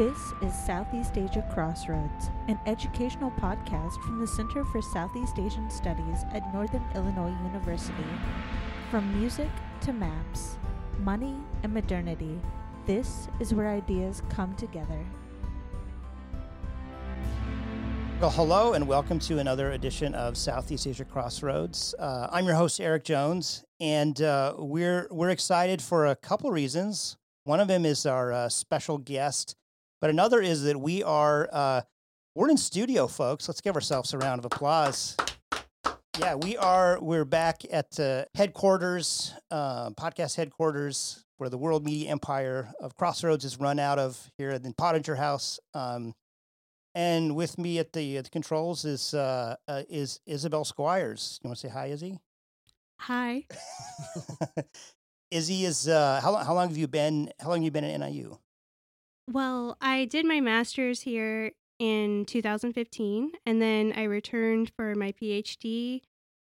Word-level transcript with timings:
This 0.00 0.32
is 0.40 0.54
Southeast 0.54 1.18
Asia 1.18 1.46
Crossroads, 1.52 2.30
an 2.48 2.58
educational 2.64 3.30
podcast 3.32 4.02
from 4.02 4.18
the 4.18 4.26
Center 4.26 4.64
for 4.64 4.80
Southeast 4.80 5.38
Asian 5.38 5.68
Studies 5.68 6.24
at 6.32 6.54
Northern 6.54 6.82
Illinois 6.94 7.36
University. 7.44 7.92
From 8.90 9.20
music 9.20 9.50
to 9.82 9.92
maps, 9.92 10.56
money 11.00 11.36
and 11.62 11.74
modernity, 11.74 12.40
this 12.86 13.28
is 13.40 13.52
where 13.52 13.68
ideas 13.68 14.22
come 14.30 14.56
together. 14.56 15.04
Well, 18.22 18.30
hello 18.30 18.72
and 18.72 18.88
welcome 18.88 19.18
to 19.18 19.38
another 19.38 19.72
edition 19.72 20.14
of 20.14 20.38
Southeast 20.38 20.86
Asia 20.86 21.04
Crossroads. 21.04 21.94
Uh, 21.98 22.26
I'm 22.32 22.46
your 22.46 22.54
host 22.54 22.80
Eric 22.80 23.04
Jones, 23.04 23.66
and 23.80 24.18
uh, 24.22 24.54
we're 24.56 25.08
we're 25.10 25.28
excited 25.28 25.82
for 25.82 26.06
a 26.06 26.16
couple 26.16 26.50
reasons. 26.50 27.18
One 27.44 27.60
of 27.60 27.68
them 27.68 27.84
is 27.84 28.06
our 28.06 28.32
uh, 28.32 28.48
special 28.48 28.96
guest, 28.96 29.56
but 30.00 30.10
another 30.10 30.40
is 30.40 30.62
that 30.62 30.80
we 30.80 31.02
are 31.02 31.48
uh, 31.52 31.82
we're 32.34 32.48
in 32.50 32.56
studio, 32.56 33.06
folks. 33.06 33.48
Let's 33.48 33.60
give 33.60 33.74
ourselves 33.74 34.12
a 34.14 34.18
round 34.18 34.38
of 34.38 34.44
applause. 34.44 35.16
Yeah, 36.18 36.34
we 36.34 36.56
are. 36.56 36.98
We're 37.00 37.24
back 37.24 37.62
at 37.70 37.98
uh, 37.98 38.24
headquarters, 38.34 39.34
uh, 39.50 39.90
podcast 39.90 40.36
headquarters, 40.36 41.24
where 41.38 41.48
the 41.48 41.58
World 41.58 41.84
Media 41.84 42.10
Empire 42.10 42.72
of 42.80 42.96
Crossroads 42.96 43.44
is 43.44 43.58
run 43.58 43.78
out 43.78 43.98
of 43.98 44.30
here 44.36 44.50
in 44.50 44.74
Pottenger 44.74 45.16
House. 45.16 45.58
Um, 45.74 46.14
and 46.94 47.36
with 47.36 47.58
me 47.58 47.78
at 47.78 47.92
the, 47.92 48.18
at 48.18 48.24
the 48.24 48.30
controls 48.30 48.84
is 48.84 49.14
uh, 49.14 49.56
uh, 49.68 49.82
is 49.88 50.20
Isabelle 50.26 50.64
Squires. 50.64 51.40
You 51.42 51.48
want 51.48 51.58
to 51.58 51.68
say 51.68 51.72
hi, 51.72 51.86
Izzy? 51.86 52.18
Hi. 53.00 53.46
Izzy 55.30 55.64
is 55.64 55.88
uh, 55.88 56.20
how 56.22 56.32
long? 56.32 56.44
How 56.44 56.54
long 56.54 56.68
have 56.68 56.76
you 56.76 56.88
been? 56.88 57.30
How 57.40 57.48
long 57.48 57.58
have 57.58 57.64
you 57.64 57.70
been 57.70 57.84
at 57.84 58.00
NIU? 58.00 58.36
Well, 59.28 59.76
I 59.80 60.04
did 60.04 60.26
my 60.26 60.40
master's 60.40 61.02
here 61.02 61.52
in 61.78 62.24
2015, 62.26 63.32
and 63.46 63.62
then 63.62 63.92
I 63.96 64.04
returned 64.04 64.70
for 64.76 64.94
my 64.94 65.12
PhD 65.12 66.02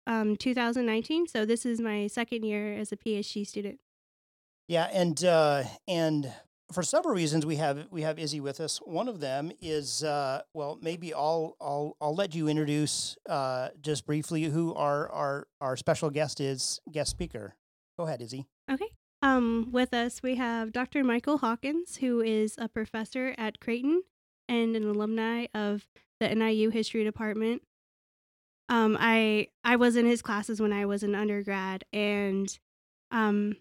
um 0.07 0.37
2019. 0.37 1.27
So 1.29 1.47
this 1.47 1.65
is 1.65 1.81
my 1.81 2.07
second 2.09 2.45
year 2.45 2.75
as 2.75 2.93
a 2.93 2.97
PhD 2.97 3.47
student. 3.47 3.79
Yeah, 4.69 4.89
and 4.93 5.23
uh, 5.25 5.65
and 5.87 6.33
for 6.73 6.83
several 6.83 7.15
reasons 7.15 7.45
we 7.45 7.57
have 7.57 7.87
we 7.91 8.03
have 8.03 8.19
Izzy 8.19 8.41
with 8.41 8.61
us. 8.61 8.79
One 8.79 9.09
of 9.09 9.21
them 9.21 9.53
is 9.61 10.03
uh, 10.03 10.43
well, 10.55 10.79
maybe 10.81 11.13
I'll 11.15 11.57
I'll 11.61 11.97
I'll 12.01 12.15
let 12.15 12.35
you 12.35 12.49
introduce 12.49 13.17
uh, 13.29 13.69
just 13.81 14.07
briefly 14.07 14.45
who 14.45 14.75
our 14.75 15.09
our 15.11 15.47
our 15.61 15.77
special 15.77 16.11
guest 16.11 16.41
is 16.41 16.81
guest 16.91 17.11
speaker. 17.11 17.55
Go 17.99 18.07
ahead, 18.07 18.23
Izzy. 18.23 18.47
Okay. 18.71 18.89
Um, 19.25 19.69
with 19.73 19.95
us 19.95 20.23
we 20.23 20.35
have 20.35 20.71
Dr. 20.71 21.03
Michael 21.03 21.39
Hawkins, 21.39 21.97
who 21.97 22.21
is 22.21 22.57
a 22.59 22.69
professor 22.69 23.35
at 23.39 23.59
Creighton 23.59 24.03
and 24.51 24.77
an 24.77 24.87
alumni 24.87 25.47
of 25.55 25.87
the 26.21 26.29
NIU 26.29 26.69
History 26.69 27.05
Department. 27.05 27.63
Um, 28.69 28.99
I 29.01 29.49
I 29.65 29.77
was 29.77 29.97
in 29.97 30.05
his 30.05 30.21
classes 30.21 30.61
when 30.61 30.75
I 30.75 30.85
was 30.85 31.03
an 31.03 31.15
undergrad, 31.15 31.85
and 31.91 32.59
um, 33.11 33.57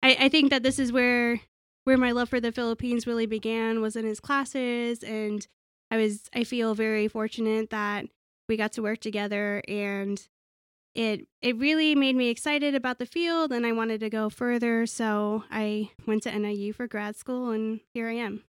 I, 0.00 0.16
I 0.20 0.28
think 0.28 0.50
that 0.50 0.62
this 0.62 0.78
is 0.78 0.92
where 0.92 1.40
where 1.82 1.98
my 1.98 2.12
love 2.12 2.28
for 2.28 2.38
the 2.38 2.52
Philippines 2.52 3.04
really 3.04 3.26
began 3.26 3.80
was 3.80 3.96
in 3.96 4.04
his 4.04 4.20
classes, 4.20 5.02
and 5.02 5.44
I 5.90 5.96
was 5.96 6.30
I 6.32 6.44
feel 6.44 6.76
very 6.76 7.08
fortunate 7.08 7.70
that 7.70 8.06
we 8.48 8.56
got 8.56 8.70
to 8.74 8.82
work 8.82 9.00
together, 9.00 9.60
and 9.66 10.24
it 10.94 11.26
it 11.40 11.56
really 11.56 11.94
made 11.94 12.16
me 12.16 12.28
excited 12.28 12.74
about 12.74 12.98
the 12.98 13.06
field, 13.06 13.52
and 13.52 13.64
I 13.64 13.72
wanted 13.72 14.00
to 14.00 14.10
go 14.10 14.28
further. 14.30 14.86
So 14.86 15.44
I 15.50 15.90
went 16.06 16.22
to 16.24 16.38
NIU 16.38 16.72
for 16.72 16.86
grad 16.86 17.16
school, 17.16 17.50
and 17.50 17.80
here 17.94 18.08
I 18.08 18.14
am. 18.14 18.44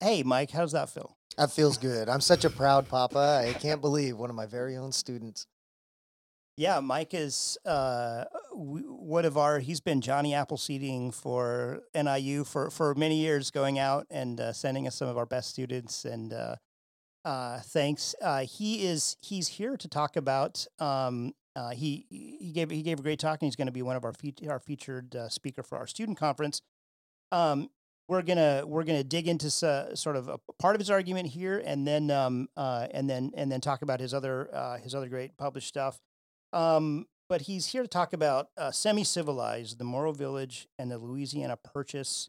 Hey, 0.00 0.22
Mike, 0.22 0.50
how 0.50 0.62
does 0.62 0.72
that 0.72 0.90
feel? 0.90 1.16
That 1.36 1.50
feels 1.50 1.78
good. 1.78 2.08
I'm 2.08 2.20
such 2.20 2.44
a 2.44 2.50
proud 2.50 2.88
papa. 2.88 3.44
I 3.48 3.52
can't 3.52 3.80
believe 3.80 4.18
one 4.18 4.30
of 4.30 4.36
my 4.36 4.46
very 4.46 4.76
own 4.76 4.92
students. 4.92 5.46
Yeah, 6.56 6.80
Mike 6.80 7.14
is 7.14 7.56
uh, 7.64 8.24
one 8.52 9.24
of 9.24 9.38
our. 9.38 9.58
He's 9.58 9.80
been 9.80 10.02
Johnny 10.02 10.32
Appleseeding 10.32 11.14
for 11.14 11.82
NIU 11.94 12.44
for 12.44 12.70
for 12.70 12.94
many 12.94 13.16
years, 13.16 13.50
going 13.50 13.78
out 13.78 14.06
and 14.10 14.38
uh, 14.38 14.52
sending 14.52 14.86
us 14.86 14.96
some 14.96 15.08
of 15.08 15.16
our 15.16 15.24
best 15.24 15.48
students. 15.48 16.04
And 16.04 16.32
uh, 16.32 16.56
uh, 17.24 17.60
thanks. 17.60 18.14
Uh, 18.20 18.40
he 18.44 18.84
is 18.84 19.16
he's 19.20 19.48
here 19.48 19.76
to 19.76 19.88
talk 19.88 20.16
about. 20.16 20.66
Um, 20.78 21.34
uh, 21.54 21.70
he 21.70 22.06
he 22.10 22.52
gave 22.54 22.70
he 22.70 22.82
gave 22.82 22.98
a 22.98 23.02
great 23.02 23.18
talk, 23.18 23.40
and 23.40 23.46
he's 23.46 23.56
going 23.56 23.66
to 23.66 23.72
be 23.72 23.82
one 23.82 23.96
of 23.96 24.04
our 24.04 24.12
fe- 24.12 24.34
our 24.48 24.58
featured 24.58 25.14
uh, 25.14 25.28
speaker 25.28 25.62
for 25.62 25.78
our 25.78 25.86
student 25.86 26.18
conference. 26.18 26.62
Um, 27.30 27.70
we're 28.08 28.22
gonna 28.22 28.64
we're 28.66 28.84
gonna 28.84 29.04
dig 29.04 29.28
into 29.28 29.46
s- 29.46 30.00
sort 30.00 30.16
of 30.16 30.28
a 30.28 30.38
part 30.58 30.74
of 30.74 30.80
his 30.80 30.90
argument 30.90 31.28
here, 31.28 31.62
and 31.64 31.86
then 31.86 32.10
um, 32.10 32.48
uh, 32.56 32.88
and 32.92 33.08
then 33.08 33.32
and 33.36 33.50
then 33.52 33.60
talk 33.60 33.82
about 33.82 34.00
his 34.00 34.12
other 34.14 34.48
uh, 34.54 34.78
his 34.78 34.94
other 34.94 35.08
great 35.08 35.36
published 35.36 35.68
stuff. 35.68 36.00
Um, 36.52 37.06
but 37.28 37.42
he's 37.42 37.68
here 37.68 37.82
to 37.82 37.88
talk 37.88 38.12
about 38.12 38.48
uh, 38.56 38.70
semi 38.70 39.04
civilized, 39.04 39.78
the 39.78 39.84
Moro 39.84 40.12
Village, 40.12 40.68
and 40.78 40.90
the 40.90 40.98
Louisiana 40.98 41.56
Purchase 41.56 42.28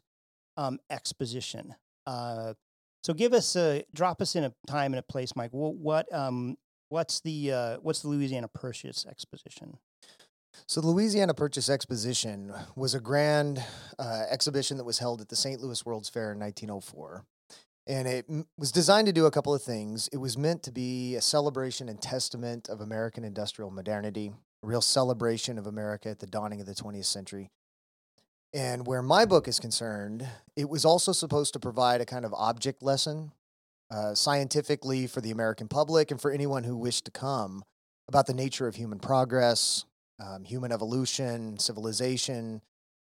um, 0.56 0.78
exposition. 0.88 1.74
Uh, 2.06 2.54
so 3.04 3.12
give 3.12 3.34
us 3.34 3.54
a 3.54 3.84
drop 3.94 4.22
us 4.22 4.34
in 4.34 4.44
a 4.44 4.54
time 4.66 4.92
and 4.92 4.98
a 4.98 5.02
place, 5.02 5.36
Mike. 5.36 5.52
What, 5.52 5.74
what 5.74 6.12
um 6.12 6.56
what's 6.88 7.20
the 7.20 7.52
uh, 7.52 7.76
what's 7.82 8.00
the 8.00 8.08
Louisiana 8.08 8.48
Purchase 8.48 9.04
exposition? 9.06 9.78
So, 10.66 10.80
the 10.80 10.86
Louisiana 10.86 11.34
Purchase 11.34 11.68
Exposition 11.68 12.52
was 12.76 12.94
a 12.94 13.00
grand 13.00 13.62
uh, 13.98 14.22
exhibition 14.30 14.76
that 14.76 14.84
was 14.84 15.00
held 15.00 15.20
at 15.20 15.28
the 15.28 15.36
St. 15.36 15.60
Louis 15.60 15.84
World's 15.84 16.08
Fair 16.08 16.32
in 16.32 16.38
1904. 16.38 17.24
And 17.86 18.08
it 18.08 18.24
m- 18.30 18.46
was 18.56 18.72
designed 18.72 19.06
to 19.08 19.12
do 19.12 19.26
a 19.26 19.30
couple 19.30 19.52
of 19.52 19.62
things. 19.62 20.08
It 20.12 20.18
was 20.18 20.38
meant 20.38 20.62
to 20.62 20.72
be 20.72 21.16
a 21.16 21.20
celebration 21.20 21.88
and 21.88 22.00
testament 22.00 22.68
of 22.68 22.80
American 22.80 23.24
industrial 23.24 23.70
modernity, 23.70 24.32
a 24.62 24.66
real 24.66 24.80
celebration 24.80 25.58
of 25.58 25.66
America 25.66 26.08
at 26.08 26.20
the 26.20 26.26
dawning 26.26 26.60
of 26.60 26.66
the 26.66 26.74
20th 26.74 27.04
century. 27.06 27.50
And 28.54 28.86
where 28.86 29.02
my 29.02 29.24
book 29.24 29.48
is 29.48 29.58
concerned, 29.58 30.28
it 30.54 30.68
was 30.68 30.84
also 30.84 31.10
supposed 31.10 31.54
to 31.54 31.58
provide 31.58 32.00
a 32.00 32.06
kind 32.06 32.24
of 32.24 32.32
object 32.32 32.84
lesson 32.84 33.32
uh, 33.90 34.14
scientifically 34.14 35.08
for 35.08 35.20
the 35.20 35.32
American 35.32 35.66
public 35.66 36.12
and 36.12 36.20
for 36.20 36.30
anyone 36.30 36.62
who 36.62 36.76
wished 36.76 37.04
to 37.06 37.10
come 37.10 37.64
about 38.08 38.26
the 38.26 38.32
nature 38.32 38.68
of 38.68 38.76
human 38.76 39.00
progress, 39.00 39.84
um, 40.24 40.44
human 40.44 40.70
evolution, 40.70 41.58
civilization, 41.58 42.62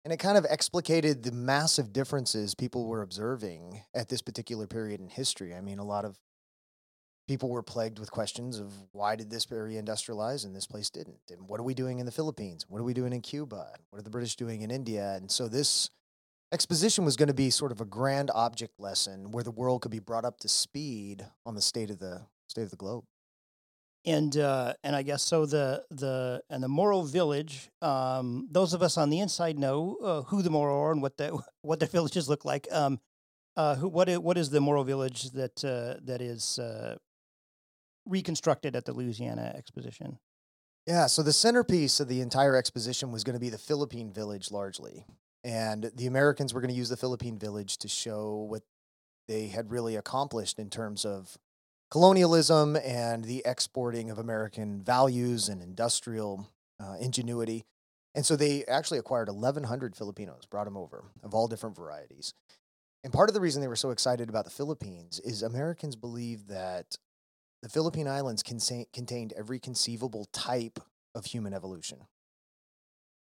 and 0.05 0.13
it 0.13 0.17
kind 0.17 0.37
of 0.37 0.45
explicated 0.45 1.23
the 1.23 1.31
massive 1.31 1.91
differences 1.91 2.53
people 2.53 2.85
were 2.85 3.01
observing 3.01 3.81
at 3.95 4.09
this 4.09 4.21
particular 4.21 4.67
period 4.67 4.99
in 4.99 5.09
history. 5.09 5.55
I 5.55 5.61
mean, 5.61 5.79
a 5.79 5.83
lot 5.83 6.05
of 6.05 6.19
people 7.31 7.47
were 7.47 7.63
plagued 7.63 7.97
with 7.97 8.11
questions 8.11 8.59
of 8.59 8.73
why 8.91 9.15
did 9.15 9.29
this 9.29 9.49
area 9.49 9.81
industrialize 9.81 10.43
and 10.43 10.53
this 10.53 10.67
place 10.67 10.89
didn't? 10.89 11.21
And 11.29 11.47
what 11.47 11.61
are 11.61 11.63
we 11.63 11.73
doing 11.73 11.99
in 11.99 12.05
the 12.05 12.11
Philippines? 12.11 12.65
What 12.67 12.81
are 12.81 12.83
we 12.83 12.93
doing 12.93 13.13
in 13.13 13.21
Cuba? 13.21 13.71
What 13.89 13.99
are 13.99 14.03
the 14.03 14.09
British 14.09 14.35
doing 14.35 14.63
in 14.63 14.69
India? 14.69 15.13
And 15.13 15.31
so 15.31 15.47
this 15.47 15.89
exposition 16.51 17.05
was 17.05 17.15
going 17.15 17.29
to 17.29 17.33
be 17.33 17.49
sort 17.49 17.71
of 17.71 17.79
a 17.79 17.85
grand 17.85 18.31
object 18.35 18.77
lesson 18.81 19.31
where 19.31 19.45
the 19.45 19.51
world 19.51 19.81
could 19.81 19.91
be 19.91 19.99
brought 19.99 20.25
up 20.25 20.41
to 20.41 20.49
speed 20.49 21.25
on 21.45 21.55
the 21.55 21.61
state 21.61 21.89
of 21.89 21.99
the 21.99 22.23
state 22.49 22.63
of 22.63 22.71
the 22.71 22.75
globe. 22.75 23.05
and 24.05 24.35
uh, 24.35 24.73
and 24.83 24.93
I 24.93 25.01
guess 25.03 25.23
so. 25.23 25.45
The 25.45 25.85
the 25.89 26.41
and 26.49 26.61
the 26.61 26.67
Moro 26.67 27.01
Village. 27.03 27.69
Um, 27.81 28.49
those 28.51 28.73
of 28.73 28.81
us 28.81 28.97
on 28.97 29.09
the 29.09 29.21
inside 29.21 29.57
know 29.57 29.95
uh, 30.03 30.21
who 30.23 30.41
the 30.41 30.49
Moro 30.49 30.81
are 30.81 30.91
and 30.91 31.01
what 31.01 31.15
the 31.15 31.39
what 31.61 31.79
the 31.79 31.85
villages 31.85 32.27
look 32.27 32.43
like. 32.43 32.67
Um, 32.73 32.99
uh, 33.55 33.75
who 33.75 33.87
what 33.87 34.09
is, 34.09 34.19
what 34.19 34.37
is 34.37 34.49
the 34.49 34.59
Moro 34.59 34.83
Village 34.83 35.31
that 35.31 35.63
uh, 35.63 35.99
that 36.03 36.21
is 36.21 36.59
uh, 36.59 36.97
reconstructed 38.05 38.75
at 38.75 38.85
the 38.85 38.93
Louisiana 38.93 39.53
Exposition? 39.55 40.19
Yeah, 40.87 41.07
so 41.07 41.21
the 41.21 41.33
centerpiece 41.33 41.99
of 41.99 42.07
the 42.07 42.21
entire 42.21 42.55
exposition 42.55 43.11
was 43.11 43.23
going 43.23 43.35
to 43.35 43.39
be 43.39 43.49
the 43.49 43.57
Philippine 43.57 44.11
village 44.11 44.51
largely. 44.51 45.05
And 45.43 45.91
the 45.95 46.07
Americans 46.07 46.53
were 46.53 46.61
going 46.61 46.71
to 46.73 46.77
use 46.77 46.89
the 46.89 46.97
Philippine 46.97 47.37
village 47.37 47.77
to 47.79 47.87
show 47.87 48.47
what 48.49 48.63
they 49.27 49.47
had 49.47 49.71
really 49.71 49.95
accomplished 49.95 50.59
in 50.59 50.69
terms 50.69 51.05
of 51.05 51.37
colonialism 51.89 52.75
and 52.75 53.25
the 53.25 53.43
exporting 53.45 54.09
of 54.09 54.17
American 54.17 54.81
values 54.81 55.49
and 55.49 55.61
industrial 55.61 56.47
uh, 56.79 56.95
ingenuity. 56.99 57.65
And 58.15 58.25
so 58.25 58.35
they 58.35 58.65
actually 58.65 58.99
acquired 58.99 59.29
1,100 59.29 59.95
Filipinos, 59.95 60.45
brought 60.49 60.65
them 60.65 60.77
over 60.77 61.05
of 61.23 61.33
all 61.33 61.47
different 61.47 61.75
varieties. 61.75 62.33
And 63.03 63.13
part 63.13 63.29
of 63.29 63.33
the 63.33 63.41
reason 63.41 63.61
they 63.61 63.67
were 63.67 63.75
so 63.75 63.91
excited 63.91 64.29
about 64.29 64.45
the 64.45 64.51
Philippines 64.51 65.19
is 65.23 65.41
Americans 65.41 65.95
believed 65.95 66.49
that 66.49 66.97
the 67.61 67.69
Philippine 67.69 68.07
Islands 68.07 68.43
consa- 68.43 68.91
contained 68.93 69.33
every 69.37 69.59
conceivable 69.59 70.25
type 70.31 70.79
of 71.13 71.25
human 71.25 71.53
evolution. 71.53 71.99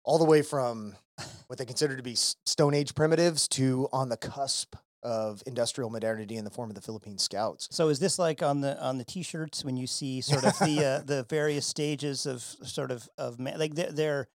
All 0.04 0.18
the 0.18 0.24
way 0.24 0.42
from 0.42 0.96
what 1.46 1.58
they 1.58 1.64
consider 1.64 1.96
to 1.96 2.02
be 2.02 2.14
Stone 2.14 2.74
Age 2.74 2.94
primitives 2.94 3.48
to 3.48 3.88
on 3.92 4.08
the 4.08 4.16
cusp 4.16 4.76
of 5.02 5.42
industrial 5.46 5.88
modernity 5.88 6.36
in 6.36 6.44
the 6.44 6.50
form 6.50 6.68
of 6.68 6.74
the 6.74 6.80
Philippine 6.80 7.18
Scouts. 7.18 7.68
So 7.70 7.88
is 7.88 7.98
this 7.98 8.18
like 8.18 8.42
on 8.42 8.60
the 8.60 8.80
on 8.82 8.98
the 8.98 9.04
T-shirts 9.04 9.64
when 9.64 9.76
you 9.76 9.86
see 9.86 10.20
sort 10.20 10.44
of 10.44 10.58
the 10.58 10.84
uh, 10.84 11.04
the 11.04 11.24
various 11.30 11.66
stages 11.66 12.26
of 12.26 12.42
sort 12.42 12.90
of 12.90 13.08
of 13.16 13.38
ma- 13.38 13.56
like 13.56 13.74
they're, 13.74 13.92
they're 13.92 14.28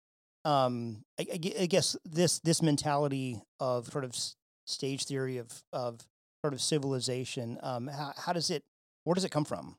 um 0.46 1.04
I, 1.20 1.26
I 1.62 1.66
guess 1.66 1.96
this 2.06 2.40
this 2.40 2.62
mentality 2.62 3.42
of 3.60 3.88
sort 3.88 4.04
of 4.04 4.16
stage 4.68 5.06
theory 5.06 5.38
of 5.38 5.64
of 5.74 6.02
sort 6.44 6.54
of 6.54 6.62
civilization. 6.62 7.58
Um, 7.62 7.88
how, 7.88 8.14
how 8.16 8.34
does 8.34 8.50
it? 8.50 8.64
Where 9.04 9.16
does 9.16 9.26
it 9.26 9.32
come 9.32 9.46
from? 9.46 9.76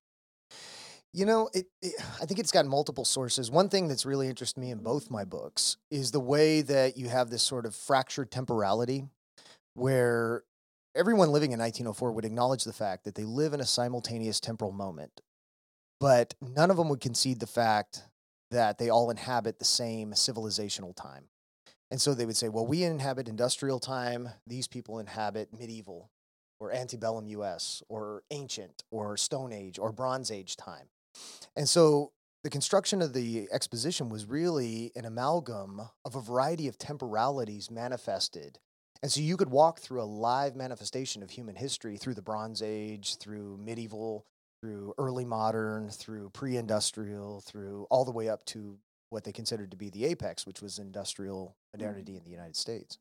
You 1.12 1.27
know, 1.27 1.51
it, 1.53 1.67
it, 1.83 1.95
I 2.21 2.27
think 2.27 2.39
it's 2.39 2.53
got 2.53 2.67
multiple 2.67 3.05
sources. 3.05 3.51
One 3.51 3.69
thing 3.69 3.89
that's 3.89 4.07
really 4.07 4.29
interested 4.29 4.61
me 4.61 4.71
in 4.71 4.79
mm-hmm. 4.79 4.85
both 4.85 5.11
my 5.11 5.25
books 5.25 5.77
is 5.91 6.12
the 6.12 6.21
way 6.21 6.62
that 6.62 6.97
you 6.97 7.09
have 7.09 7.31
this 7.31 7.43
sort 7.43 7.67
of 7.67 7.75
fractured 7.75 8.31
temporality 8.31 9.05
where 9.75 10.45
everyone 10.95 11.33
living 11.33 11.53
in 11.53 11.59
1904 11.59 12.12
would 12.12 12.25
acknowledge 12.25 12.65
the 12.65 12.73
fact 12.73 13.05
that 13.05 13.15
they 13.15 13.25
live 13.25 13.53
in 13.53 13.61
a 13.61 13.67
simultaneous 13.67 14.41
temporal 14.41 14.73
moment, 14.73 15.21
but 15.99 16.35
none 16.41 16.71
of 16.71 16.77
them 16.77 16.89
would 16.89 17.01
concede 17.01 17.41
the 17.41 17.47
fact 17.47 18.05
that 18.51 18.79
they 18.79 18.89
all 18.89 19.11
inhabit 19.11 19.59
the 19.59 19.65
same 19.65 20.12
civilizational 20.12 20.95
time. 20.95 21.25
And 21.91 22.01
so 22.01 22.15
they 22.15 22.27
would 22.27 22.37
say, 22.37 22.49
well, 22.49 22.67
we 22.67 22.85
inhabit 22.85 23.29
industrial 23.29 23.81
time, 23.81 24.29
these 24.47 24.69
people 24.69 24.99
inhabit 24.99 25.49
medieval 25.59 26.11
or 26.61 26.73
antebellum 26.73 27.27
US 27.27 27.83
or 27.89 28.23
ancient 28.31 28.85
or 28.91 29.17
Stone 29.17 29.53
Age 29.53 29.79
or 29.79 29.93
Bronze 29.93 30.31
Age 30.31 30.57
time. 30.57 30.87
And 31.57 31.69
so 31.69 32.12
the 32.43 32.51
construction 32.51 33.03
of 33.03 33.12
the 33.12 33.49
exposition 33.53 34.09
was 34.09 34.27
really 34.27 34.93
an 34.97 35.05
amalgam 35.05 35.83
of 36.05 36.17
a 36.17 36.21
variety 36.21 36.69
of 36.69 36.79
temporalities 36.79 37.71
manifested. 37.71 38.59
And 39.03 39.11
so 39.11 39.21
you 39.21 39.37
could 39.37 39.51
walk 39.51 39.81
through 39.81 40.03
a 40.03 40.05
live 40.05 40.57
manifestation 40.57 41.23
of 41.23 41.31
human 41.31 41.57
history 41.57 41.97
through 41.97 42.15
the 42.15 42.23
Bronze 42.23 42.62
Age, 42.62 43.17
through 43.17 43.59
medieval, 43.59 44.27
through 44.62 44.95
early 44.99 45.25
modern, 45.25 45.89
through 45.89 46.31
pre 46.31 46.57
industrial, 46.57 47.41
through 47.41 47.87
all 47.91 48.05
the 48.05 48.11
way 48.11 48.29
up 48.29 48.45
to 48.47 48.79
what 49.09 49.25
they 49.25 49.33
considered 49.33 49.71
to 49.71 49.77
be 49.77 49.91
the 49.91 50.05
apex, 50.05 50.47
which 50.47 50.62
was 50.62 50.79
industrial 50.79 51.57
modernity 51.75 52.17
in 52.17 52.25
the 52.25 52.31
United 52.31 52.57
States. 52.57 52.99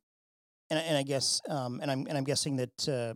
And, 0.69 0.79
and 0.79 0.97
I 0.97 1.03
guess, 1.03 1.41
um, 1.50 1.79
and 1.81 1.91
I'm 1.91 2.07
and 2.07 2.17
I'm 2.17 2.23
guessing 2.23 2.57
that 2.57 2.89
uh, 2.89 3.13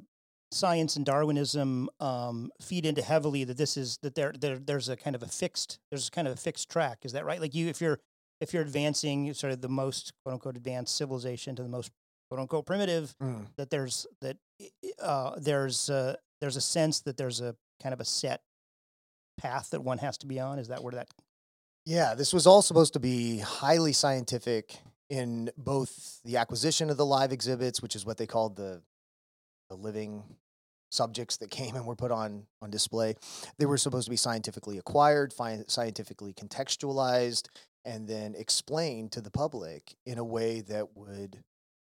science 0.53 0.95
and 0.95 1.05
Darwinism 1.05 1.89
um, 1.99 2.51
feed 2.61 2.85
into 2.85 3.01
heavily 3.01 3.43
that 3.43 3.57
this 3.57 3.77
is 3.77 3.97
that 4.01 4.15
there, 4.15 4.33
there 4.39 4.57
there's 4.57 4.89
a 4.89 4.95
kind 4.95 5.15
of 5.15 5.23
a 5.23 5.27
fixed 5.27 5.79
there's 5.91 6.09
kind 6.09 6.27
of 6.27 6.33
a 6.33 6.37
fixed 6.37 6.69
track. 6.69 6.99
Is 7.03 7.13
that 7.13 7.25
right? 7.25 7.41
Like 7.41 7.53
you, 7.55 7.67
if 7.67 7.81
you're 7.81 7.99
if 8.41 8.53
you're 8.53 8.63
advancing 8.63 9.33
sort 9.33 9.53
of 9.53 9.61
the 9.61 9.69
most 9.69 10.11
quote 10.23 10.33
unquote 10.33 10.55
advanced 10.57 10.95
civilization 10.95 11.55
to 11.55 11.63
the 11.63 11.69
most 11.69 11.91
quote 12.29 12.39
unquote 12.41 12.65
primitive, 12.65 13.15
Mm. 13.21 13.47
that 13.57 13.69
there's 13.69 14.05
that 14.21 14.37
uh, 15.01 15.31
there's 15.39 15.89
uh, 15.89 16.15
there's 16.41 16.55
a 16.55 16.61
sense 16.61 17.01
that 17.01 17.17
there's 17.17 17.41
a 17.41 17.55
kind 17.81 17.93
of 17.93 17.99
a 17.99 18.05
set 18.05 18.41
path 19.37 19.69
that 19.71 19.81
one 19.83 19.97
has 19.97 20.17
to 20.19 20.27
be 20.27 20.39
on. 20.39 20.59
Is 20.59 20.67
that 20.69 20.83
where 20.83 20.91
that? 20.93 21.07
Yeah, 21.85 22.13
this 22.15 22.31
was 22.33 22.47
all 22.47 22.61
supposed 22.61 22.93
to 22.93 22.99
be 22.99 23.39
highly 23.39 23.91
scientific 23.93 24.77
in 25.09 25.51
both 25.57 26.21
the 26.23 26.37
acquisition 26.37 26.89
of 26.89 26.95
the 26.97 27.05
live 27.05 27.31
exhibits, 27.33 27.81
which 27.81 27.95
is 27.95 28.05
what 28.05 28.17
they 28.17 28.25
called 28.27 28.55
the 28.55 28.81
the 29.69 29.75
living 29.75 30.23
subjects 30.93 31.37
that 31.37 31.49
came 31.49 31.75
and 31.75 31.85
were 31.85 31.95
put 31.95 32.11
on 32.11 32.45
on 32.61 32.69
display. 32.69 33.15
They 33.57 33.65
were 33.65 33.77
supposed 33.77 34.05
to 34.05 34.11
be 34.11 34.17
scientifically 34.17 34.77
acquired, 34.77 35.33
fi- 35.33 35.63
scientifically 35.67 36.33
contextualized, 36.33 37.47
and 37.85 38.07
then 38.07 38.35
explained 38.37 39.11
to 39.13 39.21
the 39.21 39.31
public 39.31 39.95
in 40.05 40.17
a 40.17 40.23
way 40.23 40.61
that 40.61 40.95
would 40.95 41.43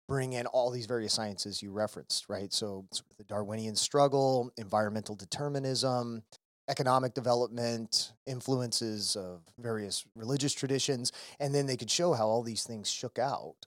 bring 0.08 0.34
in 0.34 0.46
all 0.48 0.70
these 0.70 0.86
various 0.86 1.14
sciences 1.14 1.62
you 1.62 1.72
referenced, 1.72 2.28
right? 2.28 2.52
So 2.52 2.86
the 3.18 3.24
Darwinian 3.24 3.76
struggle, 3.76 4.52
environmental 4.58 5.16
determinism, 5.16 6.24
economic 6.70 7.14
development, 7.14 8.14
influences 8.26 9.16
of 9.16 9.42
various 9.58 10.06
religious 10.16 10.54
traditions, 10.54 11.12
and 11.40 11.54
then 11.54 11.66
they 11.66 11.78
could 11.78 11.92
show 11.92 12.14
how 12.14 12.28
all 12.28 12.44
these 12.44 12.64
things 12.64 12.90
shook 12.90 13.20
out 13.20 13.66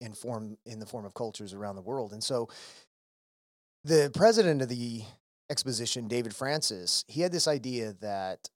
in 0.00 0.12
form 0.12 0.58
in 0.66 0.78
the 0.78 0.86
form 0.86 1.04
of 1.04 1.14
cultures 1.14 1.54
around 1.54 1.76
the 1.76 1.82
world. 1.82 2.12
And 2.12 2.22
so 2.22 2.48
the 3.84 4.10
president 4.14 4.62
of 4.62 4.68
the 4.68 5.02
exposition, 5.50 6.08
David 6.08 6.34
Francis, 6.34 7.04
he 7.06 7.20
had 7.20 7.32
this 7.32 7.46
idea 7.46 7.94
that 8.00 8.48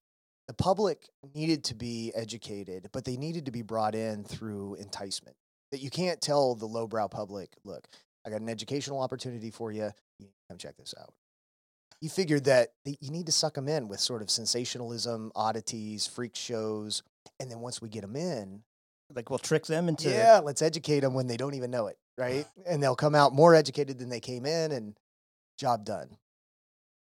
the 0.46 0.54
public 0.54 1.08
needed 1.34 1.64
to 1.64 1.74
be 1.74 2.12
educated, 2.14 2.88
but 2.92 3.04
they 3.04 3.16
needed 3.16 3.44
to 3.46 3.52
be 3.52 3.62
brought 3.62 3.94
in 3.94 4.24
through 4.24 4.74
enticement. 4.76 5.36
That 5.70 5.80
you 5.80 5.90
can't 5.90 6.20
tell 6.20 6.54
the 6.54 6.64
lowbrow 6.64 7.08
public, 7.08 7.50
look, 7.64 7.86
I 8.26 8.30
got 8.30 8.40
an 8.40 8.48
educational 8.48 9.00
opportunity 9.00 9.50
for 9.50 9.70
you. 9.70 9.90
You 10.18 10.26
need 10.26 10.28
to 10.28 10.48
come 10.48 10.58
check 10.58 10.76
this 10.78 10.94
out. 10.98 11.12
He 12.00 12.08
figured 12.08 12.44
that 12.44 12.68
you 12.84 13.10
need 13.10 13.26
to 13.26 13.32
suck 13.32 13.54
them 13.54 13.68
in 13.68 13.88
with 13.88 14.00
sort 14.00 14.22
of 14.22 14.30
sensationalism, 14.30 15.30
oddities, 15.34 16.06
freak 16.06 16.36
shows. 16.36 17.02
And 17.38 17.50
then 17.50 17.60
once 17.60 17.82
we 17.82 17.88
get 17.88 18.02
them 18.02 18.16
in, 18.16 18.62
Like 19.14 19.30
we'll 19.30 19.38
trick 19.38 19.66
them 19.66 19.88
into 19.88 20.08
yeah, 20.08 20.40
let's 20.42 20.62
educate 20.62 21.00
them 21.00 21.12
when 21.12 21.26
they 21.26 21.36
don't 21.36 21.54
even 21.54 21.70
know 21.70 21.88
it, 21.88 21.98
right? 22.16 22.46
and 22.66 22.82
they'll 22.82 22.96
come 22.96 23.14
out 23.14 23.34
more 23.34 23.54
educated 23.54 23.98
than 23.98 24.08
they 24.08 24.20
came 24.20 24.46
in 24.46 24.72
and 24.72 24.94
job 25.58 25.84
done. 25.84 26.16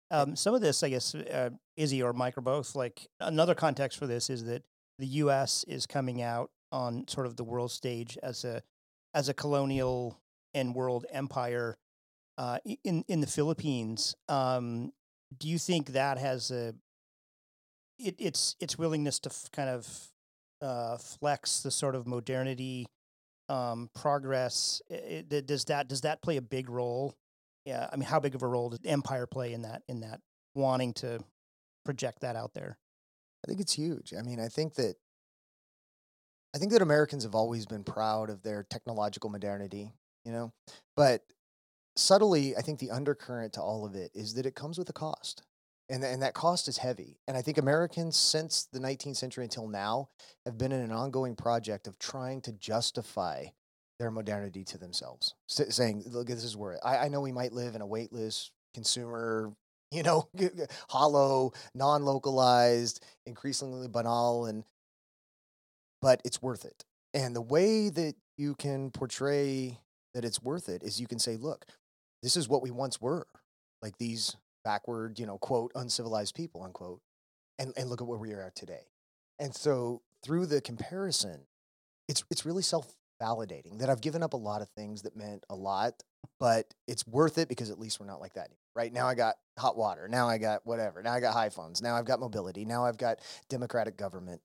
Um, 0.10 0.36
some 0.36 0.56
of 0.56 0.62
this, 0.62 0.84
I 0.84 0.90
guess, 0.90 1.14
uh, 1.14 1.50
Izzy 1.76 2.02
or 2.02 2.14
Mike 2.14 2.38
or 2.38 2.42
both, 2.42 2.76
like 2.76 3.08
another 3.20 3.54
context 3.54 4.00
for 4.00 4.08
this 4.08 4.30
is 4.30 4.46
that 4.46 4.64
the 5.00 5.08
U.S. 5.08 5.66
is 5.68 5.86
coming 5.86 6.22
out 6.22 6.50
on 6.72 7.08
sort 7.08 7.28
of 7.28 7.36
the 7.36 7.44
world 7.44 7.72
stage 7.72 8.18
as 8.24 8.44
a 8.46 8.62
as 9.14 9.30
a 9.30 9.34
colonial 9.34 10.18
and 10.54 10.74
world 10.74 11.06
empire 11.12 11.78
uh, 12.38 12.60
in 12.84 13.04
in 13.08 13.20
the 13.20 13.28
Philippines. 13.28 14.16
Um, 14.30 14.94
do 15.38 15.50
you 15.50 15.60
think 15.60 15.88
that 15.92 16.18
has 16.18 16.52
a 16.52 16.74
it, 18.00 18.16
its 18.18 18.56
its 18.60 18.78
willingness 18.78 19.20
to 19.20 19.30
f- 19.30 19.50
kind 19.52 19.70
of 19.70 19.88
uh, 20.62 20.98
flex 20.98 21.62
the 21.62 21.72
sort 21.72 21.96
of 21.96 22.08
modernity 22.08 22.88
um, 23.50 23.90
progress? 23.94 24.82
i- 24.90 25.26
i- 25.32 25.42
does 25.42 25.66
that 25.66 25.88
does 25.88 26.02
that 26.02 26.22
play 26.22 26.38
a 26.38 26.42
big 26.42 26.70
role 26.70 27.14
yeah, 27.68 27.90
I 27.92 27.98
mean, 27.98 28.08
how 28.08 28.22
big 28.22 28.34
of 28.34 28.44
a 28.44 28.48
role 28.48 28.70
did 28.70 28.88
Empire 28.88 29.28
play 29.28 29.52
in 29.52 29.64
that? 29.64 29.84
In 29.90 30.00
that 30.00 30.22
wanting 30.56 30.94
to 30.94 31.20
project 31.84 32.22
that 32.22 32.38
out 32.38 32.54
there? 32.54 32.78
I 33.46 33.48
think 33.50 33.60
it's 33.60 33.74
huge. 33.74 34.14
I 34.18 34.22
mean, 34.22 34.40
I 34.40 34.48
think 34.48 34.76
that 34.76 34.96
I 36.56 36.60
think 36.60 36.72
that 36.72 36.82
Americans 36.82 37.24
have 37.24 37.36
always 37.36 37.66
been 37.66 37.84
proud 37.84 38.30
of 38.30 38.42
their 38.42 38.64
technological 38.64 39.30
modernity, 39.30 39.92
you 40.24 40.32
know, 40.32 40.54
but 40.96 41.24
subtly, 41.98 42.56
I 42.56 42.62
think 42.62 42.80
the 42.80 42.90
undercurrent 42.90 43.52
to 43.54 43.62
all 43.62 43.86
of 43.86 43.96
it 43.96 44.12
is 44.16 44.36
that 44.36 44.46
it 44.46 44.56
comes 44.56 44.78
with 44.78 44.90
a 44.90 44.94
cost. 44.94 45.44
And, 45.90 46.02
th- 46.02 46.14
and 46.14 46.22
that 46.22 46.34
cost 46.34 46.70
is 46.70 46.78
heavy. 46.78 47.20
And 47.28 47.36
I 47.36 47.42
think 47.42 47.58
Americans, 47.58 48.16
since 48.16 48.68
the 48.72 48.80
19th 48.80 49.18
century 49.18 49.44
until 49.44 49.68
now, 49.68 50.10
have 50.46 50.58
been 50.58 50.72
in 50.72 50.82
an 50.82 50.92
ongoing 50.92 51.36
project 51.36 51.86
of 51.86 52.00
trying 52.00 52.42
to 52.42 52.54
justify 52.54 53.46
their 54.00 54.12
modernity 54.12 54.64
to 54.66 54.78
themselves, 54.78 55.34
S- 55.50 55.76
saying, 55.76 56.04
"Look, 56.08 56.28
this 56.28 56.44
is 56.44 56.56
where 56.58 56.80
I, 56.86 57.06
I 57.06 57.08
know 57.08 57.22
we 57.22 57.32
might 57.32 57.54
live 57.54 57.76
in 57.76 57.82
a 57.82 57.88
weightless 57.88 58.52
consumer, 58.74 59.54
you 59.92 60.04
know, 60.04 60.30
hollow, 60.90 61.54
non-localized, 61.74 63.04
increasingly 63.26 63.88
banal, 63.88 64.46
and 64.46 64.64
but 66.02 66.22
it's 66.26 66.42
worth 66.42 66.66
it." 66.66 66.86
And 67.14 67.36
the 67.36 67.42
way 67.42 67.90
that 67.90 68.16
you 68.38 68.56
can 68.56 68.92
portray 68.92 69.80
that 70.14 70.26
it's 70.26 70.42
worth 70.42 70.70
it 70.70 70.84
is 70.84 71.00
you 71.00 71.08
can 71.08 71.20
say, 71.20 71.38
"Look, 71.38 71.66
this 72.22 72.38
is 72.38 72.48
what 72.48 72.62
we 72.62 72.72
once 72.72 73.02
were, 73.02 73.28
like 73.82 73.98
these 73.98 74.36
backward, 74.64 75.20
you 75.20 75.26
know, 75.26 75.38
quote 75.38 75.72
uncivilized 75.76 76.36
people, 76.36 76.64
unquote, 76.64 77.02
and 77.60 77.74
and 77.78 77.90
look 77.90 78.02
at 78.02 78.08
where 78.08 78.20
we 78.20 78.34
are 78.34 78.52
today." 78.56 78.88
And 79.40 79.56
so 79.56 80.02
through 80.24 80.48
the 80.48 80.62
comparison, 80.62 81.48
it's 82.08 82.24
it's 82.30 82.46
really 82.46 82.64
self 82.64 82.96
validating 83.22 83.80
that 83.80 83.90
I've 83.90 84.02
given 84.02 84.24
up 84.24 84.34
a 84.34 84.38
lot 84.38 84.62
of 84.62 84.70
things 84.70 85.02
that 85.04 85.16
meant 85.16 85.46
a 85.50 85.56
lot, 85.56 86.04
but 86.40 86.74
it's 86.88 87.06
worth 87.08 87.38
it 87.38 87.50
because 87.50 87.70
at 87.70 87.80
least 87.80 88.00
we're 88.00 88.06
not 88.06 88.22
like 88.22 88.34
that. 88.34 88.46
anymore. 88.46 88.58
Right 88.76 88.94
now, 88.94 89.08
I 89.08 89.16
got 89.16 89.36
hot 89.58 89.76
water. 89.76 90.08
Now 90.08 90.28
I 90.30 90.38
got 90.38 90.62
whatever. 90.66 91.02
Now 91.02 91.14
I 91.14 91.20
got 91.20 91.36
iPhones. 91.36 91.82
Now 91.82 91.96
I've 91.96 92.06
got 92.06 92.20
mobility. 92.20 92.64
Now 92.64 92.86
I've 92.86 92.98
got 92.98 93.20
democratic 93.50 93.98
government. 93.98 94.42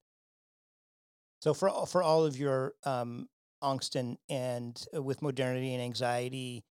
So 1.42 1.52
for 1.54 1.68
all- 1.68 1.86
for 1.86 2.02
all 2.02 2.24
of 2.24 2.36
your 2.38 2.74
um, 2.84 3.28
angst 3.62 3.96
and 3.96 4.16
and 4.28 4.82
uh, 4.96 5.02
with 5.02 5.22
modernity 5.22 5.74
and 5.74 5.82
anxiety, 5.82 6.64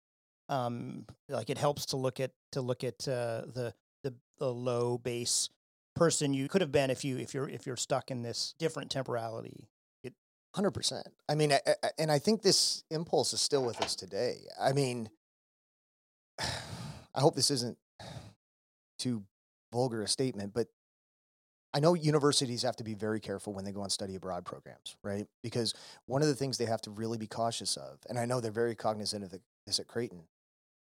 um, 0.48 1.06
like 1.28 1.50
it 1.50 1.58
helps 1.58 1.86
to 1.86 1.96
look 1.96 2.20
at 2.20 2.30
to 2.52 2.60
look 2.60 2.82
at 2.84 3.06
uh, 3.06 3.42
the 3.52 3.74
the 4.04 4.14
the 4.38 4.52
low 4.52 4.96
base 4.98 5.48
person 5.96 6.32
you 6.32 6.48
could 6.48 6.60
have 6.60 6.72
been 6.72 6.88
if 6.88 7.04
you 7.04 7.18
if 7.18 7.34
you're 7.34 7.48
if 7.48 7.66
you're 7.66 7.76
stuck 7.76 8.10
in 8.10 8.22
this 8.22 8.54
different 8.58 8.90
temporality. 8.90 9.68
Hundred 10.54 10.72
percent. 10.72 11.06
I 11.28 11.34
mean, 11.36 11.52
I, 11.52 11.60
I- 11.66 11.90
and 11.98 12.10
I 12.10 12.18
think 12.18 12.42
this 12.42 12.82
impulse 12.90 13.32
is 13.32 13.40
still 13.40 13.64
with 13.64 13.80
us 13.80 13.94
today. 13.94 14.38
I 14.60 14.72
mean, 14.72 15.08
I 16.40 17.20
hope 17.20 17.34
this 17.34 17.50
isn't 17.50 17.76
too 18.98 19.22
vulgar 19.72 20.02
a 20.02 20.08
statement, 20.08 20.52
but 20.52 20.68
I 21.72 21.78
know 21.80 21.94
universities 21.94 22.62
have 22.62 22.76
to 22.76 22.84
be 22.84 22.94
very 22.94 23.20
careful 23.20 23.52
when 23.52 23.64
they 23.64 23.70
go 23.72 23.82
on 23.82 23.90
study 23.90 24.16
abroad 24.16 24.44
programs, 24.44 24.96
right? 25.04 25.26
Because 25.42 25.72
one 26.06 26.20
of 26.22 26.28
the 26.28 26.34
things 26.34 26.58
they 26.58 26.64
have 26.64 26.80
to 26.82 26.90
really 26.90 27.16
be 27.18 27.28
cautious 27.28 27.76
of, 27.76 27.98
and 28.08 28.18
I 28.18 28.24
know 28.24 28.40
they're 28.40 28.50
very 28.50 28.74
cognizant 28.74 29.22
of 29.22 29.30
the, 29.30 29.40
this 29.66 29.78
at 29.78 29.86
Creighton, 29.86 30.24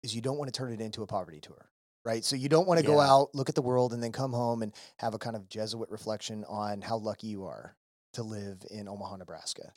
is 0.02 0.16
you 0.16 0.22
don't 0.22 0.38
want 0.38 0.52
to 0.52 0.58
turn 0.58 0.74
it 0.74 0.82
into 0.82 1.04
a 1.04 1.08
poverty 1.08 1.40
tour, 1.40 1.70
right? 2.04 2.26
So 2.26 2.36
you 2.36 2.50
don't 2.50 2.68
want 2.68 2.80
to 2.80 2.86
go 2.86 3.00
out, 3.00 3.36
look 3.36 3.50
at 3.50 3.56
the 3.56 3.62
world, 3.62 3.94
and 3.94 4.02
then 4.02 4.12
come 4.12 4.34
home 4.34 4.64
and 4.64 4.74
have 4.98 5.14
a 5.14 5.20
kind 5.20 5.36
of 5.36 5.48
Jesuit 5.48 5.90
reflection 5.92 6.44
on 6.50 6.82
how 6.82 6.98
lucky 6.98 7.28
you 7.28 7.46
are 7.46 7.76
to 8.14 8.24
live 8.24 8.64
in 8.70 8.88
Omaha, 8.88 9.18
Nebraska. 9.18 9.74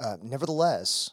Uh, 0.00 0.16
nevertheless, 0.22 1.10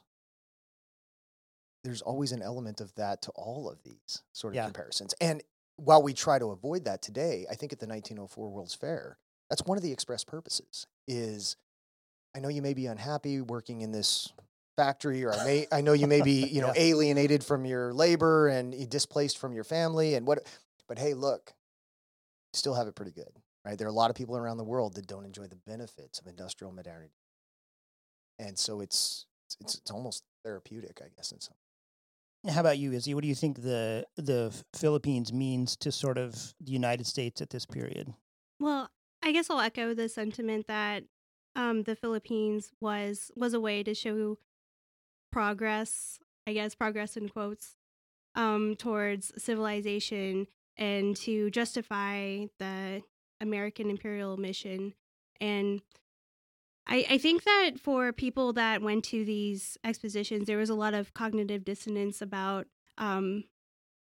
there's 1.84 2.02
always 2.02 2.32
an 2.32 2.42
element 2.42 2.82
of 2.82 2.94
that 2.96 3.22
to 3.24 3.32
all 3.32 3.70
of 3.70 3.82
these 3.84 4.22
sort 4.34 4.54
of 4.54 4.58
Yeah. 4.58 4.66
comparisons. 4.66 5.14
And 5.20 5.42
while 5.78 6.04
we 6.04 6.14
try 6.14 6.38
to 6.40 6.52
avoid 6.52 6.86
that 6.86 7.02
today, 7.02 7.46
I 7.50 7.56
think 7.56 7.74
at 7.74 7.80
the 7.80 7.88
1904 7.88 8.50
World's 8.50 8.76
Fair, 8.76 9.18
that's 9.50 9.64
one 9.66 9.78
of 9.78 9.84
the 9.84 9.92
express 9.92 10.24
purposes 10.24 10.86
is 11.08 11.58
I 12.36 12.40
know 12.40 12.50
you 12.50 12.62
may 12.62 12.74
be 12.74 12.86
unhappy 12.86 13.42
working 13.42 13.82
in 13.82 13.92
this 13.92 14.32
factory 14.78 15.26
or 15.26 15.34
I 15.34 15.44
may 15.44 15.68
I 15.72 15.82
know 15.82 15.94
you 15.94 16.08
may 16.08 16.22
be, 16.22 16.46
you 16.52 16.62
know, 16.62 16.68
Yeah. 16.76 16.84
alienated 16.84 17.44
from 17.44 17.66
your 17.66 17.94
labor 17.94 18.48
and 18.48 18.90
displaced 18.90 19.38
from 19.38 19.54
your 19.54 19.64
family 19.64 20.16
and 20.16 20.26
what 20.26 20.48
but 20.88 21.00
hey, 21.00 21.14
look, 21.14 21.54
you 22.54 22.58
still 22.58 22.74
have 22.76 22.88
it 22.88 22.96
pretty 22.96 23.12
good, 23.12 23.32
right? 23.66 23.78
There 23.78 23.88
are 23.88 23.92
a 23.92 23.94
lot 23.94 24.10
of 24.10 24.16
people 24.16 24.38
around 24.38 24.58
the 24.58 24.64
world 24.64 24.96
that 24.96 25.08
don't 25.08 25.26
enjoy 25.26 25.48
the 25.48 25.60
benefits 25.68 26.20
of 26.20 26.28
industrial 26.28 26.72
modernity. 26.74 27.14
And 28.40 28.58
so 28.58 28.82
it's 28.82 29.26
it's 29.60 29.76
it's 29.76 29.92
almost 29.92 30.24
therapeutic, 30.44 31.02
I 31.04 31.10
guess, 31.16 31.32
in 31.32 31.40
some 31.40 31.56
How 32.50 32.62
about 32.62 32.78
you, 32.78 32.92
Izzy? 32.92 33.14
What 33.14 33.22
do 33.22 33.28
you 33.28 33.36
think 33.36 33.62
the 33.62 34.06
the 34.16 34.54
Philippines 34.74 35.32
means 35.32 35.76
to 35.78 35.92
sort 35.92 36.18
of 36.18 36.54
the 36.60 36.72
United 36.72 37.06
States 37.06 37.42
at 37.42 37.50
this 37.50 37.66
period? 37.66 38.14
Well, 38.60 38.90
I 39.22 39.32
guess 39.32 39.50
I'll 39.50 39.60
echo 39.60 39.94
the 39.94 40.10
sentiment 40.10 40.68
that 40.68 41.04
um, 41.56 41.84
the 41.84 41.96
Philippines 41.96 42.72
was 42.80 43.32
was 43.36 43.54
a 43.54 43.60
way 43.60 43.84
to 43.84 43.94
show 43.94 44.38
progress. 45.32 46.20
I 46.48 46.54
guess 46.54 46.74
progress 46.74 47.16
in 47.16 47.30
quotes 47.30 47.76
um, 48.36 48.76
towards 48.76 49.32
civilization 49.42 50.48
and 50.78 51.16
to 51.18 51.52
justify 51.52 52.46
the 52.58 53.04
American 53.42 53.90
imperial 53.90 54.38
mission. 54.38 54.94
And 55.40 55.82
I, 56.88 57.06
I 57.10 57.18
think 57.18 57.44
that 57.44 57.72
for 57.80 58.14
people 58.14 58.54
that 58.54 58.82
went 58.82 59.04
to 59.06 59.26
these 59.26 59.78
expositions, 59.84 60.48
there 60.48 60.58
was 60.58 60.70
a 60.70 60.76
lot 60.76 60.94
of 60.94 61.14
cognitive 61.14 61.66
dissonance 61.66 62.22
about 62.22 62.68
um, 62.98 63.44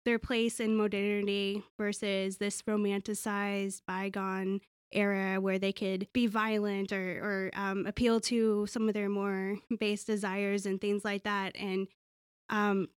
their 0.05 0.19
place 0.19 0.61
in 0.61 0.77
modernity 0.77 1.63
versus 1.79 2.39
this 2.39 2.63
romanticized 2.63 3.83
bygone 3.87 4.61
era 4.93 5.41
where 5.41 5.59
they 5.59 5.73
could 5.73 6.07
be 6.13 6.27
violent 6.27 6.93
or, 6.93 7.51
or 7.55 7.61
um, 7.61 7.87
appeal 7.87 8.21
to 8.21 8.67
some 8.67 8.89
of 8.89 8.95
their 8.95 9.09
more 9.09 9.57
base 9.79 10.05
desires 10.05 10.65
and 10.65 10.81
things 10.81 11.05
like 11.05 11.25
that. 11.25 11.57
And 11.59 11.89
um, 12.49 12.89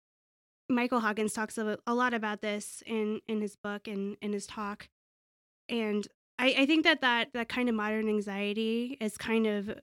Michael 0.69 0.99
Hawkins 0.99 1.33
talks 1.33 1.57
a, 1.57 1.79
a 1.87 1.95
lot 1.95 2.13
about 2.13 2.41
this 2.41 2.83
in, 2.85 3.21
in 3.27 3.41
his 3.41 3.55
book 3.55 3.87
and 3.87 4.17
in 4.21 4.33
his 4.33 4.45
talk. 4.45 4.87
And 5.67 6.07
I, 6.39 6.55
I 6.59 6.65
think 6.65 6.85
that, 6.85 7.01
that 7.01 7.33
that 7.33 7.49
kind 7.49 7.67
of 7.67 7.75
modern 7.75 8.07
anxiety 8.07 8.97
is 9.01 9.17
kind 9.17 9.45
of 9.45 9.77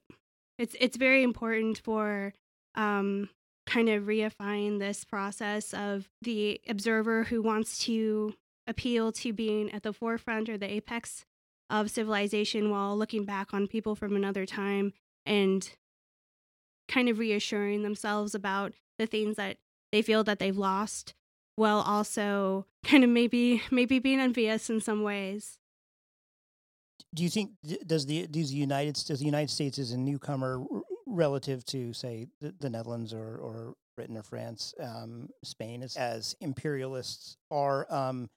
it's 0.57 0.75
it's 0.79 0.97
very 0.97 1.23
important 1.23 1.77
for 1.77 2.33
um, 2.75 3.29
kind 3.67 3.89
of 3.89 4.03
reifying 4.03 4.79
this 4.79 5.05
process 5.05 5.73
of 5.73 6.09
the 6.21 6.59
observer 6.67 7.25
who 7.25 7.41
wants 7.41 7.77
to 7.85 8.33
appeal 8.65 9.11
to 9.11 9.31
being 9.31 9.71
at 9.71 9.83
the 9.83 9.93
forefront 9.93 10.49
or 10.49 10.57
the 10.57 10.69
apex 10.69 11.25
of 11.69 11.91
civilization 11.91 12.71
while 12.71 12.97
looking 12.97 13.23
back 13.23 13.53
on 13.53 13.67
people 13.67 13.93
from 13.95 14.15
another 14.15 14.45
time 14.45 14.93
and 15.25 15.71
kind 16.87 17.07
of 17.07 17.19
reassuring 17.19 17.83
themselves 17.83 18.33
about 18.33 18.73
the 18.97 19.05
things 19.05 19.35
that 19.35 19.57
they 19.91 20.01
feel 20.01 20.23
that 20.23 20.39
they've 20.39 20.57
lost 20.57 21.13
while 21.55 21.81
also 21.81 22.65
kind 22.83 23.03
of 23.03 23.09
maybe 23.11 23.61
maybe 23.69 23.99
being 23.99 24.19
envious 24.19 24.71
in 24.71 24.81
some 24.81 25.03
ways 25.03 25.59
Do 27.13 27.23
you 27.23 27.29
think 27.29 27.51
does 27.85 28.05
the 28.05 28.27
does 28.27 28.51
the 28.51 28.57
United 28.57 28.95
does 28.95 29.19
the 29.19 29.25
United 29.25 29.49
States 29.49 29.79
as 29.79 29.91
a 29.91 29.97
newcomer 29.97 30.63
relative 31.05 31.65
to 31.65 31.93
say 31.93 32.27
the, 32.41 32.53
the 32.59 32.69
Netherlands 32.69 33.13
or 33.13 33.37
or 33.37 33.73
Britain 33.95 34.17
or 34.17 34.23
France, 34.23 34.73
um, 34.79 35.29
Spain 35.43 35.83
as, 35.83 35.95
as 35.95 36.35
imperialists 36.41 37.37
are? 37.51 37.91
Um, 37.93 38.29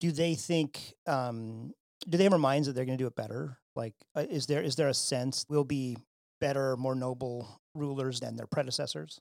do 0.00 0.12
they 0.12 0.34
think? 0.34 0.94
Um, 1.06 1.74
do 2.08 2.18
they 2.18 2.24
have 2.24 2.38
minds 2.38 2.66
that 2.66 2.74
they're 2.74 2.84
going 2.84 2.98
to 2.98 3.02
do 3.02 3.06
it 3.06 3.16
better? 3.16 3.58
Like, 3.76 3.94
uh, 4.16 4.24
is 4.28 4.46
there 4.46 4.62
is 4.62 4.76
there 4.76 4.88
a 4.88 4.94
sense 4.94 5.44
we'll 5.48 5.64
be 5.64 5.96
better, 6.40 6.76
more 6.76 6.94
noble 6.94 7.60
rulers 7.74 8.20
than 8.20 8.36
their 8.36 8.46
predecessors? 8.46 9.20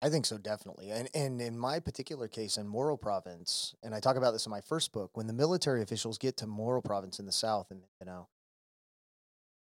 I 0.00 0.10
think 0.10 0.26
so, 0.26 0.38
definitely. 0.38 0.90
And 0.90 1.08
and 1.14 1.40
in 1.40 1.58
my 1.58 1.80
particular 1.80 2.28
case, 2.28 2.56
in 2.56 2.68
Moro 2.68 2.96
Province, 2.96 3.74
and 3.82 3.94
I 3.94 4.00
talk 4.00 4.16
about 4.16 4.32
this 4.32 4.46
in 4.46 4.50
my 4.50 4.60
first 4.60 4.92
book, 4.92 5.16
when 5.16 5.26
the 5.26 5.32
military 5.32 5.82
officials 5.82 6.18
get 6.18 6.36
to 6.38 6.46
Moro 6.46 6.80
Province 6.80 7.18
in 7.18 7.26
the 7.26 7.32
south, 7.32 7.70
and 7.70 7.82
you 8.00 8.06
know, 8.06 8.28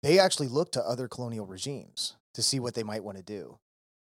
they 0.03 0.19
actually 0.19 0.47
look 0.47 0.71
to 0.73 0.81
other 0.83 1.07
colonial 1.07 1.45
regimes 1.45 2.17
to 2.35 2.43
see 2.43 2.59
what 2.59 2.75
they 2.75 2.83
might 2.83 3.03
want 3.03 3.17
to 3.17 3.23
do. 3.23 3.57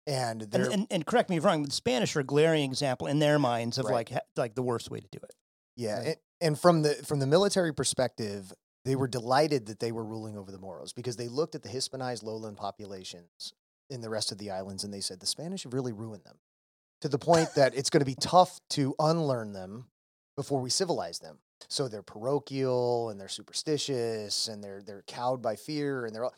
And 0.08 0.42
And, 0.42 0.56
and, 0.74 0.88
and 0.90 1.06
correct 1.06 1.30
me 1.30 1.38
if 1.38 1.46
I'm 1.46 1.50
wrong. 1.52 1.64
The 1.64 1.72
Spanish 1.72 2.16
are 2.16 2.22
a 2.22 2.24
glaring 2.24 2.64
example 2.64 3.08
in 3.08 3.20
their 3.20 3.38
minds 3.38 3.78
of 3.78 3.86
Right. 3.86 4.10
like 4.10 4.22
like 4.36 4.56
the 4.56 4.64
worst 4.64 4.90
way 4.90 5.00
to 5.00 5.08
do 5.12 5.20
it. 5.22 5.36
yeah, 5.76 5.98
right. 5.98 6.08
and, 6.08 6.16
and 6.42 6.60
from 6.60 6.82
the 6.82 6.94
from 6.96 7.20
the 7.20 7.28
military 7.28 7.74
perspective, 7.74 8.54
they 8.86 8.96
were 8.96 9.08
delighted 9.08 9.68
that 9.68 9.80
they 9.80 9.92
were 9.92 10.04
ruling 10.06 10.36
over 10.38 10.52
the 10.52 10.58
Moros 10.58 10.94
because 10.94 11.18
they 11.18 11.28
looked 11.28 11.54
at 11.54 11.62
the 11.62 11.70
Hispanized 11.70 12.24
lowland 12.24 12.58
populations 12.58 13.54
in 13.90 14.02
the 14.02 14.10
rest 14.10 14.32
of 14.32 14.38
the 14.38 14.52
islands 14.52 14.84
and 14.84 14.94
they 14.94 15.00
said 15.02 15.20
the 15.20 15.26
Spanish 15.26 15.64
have 15.64 15.74
really 15.74 15.94
ruined 15.94 16.24
them 16.24 16.38
to 17.02 17.08
the 17.10 17.18
point 17.20 17.50
that 17.56 17.76
it's 17.76 17.90
going 17.90 18.02
to 18.02 18.06
be 18.06 18.16
tough 18.20 18.60
to 18.72 18.96
unlearn 19.00 19.54
them 19.54 19.86
before 20.36 20.60
we 20.62 20.70
civilize 20.70 21.20
them. 21.20 21.38
So 21.70 21.88
they're 21.88 22.04
parochial 22.04 23.10
and 23.10 23.20
they're 23.20 23.28
superstitious 23.28 24.48
and 24.48 24.64
they're 24.64 24.82
they're 24.82 25.04
cowed 25.08 25.42
by 25.42 25.56
fear 25.56 26.06
and 26.06 26.14
they're 26.16 26.26
all 26.26 26.36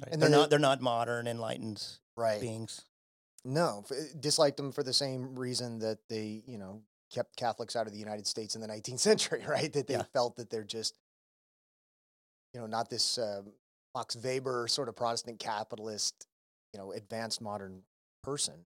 Right. 0.00 0.12
And 0.12 0.20
they're 0.20 0.28
not 0.28 0.44
they- 0.44 0.50
they're 0.50 0.58
not 0.58 0.80
modern, 0.80 1.28
enlightened 1.28 1.80
right. 2.16 2.40
beings. 2.40 2.82
No, 3.44 3.84
f- 3.88 3.96
disliked 4.18 4.56
them 4.56 4.72
for 4.72 4.82
the 4.82 4.92
same 4.92 5.38
reason 5.38 5.78
that 5.80 5.98
they, 6.08 6.42
you 6.46 6.58
know, 6.58 6.82
kept 7.12 7.36
Catholics 7.36 7.76
out 7.76 7.86
of 7.86 7.92
the 7.92 7.98
United 8.00 8.26
States 8.26 8.56
in 8.56 8.60
the 8.60 8.66
19th 8.66 8.98
century, 9.10 9.44
right? 9.46 9.72
That 9.72 9.86
they 9.86 9.94
Yeah. 9.94 10.02
felt 10.12 10.34
that 10.36 10.50
they're 10.50 10.64
just, 10.64 10.94
you 12.54 12.60
know, 12.60 12.66
not 12.66 12.90
this 12.90 13.18
um, 13.18 13.52
Max 13.94 14.16
Weber 14.16 14.66
sort 14.66 14.88
of 14.88 14.96
Protestant 14.96 15.38
capitalist, 15.38 16.26
you 16.74 16.78
know, 16.80 16.92
advanced 16.92 17.40
modern 17.40 17.82
person. 18.22 18.66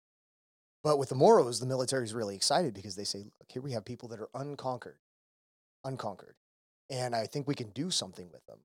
But 0.85 0.99
with 0.99 1.09
the 1.09 1.17
Moros, 1.17 1.59
the 1.59 1.67
military 1.67 2.05
is 2.05 2.15
really 2.15 2.37
excited 2.37 2.73
because 2.73 2.95
they 2.95 3.05
say, 3.05 3.19
look, 3.19 3.51
here 3.51 3.61
we 3.61 3.73
have 3.73 3.85
people 3.85 4.09
that 4.11 4.21
are 4.21 4.31
unconquered, 4.35 4.99
unconquered. 5.85 6.37
And 6.89 7.15
I 7.15 7.27
think 7.27 7.49
we 7.49 7.57
can 7.57 7.71
do 7.71 7.91
something 7.91 8.29
with 8.33 8.47
them. 8.47 8.61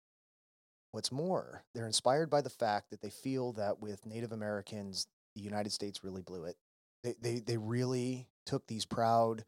What's 0.91 1.11
more, 1.11 1.63
they're 1.73 1.87
inspired 1.87 2.29
by 2.29 2.41
the 2.41 2.51
fact 2.51 2.91
that 2.91 3.01
they 3.01 3.09
feel 3.09 3.53
that 3.53 3.81
with 3.81 4.05
Native 4.05 4.31
Americans, 4.31 5.07
the 5.35 5.41
United 5.41 5.71
States 5.71 6.03
really 6.03 6.21
blew 6.21 6.45
it. 6.45 6.55
They 7.03 7.15
they 7.19 7.39
they 7.39 7.57
really 7.57 8.27
took 8.45 8.67
these 8.67 8.85
proud 8.85 9.43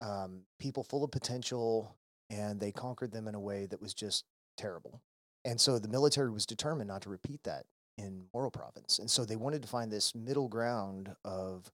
um, 0.00 0.42
people 0.58 0.82
full 0.82 1.04
of 1.04 1.12
potential 1.12 1.94
and 2.28 2.58
they 2.58 2.72
conquered 2.72 3.12
them 3.12 3.28
in 3.28 3.36
a 3.36 3.40
way 3.40 3.66
that 3.66 3.80
was 3.80 3.94
just 3.94 4.24
terrible. 4.56 5.00
And 5.44 5.60
so 5.60 5.78
the 5.78 5.88
military 5.88 6.30
was 6.30 6.44
determined 6.44 6.88
not 6.88 7.02
to 7.02 7.08
repeat 7.08 7.44
that 7.44 7.64
in 7.98 8.24
Moro 8.32 8.48
Province. 8.50 8.98
And 8.98 9.10
so 9.10 9.24
they 9.24 9.36
wanted 9.36 9.60
to 9.62 9.68
find 9.68 9.90
this 9.90 10.14
middle 10.14 10.48
ground 10.48 11.14
of 11.24 11.70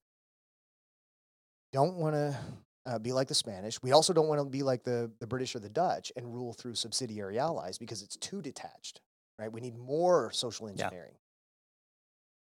don't 1.72 1.96
want 1.96 2.14
to 2.14 2.36
uh, 2.86 2.98
be 2.98 3.12
like 3.12 3.28
the 3.28 3.34
Spanish. 3.34 3.82
We 3.82 3.92
also 3.92 4.12
don't 4.12 4.28
want 4.28 4.40
to 4.40 4.44
be 4.44 4.62
like 4.62 4.84
the, 4.84 5.10
the 5.20 5.26
British 5.26 5.54
or 5.54 5.58
the 5.60 5.68
Dutch 5.68 6.10
and 6.16 6.32
rule 6.34 6.52
through 6.52 6.74
subsidiary 6.74 7.38
allies 7.38 7.78
because 7.78 8.02
it's 8.02 8.16
too 8.16 8.42
detached, 8.42 9.00
right? 9.38 9.52
We 9.52 9.60
need 9.60 9.76
more 9.76 10.30
social 10.32 10.66
Yeah. 10.66 10.72
engineering. 10.84 11.14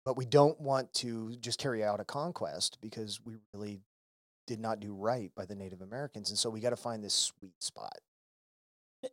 But 0.05 0.17
we 0.17 0.25
don't 0.25 0.59
want 0.59 0.93
to 0.95 1.35
just 1.37 1.59
carry 1.59 1.83
out 1.83 1.99
a 2.01 2.05
conquest 2.05 2.77
because 2.81 3.21
we 3.25 3.35
really 3.53 3.79
did 4.47 4.59
not 4.59 4.81
do 4.81 4.93
right 4.93 5.31
by 5.35 5.45
the 5.45 5.55
Native 5.55 5.81
Americans. 5.81 6.29
And 6.29 6.37
so 6.37 6.49
we 6.49 6.59
got 6.59 6.71
to 6.71 6.75
find 6.75 7.01
this 7.01 7.13
sweet 7.13 7.53
spot. 7.63 7.97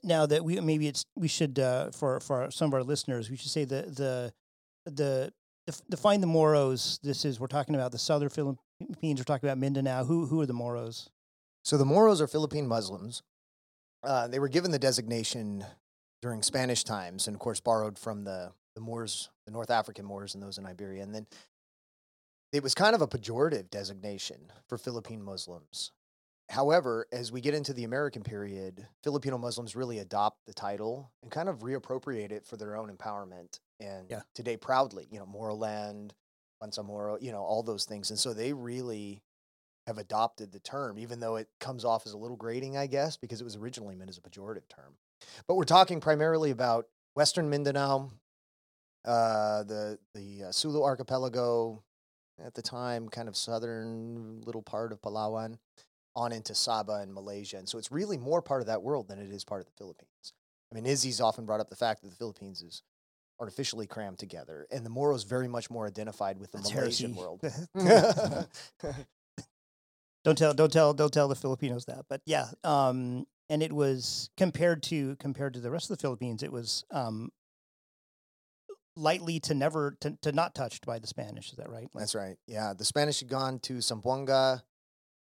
Now 0.02 0.26
that 0.26 0.45
we 0.45 0.59
maybe 0.61 0.88
it's 0.88 1.05
we 1.17 1.29
should 1.29 1.59
uh, 1.59 1.90
for 1.93 2.19
for 2.21 2.50
some 2.50 2.69
of 2.71 2.75
our 2.75 2.83
listeners 2.85 3.29
we 3.29 3.37
should 3.37 3.50
say 3.50 3.64
the 3.64 3.83
the 3.83 4.33
the 4.97 5.32
def- 5.66 5.82
define 5.88 6.20
the 6.20 6.26
Moros. 6.26 6.99
This 7.02 7.25
is 7.25 7.40
we're 7.40 7.47
talking 7.47 7.75
about 7.75 7.92
the 7.92 7.99
southern 7.99 8.28
Philippines. 8.28 8.61
We're 9.02 9.25
talking 9.25 9.49
about 9.49 9.59
Mindanao. 9.59 10.04
Who 10.04 10.26
who 10.26 10.40
are 10.40 10.47
the 10.47 10.52
Moros? 10.52 11.11
So 11.64 11.76
the 11.76 11.85
Moros 11.85 12.20
are 12.20 12.26
Philippine 12.26 12.66
Muslims. 12.66 13.23
Uh, 14.02 14.28
they 14.28 14.38
were 14.38 14.49
given 14.49 14.70
the 14.70 14.78
designation 14.78 15.64
during 16.23 16.42
Spanish 16.42 16.85
times, 16.85 17.26
and 17.26 17.35
of 17.35 17.40
course 17.40 17.61
borrowed 17.61 17.99
from 17.99 18.25
the 18.25 18.52
the 18.75 18.80
Moors, 18.80 19.30
the 19.47 19.52
North 19.52 19.70
African 19.70 20.04
Moors, 20.04 20.35
and 20.35 20.42
those 20.42 20.59
in 20.59 20.66
Iberia. 20.66 21.02
And 21.02 21.14
then 21.14 21.26
it 22.52 22.62
was 22.62 22.75
kind 22.75 22.94
of 22.94 23.02
a 23.02 23.06
pejorative 23.06 23.70
designation 23.70 24.52
for 24.68 24.78
Philippine 24.78 25.23
Muslims. 25.23 25.92
However, 26.49 27.06
as 27.12 27.30
we 27.30 27.40
get 27.40 27.54
into 27.54 27.73
the 27.73 27.85
American 27.85 28.23
period, 28.23 28.88
Filipino 29.04 29.38
Muslims 29.38 29.76
really 29.76 30.00
adopt 30.00 30.47
the 30.47 30.52
title 30.52 31.12
and 31.23 31.30
kind 31.30 31.49
of 31.49 31.61
reappropriate 31.61 32.32
it 32.32 32.44
for 32.44 32.56
their 32.56 32.76
own 32.76 32.94
empowerment. 32.94 33.61
And 33.81 34.07
Yeah. 34.11 34.23
today, 34.35 34.57
proudly, 34.57 35.09
you 35.11 35.19
know, 35.19 35.27
Moroland, 35.27 36.13
Moro 36.85 37.19
you 37.19 37.33
know, 37.33 37.43
all 37.43 37.63
those 37.63 37.87
things. 37.87 38.11
And 38.11 38.19
so 38.19 38.35
they 38.35 38.53
really 38.53 39.23
have 39.87 39.99
adopted 39.99 40.53
the 40.53 40.61
term, 40.61 40.99
even 40.99 41.21
though 41.21 41.37
it 41.37 41.49
comes 41.61 41.85
off 41.85 42.07
as 42.07 42.13
a 42.13 42.19
little 42.19 42.37
grating, 42.37 42.77
I 42.77 42.87
guess, 42.87 43.17
because 43.17 43.41
it 43.41 43.45
was 43.45 43.57
originally 43.57 43.97
meant 43.97 44.11
as 44.11 44.19
a 44.19 44.23
pejorative 44.23 44.69
term. 44.69 44.97
But 45.49 45.57
we're 45.57 45.65
talking 45.65 46.01
primarily 46.01 46.51
about 46.51 46.87
Western 47.17 47.51
Mindanao, 47.51 48.11
uh, 49.05 49.63
the 49.65 49.99
the 50.15 50.45
uh, 50.45 50.53
Sulu 50.53 50.83
Archipelago, 50.83 51.83
at 52.41 52.55
the 52.55 52.63
time, 52.63 53.09
kind 53.09 53.29
of 53.29 53.37
southern 53.37 54.43
little 54.43 54.63
part 54.63 54.93
of 54.93 55.03
Palawan, 55.03 55.59
on 56.17 56.33
into 56.33 56.55
Sabah 56.55 57.03
and 57.03 57.15
Malaysia. 57.15 57.59
And 57.59 57.69
so 57.69 57.79
it's 57.79 57.93
really 57.93 58.19
more 58.19 58.43
part 58.43 58.61
of 58.63 58.69
that 58.69 58.83
world 58.83 59.09
than 59.09 59.19
it 59.21 59.31
is 59.31 59.45
part 59.45 59.61
of 59.61 59.67
the 59.67 59.73
Philippines. 59.79 60.35
I 60.73 60.77
mean, 60.77 60.87
Izzy's 60.87 61.21
often 61.21 61.47
brought 61.47 61.61
up 61.61 61.71
the 61.71 61.77
fact 61.77 62.03
that 62.03 62.11
the 62.11 62.17
Philippines 62.17 62.63
is 62.63 62.83
artificially 63.40 63.87
crammed 63.87 64.18
together, 64.18 64.66
and 64.70 64.85
the 64.85 64.90
Moros 64.90 65.25
very 65.25 65.49
much 65.49 65.70
more 65.70 65.87
identified 65.87 66.38
with 66.38 66.52
the 66.52 66.59
That's 66.59 66.75
Malaysian 66.75 67.14
heresy. 67.14 67.20
world. 67.20 67.40
don't 70.25 70.37
tell 70.37 70.52
don't 70.52 70.73
tell 70.73 70.92
don't 70.92 71.12
tell 71.12 71.28
the 71.28 71.35
Filipinos 71.35 71.87
that. 71.87 72.04
But 72.09 72.20
yeah, 72.26 72.49
um, 72.62 73.26
and 73.49 73.62
it 73.62 73.73
was 73.73 74.30
compared 74.37 74.82
to 74.85 75.16
compared 75.16 75.54
to 75.54 75.61
the 75.61 75.70
rest 75.70 75.90
of 75.90 75.97
the 75.97 76.02
Philippines, 76.02 76.42
it 76.42 76.52
was 76.52 76.85
um, 76.90 77.30
lightly 78.97 79.40
to 79.40 79.54
never 79.54 79.97
to, 80.00 80.16
to 80.23 80.32
not 80.32 80.54
touched 80.54 80.87
by 80.87 80.99
the 80.99 81.06
Spanish. 81.06 81.50
Is 81.50 81.56
that 81.56 81.70
right? 81.70 81.88
Like, 81.94 82.02
That's 82.02 82.14
right. 82.14 82.37
Yeah, 82.47 82.75
the 82.76 82.85
Spanish 82.85 83.20
had 83.20 83.28
gone 83.28 83.59
to 83.61 83.75
Zamboanga. 83.80 84.62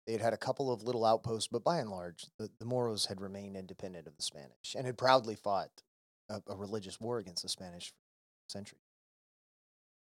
They 0.05 0.13
had 0.13 0.21
had 0.21 0.33
a 0.33 0.37
couple 0.37 0.71
of 0.71 0.83
little 0.83 1.03
outposts, 1.03 1.49
but 1.51 1.63
by 1.63 1.79
and 1.79 1.89
large, 1.89 2.27
the, 2.37 2.51
the 2.59 2.65
Moros 2.65 3.07
had 3.07 3.19
remained 3.19 3.57
independent 3.57 4.05
of 4.05 4.15
the 4.15 4.21
Spanish 4.21 4.75
and 4.77 4.85
had 4.85 4.99
proudly 4.99 5.33
fought 5.33 5.81
a, 6.29 6.41
a 6.47 6.55
religious 6.55 6.99
war 6.99 7.17
against 7.17 7.43
the 7.43 7.49
Spanish 7.49 7.93
century. 8.47 8.79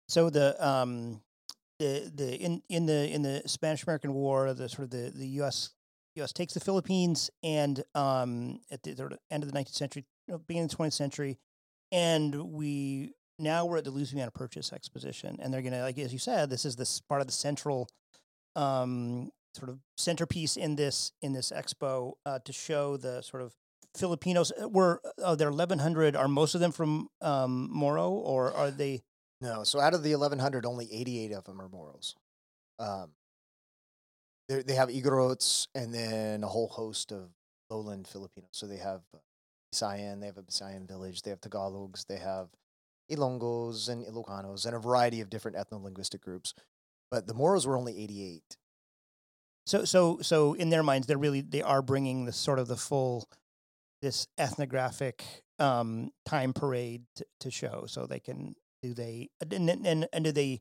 So 0.09 0.31
the 0.31 0.65
um 0.65 1.23
the 1.79 2.11
the 2.15 2.37
in 2.37 2.63
in 2.69 2.87
the 2.87 3.09
in 3.13 3.23
the 3.23 3.43
Spanish 3.47 3.85
American 3.85 4.13
War, 4.13 4.53
the 4.55 4.69
sort 4.69 4.85
of 4.85 4.91
the 4.91 5.13
the 5.15 5.27
U.S. 5.39 5.71
U.S. 6.17 6.33
takes 6.33 6.53
the 6.55 6.61
Philippines, 6.61 7.31
and 7.43 7.83
um 7.95 8.61
at 8.71 8.83
the 8.83 8.95
sort 8.97 9.13
of 9.13 9.19
end 9.31 9.43
of 9.43 9.51
the 9.51 9.59
19th 9.59 9.75
century, 9.75 10.05
beginning 10.47 10.65
of 10.65 10.71
the 10.71 10.77
20th 10.77 10.93
century, 10.93 11.39
and 11.93 12.35
we 12.53 13.15
now 13.39 13.65
we're 13.65 13.79
at 13.79 13.85
the 13.85 13.91
Louisiana 13.91 14.31
Purchase 14.31 14.73
Exposition, 14.73 15.39
and 15.41 15.55
they're 15.55 15.63
gonna 15.63 15.83
like 15.83 15.99
as 15.99 16.13
you 16.13 16.19
said, 16.19 16.51
this 16.51 16.65
is 16.65 16.77
this 16.77 17.01
part 17.01 17.21
of 17.21 17.27
the 17.27 17.33
central 17.33 17.89
um 18.57 19.31
sort 19.55 19.69
of 19.69 19.79
centerpiece 19.97 20.57
in 20.57 20.77
this 20.77 21.13
in 21.23 21.33
this 21.33 21.53
expo 21.55 22.15
uh, 22.27 22.39
to 22.45 22.53
show 22.53 22.97
the 22.97 23.21
sort 23.23 23.43
of 23.43 23.55
Filipinos 24.01 24.53
uh, 24.61 24.69
were 24.69 25.01
uh, 25.23 25.35
there 25.35 25.51
1100 25.51 26.17
are 26.17 26.29
most 26.29 26.55
of 26.55 26.61
them 26.61 26.73
from 26.73 27.09
um 27.21 27.69
Moro 27.71 28.11
or 28.11 28.53
are 28.53 28.71
they 28.83 29.03
No, 29.41 29.65
so 29.65 29.81
out 29.81 29.95
of 29.95 30.03
the 30.03 30.11
1,100, 30.11 30.67
only 30.67 30.93
88 30.93 31.33
of 31.33 31.45
them 31.45 31.61
are 31.61 31.69
Moros. 31.69 32.15
Um, 32.79 33.13
they 34.49 34.75
have 34.75 34.89
Igorots 34.89 35.69
and 35.75 35.95
then 35.95 36.43
a 36.43 36.49
whole 36.49 36.69
host 36.69 37.13
of 37.13 37.31
lowland 37.71 38.09
Filipinos. 38.09 38.51
So 38.53 38.67
they 38.67 38.79
have 38.79 39.03
uh, 39.15 39.19
Bisayan, 39.73 40.21
they 40.21 40.27
have 40.27 40.39
a 40.39 40.43
Bisayan 40.43 40.89
village, 40.89 41.23
they 41.23 41.31
have 41.31 41.41
Tagalogs, 41.41 42.07
they 42.07 42.19
have 42.19 42.49
Ilongos 43.11 43.89
and 43.89 44.05
Ilocanos, 44.05 44.67
and 44.67 44.75
a 44.75 44.79
variety 44.79 45.21
of 45.21 45.31
different 45.31 45.57
ethno-linguistic 45.57 46.21
groups. 46.21 46.55
But 47.11 47.27
the 47.27 47.35
Moros 47.35 47.67
were 47.67 47.77
only 47.77 47.97
88. 47.97 48.57
So 49.67 49.85
so 49.85 50.19
so 50.21 50.55
in 50.55 50.71
their 50.71 50.83
minds, 50.83 51.07
they're 51.07 51.19
really 51.19 51.43
they 51.43 51.63
are 51.63 51.83
bringing 51.83 52.25
the 52.25 52.33
sort 52.33 52.59
of 52.59 52.67
the 52.67 52.77
full 52.77 53.29
this 54.03 54.27
ethnographic 54.39 55.25
um, 55.59 56.11
time 56.25 56.53
parade 56.53 57.05
to, 57.17 57.25
to 57.41 57.51
show. 57.51 57.85
So 57.87 58.07
they 58.07 58.21
can 58.21 58.55
do 58.83 58.95
they 58.95 59.29
and, 59.41 59.71
and 59.71 59.87
and 59.87 60.09
and 60.13 60.25
do 60.25 60.33
they 60.33 60.61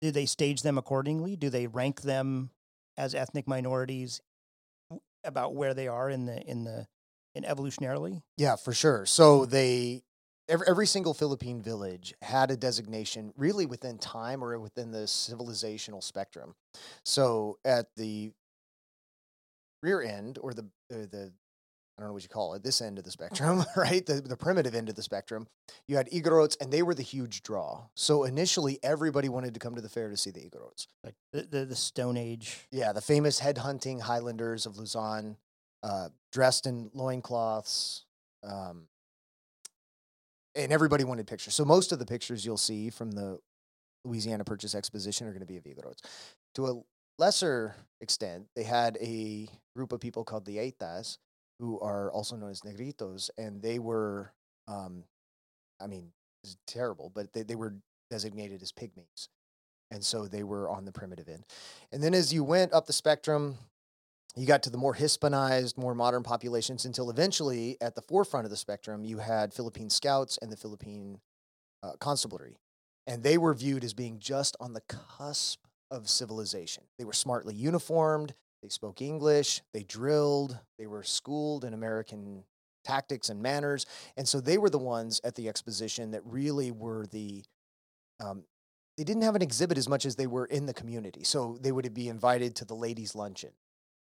do 0.00 0.10
they 0.10 0.26
stage 0.26 0.62
them 0.62 0.78
accordingly? 0.78 1.36
Do 1.36 1.48
they 1.50 1.66
rank 1.66 2.02
them 2.02 2.50
as 2.96 3.14
ethnic 3.14 3.48
minorities 3.48 4.20
about 5.24 5.54
where 5.54 5.74
they 5.74 5.88
are 5.88 6.10
in 6.10 6.26
the 6.26 6.40
in 6.42 6.64
the 6.64 6.86
in 7.34 7.44
evolutionarily? 7.44 8.22
Yeah, 8.36 8.56
for 8.56 8.72
sure. 8.72 9.06
So 9.06 9.46
they 9.46 10.02
every, 10.48 10.66
every 10.68 10.86
single 10.86 11.14
Philippine 11.14 11.62
village 11.62 12.14
had 12.22 12.50
a 12.50 12.56
designation 12.56 13.32
really 13.36 13.66
within 13.66 13.98
time 13.98 14.44
or 14.44 14.58
within 14.58 14.90
the 14.90 15.04
civilizational 15.06 16.02
spectrum. 16.02 16.54
So 17.04 17.58
at 17.64 17.86
the 17.96 18.32
rear 19.82 20.02
end 20.02 20.38
or 20.40 20.54
the 20.54 20.64
uh, 20.92 21.06
the 21.10 21.32
I 21.96 22.02
don't 22.02 22.08
know 22.08 22.14
what 22.14 22.24
you 22.24 22.28
call 22.28 22.54
it, 22.54 22.64
this 22.64 22.80
end 22.80 22.98
of 22.98 23.04
the 23.04 23.10
spectrum, 23.10 23.64
right? 23.76 24.04
The 24.04 24.20
the 24.20 24.36
primitive 24.36 24.74
end 24.74 24.88
of 24.88 24.96
the 24.96 25.02
spectrum, 25.02 25.46
you 25.86 25.96
had 25.96 26.10
Igorots 26.10 26.56
and 26.60 26.72
they 26.72 26.82
were 26.82 26.94
the 26.94 27.02
huge 27.02 27.42
draw. 27.42 27.86
So 27.94 28.24
initially 28.24 28.78
everybody 28.82 29.28
wanted 29.28 29.54
to 29.54 29.60
come 29.60 29.76
to 29.76 29.80
the 29.80 29.88
fair 29.88 30.10
to 30.10 30.16
see 30.16 30.30
the 30.30 30.40
Igorots. 30.40 30.86
Like 31.04 31.14
the 31.32 31.42
the, 31.42 31.64
the 31.66 31.76
Stone 31.76 32.16
Age. 32.16 32.66
Yeah, 32.72 32.92
the 32.92 33.00
famous 33.00 33.40
headhunting 33.40 34.00
Highlanders 34.00 34.66
of 34.66 34.76
Luzon, 34.76 35.36
uh, 35.82 36.08
dressed 36.32 36.66
in 36.66 36.90
loincloths. 36.94 38.04
Um, 38.42 38.88
and 40.56 40.72
everybody 40.72 41.04
wanted 41.04 41.26
pictures. 41.26 41.54
So 41.54 41.64
most 41.64 41.92
of 41.92 41.98
the 41.98 42.06
pictures 42.06 42.44
you'll 42.44 42.56
see 42.56 42.90
from 42.90 43.12
the 43.12 43.38
Louisiana 44.04 44.44
Purchase 44.44 44.74
Exposition 44.74 45.26
are 45.26 45.30
going 45.30 45.40
to 45.40 45.46
be 45.46 45.56
of 45.56 45.64
Igorots. 45.64 46.00
To 46.56 46.66
a 46.66 46.82
lesser 47.18 47.74
extent, 48.00 48.46
they 48.54 48.62
had 48.62 48.96
a 49.00 49.48
group 49.74 49.92
of 49.92 50.00
people 50.00 50.24
called 50.24 50.44
the 50.44 50.58
Aitas, 50.58 51.18
who 51.64 51.80
are 51.80 52.12
also 52.12 52.36
known 52.36 52.50
as 52.50 52.60
Negritos, 52.60 53.30
and 53.38 53.62
they 53.62 53.78
were, 53.78 54.32
um, 54.68 55.04
I 55.80 55.86
mean, 55.86 56.12
terrible, 56.66 57.10
but 57.14 57.32
they, 57.32 57.42
they 57.42 57.54
were 57.54 57.74
designated 58.10 58.62
as 58.62 58.70
pygmies. 58.70 59.28
And 59.90 60.04
so 60.04 60.26
they 60.26 60.42
were 60.42 60.68
on 60.68 60.84
the 60.84 60.92
primitive 60.92 61.28
end. 61.28 61.44
And 61.90 62.02
then 62.02 62.12
as 62.12 62.34
you 62.34 62.44
went 62.44 62.74
up 62.74 62.86
the 62.86 62.92
spectrum, 62.92 63.56
you 64.36 64.46
got 64.46 64.62
to 64.64 64.70
the 64.70 64.76
more 64.76 64.94
Hispanized, 64.94 65.78
more 65.78 65.94
modern 65.94 66.22
populations 66.22 66.84
until 66.84 67.08
eventually 67.08 67.78
at 67.80 67.94
the 67.94 68.02
forefront 68.02 68.44
of 68.44 68.50
the 68.50 68.56
spectrum, 68.56 69.04
you 69.04 69.18
had 69.18 69.54
Philippine 69.54 69.88
scouts 69.88 70.38
and 70.42 70.52
the 70.52 70.56
Philippine 70.56 71.20
uh, 71.82 71.92
constabulary. 71.98 72.56
And 73.06 73.22
they 73.22 73.38
were 73.38 73.54
viewed 73.54 73.84
as 73.84 73.94
being 73.94 74.18
just 74.18 74.54
on 74.60 74.74
the 74.74 74.82
cusp 74.82 75.60
of 75.90 76.10
civilization. 76.10 76.84
They 76.98 77.04
were 77.04 77.12
smartly 77.12 77.54
uniformed, 77.54 78.34
they 78.64 78.70
spoke 78.70 79.02
English, 79.02 79.60
they 79.74 79.82
drilled, 79.82 80.58
they 80.78 80.86
were 80.86 81.02
schooled 81.02 81.66
in 81.66 81.74
American 81.74 82.44
tactics 82.82 83.28
and 83.28 83.42
manners. 83.42 83.84
And 84.16 84.26
so 84.26 84.40
they 84.40 84.56
were 84.56 84.70
the 84.70 84.78
ones 84.78 85.20
at 85.22 85.34
the 85.34 85.50
exposition 85.50 86.12
that 86.12 86.22
really 86.24 86.70
were 86.70 87.04
the 87.06 87.44
um, 88.24 88.44
they 88.96 89.04
didn't 89.04 89.22
have 89.22 89.34
an 89.36 89.42
exhibit 89.42 89.76
as 89.76 89.86
much 89.86 90.06
as 90.06 90.16
they 90.16 90.26
were 90.26 90.46
in 90.46 90.64
the 90.64 90.72
community. 90.72 91.24
So 91.24 91.58
they 91.60 91.72
would 91.72 91.92
be 91.92 92.08
invited 92.08 92.54
to 92.56 92.64
the 92.64 92.74
ladies' 92.74 93.14
luncheon. 93.14 93.50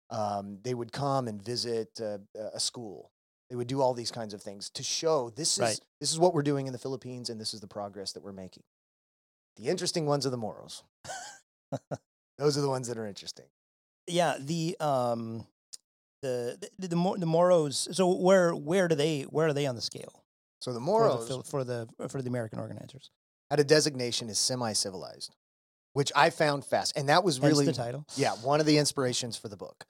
Um, 0.10 0.58
they 0.64 0.74
would 0.74 0.92
come 0.92 1.28
and 1.28 1.40
visit 1.40 2.00
uh, 2.02 2.18
a 2.52 2.60
school. 2.60 3.12
They 3.52 3.56
would 3.56 3.68
do 3.68 3.82
all 3.82 3.94
these 3.94 4.10
kinds 4.10 4.34
of 4.34 4.42
things 4.42 4.72
to 4.72 4.82
show 4.82 5.30
this 5.30 5.58
is 5.58 5.60
Right. 5.60 5.80
this 6.00 6.12
is 6.12 6.18
what 6.18 6.34
we're 6.34 6.42
doing 6.42 6.66
in 6.66 6.74
the 6.74 6.80
Philippines 6.80 7.30
and 7.30 7.40
this 7.40 7.54
is 7.54 7.60
the 7.60 7.68
progress 7.68 8.14
that 8.14 8.24
we're 8.24 8.32
making. 8.32 8.64
The 9.58 9.68
interesting 9.68 10.08
ones 10.08 10.26
are 10.26 10.32
the 10.32 10.38
Moros. 10.38 10.82
Those 12.40 12.58
are 12.58 12.62
the 12.62 12.70
ones 12.70 12.88
that 12.88 12.98
are 12.98 13.06
interesting. 13.06 13.46
Yeah, 14.10 14.38
the 14.40 14.76
um 14.80 15.46
the 16.22 16.58
the 16.78 16.88
the, 16.90 16.96
Mor- 16.96 17.18
the 17.18 17.26
Moros. 17.26 17.88
So 17.92 18.14
where 18.16 18.54
where 18.54 18.88
do 18.88 18.96
they 18.96 19.22
where 19.24 19.48
are 19.48 19.54
they 19.54 19.66
on 19.66 19.76
the 19.76 19.82
scale 19.82 20.24
So 20.62 20.72
the 20.74 20.80
for 20.80 20.84
the 20.84 20.86
Moros 20.86 21.50
for 21.50 21.64
the 21.64 21.88
for 22.10 22.22
the 22.22 22.30
American 22.30 22.60
organizers? 22.60 23.12
had 23.50 23.60
a 23.60 23.64
designation 23.64 24.30
as 24.30 24.38
semi-civilized, 24.38 25.36
which 25.94 26.12
I 26.16 26.30
found 26.30 26.64
fast, 26.66 26.96
and 26.96 27.10
that 27.10 27.24
was 27.24 27.38
Hence 27.38 27.52
really 27.54 27.66
the 27.66 27.74
title. 27.74 28.06
yeah 28.16 28.34
one 28.34 28.60
of 28.60 28.66
the 28.66 28.78
inspirations 28.78 29.38
for 29.38 29.48
the 29.48 29.58
book. 29.58 29.86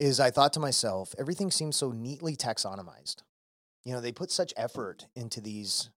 Is 0.00 0.18
I 0.18 0.30
thought 0.32 0.52
to 0.54 0.60
myself, 0.60 1.14
everything 1.18 1.52
seems 1.52 1.76
so 1.76 1.92
neatly 1.92 2.34
taxonomized. 2.36 3.22
You 3.84 3.92
know, 3.92 4.00
they 4.00 4.10
put 4.12 4.30
such 4.32 4.52
effort 4.56 5.06
into 5.14 5.40
these 5.40 5.88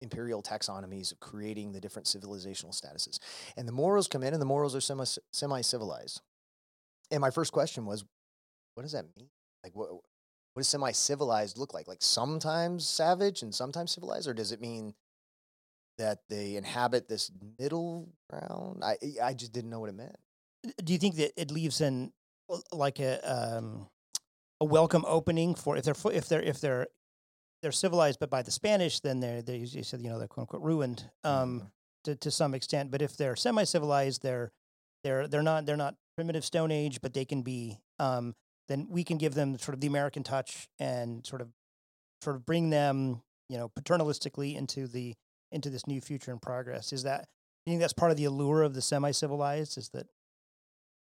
imperial 0.00 0.40
taxonomies 0.40 1.10
of 1.10 1.18
creating 1.20 1.72
the 1.72 1.80
different 1.80 2.06
civilizational 2.06 2.70
statuses, 2.72 3.18
and 3.56 3.66
the 3.66 3.72
Moros 3.72 4.06
come 4.06 4.22
in, 4.22 4.32
and 4.32 4.40
the 4.40 4.46
Moros 4.46 4.74
are 4.76 4.80
semi 4.80 5.04
semi-civilized. 5.32 6.20
And 7.10 7.20
my 7.20 7.30
first 7.30 7.52
question 7.52 7.86
was, 7.86 8.04
what 8.74 8.82
does 8.82 8.92
that 8.92 9.06
mean? 9.16 9.28
Like, 9.64 9.74
what 9.74 9.90
what 9.92 10.02
does 10.62 10.68
semi-civilized 10.68 11.58
look 11.58 11.74
like? 11.74 11.86
Like 11.88 12.02
sometimes 12.02 12.86
savage 12.88 13.42
and 13.42 13.54
sometimes 13.54 13.92
civilized, 13.92 14.28
or 14.28 14.34
does 14.34 14.52
it 14.52 14.60
mean 14.60 14.94
that 15.98 16.18
they 16.28 16.56
inhabit 16.56 17.08
this 17.08 17.30
middle 17.58 18.08
ground? 18.28 18.82
I 18.84 18.96
I 19.22 19.34
just 19.34 19.52
didn't 19.52 19.70
know 19.70 19.80
what 19.80 19.90
it 19.90 19.94
meant. 19.96 20.16
Do 20.84 20.92
you 20.92 20.98
think 20.98 21.16
that 21.16 21.32
it 21.40 21.50
leaves 21.50 21.80
in 21.80 22.12
uh, 22.50 22.58
like 22.72 22.98
a 23.00 23.20
um 23.30 23.88
a 24.60 24.64
welcome 24.64 25.04
opening 25.06 25.54
for 25.54 25.76
if 25.76 25.84
they're 25.84 26.12
if 26.12 26.28
they're 26.28 26.42
if 26.42 26.60
they're 26.60 26.86
they're 27.62 27.72
civilized 27.72 28.18
but 28.20 28.30
by 28.30 28.42
the 28.42 28.50
Spanish 28.50 29.00
then 29.00 29.20
they're 29.20 29.42
they 29.42 29.56
you 29.56 29.82
said 29.82 30.00
you 30.02 30.08
know 30.10 30.18
they're 30.18 30.28
quote 30.28 30.42
unquote 30.44 30.62
ruined 30.62 31.10
um 31.24 31.60
Mhm. 31.62 31.70
to 32.04 32.16
to 32.16 32.30
some 32.30 32.54
extent 32.54 32.90
but 32.90 33.02
if 33.02 33.16
they're 33.16 33.36
semi 33.36 33.64
civilized 33.64 34.22
they're 34.22 34.52
they're 35.04 35.28
they're 35.28 35.42
not 35.42 35.64
they're 35.66 35.76
not 35.78 35.96
primitive 36.20 36.44
stone 36.44 36.70
age 36.70 37.00
but 37.00 37.14
they 37.14 37.24
can 37.24 37.40
be 37.40 37.78
um 37.98 38.34
then 38.68 38.86
we 38.90 39.02
can 39.02 39.16
give 39.16 39.32
them 39.32 39.58
sort 39.58 39.74
of 39.74 39.80
the 39.80 39.86
American 39.86 40.22
touch 40.22 40.68
and 40.78 41.26
sort 41.26 41.40
of 41.40 41.48
sort 42.20 42.36
of 42.36 42.44
bring 42.44 42.68
them 42.68 43.22
you 43.48 43.56
know 43.56 43.70
paternalistically 43.70 44.54
into 44.54 44.86
the 44.86 45.14
into 45.50 45.70
this 45.70 45.86
new 45.86 45.98
future 45.98 46.30
and 46.30 46.42
progress 46.42 46.92
is 46.92 47.04
that 47.04 47.26
you 47.64 47.70
think 47.70 47.80
that's 47.80 47.94
part 47.94 48.10
of 48.10 48.18
the 48.18 48.26
allure 48.26 48.62
of 48.62 48.74
the 48.74 48.82
semi 48.82 49.12
civilized 49.12 49.78
is 49.78 49.88
that 49.88 50.08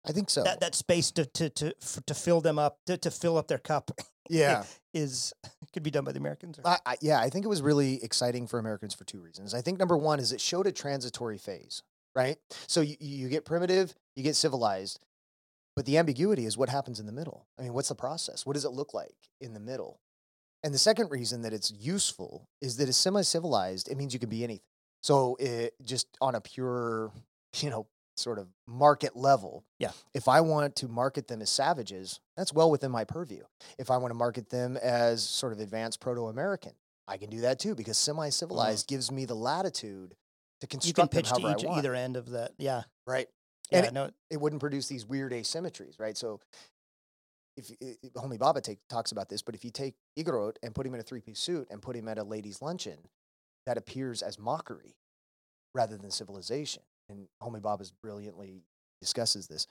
I 0.05 0.11
think 0.11 0.29
so. 0.29 0.43
that 0.43 0.59
that 0.59 0.75
space 0.75 1.11
to 1.13 1.25
to 1.25 1.49
to 1.49 1.73
to 2.05 2.13
fill 2.13 2.41
them 2.41 2.59
up 2.59 2.77
to, 2.85 2.95
to 2.97 3.09
fill 3.09 3.37
up 3.37 3.47
their 3.47 3.57
cup 3.57 3.89
yeah. 4.29 4.63
is 4.93 5.33
could 5.73 5.83
be 5.83 5.91
done 5.91 6.05
by 6.05 6.11
the 6.11 6.19
Americans. 6.19 6.59
I, 6.63 6.77
I, 6.85 6.97
yeah, 7.01 7.19
I 7.19 7.29
think 7.29 7.43
it 7.43 7.49
was 7.49 7.61
really 7.61 8.03
exciting 8.03 8.47
for 8.47 8.57
Americans 8.59 8.93
for 8.93 9.03
two 9.03 9.19
reasons. 9.19 9.53
I 9.53 9.61
think 9.61 9.79
number 9.79 9.97
one 9.97 10.19
is 10.19 10.31
it 10.31 10.39
showed 10.39 10.67
a 10.67 10.71
transitory 10.71 11.37
phase, 11.37 11.83
right? 12.15 12.37
So 12.67 12.81
you, 12.81 12.95
you 12.99 13.29
get 13.29 13.45
primitive, 13.45 13.93
you 14.15 14.23
get 14.23 14.35
civilized, 14.35 14.99
but 15.77 15.85
the 15.85 15.99
ambiguity 15.99 16.47
is 16.47 16.57
what 16.57 16.69
happens 16.69 16.99
in 16.99 17.05
the 17.05 17.11
middle. 17.11 17.45
I 17.59 17.61
mean, 17.61 17.71
what's 17.71 17.89
the 17.89 17.93
process? 17.93 18.47
What 18.47 18.53
does 18.53 18.65
it 18.65 18.71
look 18.71 18.95
like 18.95 19.13
in 19.39 19.53
the 19.53 19.59
middle? 19.59 19.99
And 20.63 20.73
the 20.73 20.79
second 20.79 21.11
reason 21.11 21.43
that 21.43 21.53
it's 21.53 21.69
useful 21.69 22.49
is 22.63 22.77
that 22.77 22.89
it's 22.89 22.97
semi 22.97 23.21
civilized, 23.21 23.87
it 23.87 23.95
means 23.95 24.11
you 24.11 24.19
can 24.19 24.27
be 24.27 24.43
anything. 24.43 24.63
So 25.03 25.37
it 25.39 25.75
just 25.85 26.07
on 26.19 26.33
a 26.33 26.41
pure, 26.41 27.11
you 27.59 27.69
know, 27.69 27.85
sort 28.15 28.39
of 28.39 28.47
market 28.65 29.15
level. 29.15 29.65
Yeah. 29.77 29.91
If 30.15 30.27
I 30.27 30.41
want 30.41 30.75
to 30.77 30.87
market 30.87 31.27
them 31.27 31.43
as 31.43 31.51
savages, 31.51 32.21
that's 32.35 32.51
well 32.51 32.71
within 32.71 32.89
my 32.89 33.03
purview. 33.03 33.43
If 33.77 33.91
I 33.91 33.97
want 33.97 34.09
to 34.09 34.17
market 34.17 34.49
them 34.49 34.77
as 34.77 35.21
sort 35.21 35.53
of 35.53 35.59
advanced 35.59 35.99
proto 35.99 36.25
American, 36.25 36.71
I 37.07 37.17
can 37.17 37.29
do 37.29 37.41
that 37.41 37.59
too 37.59 37.75
because 37.75 37.99
semi 37.99 38.29
civilized 38.29 38.87
mm-hmm. 38.87 38.95
gives 38.95 39.11
me 39.11 39.25
the 39.25 39.35
latitude 39.35 40.15
to 40.61 40.67
You 40.71 40.93
can 40.93 41.07
construct 41.07 41.13
pitch 41.13 41.31
to 41.31 41.51
each, 41.51 41.65
either 41.69 41.93
end 41.93 42.17
of 42.17 42.31
that. 42.31 42.53
Yeah. 42.57 42.81
Right. 43.05 43.27
Yeah. 43.71 43.79
And 43.79 43.87
it- 43.87 43.93
no, 43.93 44.11
It 44.29 44.37
wouldn't 44.37 44.59
produce 44.59 44.87
these 44.87 45.05
weird 45.05 45.31
asymmetries, 45.31 45.99
right? 45.99 46.17
So 46.17 46.39
if 47.55 47.71
i- 47.81 47.97
i- 48.03 48.09
Homi 48.09 48.37
Bhabha 48.37 48.61
take, 48.61 48.79
talks 48.87 49.11
about 49.11 49.29
this, 49.29 49.41
but 49.41 49.55
if 49.55 49.65
you 49.65 49.71
take 49.71 49.95
Igorot 50.17 50.57
and 50.63 50.73
put 50.75 50.85
him 50.85 50.93
in 50.93 50.99
a 50.99 51.03
three 51.03 51.21
piece 51.21 51.39
suit 51.39 51.67
and 51.69 51.81
put 51.81 51.95
him 51.95 52.07
at 52.07 52.17
a 52.17 52.23
ladies' 52.23 52.61
luncheon, 52.61 53.09
that 53.65 53.77
appears 53.77 54.21
as 54.21 54.37
mockery 54.39 54.95
rather 55.73 55.97
than 55.97 56.11
civilization. 56.11 56.83
And 57.09 57.27
Homi 57.41 57.61
Bhabha's 57.61 57.91
brilliantly 57.91 58.63
discusses 59.01 59.47
this. 59.47 59.67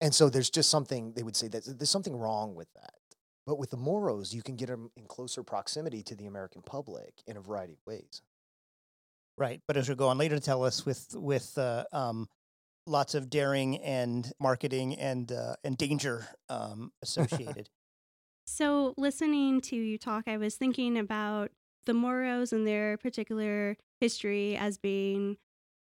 And 0.00 0.14
so 0.14 0.28
there's 0.28 0.50
just 0.50 0.68
something 0.70 1.12
they 1.12 1.22
would 1.22 1.36
say 1.36 1.48
that 1.48 1.64
there's 1.64 1.90
something 1.90 2.16
wrong 2.16 2.54
with 2.54 2.72
that. 2.74 2.94
But 3.46 3.58
with 3.58 3.70
the 3.70 3.76
Moros, 3.76 4.34
you 4.34 4.42
can 4.42 4.56
get 4.56 4.66
them 4.66 4.90
in 4.96 5.06
closer 5.06 5.42
proximity 5.42 6.02
to 6.02 6.14
the 6.16 6.26
American 6.26 6.62
public 6.62 7.22
in 7.26 7.36
a 7.36 7.40
variety 7.40 7.74
of 7.74 7.86
ways. 7.86 8.22
Right, 9.38 9.62
but 9.68 9.76
as 9.76 9.88
we 9.88 9.94
go 9.94 10.08
on 10.08 10.18
later 10.18 10.34
to 10.34 10.40
tell 10.40 10.64
us 10.64 10.84
with 10.84 11.14
with 11.14 11.56
uh, 11.58 11.84
um, 11.92 12.28
lots 12.86 13.14
of 13.14 13.28
daring 13.28 13.78
and 13.78 14.32
marketing 14.40 14.94
and 14.94 15.30
uh, 15.32 15.56
and 15.64 15.76
danger 15.76 16.26
um, 16.48 16.92
associated. 17.02 17.68
So, 18.46 18.94
listening 18.96 19.60
to 19.62 19.76
you 19.76 19.98
talk, 19.98 20.28
I 20.28 20.36
was 20.36 20.54
thinking 20.54 20.96
about 20.96 21.50
the 21.84 21.94
Moros 21.94 22.52
and 22.52 22.66
their 22.66 22.96
particular 22.96 23.76
history 24.00 24.56
as 24.56 24.78
being 24.78 25.36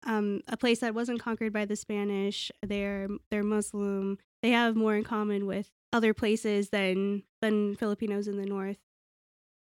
um, 0.06 0.41
a 0.47 0.58
place 0.58 0.79
that 0.79 0.93
wasn't 0.93 1.21
conquered 1.21 1.53
by 1.53 1.65
the 1.65 1.75
Spanish. 1.75 2.51
They're 2.62 3.08
they're 3.32 3.43
Muslim. 3.43 4.17
They 4.41 4.51
have 4.51 4.75
more 4.75 4.95
in 4.95 5.03
common 5.03 5.45
with 5.45 5.69
other 5.91 6.13
places 6.13 6.69
than 6.69 7.23
than 7.41 7.75
Filipinos 7.75 8.27
in 8.27 8.38
the 8.38 8.45
north. 8.45 8.77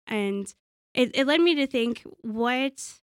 And 0.07 0.51
it, 0.93 1.11
it 1.13 1.27
led 1.27 1.41
me 1.41 1.55
to 1.55 1.67
think 1.67 2.03
what 2.21 2.99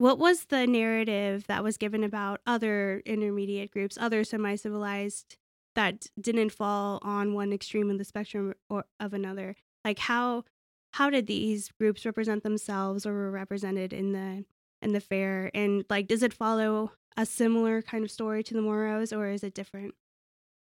what 0.00 0.18
was 0.18 0.46
the 0.46 0.66
narrative 0.66 1.46
that 1.46 1.62
was 1.62 1.76
given 1.76 2.02
about 2.02 2.40
other 2.46 3.02
intermediate 3.04 3.70
groups, 3.70 3.98
other 4.00 4.24
semi 4.24 4.54
civilized 4.54 5.36
that 5.74 6.06
didn't 6.18 6.52
fall 6.52 7.00
on 7.02 7.34
one 7.34 7.52
extreme 7.52 7.90
of 7.90 7.98
the 7.98 8.04
spectrum 8.04 8.54
or 8.70 8.86
of 8.98 9.12
another? 9.12 9.56
Like 9.84 9.98
how 9.98 10.44
how 10.92 11.10
did 11.10 11.26
these 11.26 11.68
groups 11.78 12.06
represent 12.06 12.42
themselves 12.44 13.04
or 13.04 13.12
were 13.12 13.30
represented 13.30 13.92
in 13.92 14.12
the 14.12 14.46
in 14.80 14.92
the 14.94 15.00
fair? 15.00 15.50
And 15.52 15.84
like 15.90 16.08
does 16.08 16.22
it 16.22 16.32
follow 16.32 16.92
a 17.18 17.26
similar 17.26 17.82
kind 17.82 18.02
of 18.02 18.10
story 18.10 18.42
to 18.44 18.54
the 18.54 18.62
moros 18.62 19.12
or 19.12 19.28
is 19.28 19.44
it 19.44 19.52
different? 19.52 19.94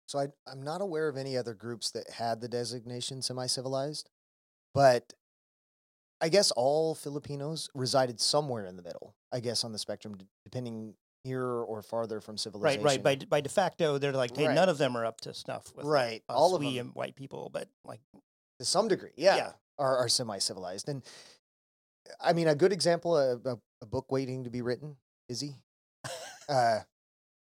So 0.07 0.19
I, 0.19 0.27
I'm 0.47 0.63
not 0.63 0.83
aware 0.83 1.09
of 1.09 1.17
any 1.17 1.35
other 1.39 1.55
groups 1.55 1.91
that 1.93 2.11
had 2.11 2.43
the 2.43 2.49
designation 2.49 3.23
semi 3.23 3.47
civilized, 3.47 4.11
but 4.75 5.15
I 6.25 6.29
guess 6.31 6.51
all 6.53 6.95
Filipinos 6.95 7.69
resided 7.75 8.19
somewhere 8.19 8.65
in 8.65 8.77
the 8.77 8.83
middle, 8.83 9.15
I 9.31 9.41
guess, 9.41 9.63
on 9.63 9.73
the 9.73 9.79
spectrum, 9.79 10.17
depending 10.45 10.95
nearer 11.27 11.63
or 11.65 11.83
farther 11.83 12.21
from 12.23 12.39
civilization. 12.39 12.83
right. 12.83 13.03
Right. 13.05 13.21
By 13.21 13.27
by 13.27 13.41
de 13.43 13.49
facto, 13.51 13.99
they're 13.99 14.13
like, 14.13 14.35
hey, 14.37 14.47
Right. 14.47 14.55
none 14.55 14.69
of 14.71 14.79
them 14.79 14.97
are 14.97 15.05
up 15.05 15.21
to 15.23 15.35
snuff 15.35 15.71
with 15.77 15.85
Right, 15.85 16.23
us, 16.29 16.35
all 16.37 16.55
of 16.55 16.61
we 16.61 16.77
them. 16.79 16.87
and 16.87 16.95
white 16.95 17.15
people, 17.15 17.51
but 17.53 17.69
like 17.85 18.01
to 18.59 18.65
some 18.65 18.89
degree, 18.89 19.13
yeah, 19.17 19.37
Yeah. 19.37 19.53
are, 19.79 19.97
are 19.99 20.09
semi 20.09 20.39
civilized. 20.39 20.89
And 20.89 21.03
I 22.21 22.33
mean, 22.33 22.49
a 22.49 22.55
good 22.55 22.73
example 22.73 23.17
of 23.17 23.45
a, 23.47 23.59
a 23.83 23.87
book 23.87 24.11
waiting 24.11 24.45
to 24.45 24.51
be 24.51 24.63
written, 24.63 24.97
Izzy, 25.29 25.57
uh, 26.49 26.81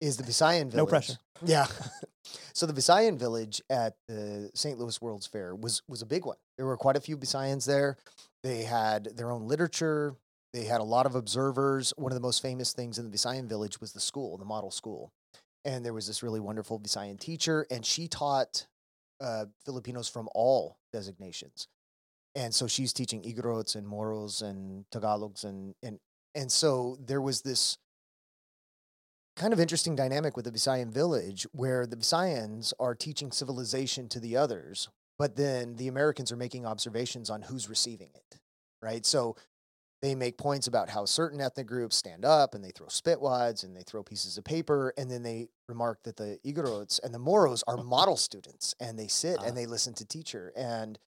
is 0.01 0.17
the 0.17 0.23
Visayan 0.23 0.69
village. 0.71 0.75
No 0.75 0.86
pressure. 0.86 1.17
Yeah. 1.45 1.67
so 2.53 2.65
the 2.65 2.73
Visayan 2.73 3.17
village 3.17 3.62
at 3.69 3.95
the 4.08 4.49
St. 4.56 4.77
Louis 4.80 5.01
World's 5.01 5.27
Fair 5.27 5.56
was 5.56 5.82
was 5.88 6.01
a 6.01 6.06
big 6.06 6.25
one. 6.25 6.38
There 6.58 6.65
were 6.65 6.77
quite 6.77 6.95
a 6.95 7.01
few 7.01 7.17
Visayans 7.17 7.65
there. 7.65 7.97
They 8.47 8.63
had 8.63 9.17
their 9.17 9.29
own 9.29 9.45
literature. 9.45 10.15
They 10.53 10.63
had 10.63 10.79
a 10.79 10.86
lot 10.86 11.05
of 11.05 11.15
observers. 11.15 11.93
One 11.97 12.13
of 12.13 12.15
the 12.15 12.21
most 12.21 12.41
famous 12.41 12.71
things 12.71 12.97
in 12.97 13.12
the 13.12 13.17
Visayan 13.17 13.45
village 13.45 13.81
was 13.81 13.91
the 13.91 13.99
school, 13.99 14.38
the 14.38 14.45
model 14.45 14.71
school. 14.71 15.12
And 15.65 15.83
there 15.83 15.91
was 15.91 16.07
this 16.07 16.23
really 16.23 16.39
wonderful 16.39 16.79
Visayan 16.79 17.19
teacher, 17.19 17.67
and 17.69 17.86
she 17.86 18.07
taught 18.07 18.65
uh, 19.19 19.47
Filipinos 19.65 20.07
from 20.07 20.29
all 20.33 20.77
designations. 20.93 21.67
And 22.36 22.55
so 22.55 22.67
she's 22.67 22.93
teaching 22.93 23.21
Igorots 23.23 23.75
and 23.75 23.86
Moros 23.86 24.41
and 24.41 24.86
Tagalogs 24.91 25.43
and 25.43 25.75
and 25.83 25.99
and 26.33 26.49
so 26.49 26.97
there 27.05 27.19
was 27.19 27.41
this 27.41 27.77
kind 29.36 29.51
of 29.51 29.60
interesting 29.60 29.93
dynamic 29.93 30.38
with 30.38 30.45
the 30.45 30.51
Visayan 30.51 30.89
village 30.89 31.45
where 31.51 31.86
the 31.86 31.97
Visayans 31.97 32.71
are 32.79 32.95
teaching 32.95 33.33
civilization 33.33 34.07
to 34.07 34.21
the 34.21 34.38
others, 34.38 34.88
but 35.17 35.36
then 35.36 35.75
the 35.75 35.88
Americans 35.88 36.32
are 36.32 36.38
making 36.38 36.65
observations 36.65 37.30
on 37.30 37.41
who's 37.41 37.69
receiving 37.69 38.10
it, 38.13 38.39
right? 38.82 39.06
So 39.06 39.36
they 40.01 40.13
make 40.13 40.38
points 40.38 40.67
about 40.67 40.89
how 40.89 41.06
certain 41.06 41.41
ethnic 41.41 41.65
groups 41.65 41.95
stand 41.95 42.23
up 42.23 42.53
and 42.53 42.63
they 42.63 42.69
throw 42.69 42.86
spitwads 42.88 43.63
and 43.63 43.75
they 43.75 43.82
throw 43.82 44.03
pieces 44.03 44.38
of 44.38 44.43
paper, 44.43 44.93
and 44.95 45.10
then 45.10 45.23
they 45.23 45.47
remark 45.67 46.03
that 46.03 46.17
the 46.17 46.39
Igorots 46.45 46.99
and 47.03 47.13
the 47.13 47.19
Moros 47.19 47.63
are 47.67 47.77
model 47.77 48.15
students 48.15 48.75
and 48.80 48.97
they 48.97 49.08
sit 49.08 49.38
Ah. 49.39 49.45
and 49.45 49.58
they 49.58 49.65
listen 49.65 49.93
to 49.95 50.06
teacher 50.06 50.53
and 50.56 50.99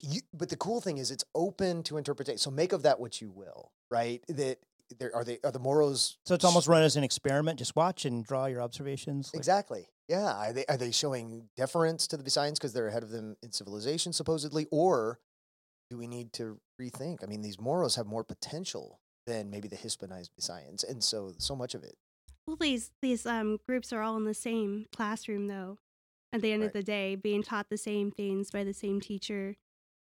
you, 0.00 0.20
but 0.32 0.48
the 0.48 0.56
cool 0.56 0.80
thing 0.80 0.98
is 0.98 1.10
it's 1.10 1.24
open 1.34 1.82
to 1.84 1.96
interpretation. 1.96 2.38
So 2.38 2.50
make 2.50 2.72
of 2.72 2.82
that 2.82 2.98
what 2.98 3.20
you 3.20 3.30
will, 3.30 3.70
right? 3.90 4.24
That 4.28 4.58
there 4.98 5.14
are 5.14 5.24
they 5.24 5.38
are 5.44 5.50
the 5.52 5.58
Moros 5.58 6.18
so 6.26 6.34
it's 6.34 6.44
almost 6.44 6.68
run 6.68 6.82
as 6.82 6.96
an 6.96 7.04
experiment. 7.04 7.58
Just 7.58 7.74
watch 7.76 8.04
and 8.04 8.24
draw 8.24 8.46
your 8.46 8.60
observations. 8.62 9.30
like- 9.32 9.38
Exactly. 9.38 9.86
Yeah. 10.08 10.32
Are 10.34 10.52
they 10.52 10.64
are 10.66 10.76
they 10.76 10.90
showing 10.90 11.48
deference 11.56 12.06
to 12.08 12.16
the 12.16 12.22
Visayans 12.22 12.54
because 12.54 12.72
they're 12.72 12.88
ahead 12.88 13.02
of 13.02 13.10
them 13.10 13.36
in 13.42 13.52
civilization, 13.52 14.12
supposedly, 14.12 14.66
or 14.70 15.18
do 15.90 15.96
we 15.96 16.06
need 16.06 16.32
to 16.34 16.58
rethink? 16.80 17.22
I 17.22 17.26
mean, 17.26 17.42
these 17.42 17.58
Moros 17.60 17.96
have 17.96 18.06
more 18.06 18.24
potential 18.24 19.00
than 19.26 19.50
maybe 19.50 19.68
the 19.68 19.76
Hispanized 19.76 20.30
Visayans, 20.38 20.88
and 20.88 21.02
so 21.02 21.32
so 21.38 21.54
much 21.56 21.74
of 21.74 21.82
it. 21.84 21.96
well 22.46 22.56
these 22.56 22.90
these 23.00 23.24
um 23.24 23.58
groups 23.66 23.92
are 23.92 24.02
all 24.02 24.16
in 24.16 24.24
the 24.24 24.34
same 24.34 24.86
classroom 24.94 25.46
though 25.46 25.78
at 26.32 26.40
the 26.42 26.50
end 26.52 26.64
of 26.64 26.72
the 26.72 26.82
day 26.82 27.14
being 27.14 27.42
taught 27.42 27.68
the 27.70 27.76
same 27.78 28.10
things 28.10 28.50
by 28.50 28.64
the 28.64 28.72
same 28.74 29.00
teacher 29.00 29.56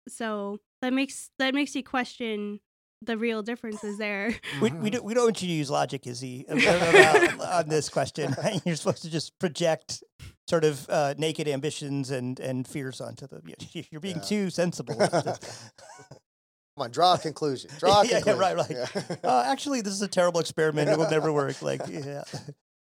so 0.08 0.60
that 0.82 0.94
makes 0.94 1.32
that 1.40 1.54
makes 1.56 1.74
you 1.76 1.84
question 1.84 2.60
the 3.02 3.18
real 3.18 3.42
difference 3.42 3.84
is 3.84 3.98
there 3.98 4.36
We, 4.62 4.72
we, 4.72 4.90
don't, 4.90 5.04
we 5.04 5.14
don't 5.14 5.24
want 5.26 5.42
you 5.42 5.48
to 5.48 5.54
use 5.54 5.70
logic, 5.70 6.06
Izzy, 6.08 6.46
about, 6.50 7.40
on 7.64 7.70
this 7.70 7.90
question. 7.90 8.36
You're 8.66 8.76
supposed 8.76 9.04
to 9.04 9.10
just 9.10 9.38
project 9.40 10.04
sort 10.50 10.66
of 10.66 10.86
uh, 10.90 11.14
naked 11.18 11.48
ambitions 11.48 12.12
and, 12.12 12.40
and 12.40 12.68
fears 12.68 13.00
onto 13.02 13.28
them. 13.28 13.44
You- 13.74 13.84
You're 13.92 14.02
being 14.02 14.18
Yeah. 14.18 14.22
too 14.24 14.50
sensible. 14.50 14.96
Come 15.10 16.86
on, 16.86 16.92
draw 16.92 17.14
a 17.16 17.18
conclusion. 17.18 17.70
Draw 17.80 18.02
a 18.02 18.06
Yeah, 18.06 18.12
yeah, 18.12 18.22
conclusion. 18.22 18.40
right, 18.40 18.56
right. 18.58 18.70
Yeah. 18.72 19.16
uh, 19.24 19.44
actually, 19.48 19.82
this 19.82 19.94
is 19.94 20.02
a 20.02 20.08
terrible 20.08 20.40
experiment. 20.40 20.90
It 20.90 20.98
will 20.98 21.10
never 21.10 21.32
work. 21.32 21.62
Like, 21.62 21.82
yeah. 21.90 22.24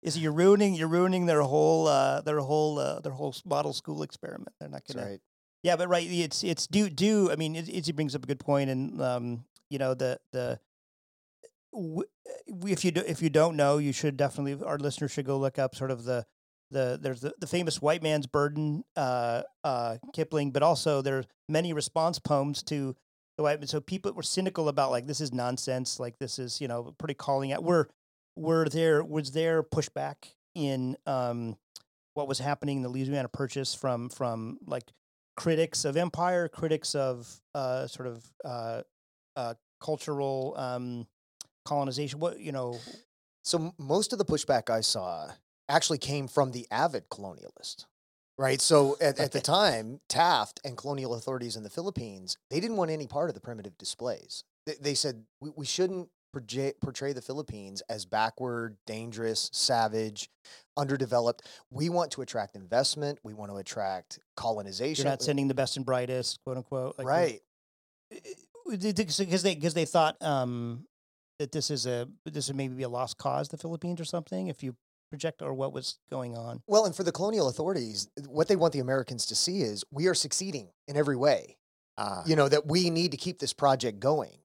Is 0.03 0.17
you're 0.19 0.33
ruining 0.33 0.75
you're 0.75 0.87
ruining 0.89 1.27
their 1.27 1.41
whole 1.41 1.89
uh, 1.89 2.21
their 2.21 2.39
whole 2.39 2.79
uh, 2.79 3.01
their 3.01 3.13
whole 3.13 3.35
model 3.45 3.73
school 3.73 4.03
experiment. 4.03 4.51
They're 4.61 4.69
not 4.69 4.83
gonna. 4.87 5.05
right. 5.07 5.21
Yeah, 5.63 5.75
but 5.77 5.89
right, 5.89 6.07
it's 6.09 6.45
it's 6.45 6.67
do 6.69 6.89
do. 6.91 7.33
I 7.33 7.37
mean, 7.37 7.57
Iz- 7.57 7.69
Izzy 7.71 7.93
brings 7.93 8.15
up 8.15 8.23
a 8.23 8.27
good 8.27 8.39
point, 8.39 8.71
and 8.71 9.01
um, 9.03 9.45
you 9.71 9.79
know 9.79 9.95
the 9.95 10.19
the 10.33 10.61
if 11.73 12.85
you 12.85 12.91
do, 12.91 13.03
if 13.07 13.21
you 13.21 13.31
don't 13.31 13.57
know, 13.57 13.79
you 13.79 13.93
should 13.93 14.17
definitely 14.17 14.65
our 14.65 14.79
listeners 14.79 15.13
should 15.13 15.27
go 15.27 15.39
look 15.39 15.59
up 15.59 15.75
sort 15.75 15.91
of 15.91 16.05
the 16.05 16.27
the 16.71 16.99
there's 17.01 17.21
the, 17.21 17.35
the 17.39 17.47
famous 17.47 17.81
white 17.81 18.03
man's 18.03 18.27
burden 18.27 18.85
uh 18.97 19.43
uh 19.63 19.97
Kipling, 20.15 20.51
but 20.51 20.63
also 20.63 21.03
there 21.03 21.19
are 21.19 21.25
many 21.49 21.73
response 21.73 22.19
poems 22.19 22.63
to 22.65 22.97
the 23.37 23.43
white 23.43 23.61
man. 23.61 23.67
So 23.67 23.81
people 23.81 24.13
were 24.13 24.23
cynical 24.23 24.69
about 24.69 24.91
like 24.91 25.07
this 25.07 25.21
is 25.21 25.33
nonsense, 25.33 26.01
like 26.01 26.19
this 26.19 26.39
is 26.39 26.61
you 26.61 26.69
know 26.69 26.95
pretty 26.99 27.15
calling 27.15 27.53
out. 27.53 27.63
Were 27.63 27.89
were 28.37 28.69
there 28.69 29.05
was 29.05 29.33
there 29.33 29.63
pushback 29.63 30.33
in 30.55 30.97
um 31.07 31.57
what 32.15 32.29
was 32.29 32.39
happening 32.39 32.79
in 32.79 32.83
the 32.83 32.89
Louisiana 32.89 33.29
Purchase 33.29 33.75
from 33.75 34.09
from 34.09 34.59
like 34.67 34.85
critics 35.37 35.85
of 35.85 35.97
empire, 35.97 36.49
critics 36.49 36.95
of 36.95 37.41
uh, 37.55 37.87
sort 37.87 38.09
of 38.09 38.25
uh, 39.37 39.55
cultural 39.81 40.55
um, 40.57 41.07
colonization. 41.65 42.19
What 42.19 42.41
you 42.41 42.53
know? 42.53 42.79
So 43.45 43.73
most 43.79 44.13
of 44.13 44.19
the 44.19 44.25
pushback 44.25 44.71
I 44.71 44.81
saw 44.81 45.31
actually 45.69 45.99
came 45.99 46.27
from 46.29 46.53
the 46.53 46.67
avid 46.71 47.09
colonialist, 47.09 47.87
right? 48.39 48.61
So 48.61 48.97
at, 49.01 49.21
at 49.21 49.33
the 49.33 49.41
time, 49.41 50.01
Taft 50.09 50.61
and 50.65 50.77
colonial 50.77 51.15
authorities 51.15 51.57
in 51.57 51.63
the 51.63 51.71
Philippines, 51.71 52.39
they 52.51 52.61
didn't 52.61 52.77
want 52.77 52.91
any 52.91 53.07
part 53.07 53.31
of 53.31 53.35
the 53.35 53.41
primitive 53.41 53.79
displays. 53.79 54.43
They, 54.67 54.75
they 54.81 54.95
said 54.95 55.25
we, 55.41 55.51
we 55.55 55.67
shouldn't 55.67 56.09
portray, 56.33 56.73
portray 56.81 57.13
the 57.13 57.23
Philippines 57.23 57.83
as 57.89 58.05
backward, 58.05 58.77
dangerous, 58.87 59.49
savage, 59.53 60.29
underdeveloped. 60.77 61.47
We 61.71 61.89
want 61.89 62.11
to 62.13 62.23
attract 62.23 62.57
investment. 62.57 63.19
We 63.23 63.35
want 63.35 63.51
to 63.53 63.57
attract 63.59 64.19
colonization. 64.37 65.05
You're 65.05 65.13
not 65.13 65.23
sending 65.23 65.49
the 65.49 65.55
best 65.55 65.77
and 65.77 65.87
brightest, 65.87 66.41
quote 66.45 66.57
unquote. 66.57 66.99
Like, 66.99 67.07
right. 67.07 67.41
Because 68.71 69.43
they 69.43 69.55
because 69.55 69.75
they 69.75 69.85
thought 69.85 70.17
um, 70.23 70.87
that 71.39 71.53
this 71.53 71.71
is 71.71 71.87
a 71.87 72.09
this 72.25 72.49
would 72.49 72.57
maybe 72.57 72.75
be 72.75 72.83
a 72.83 72.89
lost 72.89 73.19
cause, 73.19 73.49
the 73.49 73.57
Philippines 73.57 74.01
or 74.01 74.05
something. 74.05 74.49
If 74.49 74.63
you 74.63 74.77
project 75.11 75.43
or 75.43 75.55
what 75.55 75.73
was 75.73 75.99
going 76.11 76.37
on. 76.37 76.63
Well, 76.67 76.85
and 76.85 76.95
for 76.95 77.03
the 77.03 77.13
colonial 77.13 77.49
authorities, 77.49 78.09
what 78.27 78.49
they 78.49 78.57
want 78.57 78.73
the 78.73 78.81
Americans 78.81 79.27
to 79.27 79.35
see 79.35 79.61
is 79.61 79.85
we 79.91 80.07
are 80.09 80.15
succeeding 80.15 80.71
in 80.89 80.97
every 80.97 81.17
way. 81.17 81.57
Ah. 81.99 82.23
You 82.27 82.37
know 82.37 82.49
that 82.49 82.67
we 82.67 82.91
need 82.91 83.13
to 83.13 83.17
keep 83.17 83.39
this 83.39 83.53
project 83.53 84.01
going. 84.01 84.39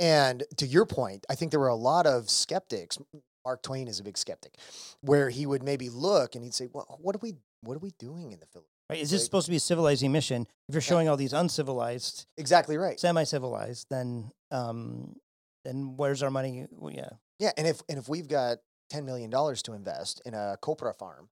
And 0.00 0.44
to 0.56 0.66
your 0.66 0.86
point, 0.86 1.26
I 1.28 1.34
think 1.34 1.50
there 1.50 1.60
were 1.60 1.68
a 1.68 1.74
lot 1.74 2.06
of 2.06 2.30
skeptics. 2.30 2.98
Mark 3.44 3.62
Twain 3.62 3.88
is 3.88 4.00
a 4.00 4.04
big 4.04 4.18
skeptic, 4.18 4.56
where 5.00 5.30
he 5.30 5.46
would 5.46 5.62
maybe 5.62 5.88
look 5.88 6.34
and 6.34 6.44
he'd 6.44 6.54
say, 6.54 6.68
"Well, 6.72 6.98
what 7.00 7.14
are 7.14 7.20
we 7.20 7.34
what 7.62 7.76
are 7.76 7.80
we 7.80 7.92
doing 7.98 8.32
in 8.32 8.40
the 8.40 8.46
Philippines?" 8.46 8.77
Right? 8.90 9.00
Is 9.00 9.10
this 9.10 9.20
Like- 9.20 9.24
supposed 9.26 9.44
to 9.46 9.50
be 9.50 9.56
a 9.56 9.60
civilizing 9.60 10.12
mission? 10.12 10.46
If 10.68 10.74
you're 10.74 10.80
showing 10.82 11.08
all 11.08 11.16
these 11.16 11.32
uncivilized, 11.34 12.26
Exactly 12.36 12.76
right. 12.78 12.98
semi-civilized, 12.98 13.86
then 13.90 14.32
um, 14.50 15.20
then 15.64 15.96
where's 15.96 16.22
our 16.22 16.30
money? 16.30 16.66
Well, 16.70 16.92
yeah, 16.92 17.10
Yeah, 17.38 17.52
and 17.58 17.66
if 17.66 17.82
and 17.88 17.98
if 17.98 18.08
we've 18.08 18.28
got 18.28 18.58
ten 18.88 19.04
million 19.04 19.28
dollars 19.28 19.62
to 19.64 19.74
invest 19.74 20.22
in 20.24 20.32
a 20.32 20.56
copra 20.62 20.94
farm, 20.94 21.28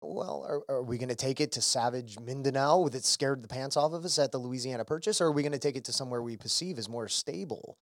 well, 0.00 0.44
are, 0.48 0.76
are 0.76 0.82
we 0.82 0.96
going 0.98 1.08
to 1.10 1.14
take 1.14 1.40
it 1.40 1.52
to 1.52 1.60
savage 1.62 2.18
Mindanao 2.18 2.88
that 2.88 3.04
scared 3.04 3.42
the 3.42 3.48
pants 3.48 3.76
off 3.76 3.92
of 3.92 4.04
us 4.04 4.18
at 4.18 4.32
the 4.32 4.38
Louisiana 4.38 4.84
Purchase, 4.84 5.20
or 5.20 5.26
are 5.26 5.32
we 5.32 5.42
going 5.42 5.52
to 5.52 5.58
take 5.58 5.76
it 5.76 5.84
to 5.84 5.92
somewhere 5.92 6.22
we 6.22 6.36
perceive 6.36 6.78
as 6.78 6.88
more 6.88 7.08
stable? 7.08 7.76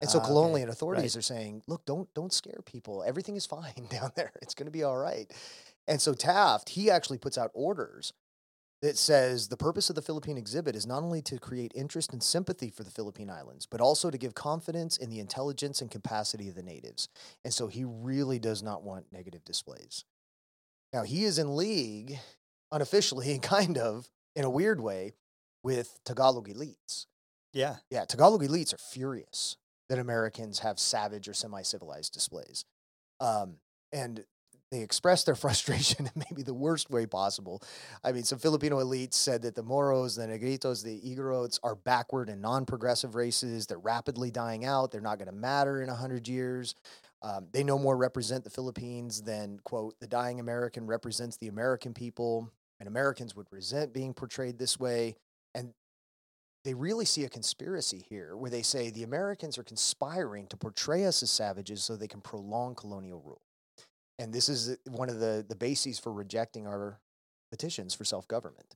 And 0.00 0.08
so 0.08 0.18
okay, 0.18 0.28
colonial 0.28 0.70
authorities 0.70 1.16
right. 1.16 1.18
are 1.18 1.22
saying, 1.22 1.62
look, 1.66 1.84
don't 1.84 2.12
don't 2.14 2.32
scare 2.32 2.60
people. 2.64 3.02
Everything 3.04 3.34
is 3.34 3.46
fine 3.56 3.86
down 3.90 4.12
there. 4.14 4.32
It's 4.42 4.54
going 4.54 4.66
to 4.66 4.72
be 4.72 4.84
all 4.84 4.96
right. 4.96 5.28
And 5.88 6.00
so 6.00 6.14
Taft, 6.14 6.68
he 6.68 6.88
actually 6.90 7.18
puts 7.18 7.36
out 7.38 7.50
orders 7.54 8.12
that 8.80 8.96
says 8.96 9.48
the 9.48 9.56
purpose 9.56 9.90
of 9.90 9.96
the 9.96 10.02
Philippine 10.02 10.38
exhibit 10.38 10.76
is 10.76 10.86
not 10.86 11.02
only 11.02 11.20
to 11.22 11.38
create 11.38 11.72
interest 11.74 12.12
and 12.12 12.22
sympathy 12.22 12.70
for 12.70 12.84
the 12.84 12.90
Philippine 12.90 13.30
Islands, 13.30 13.66
but 13.66 13.80
also 13.80 14.10
to 14.10 14.18
give 14.18 14.34
confidence 14.34 14.96
in 14.96 15.10
the 15.10 15.18
intelligence 15.18 15.80
and 15.80 15.90
capacity 15.90 16.48
of 16.48 16.54
the 16.54 16.62
natives. 16.62 17.08
And 17.44 17.52
so 17.52 17.66
he 17.66 17.84
really 17.84 18.38
does 18.38 18.62
not 18.62 18.82
want 18.82 19.12
negative 19.12 19.44
displays. 19.44 20.04
Now, 20.92 21.02
he 21.02 21.24
is 21.24 21.38
in 21.38 21.56
league, 21.56 22.18
unofficially 22.70 23.32
and 23.32 23.42
kind 23.42 23.78
of 23.78 24.08
in 24.36 24.44
a 24.44 24.50
weird 24.50 24.80
way, 24.80 25.14
with 25.64 25.98
Tagalog 26.04 26.48
elites. 26.48 27.06
yeah. 27.52 27.76
Yeah, 27.90 28.04
Tagalog 28.04 28.42
elites 28.42 28.72
are 28.72 28.78
furious 28.78 29.56
that 29.88 29.98
Americans 29.98 30.60
have 30.60 30.78
savage 30.78 31.28
or 31.28 31.34
semi 31.34 31.62
civilized 31.62 32.12
displays. 32.12 32.64
Um, 33.20 33.56
and 33.92 34.24
they 34.70 34.80
express 34.80 35.24
their 35.24 35.34
frustration 35.34 36.06
in 36.06 36.24
maybe 36.30 36.42
the 36.42 36.54
worst 36.54 36.90
way 36.90 37.06
possible. 37.06 37.62
I 38.04 38.12
mean, 38.12 38.24
some 38.24 38.38
Filipino 38.38 38.78
elites 38.78 39.14
said 39.14 39.42
that 39.42 39.54
the 39.54 39.62
Moros, 39.62 40.16
the 40.16 40.26
Negritos, 40.26 40.82
the 40.82 41.00
Igorots 41.00 41.58
are 41.62 41.74
backward 41.74 42.28
and 42.28 42.42
non 42.42 42.64
progressive 42.64 43.14
races. 43.14 43.66
They're 43.66 43.78
rapidly 43.78 44.30
dying 44.30 44.64
out. 44.64 44.90
They're 44.90 45.00
not 45.00 45.18
going 45.18 45.26
to 45.26 45.34
matter 45.34 45.82
in 45.82 45.88
100 45.88 46.28
years. 46.28 46.74
Um, 47.22 47.48
they 47.52 47.64
no 47.64 47.78
more 47.78 47.96
represent 47.96 48.44
the 48.44 48.50
Philippines 48.50 49.22
than, 49.22 49.58
quote, 49.64 49.98
the 50.00 50.06
dying 50.06 50.38
American 50.38 50.86
represents 50.86 51.36
the 51.36 51.48
American 51.48 51.92
people, 51.92 52.48
and 52.78 52.88
Americans 52.88 53.34
would 53.34 53.48
resent 53.50 53.92
being 53.92 54.14
portrayed 54.14 54.58
this 54.58 54.78
way. 54.78 55.16
And 55.54 55.72
they 56.64 56.74
really 56.74 57.04
see 57.04 57.24
a 57.24 57.28
conspiracy 57.28 58.04
here 58.08 58.36
where 58.36 58.50
they 58.50 58.62
say 58.62 58.90
the 58.90 59.02
Americans 59.02 59.58
are 59.58 59.64
conspiring 59.64 60.46
to 60.48 60.56
portray 60.56 61.06
us 61.06 61.22
as 61.22 61.30
savages 61.30 61.82
so 61.82 61.96
they 61.96 62.06
can 62.06 62.20
prolong 62.20 62.74
colonial 62.74 63.20
rule. 63.20 63.40
And 64.18 64.32
this 64.32 64.48
is 64.48 64.70
uh, 64.70 64.74
one 64.90 65.08
of 65.08 65.20
the, 65.20 65.44
the 65.48 65.54
bases 65.56 65.98
for 65.98 66.12
rejecting 66.12 66.66
our 66.66 66.98
petitions 67.50 67.94
for 67.94 68.04
self 68.04 68.26
government. 68.28 68.74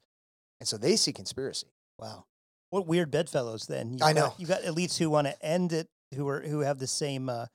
And 0.61 0.69
so 0.69 0.77
they 0.77 0.97
see 0.97 1.13
conspiracy. 1.13 1.69
Wow. 1.99 2.27
What 2.71 2.87
weird 2.87 3.11
bedfellows 3.11 3.67
then? 3.67 3.93
You've 3.95 4.03
I 4.03 4.13
got- 4.13 4.21
know. 4.21 4.35
You've 4.39 4.49
got 4.49 4.63
elites 4.63 4.97
who 4.99 5.11
want 5.11 5.27
to 5.27 5.45
end 5.45 5.73
it, 5.73 5.89
who 6.15 6.29
are 6.29 6.41
who 6.41 6.61
have 6.61 6.79
the 6.79 6.87
same. 6.87 7.29
Uh, 7.29 7.47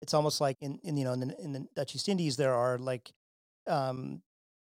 it's 0.00 0.14
almost 0.14 0.40
like 0.40 0.56
in, 0.60 0.78
in 0.84 0.96
you 0.96 1.04
know 1.04 1.12
in 1.12 1.20
the, 1.20 1.40
in 1.40 1.52
the 1.52 1.66
Dutch 1.74 1.94
East 1.94 2.08
Indies 2.08 2.36
there 2.36 2.54
are 2.54 2.78
like 2.78 3.10
um, 3.66 4.22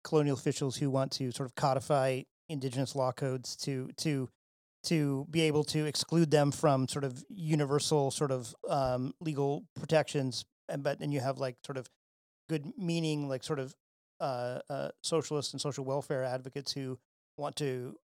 colonial 0.04 0.36
officials 0.36 0.78
who 0.78 0.89
want 0.89 1.12
to 1.13 1.32
sort 1.32 1.47
of 1.47 1.56
codify 1.56 2.21
indigenous 2.49 2.95
law 2.95 3.12
codes 3.12 3.56
to 3.58 3.89
to 3.97 4.30
to 4.84 5.26
be 5.32 5.41
able 5.41 5.63
to 5.63 5.86
exclude 5.86 6.30
them 6.30 6.52
from 6.52 6.88
sort 6.88 7.04
of 7.06 7.23
universal 7.30 8.12
sort 8.12 8.32
of 8.32 8.54
um, 8.69 9.13
legal 9.19 9.63
protections, 9.80 10.45
and 10.69 10.84
but 10.84 10.99
then 10.99 11.12
you 11.12 11.19
have 11.19 11.38
like 11.38 11.56
sort 11.65 11.78
of 11.78 11.88
good 12.54 12.74
meaning 12.78 13.28
like 13.28 13.44
sort 13.44 13.60
of 13.60 13.76
uh, 14.20 14.60
uh, 14.70 14.89
socialists 15.02 15.54
and 15.54 15.62
social 15.62 15.84
welfare 15.84 16.24
advocates 16.24 16.72
who 16.72 17.00
want 17.38 17.56
to 17.56 17.96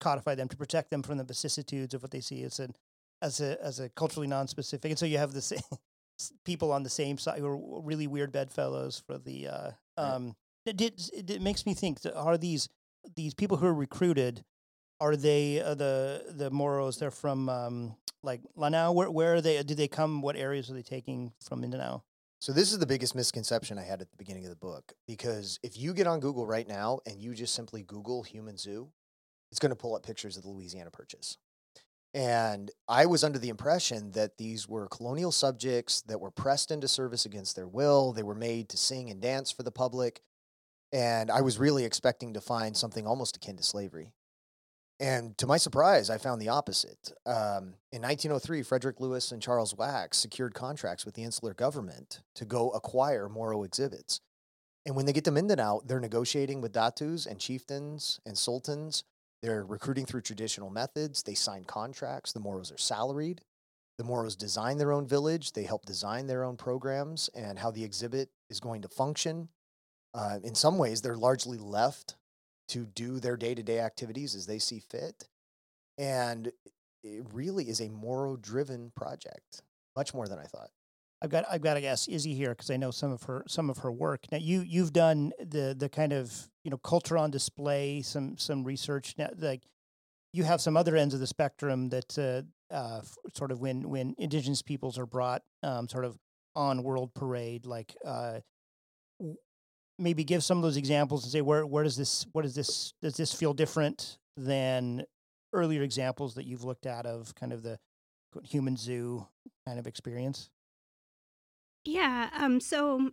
codify 0.00 0.34
them 0.34 0.48
to 0.48 0.56
protect 0.56 0.90
them 0.90 1.02
from 1.02 1.18
the 1.18 1.24
vicissitudes 1.24 1.92
of 1.92 2.02
what 2.02 2.12
they 2.12 2.20
see 2.20 2.42
as 2.44 2.60
an 2.60 2.74
as 3.20 3.40
a 3.40 3.62
as 3.62 3.80
a 3.80 3.88
culturally 3.90 4.28
non-specific. 4.28 4.90
And 4.90 4.98
so 4.98 5.06
you 5.06 5.18
have 5.18 5.32
the 5.32 5.42
same 5.42 5.60
people 6.44 6.70
on 6.72 6.84
the 6.84 6.90
same 6.90 7.18
side 7.18 7.40
who 7.40 7.46
are 7.46 7.82
really 7.82 8.06
weird 8.06 8.32
bedfellows 8.32 9.02
for 9.06 9.18
the. 9.18 9.48
Uh, 9.48 9.70
um, 9.96 10.36
it, 10.66 10.80
it, 10.80 11.30
it 11.30 11.42
makes 11.42 11.66
me 11.66 11.74
think: 11.74 11.98
are 12.14 12.38
these 12.38 12.68
these 13.16 13.34
people 13.34 13.56
who 13.56 13.66
are 13.66 13.74
recruited? 13.74 14.44
Are 15.00 15.16
they 15.16 15.60
uh, 15.60 15.74
the 15.74 16.24
the 16.30 16.50
Moros? 16.50 16.98
They're 16.98 17.10
from 17.10 17.48
um, 17.48 17.96
like 18.22 18.40
Lanao. 18.54 18.92
Where 18.92 19.10
where 19.10 19.34
are 19.34 19.40
they? 19.40 19.62
Do 19.62 19.74
they 19.74 19.88
come? 19.88 20.22
What 20.22 20.36
areas 20.36 20.70
are 20.70 20.74
they 20.74 20.82
taking 20.82 21.32
from 21.42 21.60
Mindanao? 21.60 22.02
So 22.38 22.52
this 22.52 22.72
is 22.72 22.78
the 22.78 22.86
biggest 22.86 23.14
misconception 23.14 23.78
I 23.78 23.82
had 23.82 24.02
at 24.02 24.10
the 24.10 24.16
beginning 24.16 24.44
of 24.44 24.50
the 24.50 24.56
book 24.56 24.92
because 25.08 25.58
if 25.62 25.78
you 25.78 25.94
get 25.94 26.06
on 26.06 26.20
Google 26.20 26.46
right 26.46 26.68
now 26.68 27.00
and 27.06 27.20
you 27.20 27.34
just 27.34 27.54
simply 27.54 27.82
Google 27.82 28.22
human 28.22 28.58
zoo, 28.58 28.90
it's 29.50 29.58
going 29.58 29.70
to 29.70 29.76
pull 29.76 29.96
up 29.96 30.04
pictures 30.04 30.36
of 30.36 30.42
the 30.42 30.50
Louisiana 30.50 30.90
Purchase. 30.90 31.38
And 32.12 32.70
I 32.88 33.06
was 33.06 33.24
under 33.24 33.38
the 33.38 33.48
impression 33.48 34.12
that 34.12 34.38
these 34.38 34.68
were 34.68 34.88
colonial 34.88 35.32
subjects 35.32 36.02
that 36.02 36.20
were 36.20 36.30
pressed 36.30 36.70
into 36.70 36.88
service 36.88 37.26
against 37.26 37.56
their 37.56 37.68
will. 37.68 38.12
They 38.12 38.22
were 38.22 38.34
made 38.34 38.68
to 38.70 38.76
sing 38.76 39.10
and 39.10 39.20
dance 39.20 39.50
for 39.50 39.62
the 39.62 39.72
public. 39.72 40.22
And 40.92 41.30
I 41.30 41.40
was 41.40 41.58
really 41.58 41.84
expecting 41.84 42.34
to 42.34 42.40
find 42.40 42.76
something 42.76 43.06
almost 43.06 43.36
akin 43.36 43.56
to 43.56 43.62
slavery. 43.62 44.12
And 44.98 45.36
to 45.38 45.46
my 45.46 45.58
surprise, 45.58 46.08
I 46.08 46.16
found 46.16 46.40
the 46.40 46.48
opposite. 46.48 47.12
Um, 47.26 47.74
in 47.92 48.00
1903, 48.00 48.62
Frederick 48.62 48.98
Lewis 48.98 49.30
and 49.30 49.42
Charles 49.42 49.74
Wax 49.74 50.16
secured 50.18 50.54
contracts 50.54 51.04
with 51.04 51.14
the 51.14 51.22
insular 51.22 51.52
government 51.52 52.22
to 52.34 52.46
go 52.46 52.70
acquire 52.70 53.28
Moro 53.28 53.62
exhibits. 53.62 54.20
And 54.86 54.96
when 54.96 55.04
they 55.04 55.12
get 55.12 55.24
to 55.24 55.30
Mindanao, 55.30 55.82
they're 55.84 56.00
negotiating 56.00 56.60
with 56.60 56.72
datus 56.72 57.26
and 57.26 57.38
chieftains 57.38 58.20
and 58.24 58.38
sultans. 58.38 59.04
They're 59.42 59.64
recruiting 59.64 60.06
through 60.06 60.22
traditional 60.22 60.70
methods. 60.70 61.22
They 61.22 61.34
sign 61.34 61.64
contracts. 61.64 62.32
The 62.32 62.40
Moros 62.40 62.72
are 62.72 62.78
salaried. 62.78 63.42
The 63.98 64.04
Moros 64.04 64.36
design 64.36 64.78
their 64.78 64.92
own 64.92 65.06
village. 65.06 65.52
They 65.52 65.64
help 65.64 65.84
design 65.84 66.26
their 66.26 66.44
own 66.44 66.56
programs 66.56 67.28
and 67.34 67.58
how 67.58 67.70
the 67.70 67.84
exhibit 67.84 68.30
is 68.48 68.60
going 68.60 68.82
to 68.82 68.88
function. 68.88 69.48
Uh, 70.14 70.38
in 70.42 70.54
some 70.54 70.78
ways, 70.78 71.02
they're 71.02 71.16
largely 71.16 71.58
left 71.58 72.16
to 72.68 72.86
do 72.86 73.20
their 73.20 73.36
day 73.36 73.54
to 73.54 73.62
day 73.62 73.80
activities 73.80 74.34
as 74.34 74.46
they 74.46 74.58
see 74.58 74.80
fit. 74.80 75.28
And 75.98 76.52
it 77.02 77.24
really 77.32 77.68
is 77.68 77.80
a 77.80 77.88
Moro 77.88 78.36
driven 78.36 78.92
project, 78.94 79.62
much 79.94 80.12
more 80.12 80.28
than 80.28 80.38
I 80.38 80.44
thought. 80.44 80.70
I've 81.22 81.30
got 81.30 81.44
I've 81.50 81.62
got 81.62 81.74
to 81.74 81.86
ask 81.86 82.08
Izzy 82.08 82.34
here 82.34 82.50
because 82.50 82.70
I 82.70 82.76
know 82.76 82.90
some 82.90 83.10
of 83.10 83.22
her 83.24 83.44
some 83.48 83.70
of 83.70 83.78
her 83.78 83.90
work. 83.90 84.26
Now 84.30 84.38
you 84.38 84.60
you've 84.60 84.92
done 84.92 85.32
the 85.38 85.74
the 85.76 85.88
kind 85.88 86.12
of 86.12 86.48
you 86.62 86.70
know 86.70 86.76
culture 86.76 87.16
on 87.16 87.30
display, 87.30 88.02
some 88.02 88.36
some 88.36 88.64
research. 88.64 89.14
Now, 89.16 89.30
like 89.38 89.62
you 90.32 90.44
have 90.44 90.60
some 90.60 90.76
other 90.76 90.94
ends 90.94 91.14
of 91.14 91.20
the 91.20 91.26
spectrum 91.26 91.88
that 91.88 92.18
uh, 92.18 92.74
uh, 92.74 93.00
sort 93.34 93.50
of 93.50 93.60
when 93.60 93.88
when 93.88 94.14
indigenous 94.18 94.60
peoples 94.60 94.98
are 94.98 95.06
brought 95.06 95.42
um, 95.62 95.88
sort 95.88 96.04
of 96.04 96.18
on 96.54 96.82
world 96.82 97.14
parade, 97.14 97.64
like 97.64 97.96
uh, 98.04 98.40
maybe 99.98 100.24
give 100.24 100.44
some 100.44 100.58
of 100.58 100.62
those 100.62 100.76
examples 100.76 101.24
and 101.24 101.32
say 101.32 101.40
where 101.40 101.66
where 101.66 101.84
does 101.84 101.96
this 101.96 102.26
what 102.32 102.42
does 102.42 102.54
this 102.54 102.92
does 103.00 103.16
this 103.16 103.32
feel 103.32 103.54
different 103.54 104.18
than 104.36 105.04
earlier 105.52 105.82
examples 105.82 106.34
that 106.34 106.44
you've 106.44 106.64
looked 106.64 106.86
at 106.86 107.06
of 107.06 107.34
kind 107.34 107.52
of 107.52 107.62
the 107.62 107.78
human 108.44 108.76
zoo 108.76 109.26
kind 109.66 109.78
of 109.78 109.86
experience. 109.86 110.50
Yeah. 111.84 112.30
Um. 112.34 112.60
So 112.60 113.10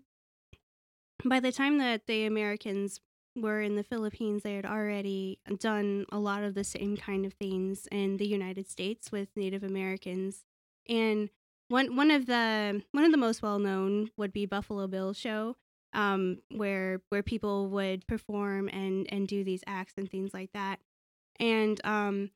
by 1.24 1.40
the 1.40 1.52
time 1.52 1.78
that 1.78 2.08
the 2.08 2.26
Americans 2.26 3.00
were 3.36 3.62
in 3.62 3.76
the 3.76 3.84
Philippines, 3.84 4.44
they 4.44 4.56
had 4.56 4.66
already 4.66 5.40
done 5.60 6.06
a 6.12 6.20
lot 6.20 6.44
of 6.44 6.54
the 6.54 6.64
same 6.64 6.98
kind 6.98 7.26
of 7.26 7.34
things 7.34 7.88
in 7.92 8.18
the 8.18 8.28
United 8.28 8.70
States 8.70 9.12
with 9.12 9.30
Native 9.36 9.64
Americans. 9.64 10.44
And 10.90 11.30
one 11.70 11.96
one 11.96 12.12
of 12.12 12.26
the 12.26 12.84
one 12.92 13.06
of 13.06 13.12
the 13.12 13.18
most 13.18 13.42
well 13.42 13.60
known 13.60 14.10
would 14.18 14.34
be 14.34 14.46
Buffalo 14.46 14.88
Bill 14.88 15.14
show, 15.14 15.56
um, 15.94 16.40
where 16.50 17.02
where 17.10 17.24
people 17.24 17.68
would 17.70 18.06
perform 18.08 18.70
and 18.70 19.08
and 19.12 19.28
do 19.28 19.44
these 19.44 19.64
acts 19.68 19.94
and 19.98 20.10
things 20.10 20.34
like 20.34 20.52
that. 20.54 20.80
And 21.40 21.80
um, 21.86 22.32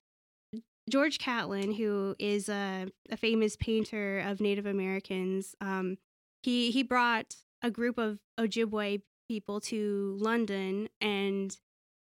George 0.89 1.19
Catlin, 1.19 1.73
who 1.73 2.15
is 2.17 2.49
a, 2.49 2.87
a 3.11 3.17
famous 3.17 3.55
painter 3.55 4.19
of 4.19 4.39
Native 4.39 4.65
Americans, 4.65 5.55
um, 5.61 5.97
he 6.43 6.71
he 6.71 6.83
brought 6.83 7.35
a 7.61 7.69
group 7.71 7.97
of 7.97 8.19
Ojibwe 8.39 9.01
people 9.27 9.59
to 9.59 10.17
London, 10.19 10.87
and 11.01 11.57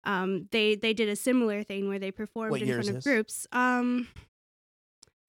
um, 0.05 0.49
they 0.51 0.75
they 0.75 0.93
did 0.93 1.09
a 1.09 1.17
similar 1.17 1.62
thing 1.62 1.88
where 1.88 1.99
they 1.99 2.11
performed 2.11 2.51
What 2.53 2.62
in 2.62 2.69
front 2.69 2.88
of 2.88 2.95
this? 2.97 3.05
groups. 3.05 3.47
Um, 3.53 4.09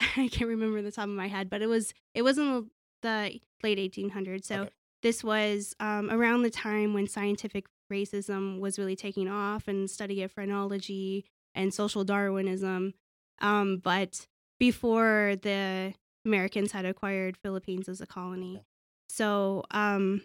I 0.00 0.28
can't 0.28 0.48
remember 0.48 0.82
the 0.82 0.90
top 0.92 1.04
of 1.04 1.10
my 1.10 1.28
head, 1.28 1.48
but 1.48 1.62
it 1.62 1.68
was 1.68 1.94
it 2.14 2.22
was 2.22 2.38
in 2.38 2.70
the 3.02 3.40
late 3.62 3.78
1800s. 3.78 4.44
So 4.46 4.54
Okay. 4.62 4.70
This 5.04 5.22
was 5.22 5.76
um, 5.80 6.10
around 6.10 6.42
the 6.42 6.50
time 6.50 6.94
when 6.94 7.06
scientific 7.06 7.66
racism 7.92 8.58
was 8.58 8.78
really 8.78 8.96
taking 8.96 9.28
off 9.28 9.68
and 9.68 9.90
study 9.90 10.22
of 10.22 10.32
phrenology 10.32 11.26
and 11.54 11.74
social 11.74 12.04
Darwinism. 12.04 12.94
Um, 13.42 13.76
but 13.84 14.26
before 14.58 15.34
the 15.42 15.92
Americans 16.24 16.72
had 16.72 16.86
acquired 16.86 17.36
Philippines 17.36 17.86
as 17.86 18.00
a 18.00 18.06
colony. 18.06 18.62
So, 19.10 19.64
um, 19.72 20.22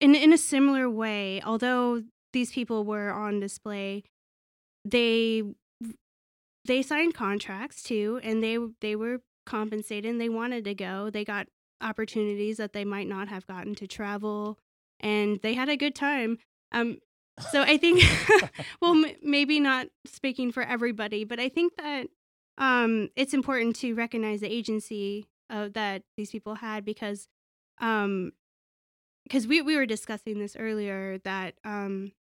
in 0.00 0.14
in 0.14 0.32
a 0.32 0.38
similar 0.38 0.88
way, 0.88 1.42
although 1.44 2.04
these 2.32 2.52
people 2.52 2.84
were 2.84 3.10
on 3.10 3.40
display, 3.40 4.04
they 4.84 5.42
they 6.64 6.80
signed 6.82 7.14
contracts 7.14 7.82
too, 7.82 8.20
and 8.22 8.40
they 8.40 8.56
they 8.80 8.94
were 8.94 9.22
compensated. 9.46 10.08
And 10.08 10.20
they 10.20 10.28
wanted 10.28 10.64
to 10.64 10.74
go. 10.74 11.10
They 11.10 11.24
got 11.24 11.48
opportunities 11.80 12.56
that 12.58 12.72
they 12.72 12.84
might 12.84 13.08
not 13.08 13.28
have 13.28 13.46
gotten 13.46 13.74
to 13.76 13.86
travel, 13.86 14.58
and 15.00 15.40
they 15.42 15.54
had 15.54 15.68
a 15.68 15.76
good 15.76 15.94
time. 15.94 16.38
Um, 16.72 16.98
so 17.50 17.62
I 17.62 17.76
think, 17.76 18.02
well, 18.80 18.92
m- 18.92 19.16
maybe 19.22 19.60
not 19.60 19.88
speaking 20.06 20.52
for 20.52 20.62
everybody, 20.62 21.24
but 21.24 21.38
I 21.38 21.48
think 21.48 21.76
that 21.76 22.08
um, 22.58 23.10
it's 23.16 23.34
important 23.34 23.76
to 23.76 23.94
recognize 23.94 24.40
the 24.40 24.52
agency 24.52 25.26
uh, 25.50 25.68
that 25.74 26.02
these 26.16 26.30
people 26.30 26.56
had 26.56 26.84
because, 26.84 27.28
um, 27.78 28.32
because 29.24 29.46
we 29.46 29.60
we 29.60 29.76
were 29.76 29.86
discussing 29.86 30.38
this 30.38 30.56
earlier 30.56 31.18
that 31.24 31.54
um, 31.64 32.12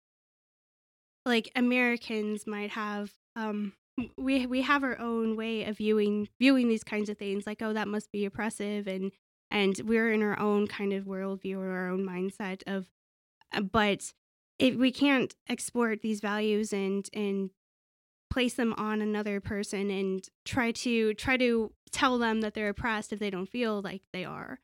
like 1.26 1.52
Americans 1.56 2.46
might 2.48 2.72
have 2.72 3.12
um 3.36 3.74
we 4.18 4.46
we 4.46 4.62
have 4.62 4.84
our 4.84 5.00
own 5.00 5.36
way 5.36 5.64
of 5.64 5.78
viewing 5.78 6.28
viewing 6.40 6.68
these 6.68 6.84
kinds 6.84 7.10
of 7.10 7.18
things 7.18 7.46
like 7.48 7.62
oh 7.62 7.74
that 7.74 7.88
must 7.88 8.12
be 8.12 8.26
oppressive 8.26 8.88
and 8.88 9.12
and 9.56 9.80
we're 9.86 10.12
in 10.12 10.22
our 10.22 10.38
own 10.38 10.68
kind 10.68 10.94
of 10.94 11.06
worldview 11.06 11.58
or 11.58 11.72
our 11.72 11.90
own 11.90 12.06
mindset 12.06 12.62
of 12.68 12.86
uh, 13.54 13.62
but 13.62 14.14
if 14.60 14.76
we 14.76 14.92
can't 14.92 15.34
export 15.48 16.02
these 16.02 16.20
values 16.20 16.72
and 16.72 17.10
and 17.14 17.50
place 18.30 18.56
them 18.56 18.74
on 18.78 19.02
another 19.02 19.40
person 19.40 19.90
and 19.90 20.28
try 20.44 20.72
to 20.72 21.14
try 21.14 21.38
to 21.38 21.72
tell 21.92 22.18
them 22.18 22.42
that 22.42 22.54
they're 22.54 22.70
oppressed 22.70 23.14
if 23.14 23.20
they 23.20 23.30
don't 23.30 23.50
feel 23.50 23.82
like 23.82 24.02
they 24.12 24.26
are. 24.26 24.60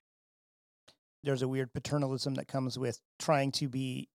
There's 1.23 1.41
a 1.41 1.47
weird 1.47 1.71
paternalism 1.71 2.34
that 2.36 2.47
comes 2.47 2.77
with 2.77 2.99
trying 3.19 3.51
to 3.54 3.69
be 3.69 4.10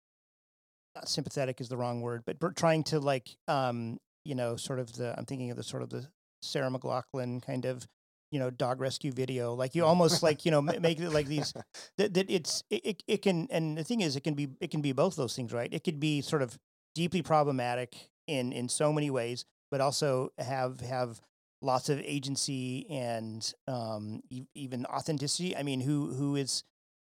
not 0.95 1.09
sympathetic 1.09 1.61
is 1.61 1.69
the 1.69 1.77
wrong 1.77 2.03
word, 2.03 2.23
but 2.27 2.39
but 2.39 2.57
trying 2.57 2.85
to 2.85 3.01
like 3.01 3.37
um 3.49 3.99
you 4.25 4.35
know 4.35 4.57
sort 4.57 4.79
of 4.79 4.93
the 4.95 5.15
I'm 5.17 5.25
thinking 5.25 5.51
of 5.51 5.57
the 5.57 5.62
sort 5.62 5.83
of 5.83 5.89
the 5.89 6.07
Sarah 6.43 6.71
McLachlan 6.71 7.41
kind 7.41 7.65
of 7.65 7.87
you 8.31 8.39
know 8.39 8.51
dog 8.51 8.81
rescue 8.81 9.12
video 9.12 9.55
like 9.55 9.75
you 9.75 9.85
almost 9.85 10.23
like 10.23 10.45
you 10.45 10.51
know 10.51 10.61
make 10.61 10.99
it 10.99 11.11
like 11.11 11.27
these 11.27 11.53
that, 11.99 12.15
that 12.15 12.31
it's 12.31 12.62
it, 12.71 13.03
it, 13.07 13.23
can 13.23 13.47
and 13.51 13.79
the 13.79 13.85
thing 13.85 14.01
is 14.01 14.17
it 14.17 14.25
can 14.25 14.35
be 14.35 14.49
it 14.61 14.71
can 14.71 14.81
be 14.81 14.93
both 14.93 15.17
those 15.17 15.35
things 15.37 15.53
right? 15.53 15.73
It 15.73 15.85
could 15.85 16.01
be 16.01 16.21
sort 16.21 16.43
of 16.43 16.59
deeply 16.95 17.23
problematic 17.23 18.11
in 18.27 18.53
in 18.53 18.69
so 18.69 18.93
many 18.93 19.11
ways 19.11 19.45
but 19.71 19.81
also 19.81 20.33
have 20.39 20.81
have 20.81 21.21
lots 21.62 21.89
of 21.89 22.01
agency 22.01 22.87
and 22.91 23.53
um 23.69 24.21
e- 24.31 24.47
even 24.55 24.87
authenticity. 24.87 25.57
I 25.57 25.62
mean 25.62 25.81
who 25.81 26.12
who 26.12 26.37
is 26.37 26.65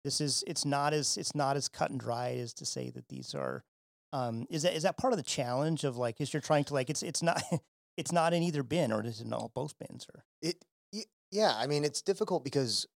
this 0.04 0.20
is 0.20 0.42
it's 0.46 0.64
not 0.64 0.92
as 0.92 1.16
it's 1.16 1.34
not 1.34 1.56
as 1.56 1.68
cut 1.68 1.90
and 1.90 2.00
dry 2.00 2.32
as 2.40 2.54
to 2.54 2.64
say 2.64 2.90
that 2.90 3.08
these 3.08 3.34
are 3.34 3.64
um 4.12 4.46
is 4.50 4.62
that 4.62 4.74
is 4.74 4.82
that 4.82 4.96
part 4.96 5.12
of 5.12 5.18
the 5.18 5.22
challenge 5.22 5.84
of 5.84 5.96
like 5.96 6.20
is 6.20 6.32
you're 6.32 6.40
trying 6.40 6.64
to 6.64 6.74
like 6.74 6.90
it's 6.90 7.02
it's 7.02 7.22
not 7.22 7.42
it's 7.96 8.12
not 8.12 8.32
in 8.32 8.42
either 8.42 8.62
bin 8.62 8.92
or 8.92 9.04
is 9.04 9.20
it 9.20 9.26
in 9.26 9.32
all 9.32 9.50
both 9.54 9.74
bins 9.78 10.06
or? 10.14 10.24
It, 10.40 10.64
yeah, 11.32 11.54
I 11.56 11.66
mean, 11.66 11.82
it's 11.84 12.00
difficult 12.02 12.44
because, 12.44 12.86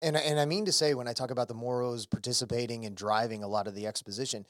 and 0.00 0.16
I- 0.16 0.20
and 0.20 0.38
I 0.38 0.44
mean 0.44 0.64
to 0.66 0.72
say 0.72 0.94
when 0.94 1.08
I 1.08 1.12
talk 1.12 1.30
about 1.32 1.48
the 1.48 1.54
Moros 1.54 2.06
participating 2.06 2.84
and 2.84 2.96
driving 2.96 3.42
a 3.42 3.48
lot 3.48 3.66
of 3.66 3.74
the 3.74 3.86
exposition, 3.88 4.46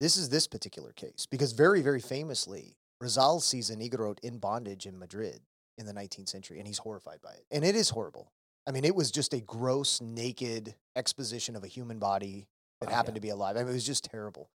this 0.00 0.18
is 0.18 0.28
this 0.28 0.46
particular 0.46 0.92
case 0.92 1.24
because 1.30 1.52
very 1.52 1.80
very 1.80 2.00
famously, 2.00 2.76
Rizal 3.00 3.40
sees 3.40 3.70
a 3.70 3.76
Negroid 3.76 4.18
in 4.22 4.38
bondage 4.38 4.84
in 4.84 4.98
Madrid 4.98 5.40
in 5.78 5.86
the 5.86 5.94
19th 5.94 6.28
century, 6.28 6.58
and 6.58 6.66
he's 6.66 6.78
horrified 6.78 7.22
by 7.22 7.32
it, 7.32 7.46
and 7.50 7.64
it 7.64 7.74
is 7.74 7.90
horrible. 7.90 8.32
I 8.66 8.72
mean, 8.72 8.84
it 8.84 8.96
was 8.96 9.10
just 9.12 9.32
a 9.32 9.40
gross, 9.40 10.00
naked 10.00 10.74
exposition 10.96 11.54
of 11.54 11.62
a 11.62 11.68
human 11.68 11.98
body 12.00 12.48
that 12.80 12.88
Oh, 12.90 12.92
happened 12.92 13.14
yeah. 13.14 13.20
to 13.20 13.20
be 13.22 13.28
alive. 13.30 13.56
I 13.56 13.60
mean, 13.60 13.70
it 13.70 13.74
was 13.74 13.86
just 13.86 14.04
terrible. 14.04 14.50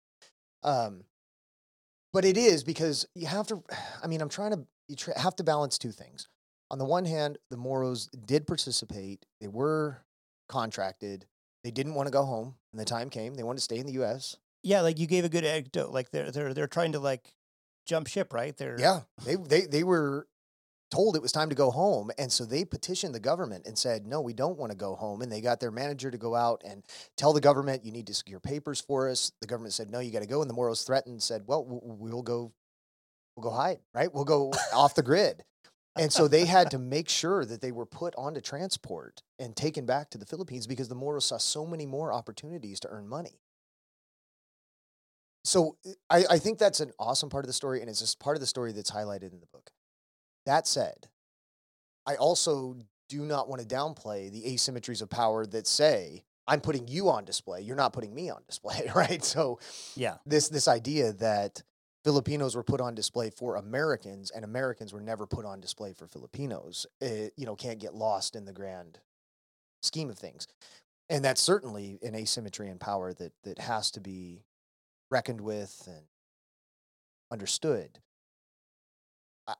Um, 0.63 1.03
but 2.13 2.23
it 2.23 2.37
is 2.37 2.63
because 2.63 3.05
you 3.15 3.27
have 3.27 3.47
to. 3.47 3.61
I 4.03 4.07
mean, 4.07 4.21
I'm 4.21 4.29
trying 4.29 4.51
to. 4.51 4.65
You 4.87 4.95
tr- 4.95 5.11
have 5.17 5.35
to 5.35 5.43
balance 5.43 5.77
two 5.77 5.91
things. 5.91 6.27
On 6.69 6.77
the 6.77 6.85
one 6.85 7.05
hand, 7.05 7.37
the 7.49 7.57
Moros 7.57 8.07
did 8.07 8.45
participate. 8.45 9.25
They 9.39 9.47
were 9.47 10.03
contracted. 10.49 11.25
They 11.63 11.71
didn't 11.71 11.95
want 11.95 12.07
to 12.07 12.11
go 12.11 12.23
home 12.23 12.55
when 12.71 12.79
the 12.79 12.85
time 12.85 13.09
came. 13.09 13.35
They 13.35 13.43
wanted 13.43 13.59
to 13.59 13.63
stay 13.63 13.77
in 13.77 13.85
the 13.85 13.93
U.S. 13.93 14.37
yeah 14.63 14.81
like 14.81 14.99
you 14.99 15.07
gave 15.07 15.25
a 15.25 15.29
good 15.29 15.45
anecdote 15.45 15.91
like 15.91 16.11
they're 16.11 16.31
they're 16.31 16.53
they're 16.53 16.67
trying 16.67 16.93
to 16.93 16.99
like 16.99 17.33
jump 17.85 18.07
ship 18.07 18.33
right 18.33 18.55
they're 18.57 18.75
Yeah, 18.79 19.01
they 19.25 19.35
they 19.35 19.61
they 19.61 19.83
were 19.83 20.27
told 20.89 21.15
it 21.15 21.21
was 21.21 21.31
time 21.31 21.49
to 21.49 21.55
go 21.55 21.69
home, 21.69 22.11
and 22.17 22.31
so 22.31 22.45
they 22.45 22.63
petitioned 22.63 23.13
the 23.13 23.19
government 23.19 23.65
and 23.65 23.77
said, 23.77 24.07
"No, 24.07 24.21
we 24.21 24.33
don't 24.33 24.57
want 24.57 24.71
to 24.71 24.77
go 24.77 24.95
home." 24.95 25.21
And 25.21 25.31
they 25.31 25.41
got 25.41 25.59
their 25.59 25.71
manager 25.71 26.09
to 26.11 26.17
go 26.17 26.35
out 26.35 26.61
and 26.65 26.83
tell 27.17 27.33
the 27.33 27.41
government, 27.41 27.85
"You 27.85 27.91
need 27.91 28.07
to 28.07 28.13
secure 28.13 28.39
papers 28.39 28.79
for 28.79 29.09
us." 29.09 29.31
The 29.41 29.47
government 29.47 29.73
said, 29.73 29.89
"No, 29.89 29.99
you 29.99 30.11
got 30.11 30.21
to 30.21 30.27
go." 30.27 30.41
And 30.41 30.49
the 30.49 30.53
Moros 30.53 30.83
threatened, 30.83 31.21
said, 31.23 31.43
"Well, 31.45 31.65
we'll 31.65 32.23
go, 32.23 32.53
we'll 33.35 33.43
go 33.43 33.55
hide, 33.55 33.79
right? 33.93 34.13
We'll 34.13 34.25
go 34.25 34.51
off 34.73 34.95
the 34.95 35.03
grid." 35.03 35.43
And 35.99 36.11
so 36.11 36.27
they 36.27 36.45
had 36.45 36.71
to 36.71 36.79
make 36.79 37.09
sure 37.09 37.45
that 37.45 37.61
they 37.61 37.71
were 37.71 37.85
put 37.85 38.15
onto 38.17 38.41
transport 38.41 39.21
and 39.39 39.55
taken 39.55 39.85
back 39.85 40.09
to 40.11 40.17
the 40.17 40.25
Philippines 40.25 40.67
because 40.67 40.87
the 40.87 40.95
Moros 40.95 41.25
saw 41.25 41.37
so 41.37 41.65
many 41.65 41.85
more 41.85 42.13
opportunities 42.13 42.79
to 42.81 42.89
earn 42.89 43.07
money. 43.07 43.39
So 45.43 45.77
uh, 45.85 45.91
I, 46.09 46.25
I 46.31 46.37
think 46.39 46.57
that's 46.57 46.79
an 46.79 46.91
awesome 46.99 47.29
part 47.29 47.45
of 47.45 47.47
the 47.47 47.53
story, 47.53 47.81
and 47.81 47.89
it's 47.89 47.99
just 47.99 48.19
part 48.19 48.35
of 48.35 48.41
the 48.41 48.47
story 48.47 48.73
that's 48.73 48.91
highlighted 48.91 49.31
in 49.31 49.39
the 49.39 49.47
book. 49.47 49.71
That 50.45 50.67
said, 50.67 51.07
I 52.05 52.15
also 52.15 52.75
do 53.09 53.21
not 53.21 53.47
want 53.47 53.61
to 53.61 53.67
downplay 53.67 54.31
the 54.31 54.43
asymmetries 54.43 55.01
of 55.01 55.09
power 55.09 55.45
that 55.45 55.67
say, 55.67 56.25
I'm 56.47 56.61
putting 56.61 56.87
you 56.87 57.09
on 57.09 57.25
display, 57.25 57.61
you're 57.61 57.75
not 57.75 57.93
putting 57.93 58.13
me 58.13 58.29
on 58.29 58.41
display, 58.47 58.89
right? 58.95 59.23
So 59.23 59.59
yeah 59.95 60.17
this 60.25 60.49
this 60.49 60.67
idea 60.67 61.13
that 61.13 61.63
Filipinos 62.07 62.55
were 62.55 62.63
put 62.63 62.79
on 62.79 62.95
display 62.95 63.29
for 63.29 63.57
Americans 63.57 64.31
and 64.31 64.45
Americans 64.45 64.93
were 64.93 65.01
never 65.01 65.27
put 65.27 65.43
on 65.43 65.59
display 65.59 65.91
for 65.91 66.07
Filipinos, 66.07 66.85
it, 67.01 67.33
you 67.35 67.45
know, 67.45 67.53
can't 67.53 67.79
get 67.79 67.93
lost 67.93 68.33
in 68.33 68.45
the 68.45 68.53
grand 68.53 68.99
scheme 69.81 70.09
of 70.09 70.17
things. 70.17 70.47
And 71.09 71.25
that's 71.25 71.41
certainly 71.41 71.99
an 72.01 72.15
asymmetry 72.15 72.69
in 72.69 72.79
power 72.79 73.13
that 73.15 73.33
that 73.43 73.59
has 73.59 73.91
to 73.91 73.99
be 73.99 74.45
reckoned 75.11 75.41
with 75.41 75.83
and 75.85 76.05
understood. 77.29 77.99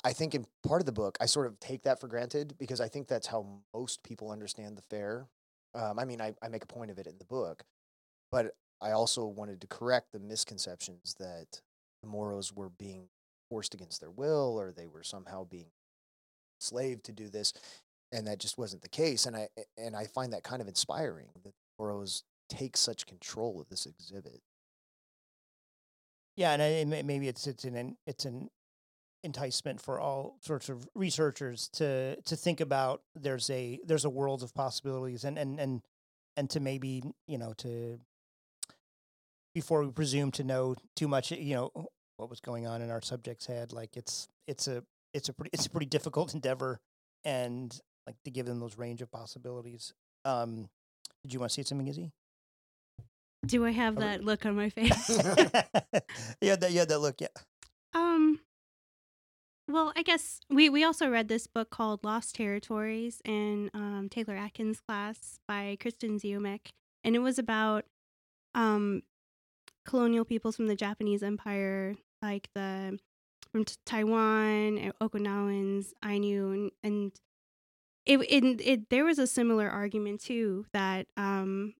I- 0.05 0.13
think 0.13 0.33
in 0.33 0.45
part 0.65 0.81
of 0.81 0.85
the 0.85 0.93
book, 0.93 1.17
I 1.19 1.25
sort 1.25 1.47
of 1.47 1.59
take 1.59 1.83
that 1.83 1.99
for 1.99 2.07
granted 2.07 2.57
because 2.57 2.79
I 2.79 2.87
think 2.87 3.09
that's 3.09 3.27
how 3.27 3.59
most 3.73 4.03
people 4.03 4.31
understand 4.31 4.77
the 4.77 4.83
fair. 4.83 5.27
Um, 5.73 5.99
I 5.99 6.05
mean, 6.05 6.21
I, 6.21 6.33
I 6.41 6.47
make 6.47 6.63
a 6.63 6.67
point 6.67 6.91
of 6.91 6.97
it 6.97 7.07
in 7.07 7.17
the 7.17 7.25
book, 7.25 7.65
but 8.31 8.55
I 8.81 8.91
also 8.91 9.25
wanted 9.25 9.59
to 9.59 9.67
correct 9.67 10.13
the 10.13 10.19
misconceptions 10.19 11.15
that 11.19 11.61
the 12.01 12.07
Moros 12.07 12.53
were 12.53 12.69
being 12.69 13.09
forced 13.49 13.73
against 13.73 14.01
their 14.01 14.11
will 14.11 14.59
or 14.59 14.71
they 14.71 14.87
were 14.87 15.03
somehow 15.03 15.43
being 15.45 15.71
enslaved 16.59 17.03
to 17.05 17.11
do 17.11 17.29
this, 17.29 17.53
and 18.11 18.27
that 18.27 18.39
just 18.39 18.57
wasn't 18.57 18.81
the 18.81 18.89
case. 18.89 19.25
And 19.25 19.35
I 19.35 19.47
and 19.77 19.95
I 19.95 20.05
find 20.05 20.33
that 20.33 20.43
kind 20.43 20.61
of 20.61 20.67
inspiring 20.67 21.27
that 21.43 21.53
Moros 21.79 22.23
take 22.49 22.77
such 22.77 23.05
control 23.05 23.59
of 23.59 23.69
this 23.69 23.85
exhibit. 23.85 24.41
Yeah, 26.35 26.53
and 26.53 26.61
uh, 26.61 26.65
I, 26.65 26.85
may- 26.85 27.03
maybe 27.03 27.27
it's 27.27 27.47
it's 27.47 27.63
an 27.63 27.97
it's 28.05 28.25
an 28.25 28.49
enticement 29.23 29.81
for 29.81 29.99
all 29.99 30.37
sorts 30.41 30.69
of 30.69 30.87
researchers 30.95 31.67
to 31.69 32.21
to 32.21 32.35
think 32.35 32.61
about 32.61 33.01
there's 33.15 33.49
a 33.49 33.79
there's 33.85 34.05
a 34.05 34.09
world 34.09 34.43
of 34.43 34.53
possibilities 34.53 35.23
and 35.23 35.37
and 35.37 35.59
and 35.59 35.81
and 36.37 36.49
to 36.51 36.59
maybe 36.59 37.01
you 37.27 37.37
know 37.37 37.53
to 37.57 37.99
before 39.57 39.83
we 39.83 39.89
presume 39.89 40.29
to 40.29 40.43
know 40.43 40.75
too 40.95 41.07
much 41.07 41.31
you 41.31 41.55
know 41.55 41.71
what 42.17 42.29
was 42.29 42.39
going 42.39 42.67
on 42.67 42.79
in 42.79 42.91
our 42.91 43.01
subject's 43.01 43.47
head 43.47 43.73
like 43.73 43.97
it's 43.97 44.27
it's 44.45 44.67
a 44.67 44.83
it's 45.15 45.29
a 45.29 45.33
pretty 45.33 45.49
it's 45.51 45.65
a 45.65 45.69
pretty 45.71 45.87
difficult 45.87 46.33
endeavor 46.35 46.79
and 47.25 47.81
like 48.05 48.15
to 48.23 48.29
give 48.29 48.45
them 48.45 48.59
those 48.59 48.77
range 48.77 49.01
of 49.01 49.11
possibilities. 49.11 49.95
Um 50.25 50.69
did 51.23 51.33
you 51.33 51.39
want 51.39 51.49
to 51.51 51.55
say 51.55 51.63
something 51.63 51.87
izzy? 51.87 52.11
Do 53.47 53.65
i 53.65 53.71
have 53.71 53.95
that 53.95 54.23
look 54.23 54.45
on 54.45 54.55
my 54.55 54.69
face? 54.77 55.09
Yeah 56.39 56.55
that 56.55 56.71
yeah 56.71 56.85
that 56.85 56.99
look 56.99 57.19
yeah. 57.19 57.35
Um, 57.95 58.41
well, 59.67 59.91
I 59.95 60.03
guess 60.03 60.39
we, 60.51 60.69
we 60.69 60.83
also 60.83 61.09
read 61.09 61.29
this 61.29 61.47
book 61.47 61.71
called 61.71 62.03
Lost 62.03 62.35
Territories 62.35 63.21
in 63.25 63.71
um, 63.73 64.07
Taylor 64.11 64.35
Atkins' 64.35 64.79
class 64.79 65.39
by 65.47 65.77
Kristen 65.79 66.19
Ziomek. 66.19 66.67
And 67.03 67.15
it 67.15 67.19
was 67.19 67.39
about 67.39 67.85
um, 68.53 69.01
colonial 69.87 70.25
peoples 70.25 70.55
from 70.55 70.67
the 70.67 70.75
Japanese 70.75 71.23
Empire, 71.23 71.95
like 72.21 72.49
the 72.53 72.99
from 73.51 73.65
Taiwan, 73.85 74.77
eh, 74.77 74.91
Okinawans, 75.01 75.93
Ainu, 76.05 76.51
and, 76.51 76.71
and 76.83 77.11
it, 78.05 78.19
it, 78.29 78.61
it 78.61 78.89
there 78.89 79.05
was 79.05 79.17
a 79.17 79.25
similar 79.25 79.69
argument 79.69 80.21
too 80.21 80.65
that 80.73 81.07
um, 81.17 81.73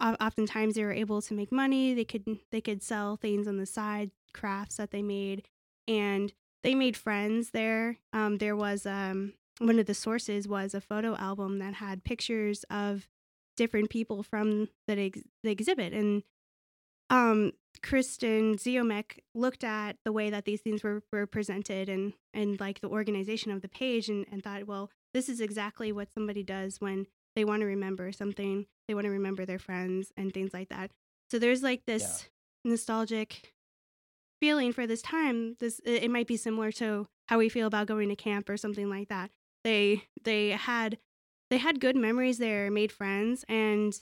oftentimes 0.00 0.74
they 0.74 0.84
were 0.84 0.92
able 0.92 1.20
to 1.22 1.34
make 1.34 1.50
money. 1.50 1.94
They 1.94 2.04
could 2.04 2.38
they 2.52 2.60
could 2.60 2.82
sell 2.82 3.16
things 3.16 3.48
on 3.48 3.56
the 3.56 3.66
side, 3.66 4.10
crafts 4.32 4.76
that 4.76 4.90
they 4.90 5.02
made, 5.02 5.48
and 5.88 6.32
they 6.62 6.74
made 6.74 6.96
friends 6.96 7.50
there. 7.50 7.98
Um, 8.12 8.38
there 8.38 8.56
was 8.56 8.86
um, 8.86 9.32
one 9.58 9.78
of 9.78 9.86
the 9.86 9.94
sources 9.94 10.46
was 10.46 10.74
a 10.74 10.80
photo 10.80 11.16
album 11.16 11.58
that 11.58 11.74
had 11.74 12.04
pictures 12.04 12.64
of 12.70 13.08
different 13.56 13.88
people 13.88 14.22
from 14.22 14.68
the, 14.86 15.00
ex- 15.00 15.22
the 15.42 15.50
exhibit, 15.50 15.94
and 15.94 16.22
um, 17.10 17.52
Kristen 17.82 18.56
Ziomek 18.56 19.20
looked 19.34 19.64
at 19.64 19.96
the 20.04 20.12
way 20.12 20.30
that 20.30 20.44
these 20.44 20.60
things 20.60 20.82
were, 20.82 21.02
were 21.12 21.26
presented 21.26 21.88
and 21.88 22.14
and 22.34 22.58
like 22.58 22.80
the 22.80 22.88
organization 22.88 23.52
of 23.52 23.62
the 23.62 23.68
page 23.68 24.08
and, 24.08 24.26
and 24.30 24.42
thought, 24.42 24.66
well, 24.66 24.90
this 25.14 25.28
is 25.28 25.40
exactly 25.40 25.92
what 25.92 26.12
somebody 26.12 26.42
does 26.42 26.80
when 26.80 27.06
they 27.34 27.44
want 27.44 27.60
to 27.60 27.66
remember 27.66 28.12
something, 28.12 28.66
they 28.88 28.94
want 28.94 29.04
to 29.04 29.10
remember 29.10 29.44
their 29.44 29.58
friends 29.58 30.12
and 30.16 30.32
things 30.32 30.52
like 30.52 30.68
that. 30.68 30.90
So 31.30 31.38
there's 31.38 31.62
like 31.62 31.84
this 31.86 32.28
yeah. 32.64 32.70
nostalgic 32.70 33.52
feeling 34.40 34.72
for 34.72 34.86
this 34.86 35.02
time. 35.02 35.56
This 35.60 35.80
it 35.84 36.10
might 36.10 36.26
be 36.26 36.36
similar 36.36 36.72
to 36.72 37.06
how 37.28 37.38
we 37.38 37.48
feel 37.48 37.66
about 37.66 37.86
going 37.86 38.08
to 38.08 38.16
camp 38.16 38.48
or 38.48 38.56
something 38.56 38.88
like 38.88 39.08
that. 39.08 39.30
They 39.64 40.04
they 40.24 40.50
had 40.50 40.98
they 41.50 41.58
had 41.58 41.80
good 41.80 41.96
memories 41.96 42.38
there, 42.38 42.70
made 42.70 42.90
friends, 42.90 43.44
and 43.48 43.96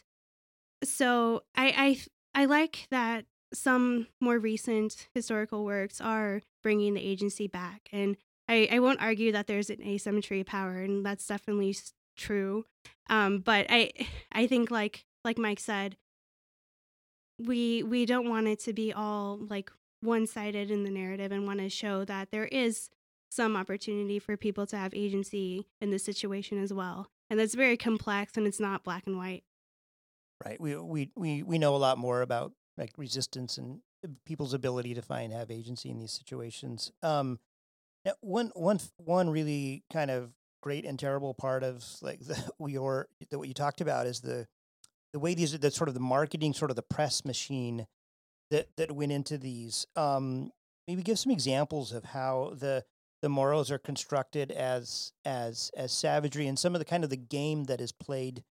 so 0.82 1.42
I, 1.56 1.74
I 1.76 2.00
I 2.34 2.46
like 2.46 2.86
that 2.90 3.26
some 3.52 4.08
more 4.20 4.38
recent 4.38 5.08
historical 5.14 5.64
works 5.64 6.00
are 6.00 6.42
bringing 6.62 6.94
the 6.94 7.00
agency 7.00 7.46
back. 7.46 7.88
And 7.92 8.16
I, 8.48 8.68
I 8.72 8.78
won't 8.80 9.00
argue 9.00 9.32
that 9.32 9.46
there's 9.46 9.70
an 9.70 9.82
asymmetry 9.82 10.40
of 10.40 10.46
power, 10.46 10.78
and 10.78 11.04
that's 11.04 11.26
definitely 11.26 11.76
true. 12.16 12.64
Um, 13.08 13.38
but 13.38 13.66
I 13.70 13.90
I 14.32 14.46
think 14.46 14.70
like 14.70 15.04
like 15.24 15.38
Mike 15.38 15.60
said, 15.60 15.96
we 17.38 17.82
we 17.82 18.04
don't 18.04 18.28
want 18.28 18.48
it 18.48 18.60
to 18.60 18.72
be 18.72 18.92
all 18.92 19.38
like 19.38 19.70
one 20.00 20.26
sided 20.26 20.70
in 20.70 20.84
the 20.84 20.90
narrative, 20.90 21.32
and 21.32 21.46
want 21.46 21.60
to 21.60 21.70
show 21.70 22.04
that 22.04 22.30
there 22.30 22.46
is 22.46 22.90
some 23.30 23.56
opportunity 23.56 24.18
for 24.18 24.36
people 24.36 24.66
to 24.66 24.76
have 24.76 24.94
agency 24.94 25.66
in 25.80 25.90
this 25.90 26.04
situation 26.04 26.62
as 26.62 26.72
well. 26.72 27.08
And 27.30 27.40
that's 27.40 27.54
very 27.54 27.76
complex, 27.76 28.36
and 28.36 28.46
it's 28.46 28.60
not 28.60 28.84
black 28.84 29.04
and 29.06 29.16
white. 29.16 29.44
Right. 30.44 30.60
We 30.60 30.76
we 30.76 31.10
we 31.16 31.42
we 31.42 31.58
know 31.58 31.74
a 31.74 31.78
lot 31.78 31.96
more 31.96 32.20
about 32.20 32.52
like 32.76 32.92
resistance 32.98 33.56
and 33.56 33.80
people's 34.26 34.52
ability 34.52 34.94
to 34.94 35.02
find 35.02 35.32
have 35.32 35.50
agency 35.50 35.90
in 35.90 35.98
these 35.98 36.12
situations. 36.12 36.92
Um, 37.02 37.38
one 38.20 38.52
one 38.54 38.80
one 38.98 39.30
really 39.30 39.84
kind 39.92 40.10
of 40.10 40.32
great 40.62 40.84
and 40.84 40.98
terrible 40.98 41.34
part 41.34 41.62
of 41.62 41.84
like 42.02 42.20
the 42.26 42.38
your 42.66 43.08
the, 43.30 43.38
what 43.38 43.48
you 43.48 43.54
talked 43.54 43.80
about 43.80 44.06
is 44.06 44.20
the 44.20 44.46
the 45.12 45.18
way 45.18 45.34
these 45.34 45.54
are 45.54 45.58
the 45.58 45.70
sort 45.70 45.88
of 45.88 45.94
the 45.94 46.00
marketing 46.00 46.52
sort 46.52 46.70
of 46.70 46.76
the 46.76 46.82
press 46.82 47.24
machine 47.24 47.86
that 48.50 48.68
that 48.76 48.92
went 48.92 49.12
into 49.12 49.38
these. 49.38 49.86
Um, 49.96 50.50
maybe 50.86 51.02
give 51.02 51.18
some 51.18 51.32
examples 51.32 51.92
of 51.92 52.04
how 52.04 52.52
the 52.58 52.84
the 53.22 53.30
Moros 53.30 53.70
are 53.70 53.78
constructed 53.78 54.50
as 54.50 55.12
as 55.24 55.70
as 55.74 55.92
savagery 55.92 56.46
and 56.46 56.58
some 56.58 56.74
of 56.74 56.80
the 56.80 56.84
kind 56.84 57.04
of 57.04 57.08
the 57.08 57.16
game 57.16 57.64
that 57.64 57.80
is 57.80 57.92
played 57.92 58.44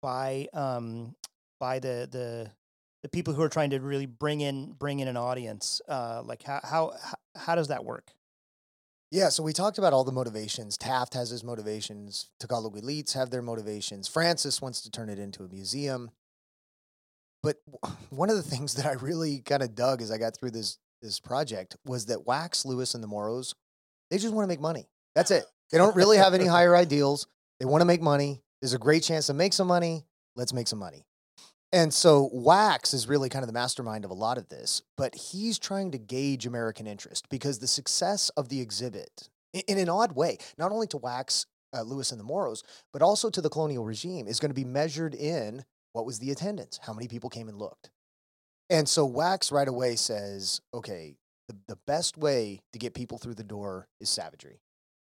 by 0.00 0.46
um 0.52 1.14
by 1.60 1.78
the 1.78 2.08
the 2.10 2.50
the 3.02 3.08
people 3.08 3.32
who 3.34 3.42
are 3.42 3.48
trying 3.48 3.70
to 3.70 3.78
really 3.78 4.06
bring 4.06 4.40
in 4.40 4.72
bring 4.72 5.00
in 5.00 5.08
an 5.08 5.16
audience 5.16 5.80
uh, 5.88 6.22
like 6.24 6.42
how 6.42 6.60
how 6.64 6.92
how 7.36 7.54
does 7.54 7.68
that 7.68 7.84
work? 7.84 8.12
Yeah 9.10 9.28
so 9.28 9.42
we 9.42 9.52
talked 9.52 9.78
about 9.78 9.92
all 9.92 10.04
the 10.04 10.12
motivations. 10.12 10.76
Taft 10.76 11.14
has 11.14 11.30
his 11.30 11.44
motivations 11.44 12.30
tagalog 12.40 12.76
elites 12.76 13.14
have 13.14 13.30
their 13.30 13.42
motivations 13.42 14.08
francis 14.08 14.60
wants 14.60 14.80
to 14.82 14.90
turn 14.90 15.08
it 15.08 15.18
into 15.18 15.44
a 15.44 15.48
museum. 15.48 16.10
But 17.42 17.56
one 18.10 18.30
of 18.30 18.36
the 18.36 18.42
things 18.42 18.74
that 18.74 18.86
i 18.86 18.92
really 18.92 19.40
kind 19.40 19.62
of 19.62 19.74
dug 19.74 20.02
as 20.02 20.10
i 20.10 20.18
got 20.18 20.36
through 20.36 20.50
this 20.50 20.78
this 21.00 21.20
project 21.20 21.76
was 21.84 22.06
that 22.06 22.26
wax 22.26 22.64
lewis 22.64 22.94
and 22.94 23.02
the 23.02 23.08
moros 23.08 23.54
they 24.10 24.18
just 24.18 24.34
want 24.34 24.44
to 24.44 24.48
make 24.48 24.60
money. 24.60 24.88
That's 25.14 25.30
it. 25.30 25.44
They 25.70 25.76
don't 25.76 25.94
really 25.94 26.16
have 26.16 26.32
any 26.32 26.46
higher 26.46 26.74
ideals. 26.74 27.26
They 27.60 27.66
want 27.66 27.82
to 27.82 27.84
make 27.84 28.00
money 28.00 28.40
there's 28.60 28.74
a 28.74 28.78
great 28.78 29.02
chance 29.02 29.26
to 29.26 29.34
make 29.34 29.52
some 29.52 29.66
money 29.66 30.04
let's 30.36 30.52
make 30.52 30.68
some 30.68 30.78
money 30.78 31.04
and 31.72 31.92
so 31.92 32.30
Wax 32.32 32.94
is 32.94 33.08
really 33.08 33.28
kind 33.28 33.42
of 33.42 33.46
the 33.46 33.52
mastermind 33.52 34.04
of 34.04 34.10
a 34.10 34.14
lot 34.14 34.38
of 34.38 34.48
this, 34.48 34.80
but 34.96 35.14
he's 35.14 35.58
trying 35.58 35.90
to 35.90 35.98
gauge 35.98 36.46
American 36.46 36.86
interest 36.86 37.28
because 37.28 37.58
the 37.58 37.66
success 37.66 38.30
of 38.30 38.48
the 38.48 38.60
exhibit, 38.60 39.28
in, 39.52 39.78
an 39.78 39.90
odd 39.90 40.12
way, 40.12 40.38
not 40.56 40.72
only 40.72 40.86
to 40.88 40.96
Wax, 40.96 41.44
uh, 41.76 41.82
Lewis 41.82 42.10
and 42.10 42.18
the 42.18 42.24
Moros, 42.24 42.62
but 42.92 43.02
also 43.02 43.28
to 43.28 43.42
the 43.42 43.50
colonial 43.50 43.84
regime, 43.84 44.26
is 44.26 44.40
going 44.40 44.50
to 44.50 44.54
be 44.54 44.64
measured 44.64 45.14
in 45.14 45.64
what 45.92 46.06
was 46.06 46.18
the 46.18 46.30
attendance, 46.30 46.80
how 46.82 46.94
many 46.94 47.06
people 47.06 47.28
came 47.28 47.48
and 47.48 47.58
looked. 47.58 47.90
And 48.70 48.88
so 48.88 49.04
Wax 49.04 49.52
right 49.52 49.68
away 49.68 49.96
says, 49.96 50.62
okay, 50.72 51.16
the, 51.48 51.56
the 51.68 51.78
best 51.86 52.16
way 52.16 52.60
to 52.72 52.78
get 52.78 52.94
people 52.94 53.18
through 53.18 53.34
the 53.34 53.44
door 53.44 53.88
is 54.00 54.08
savagery. 54.08 54.60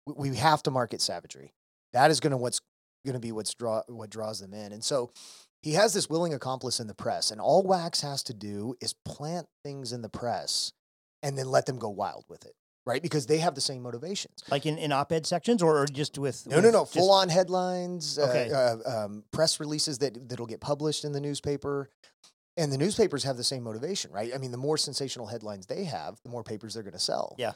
We, 0.06 0.30
we 0.30 0.38
have 0.38 0.64
to 0.64 0.72
market 0.72 1.02
savagery. 1.02 1.54
That 1.92 2.10
is 2.10 2.22
going 2.22 2.32
to 2.32 2.38
what's 2.38 2.62
going 3.06 3.14
to 3.14 3.20
be 3.20 3.32
what's 3.32 3.54
draw 3.54 3.82
what 3.88 4.10
draws 4.10 4.40
them 4.40 4.54
in. 4.54 4.72
And 4.72 4.84
so 4.84 5.12
he 5.62 5.74
has 5.74 5.94
this 5.94 6.10
willing 6.10 6.34
accomplice 6.34 6.80
in 6.80 6.88
the 6.88 6.94
press, 6.94 7.32
and 7.32 7.40
all 7.40 7.64
Wax 7.64 8.02
has 8.02 8.24
to 8.24 8.34
do 8.34 8.76
is 8.82 8.94
plant 9.06 9.48
things 9.64 9.94
in 9.94 10.02
the 10.02 10.10
press 10.10 10.74
and 11.22 11.38
then 11.38 11.48
let 11.48 11.66
them 11.66 11.80
go 11.80 11.90
wild 11.90 12.26
with 12.28 12.46
it, 12.46 12.54
right? 12.86 13.02
Because 13.02 13.28
they 13.28 13.38
have 13.38 13.56
the 13.56 13.62
same 13.62 13.82
motivations. 13.82 14.44
Like 14.52 14.66
in, 14.66 14.78
in 14.78 14.92
op 14.92 15.12
ed 15.14 15.26
sections 15.26 15.64
or, 15.64 15.86
just 15.86 16.18
with. 16.18 16.46
No, 16.48 16.58
with 16.58 16.66
no, 16.66 16.72
no. 16.72 16.80
just... 16.82 16.96
Full 16.96 17.12
on 17.12 17.30
headlines, 17.30 18.20
uh, 18.20 18.24
okay. 18.24 18.52
uh, 18.52 18.58
uh, 18.58 19.06
um, 19.06 19.24
press 19.32 19.60
releases 19.60 20.00
that, 20.00 20.28
that'll 20.28 20.46
get 20.46 20.60
published 20.60 21.06
in 21.06 21.14
the 21.14 21.22
newspaper. 21.22 21.90
And 22.56 22.72
the 22.72 22.78
newspapers 22.78 23.24
have 23.24 23.36
the 23.36 23.44
same 23.44 23.64
motivation, 23.64 24.12
right? 24.12 24.32
I 24.36 24.38
mean, 24.38 24.52
the 24.52 24.58
more 24.58 24.78
sensational 24.78 25.26
headlines 25.26 25.66
they 25.66 25.86
have, 25.86 26.20
the 26.24 26.30
more 26.30 26.44
papers 26.44 26.76
they're 26.76 26.84
going 26.84 26.94
to 26.94 27.00
sell. 27.00 27.36
Yeah. 27.40 27.54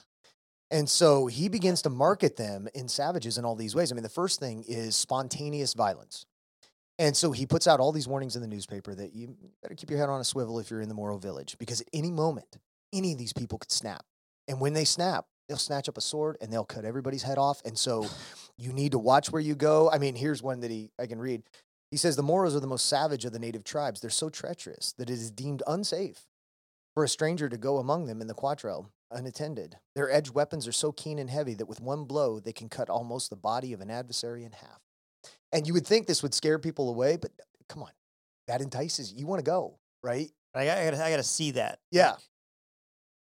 And 0.69 0.89
so 0.89 1.27
he 1.27 1.47
begins 1.47 1.81
to 1.83 1.89
market 1.89 2.35
them 2.35 2.67
in 2.73 2.89
Savages 2.89 3.37
in 3.37 3.45
all 3.45 3.55
these 3.55 3.73
ways. 3.73 3.91
I 3.91 3.95
mean, 3.95 4.03
the 4.03 4.09
first 4.09 4.39
thing 4.39 4.63
is 4.67 4.95
spontaneous 4.95 5.73
violence. 5.73 6.25
And 6.99 7.15
so 7.15 7.31
he 7.31 7.45
puts 7.45 7.67
out 7.67 7.79
all 7.79 7.91
these 7.91 8.07
warnings 8.07 8.35
in 8.35 8.41
the 8.41 8.47
newspaper 8.47 8.93
that 8.95 9.13
you 9.13 9.35
better 9.61 9.75
keep 9.75 9.89
your 9.89 9.99
head 9.99 10.09
on 10.09 10.19
a 10.19 10.25
swivel 10.25 10.59
if 10.59 10.69
you're 10.69 10.81
in 10.81 10.89
the 10.89 10.95
Moro 10.95 11.17
village, 11.17 11.55
because 11.59 11.79
at 11.79 11.87
any 11.93 12.11
moment, 12.11 12.57
any 12.91 13.11
of 13.11 13.19
these 13.19 13.33
people 13.33 13.59
could 13.59 13.71
snap. 13.71 14.03
And 14.47 14.59
when 14.59 14.73
they 14.73 14.83
snap, 14.83 15.25
they'll 15.47 15.57
snatch 15.57 15.87
up 15.87 15.97
a 15.97 16.01
sword 16.01 16.37
and 16.41 16.51
they'll 16.51 16.65
cut 16.65 16.85
everybody's 16.85 17.23
head 17.23 17.37
off. 17.37 17.61
And 17.65 17.77
so 17.77 18.07
you 18.57 18.73
need 18.73 18.91
to 18.93 18.99
watch 18.99 19.31
where 19.31 19.41
you 19.41 19.55
go. 19.55 19.89
I 19.91 19.99
mean, 19.99 20.15
here's 20.15 20.41
one 20.41 20.61
that 20.61 20.71
he 20.71 20.91
I 20.99 21.05
can 21.05 21.19
read. 21.19 21.43
He 21.91 21.97
says 21.97 22.15
the 22.17 22.23
Moros 22.23 22.55
are 22.55 22.59
the 22.59 22.67
most 22.67 22.87
savage 22.87 23.23
of 23.23 23.31
the 23.31 23.39
native 23.39 23.63
tribes. 23.63 24.01
They're 24.01 24.09
so 24.09 24.29
treacherous 24.29 24.93
that 24.97 25.09
it 25.09 25.13
is 25.13 25.31
deemed 25.31 25.63
unsafe 25.67 26.27
for 26.93 27.03
a 27.03 27.07
stranger 27.07 27.47
to 27.47 27.57
go 27.57 27.77
among 27.77 28.07
them 28.07 28.19
in 28.21 28.27
the 28.27 28.33
quatrail 28.33 28.91
unattended. 29.11 29.77
Their 29.95 30.11
edged 30.11 30.33
weapons 30.33 30.67
are 30.67 30.71
so 30.71 30.91
keen 30.91 31.19
and 31.19 31.29
heavy 31.29 31.53
that 31.55 31.67
with 31.67 31.81
one 31.81 32.05
blow 32.05 32.39
they 32.39 32.53
can 32.53 32.69
cut 32.69 32.89
almost 32.89 33.29
the 33.29 33.35
body 33.35 33.73
of 33.73 33.81
an 33.81 33.89
adversary 33.89 34.43
in 34.43 34.51
half. 34.51 34.81
And 35.51 35.65
you 35.65 35.73
would 35.73 35.87
think 35.87 36.07
this 36.07 36.23
would 36.23 36.33
scare 36.33 36.59
people 36.59 36.89
away, 36.89 37.17
but 37.17 37.31
come 37.69 37.83
on, 37.83 37.91
that 38.47 38.61
entices 38.61 39.11
you. 39.11 39.19
You 39.19 39.27
want 39.27 39.39
to 39.39 39.49
go, 39.49 39.79
right? 40.03 40.29
I 40.53 40.65
got, 40.65 40.77
I 40.77 40.85
got, 40.85 40.93
I 40.95 41.09
got 41.11 41.17
to 41.17 41.23
see 41.23 41.51
that. 41.51 41.79
Yeah. 41.91 42.15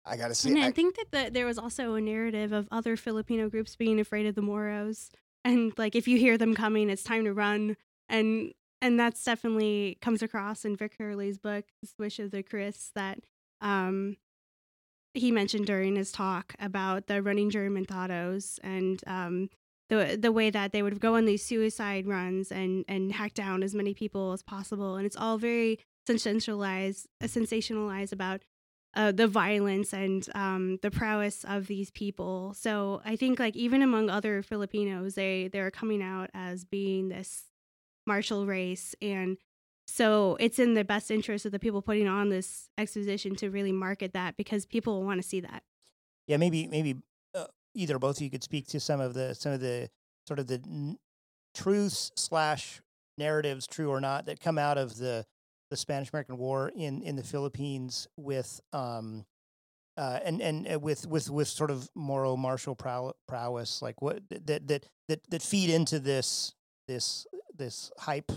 I 0.04 0.16
got 0.16 0.28
to 0.28 0.34
see. 0.34 0.50
And 0.50 0.58
I, 0.58 0.68
I 0.68 0.70
think 0.70 0.96
that 0.96 1.10
the, 1.12 1.30
there 1.30 1.46
was 1.46 1.58
also 1.58 1.94
a 1.94 2.00
narrative 2.00 2.52
of 2.52 2.66
other 2.70 2.96
Filipino 2.96 3.48
groups 3.48 3.76
being 3.76 4.00
afraid 4.00 4.26
of 4.26 4.34
the 4.34 4.42
Moros, 4.42 5.10
and 5.44 5.72
like 5.76 5.94
if 5.94 6.08
you 6.08 6.18
hear 6.18 6.38
them 6.38 6.54
coming, 6.54 6.88
it's 6.88 7.02
time 7.02 7.24
to 7.24 7.34
run. 7.34 7.76
And 8.08 8.52
and 8.80 8.98
that's 8.98 9.22
definitely 9.22 9.98
comes 10.00 10.22
across 10.22 10.64
in 10.64 10.76
Vic 10.76 10.94
Hurley's 10.98 11.36
book, 11.36 11.66
Swish 11.84 12.18
of 12.18 12.30
the 12.30 12.42
Kris, 12.42 12.90
that 12.94 13.18
um, 13.60 14.16
he 15.14 15.30
mentioned 15.32 15.66
during 15.66 15.96
his 15.96 16.12
talk 16.12 16.54
about 16.60 17.06
the 17.06 17.22
running 17.22 17.50
juramentados 17.50 18.58
and 18.62 19.02
um, 19.06 19.48
the 19.88 20.18
the 20.20 20.32
way 20.32 20.50
that 20.50 20.72
they 20.72 20.82
would 20.82 21.00
go 21.00 21.16
on 21.16 21.24
these 21.24 21.44
suicide 21.44 22.06
runs 22.06 22.52
and 22.52 22.84
and 22.88 23.12
hack 23.12 23.34
down 23.34 23.62
as 23.62 23.74
many 23.74 23.94
people 23.94 24.32
as 24.32 24.42
possible, 24.42 24.96
and 24.96 25.06
it's 25.06 25.16
all 25.16 25.38
very 25.38 25.78
sensationalized, 26.08 27.06
uh, 27.22 27.26
sensationalized 27.26 28.12
about 28.12 28.42
uh, 28.94 29.12
the 29.12 29.26
violence 29.26 29.92
and 29.92 30.28
um, 30.34 30.78
the 30.82 30.90
prowess 30.90 31.44
of 31.44 31.66
these 31.66 31.90
people. 31.90 32.54
So 32.54 33.00
I 33.04 33.16
think 33.16 33.38
like 33.38 33.56
even 33.56 33.82
among 33.82 34.10
other 34.10 34.42
Filipinos, 34.42 35.14
they 35.14 35.48
they're 35.48 35.70
coming 35.70 36.02
out 36.02 36.30
as 36.34 36.64
being 36.64 37.08
this 37.08 37.44
martial 38.06 38.46
race, 38.46 38.94
and 39.00 39.38
so 39.90 40.36
it's 40.38 40.58
in 40.58 40.74
the 40.74 40.84
best 40.84 41.10
interest 41.10 41.46
of 41.46 41.52
the 41.52 41.58
people 41.58 41.82
putting 41.82 42.06
on 42.06 42.28
this 42.28 42.68
exposition 42.76 43.34
to 43.36 43.50
really 43.50 43.72
market 43.72 44.12
that 44.12 44.36
because 44.36 44.66
people 44.66 45.02
want 45.02 45.20
to 45.20 45.26
see 45.26 45.40
that. 45.40 45.62
Yeah, 46.26 46.36
maybe 46.36 46.66
maybe 46.66 46.98
either 47.78 47.96
or 47.96 47.98
both 47.98 48.16
of 48.16 48.22
you 48.22 48.30
could 48.30 48.42
speak 48.42 48.66
to 48.68 48.80
some 48.80 49.00
of 49.00 49.14
the 49.14 49.34
some 49.34 49.52
of 49.52 49.60
the 49.60 49.88
sort 50.26 50.38
of 50.38 50.46
the 50.46 50.60
n- 50.64 50.98
truths 51.54 52.10
slash 52.16 52.82
narratives, 53.16 53.66
true 53.66 53.90
or 53.90 54.00
not, 54.00 54.26
that 54.26 54.40
come 54.40 54.58
out 54.58 54.76
of 54.76 54.96
the 54.98 55.24
the 55.70 55.76
Spanish 55.76 56.10
American 56.12 56.38
War 56.38 56.70
in 56.74 57.02
in 57.02 57.16
the 57.16 57.22
Philippines 57.22 58.08
with 58.16 58.60
um 58.72 59.24
uh, 59.96 60.20
and 60.24 60.40
and 60.40 60.70
uh, 60.72 60.78
with 60.78 61.06
with 61.06 61.30
with 61.30 61.48
sort 61.48 61.70
of 61.70 61.88
Moro 61.94 62.36
martial 62.36 62.74
prow- 62.74 63.14
prowess, 63.26 63.82
like 63.82 64.00
what 64.02 64.22
that 64.30 64.66
that 64.68 64.86
that 65.08 65.20
that 65.30 65.42
feed 65.42 65.70
into 65.70 65.98
this 65.98 66.54
this 66.86 67.26
this 67.56 67.90
hype 67.98 68.30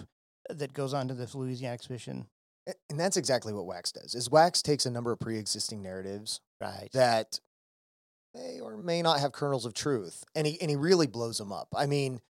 that 0.49 0.73
goes 0.73 0.93
on 0.93 1.07
to 1.07 1.13
the 1.13 1.29
Louisiana 1.37 1.73
expedition. 1.73 2.27
A- 2.67 2.73
And 2.89 2.99
that's 2.99 3.17
exactly 3.17 3.53
what 3.53 3.65
Wax 3.65 3.91
does. 3.91 4.15
Is 4.15 4.29
Wax 4.29 4.61
takes 4.61 4.85
a 4.85 4.91
number 4.91 5.11
of 5.11 5.19
pre-existing 5.19 5.81
narratives 5.81 6.41
Right. 6.59 6.89
that 6.93 7.39
may 8.33 8.59
or 8.59 8.77
may 8.77 9.01
not 9.01 9.19
have 9.19 9.31
kernels 9.31 9.65
of 9.65 9.73
truth, 9.73 10.23
and 10.35 10.47
he 10.47 10.59
and 10.61 10.69
he 10.69 10.75
really 10.75 11.07
blows 11.07 11.37
them 11.37 11.51
up. 11.51 11.67
I 11.75 11.85
mean, 11.85 12.21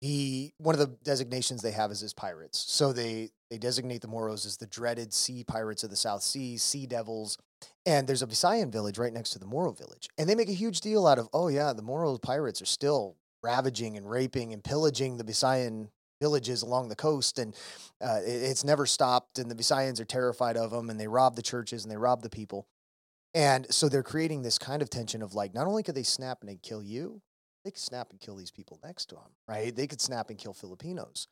he 0.00 0.52
one 0.58 0.74
of 0.74 0.78
the 0.78 0.96
designations 1.04 1.62
they 1.62 1.70
have 1.72 1.90
is 1.90 2.02
as 2.02 2.12
pirates. 2.12 2.58
So 2.58 2.92
they 2.92 3.30
they 3.50 3.58
designate 3.58 4.00
the 4.02 4.08
Moros 4.08 4.44
as 4.44 4.56
the 4.56 4.66
dreaded 4.66 5.14
sea 5.14 5.44
pirates 5.44 5.84
of 5.84 5.90
the 5.90 5.96
South 5.96 6.22
Seas, 6.22 6.62
sea 6.62 6.86
devils. 6.86 7.38
And 7.86 8.06
there's 8.08 8.22
a 8.22 8.26
Visayan 8.26 8.70
village 8.72 8.98
right 8.98 9.12
next 9.12 9.30
to 9.30 9.38
the 9.38 9.46
Moro 9.46 9.72
village, 9.72 10.08
and 10.18 10.28
they 10.28 10.34
make 10.34 10.48
a 10.48 10.52
huge 10.52 10.80
deal 10.80 11.06
out 11.06 11.18
of, 11.18 11.28
oh 11.32 11.48
yeah, 11.48 11.72
the 11.72 11.82
Moro 11.82 12.18
pirates 12.18 12.60
are 12.60 12.66
still 12.66 13.16
ravaging 13.42 13.96
and 13.96 14.10
raping 14.10 14.52
and 14.52 14.64
pillaging 14.64 15.16
the 15.16 15.24
Visayan 15.24 15.88
villages 16.20 16.62
along 16.62 16.88
the 16.88 16.96
coast, 16.96 17.38
and 17.38 17.54
uh, 18.00 18.20
it- 18.24 18.42
it's 18.42 18.64
never 18.64 18.86
stopped. 18.86 19.38
And 19.38 19.50
the 19.50 19.54
Visayans 19.54 20.00
are 20.00 20.04
terrified 20.04 20.56
of 20.56 20.70
them, 20.70 20.90
and 20.90 20.98
they 20.98 21.08
rob 21.08 21.36
the 21.36 21.42
churches 21.42 21.84
and 21.84 21.90
they 21.92 21.96
rob 21.96 22.22
the 22.22 22.30
people. 22.30 22.66
And 23.34 23.66
so 23.72 23.88
they're 23.88 24.02
creating 24.02 24.42
this 24.42 24.58
kind 24.58 24.80
of 24.80 24.88
tension 24.88 25.22
of 25.22 25.34
like, 25.34 25.52
not 25.52 25.66
only 25.66 25.82
could 25.82 25.94
they 25.94 26.02
snap 26.02 26.42
and 26.42 26.62
kill 26.62 26.82
you, 26.82 27.20
they 27.64 27.70
could 27.70 27.80
snap 27.80 28.10
and 28.10 28.20
kill 28.20 28.36
these 28.36 28.50
people 28.50 28.78
next 28.82 29.06
to 29.06 29.16
them, 29.16 29.32
right? 29.46 29.74
They 29.74 29.86
could 29.86 30.00
snap 30.00 30.30
and 30.30 30.38
kill 30.38 30.54
Filipinos. 30.54 31.28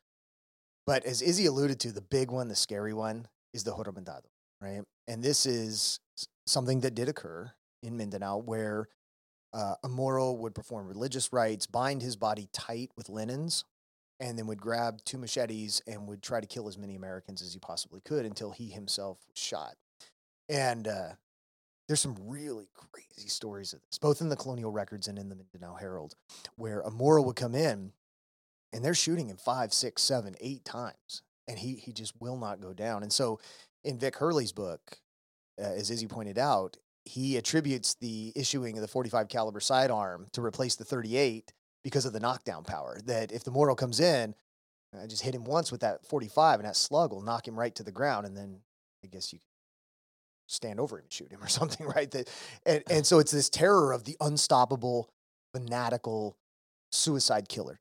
But 0.86 1.04
as 1.06 1.22
Izzy 1.22 1.46
alluded 1.46 1.80
to, 1.80 1.92
the 1.92 2.02
big 2.02 2.30
one, 2.30 2.48
the 2.48 2.56
scary 2.56 2.92
one, 2.92 3.26
is 3.54 3.64
the 3.64 3.72
juramentado, 3.72 4.26
right? 4.60 4.82
And 5.08 5.22
this 5.22 5.46
is 5.46 6.00
something 6.46 6.80
that 6.80 6.94
did 6.94 7.08
occur 7.08 7.52
in 7.82 7.96
Mindanao 7.96 8.38
where 8.38 8.88
uh, 9.54 9.76
a 9.82 9.88
Moro 9.88 10.32
would 10.32 10.54
perform 10.54 10.86
religious 10.86 11.32
rites, 11.32 11.66
bind 11.66 12.02
his 12.02 12.16
body 12.16 12.48
tight 12.52 12.90
with 12.96 13.08
linens, 13.08 13.64
and 14.20 14.38
then 14.38 14.46
would 14.46 14.60
grab 14.60 15.00
two 15.04 15.18
machetes 15.18 15.82
and 15.86 16.06
would 16.06 16.22
try 16.22 16.40
to 16.40 16.46
kill 16.46 16.68
as 16.68 16.78
many 16.78 16.94
Americans 16.94 17.42
as 17.42 17.52
he 17.52 17.58
possibly 17.58 18.00
could 18.00 18.24
until 18.24 18.50
he 18.50 18.68
himself 18.68 19.18
was 19.28 19.38
shot. 19.38 19.74
And 20.48 20.86
uh, 20.86 21.10
there's 21.86 22.00
some 22.00 22.16
really 22.20 22.68
crazy 22.74 23.28
stories 23.28 23.72
of 23.72 23.80
this, 23.82 23.98
both 23.98 24.20
in 24.20 24.28
the 24.28 24.36
colonial 24.36 24.70
records 24.70 25.08
and 25.08 25.18
in 25.18 25.28
the 25.28 25.36
Mindanao 25.36 25.74
Herald, 25.74 26.14
where 26.56 26.80
a 26.80 26.90
Moro 26.90 27.22
would 27.22 27.36
come 27.36 27.54
in 27.54 27.92
and 28.72 28.84
they're 28.84 28.94
shooting 28.94 29.28
him 29.28 29.36
five, 29.36 29.72
six, 29.72 30.02
seven, 30.02 30.34
eight 30.40 30.64
times, 30.64 31.22
and 31.46 31.58
he 31.58 31.74
he 31.74 31.92
just 31.92 32.20
will 32.20 32.36
not 32.36 32.60
go 32.60 32.72
down. 32.72 33.02
And 33.02 33.12
so, 33.12 33.38
in 33.84 33.98
Vic 33.98 34.16
Hurley's 34.16 34.52
book, 34.52 34.98
uh, 35.60 35.62
as 35.62 35.90
Izzy 35.90 36.06
pointed 36.06 36.38
out, 36.38 36.76
he 37.04 37.36
attributes 37.36 37.94
the 37.94 38.32
issuing 38.34 38.76
of 38.76 38.80
the 38.80 38.88
45 38.88 39.28
caliber 39.28 39.60
sidearm 39.60 40.26
to 40.32 40.42
replace 40.42 40.74
the 40.74 40.84
38 40.84 41.52
because 41.84 42.04
of 42.06 42.12
the 42.12 42.18
knockdown 42.20 42.64
power. 42.64 42.98
That 43.04 43.30
if 43.30 43.44
the 43.44 43.50
mortal 43.52 43.76
comes 43.76 44.00
in, 44.00 44.34
I 45.00 45.06
just 45.06 45.22
hit 45.22 45.34
him 45.34 45.44
once 45.44 45.70
with 45.70 45.82
that 45.82 46.04
45, 46.06 46.58
and 46.60 46.68
that 46.68 46.76
slug 46.76 47.12
will 47.12 47.20
knock 47.22 47.46
him 47.46 47.56
right 47.58 47.74
to 47.76 47.82
the 47.84 47.92
ground, 47.92 48.26
and 48.26 48.36
then 48.36 48.60
I 49.04 49.06
guess 49.08 49.32
you 49.32 49.38
stand 50.46 50.78
over 50.80 50.98
him 50.98 51.04
and 51.04 51.12
shoot 51.12 51.30
him 51.30 51.42
or 51.42 51.48
something, 51.60 51.86
right? 51.86 52.10
That 52.10 52.28
and, 52.66 52.82
and 52.90 53.06
so 53.06 53.18
it's 53.18 53.30
this 53.32 53.48
terror 53.48 53.92
of 53.92 54.04
the 54.04 54.16
unstoppable, 54.20 55.10
fanatical 55.54 56.36
suicide 56.90 57.48
killer. 57.48 57.80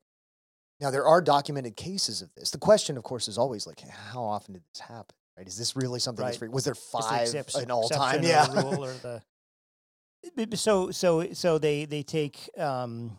Now 0.80 0.90
there 0.90 1.06
are 1.06 1.20
documented 1.22 1.76
cases 1.76 2.20
of 2.20 2.30
this. 2.34 2.50
The 2.50 2.58
question, 2.58 2.96
of 2.96 3.04
course, 3.04 3.28
is 3.28 3.38
always 3.38 3.66
like, 3.66 3.80
how 3.80 4.22
often 4.24 4.54
did 4.54 4.62
this 4.74 4.80
happen? 4.80 5.14
Right? 5.38 5.46
Is 5.46 5.56
this 5.56 5.74
really 5.76 5.98
something 6.00 6.24
that's 6.24 6.34
Right. 6.36 6.38
free? 6.40 6.48
Was 6.48 6.64
there 6.64 6.74
five 6.74 7.22
excep- 7.22 7.62
in 7.62 7.70
all 7.70 7.88
time? 7.88 8.20
exception 8.20 8.24
or 8.24 8.28
Yeah. 8.28 8.46
the 8.62 8.76
rule 8.76 8.84
or 8.84 8.92
the 8.94 9.22
B- 10.36 10.44
b- 10.46 10.56
so 10.56 10.90
so 10.90 11.32
so 11.32 11.58
they 11.58 11.84
they 11.84 12.02
take 12.02 12.48
um 12.58 13.16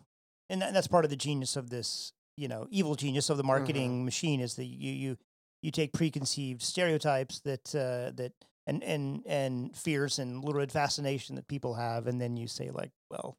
and 0.48 0.62
that, 0.62 0.72
that's 0.72 0.86
part 0.86 1.04
of 1.04 1.10
the 1.10 1.16
genius 1.16 1.56
of 1.56 1.70
this 1.70 2.12
you 2.36 2.48
know 2.48 2.66
evil 2.70 2.94
genius 2.94 3.30
of 3.30 3.36
the 3.36 3.42
marketing 3.44 4.04
machine 4.04 4.40
is 4.40 4.54
that 4.56 4.64
you 4.64 4.92
you 4.92 5.16
you 5.62 5.70
take 5.70 5.92
preconceived 5.92 6.62
stereotypes 6.62 7.40
that 7.40 7.74
uh 7.74 8.10
that 8.14 8.32
and 8.66 8.82
and 8.84 9.22
and 9.26 9.76
fears 9.76 10.18
and 10.18 10.44
lurid 10.44 10.70
fascination 10.70 11.36
that 11.36 11.48
people 11.48 11.74
have 11.74 12.06
and 12.06 12.20
then 12.20 12.36
you 12.36 12.46
say 12.46 12.70
like 12.70 12.90
well 13.10 13.36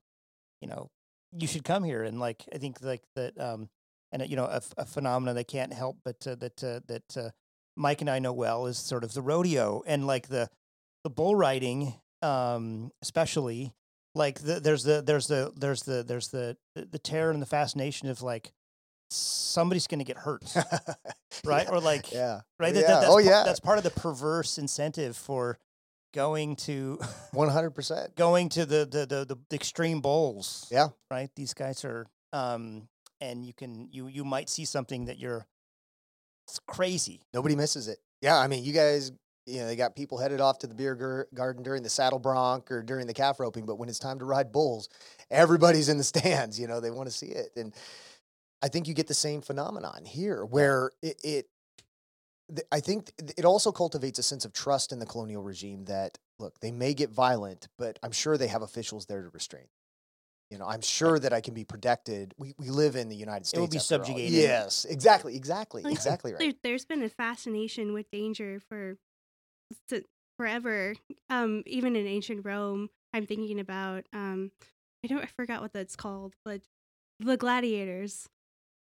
you 0.61 0.67
know 0.67 0.89
you 1.37 1.45
should 1.45 1.65
come 1.65 1.83
here. 1.83 2.03
And 2.03 2.19
like 2.19 2.43
i 2.53 2.57
think 2.57 2.77
like 2.81 3.03
that 3.15 3.39
um 3.39 3.69
and 4.11 4.21
uh, 4.21 4.25
you 4.25 4.35
know 4.35 4.45
a 4.77 4.85
phenomenon 4.85 5.35
that 5.35 5.47
can't 5.47 5.73
help 5.73 5.97
but 6.03 6.25
uh, 6.25 6.35
that 6.35 6.63
uh, 6.63 6.79
that 6.87 7.17
uh, 7.17 7.29
mike 7.75 8.01
and 8.01 8.09
i 8.09 8.19
know 8.19 8.33
well 8.33 8.65
is 8.65 8.77
sort 8.77 9.03
of 9.03 9.13
the 9.13 9.21
rodeo 9.21 9.83
and 9.85 10.07
like 10.07 10.29
the 10.29 10.49
the 11.03 11.09
bull 11.09 11.35
riding 11.35 11.93
um 12.21 12.89
especially 13.01 13.73
like 14.17 14.39
the, 14.39 14.59
there's 14.59 14.83
the 14.83 15.01
there's 15.01 15.27
the 15.27 15.53
there's 15.55 15.83
the 15.83 16.03
there's 16.03 16.27
the 16.29 16.57
the 16.75 16.99
terror 16.99 17.31
and 17.31 17.41
the 17.41 17.45
fascination 17.45 18.09
of 18.09 18.21
like 18.21 18.51
somebody's 19.09 19.87
going 19.87 19.99
to 19.99 20.05
get 20.05 20.17
hurt 20.17 20.43
right 21.45 21.65
Yeah. 21.67 21.71
or 21.73 21.79
like 21.79 22.11
yeah. 22.11 22.41
right 22.59 22.75
Yeah. 22.75 22.81
that, 22.81 22.87
that's 22.87 23.05
oh 23.07 23.19
yeah. 23.19 23.43
that's 23.45 23.59
part 23.61 23.77
of 23.77 23.83
the 23.83 23.89
perverse 23.91 24.57
incentive 24.57 25.15
for 25.15 25.57
going 26.13 26.55
to 26.57 26.99
One 27.31 27.49
hundred 27.49 27.71
percent. 27.71 28.15
going 28.15 28.49
to 28.49 28.65
the 28.65 28.85
the 28.85 29.05
the, 29.05 29.25
the, 29.25 29.37
the 29.49 29.55
extreme 29.55 30.01
bowls 30.01 30.67
Yeah. 30.71 30.89
right 31.09 31.29
these 31.35 31.53
guys 31.53 31.85
are 31.85 32.07
um 32.33 32.87
and 33.21 33.45
you 33.45 33.53
can 33.53 33.87
you 33.91 34.07
you 34.07 34.25
might 34.25 34.49
see 34.49 34.65
something 34.65 35.05
that 35.05 35.17
you're 35.19 35.45
it's 36.47 36.59
crazy 36.67 37.21
Nobody 37.33 37.55
misses 37.55 37.87
it. 37.87 37.99
Yeah, 38.21 38.37
I 38.37 38.47
mean, 38.47 38.63
you 38.63 38.73
guys, 38.73 39.11
you 39.47 39.59
know, 39.59 39.65
they 39.65 39.75
got 39.75 39.95
people 39.95 40.17
headed 40.17 40.41
off 40.41 40.59
to 40.59 40.67
the 40.67 40.75
beer 40.75 40.93
gar- 40.93 41.27
garden 41.33 41.63
during 41.63 41.81
the 41.81 41.89
saddle 41.89 42.19
bronc 42.19 42.69
or 42.71 42.83
during 42.83 43.07
the 43.07 43.13
calf 43.13 43.39
roping, 43.39 43.65
but 43.65 43.77
when 43.77 43.87
it's 43.89 43.99
time 43.99 44.19
to 44.19 44.25
ride 44.25 44.51
bulls, 44.51 44.89
everybody's 45.31 45.89
in 45.89 45.97
the 45.97 46.03
stands. 46.15 46.59
You 46.59 46.67
know, 46.67 46.79
they 46.79 46.91
want 46.91 47.07
to 47.09 47.15
see 47.15 47.27
it, 47.27 47.51
and 47.55 47.73
I 48.61 48.67
think 48.67 48.87
you 48.87 48.93
get 48.93 49.07
the 49.07 49.13
same 49.13 49.41
phenomenon 49.41 50.05
here, 50.05 50.45
where 50.45 50.91
it. 51.01 51.19
it 51.23 51.47
I 52.71 52.79
think 52.79 53.11
th- 53.17 53.33
it 53.37 53.43
also 53.43 53.73
cultivates 53.73 54.19
a 54.19 54.23
sense 54.23 54.45
of 54.45 54.53
trust 54.53 54.93
in 54.93 54.99
the 54.99 55.05
colonial 55.05 55.43
regime 55.43 55.83
that 55.85 56.17
look, 56.39 56.59
they 56.61 56.71
may 56.71 56.93
get 56.93 57.09
violent, 57.09 57.67
but 57.77 57.99
I'm 58.03 58.13
sure 58.13 58.37
they 58.37 58.47
have 58.47 58.61
officials 58.61 59.05
there 59.05 59.21
to 59.21 59.29
restrain. 59.29 59.65
You 60.49 60.57
know, 60.57 60.65
I'm 60.65 60.79
sure 60.79 61.19
that 61.19 61.33
I 61.33 61.41
can 61.41 61.53
be 61.53 61.65
protected. 61.65 62.33
We 62.37 62.53
we 62.57 62.69
live 62.69 62.95
in 62.95 63.09
the 63.09 63.17
United 63.17 63.45
States. 63.47 63.57
It 63.57 63.59
will 63.59 63.67
be 63.67 63.77
after 63.77 63.95
all. 63.95 63.99
subjugated. 63.99 64.31
Yes, 64.31 64.85
exactly, 64.85 65.35
exactly, 65.35 65.83
Like, 65.83 65.91
exactly 65.91 66.31
right. 66.31 66.39
There, 66.39 66.53
there's 66.63 66.85
been 66.85 67.03
a 67.03 67.09
fascination 67.09 67.91
with 67.93 68.09
danger 68.11 68.61
for 68.69 68.97
forever. 70.37 70.95
Um, 71.29 71.63
even 71.65 71.95
in 71.95 72.07
ancient 72.07 72.45
Rome, 72.45 72.89
I'm 73.13 73.25
thinking 73.25 73.59
about 73.59 74.05
um, 74.13 74.51
I 75.03 75.07
don't 75.07 75.23
I 75.23 75.27
forgot 75.27 75.61
what 75.61 75.73
that's 75.73 75.95
called, 75.95 76.35
but 76.45 76.61
the 77.19 77.37
gladiators. 77.37 78.29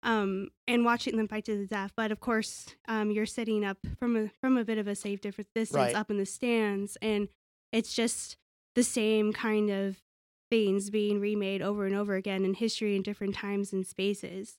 Um, 0.04 0.50
and 0.68 0.86
watching 0.86 1.18
them 1.18 1.28
fight 1.28 1.46
to 1.46 1.58
the 1.58 1.66
death. 1.66 1.92
But 1.98 2.12
of 2.12 2.20
course, 2.20 2.68
um, 2.88 3.10
you're 3.10 3.26
sitting 3.26 3.66
up 3.66 3.78
from 3.98 4.16
a 4.16 4.30
from 4.40 4.56
a 4.56 4.64
bit 4.64 4.78
of 4.78 4.88
a 4.88 4.94
safe 4.94 5.20
different 5.20 5.50
distance 5.56 5.76
Right. 5.78 5.96
up 5.96 6.12
in 6.12 6.18
the 6.18 6.28
stands, 6.28 6.96
and 7.02 7.28
it's 7.72 7.96
just 7.96 8.38
the 8.76 8.84
same 8.84 9.34
kind 9.34 9.72
of 9.72 9.98
things 10.52 10.92
being 10.92 11.20
remade 11.20 11.64
over 11.64 11.88
and 11.88 11.96
over 11.96 12.14
again 12.14 12.46
in 12.46 12.54
history 12.54 12.96
in 12.96 13.02
different 13.02 13.34
times 13.34 13.74
and 13.74 13.88
spaces. 13.88 14.58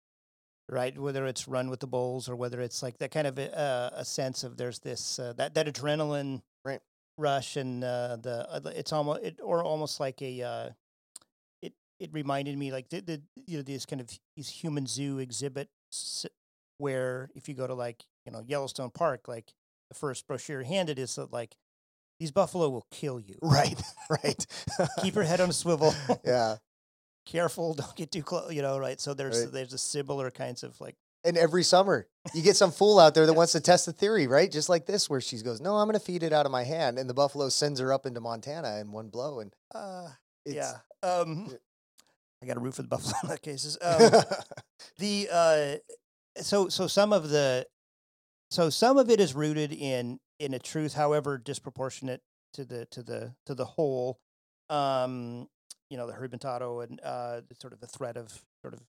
Right 0.69 0.99
whether 0.99 1.27
it's 1.27 1.47
run 1.47 1.71
with 1.71 1.81
the 1.81 1.87
bulls 1.87 2.29
or 2.29 2.35
whether 2.37 2.61
it's 2.61 2.83
like 2.83 2.99
that 2.99 3.11
kind 3.11 3.27
of 3.27 3.39
a, 3.39 3.57
uh, 3.57 3.91
a 3.95 4.05
sense 4.05 4.43
of 4.45 4.57
there's 4.57 4.81
this 4.81 5.19
uh, 5.19 5.33
that 5.37 5.55
that 5.55 5.67
adrenaline 5.67 6.43
Right. 6.65 6.81
rush 7.19 7.57
and 7.57 7.85
uh, 7.85 8.17
the 8.21 8.47
uh, 8.51 8.61
it's 8.75 8.93
almost 8.93 9.23
it, 9.23 9.41
or 9.43 9.63
almost 9.63 10.01
like 10.01 10.21
a 10.23 10.43
uh, 10.43 10.71
it 11.63 11.73
it 12.01 12.13
reminded 12.13 12.59
me 12.59 12.73
like 12.73 12.89
the, 12.89 13.01
the 13.01 13.23
you 13.47 13.59
know 13.59 13.63
these 13.63 13.87
kind 13.87 14.01
of 14.01 14.09
these 14.37 14.49
human 14.49 14.87
zoo 14.87 15.19
exhibits 15.19 16.27
where 16.79 17.31
if 17.35 17.49
you 17.49 17.55
go 17.55 17.67
to 17.67 17.75
like 17.75 18.05
you 18.27 18.33
know 18.33 18.43
Yellowstone 18.47 18.91
Park 18.91 19.29
like 19.29 19.53
the 19.89 19.95
first 19.95 20.27
brochure 20.27 20.63
handed 20.65 20.99
is 20.99 21.15
that 21.15 21.33
like 21.33 21.57
these 22.19 22.33
buffalo 22.33 22.69
will 22.69 22.87
kill 22.91 23.21
you 23.21 23.39
Right, 23.43 23.81
right. 24.11 24.47
keep 25.01 25.15
your 25.15 25.25
head 25.25 25.41
on 25.41 25.49
a 25.51 25.53
swivel 25.53 25.95
yeah. 26.25 26.57
Careful 27.27 27.75
don't 27.81 27.95
get 27.97 28.11
too 28.11 28.23
close 28.23 28.53
you 28.55 28.63
know 28.63 28.79
right 28.79 29.01
so 29.01 29.13
there's 29.15 29.45
Right. 29.45 29.53
there's 29.53 29.73
a 29.75 29.79
similar 29.79 30.31
kinds 30.31 30.63
of 30.63 30.81
like 30.81 30.95
And 31.25 31.37
every 31.37 31.65
summer, 31.65 32.07
you 32.35 32.41
get 32.43 32.55
some 32.57 32.71
fool 32.71 33.01
out 33.01 33.15
there 33.15 33.27
that 33.27 33.35
wants 33.35 33.53
to 33.53 33.61
test 33.61 33.85
the 33.87 33.93
theory, 33.93 34.29
right? 34.29 34.49
Just 34.51 34.69
like 34.69 34.87
this, 34.87 35.11
where 35.11 35.21
she 35.21 35.37
goes, 35.43 35.61
"No, 35.61 35.75
I'm 35.77 35.89
going 35.89 35.99
to 35.99 36.05
feed 36.05 36.23
it 36.23 36.33
out 36.33 36.47
of 36.47 36.53
my 36.53 36.63
hand," 36.63 36.99
and 37.01 37.11
the 37.11 37.15
buffalo 37.15 37.49
sends 37.49 37.81
her 37.81 37.93
up 37.93 38.07
into 38.07 38.21
Montana 38.21 38.79
in 38.79 38.93
one 38.93 39.09
blow, 39.11 39.41
and 39.41 39.53
Uh, 39.75 40.09
it's, 40.45 40.55
yeah. 40.55 40.79
Um. 41.03 41.51
I 42.43 42.47
got 42.47 42.57
a 42.57 42.61
root 42.61 42.75
for 42.75 42.83
the 42.83 42.89
buffalo 42.89 43.15
in 43.25 43.29
that 43.31 43.43
cases. 43.43 43.77
Um, 43.83 44.23
the 44.99 45.29
uh, 45.33 46.43
so 46.43 46.69
so 46.69 46.87
some 46.87 47.13
of 47.13 47.29
the 47.31 47.67
so 48.53 48.71
some 48.71 48.97
of 48.97 49.11
it 49.11 49.19
is 49.19 49.35
rooted 49.35 49.73
in 49.73 50.21
in 50.39 50.55
a 50.55 50.61
truth, 50.61 50.95
however 50.95 51.39
disproportionate 51.39 52.23
to 52.53 52.65
the 52.65 52.87
to 52.93 53.03
the 53.03 53.35
to 53.47 53.55
the 53.57 53.65
whole. 53.65 54.21
Um, 54.71 55.49
you 55.91 55.97
know 55.97 56.07
the 56.07 56.13
juramentado 56.13 56.83
and 56.85 57.01
uh, 57.03 57.41
sort 57.61 57.73
of 57.73 57.81
the 57.81 57.87
threat 57.87 58.17
of 58.17 58.33
sort 58.63 58.75
of 58.75 58.81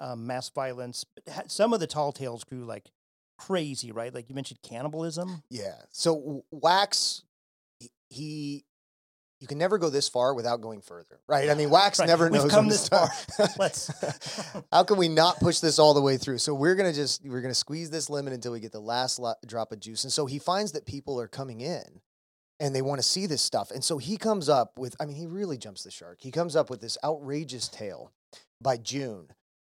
um, 0.00 0.26
mass 0.26 0.48
violence. 0.50 1.04
But 1.14 1.34
ha- 1.34 1.42
some 1.46 1.72
of 1.72 1.80
the 1.80 1.86
tall 1.86 2.12
tales 2.12 2.44
grew 2.44 2.64
like 2.64 2.90
crazy, 3.38 3.92
right? 3.92 4.12
Like 4.14 4.28
you 4.28 4.34
mentioned 4.34 4.60
cannibalism. 4.62 5.42
Yeah. 5.50 5.74
So 5.90 6.44
Wax, 6.50 7.22
he, 8.10 8.64
you 9.40 9.46
can 9.48 9.58
never 9.58 9.78
go 9.78 9.90
this 9.90 10.08
far 10.08 10.34
without 10.34 10.60
going 10.60 10.80
further, 10.82 11.18
right? 11.26 11.50
I 11.50 11.54
mean, 11.54 11.70
Wax 11.78 11.98
Right. 11.98 12.06
never 12.08 12.24
We've 12.24 12.34
knows 12.42 12.50
come 12.50 12.66
when 12.66 12.76
to 12.76 12.78
this 12.78 12.88
far. 12.88 13.08
Let's- 13.58 13.90
How 14.72 14.84
can 14.84 14.96
we 14.98 15.08
not 15.08 15.38
push 15.40 15.58
this 15.60 15.78
all 15.78 15.94
the 15.94 16.02
way 16.02 16.16
through? 16.16 16.38
So 16.38 16.54
we're 16.54 16.74
gonna 16.76 16.92
just 16.92 17.24
we're 17.26 17.40
gonna 17.40 17.54
squeeze 17.54 17.90
this 17.90 18.08
lemon 18.10 18.32
until 18.32 18.52
we 18.52 18.60
get 18.60 18.72
the 18.72 18.80
last 18.80 19.20
drop 19.46 19.72
of 19.72 19.80
juice. 19.80 20.04
And 20.04 20.12
so 20.12 20.26
he 20.26 20.38
finds 20.38 20.72
that 20.72 20.86
people 20.86 21.20
are 21.20 21.28
coming 21.28 21.60
in, 21.60 22.00
and 22.62 22.72
they 22.72 22.80
want 22.80 23.00
to 23.00 23.06
see 23.06 23.26
this 23.26 23.42
stuff. 23.42 23.72
And 23.72 23.82
so 23.82 23.98
he 23.98 24.16
comes 24.16 24.48
up 24.48 24.78
with, 24.78 24.94
I 25.00 25.04
mean, 25.04 25.16
he 25.16 25.26
really 25.26 25.58
jumps 25.58 25.82
the 25.82 25.90
shark. 25.90 26.18
He 26.20 26.30
comes 26.30 26.54
up 26.54 26.70
with 26.70 26.80
this 26.80 26.96
outrageous 27.04 27.66
tale 27.68 28.12
by 28.60 28.76
June 28.76 29.26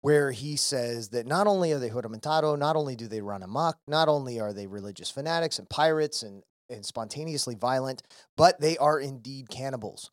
where 0.02 0.32
he 0.32 0.56
says 0.56 1.10
that 1.10 1.28
not 1.28 1.48
only 1.48 1.74
are 1.74 1.80
they 1.80 1.90
Juramentado, 1.90 2.58
not 2.58 2.78
only 2.78 2.96
do 2.96 3.10
they 3.10 3.20
run 3.20 3.44
amok, 3.44 3.78
not 3.90 4.08
only 4.08 4.40
are 4.40 4.54
they 4.54 4.68
religious 4.68 5.12
fanatics 5.12 5.60
and 5.60 5.70
pirates 5.70 6.24
and, 6.24 6.44
and 6.70 6.86
spontaneously 6.86 7.56
violent, 7.56 8.04
but 8.38 8.62
they 8.62 8.78
are 8.78 9.02
indeed 9.02 9.50
cannibals. 9.50 10.10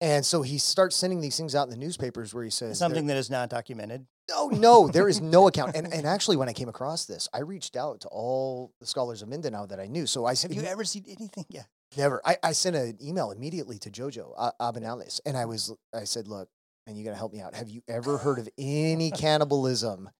And 0.00 0.24
so 0.24 0.42
he 0.42 0.58
starts 0.58 0.94
sending 0.94 1.20
these 1.20 1.36
things 1.36 1.56
out 1.56 1.64
in 1.64 1.70
the 1.70 1.76
newspapers 1.76 2.32
where 2.32 2.44
he 2.44 2.50
says 2.50 2.78
Something 2.78 3.08
that 3.08 3.16
is 3.16 3.30
not 3.30 3.50
documented. 3.50 4.06
no, 4.30 4.48
no, 4.48 4.88
there 4.88 5.08
is 5.08 5.20
no 5.20 5.48
account. 5.48 5.74
And 5.74 5.86
and 5.92 6.06
actually, 6.06 6.36
when 6.36 6.48
I 6.48 6.52
came 6.52 6.68
across 6.68 7.04
this, 7.04 7.28
I 7.32 7.40
reached 7.40 7.76
out 7.76 8.00
to 8.02 8.08
all 8.08 8.72
the 8.78 8.86
scholars 8.86 9.22
of 9.22 9.28
Mindanao 9.28 9.66
that 9.66 9.80
I 9.80 9.86
knew. 9.86 10.06
So 10.06 10.24
I 10.24 10.34
said, 10.34 10.52
Have 10.52 10.62
you 10.62 10.68
ever 10.68 10.84
seen 10.84 11.04
anything? 11.08 11.46
Yeah. 11.48 11.62
Never. 11.96 12.20
I, 12.24 12.36
I 12.42 12.52
sent 12.52 12.76
an 12.76 12.96
email 13.02 13.30
immediately 13.30 13.78
to 13.80 13.90
Jojo 13.90 14.32
uh, 14.36 14.52
Abinales, 14.60 15.20
and 15.26 15.36
I 15.36 15.44
was 15.44 15.72
I 15.94 16.04
said, 16.04 16.28
look, 16.28 16.48
and 16.86 16.96
you 16.96 17.04
got 17.04 17.10
to 17.10 17.16
help 17.16 17.32
me 17.32 17.40
out. 17.40 17.54
Have 17.54 17.68
you 17.68 17.82
ever 17.88 18.18
heard 18.18 18.38
of 18.38 18.48
any 18.58 19.10
cannibalism 19.46 20.10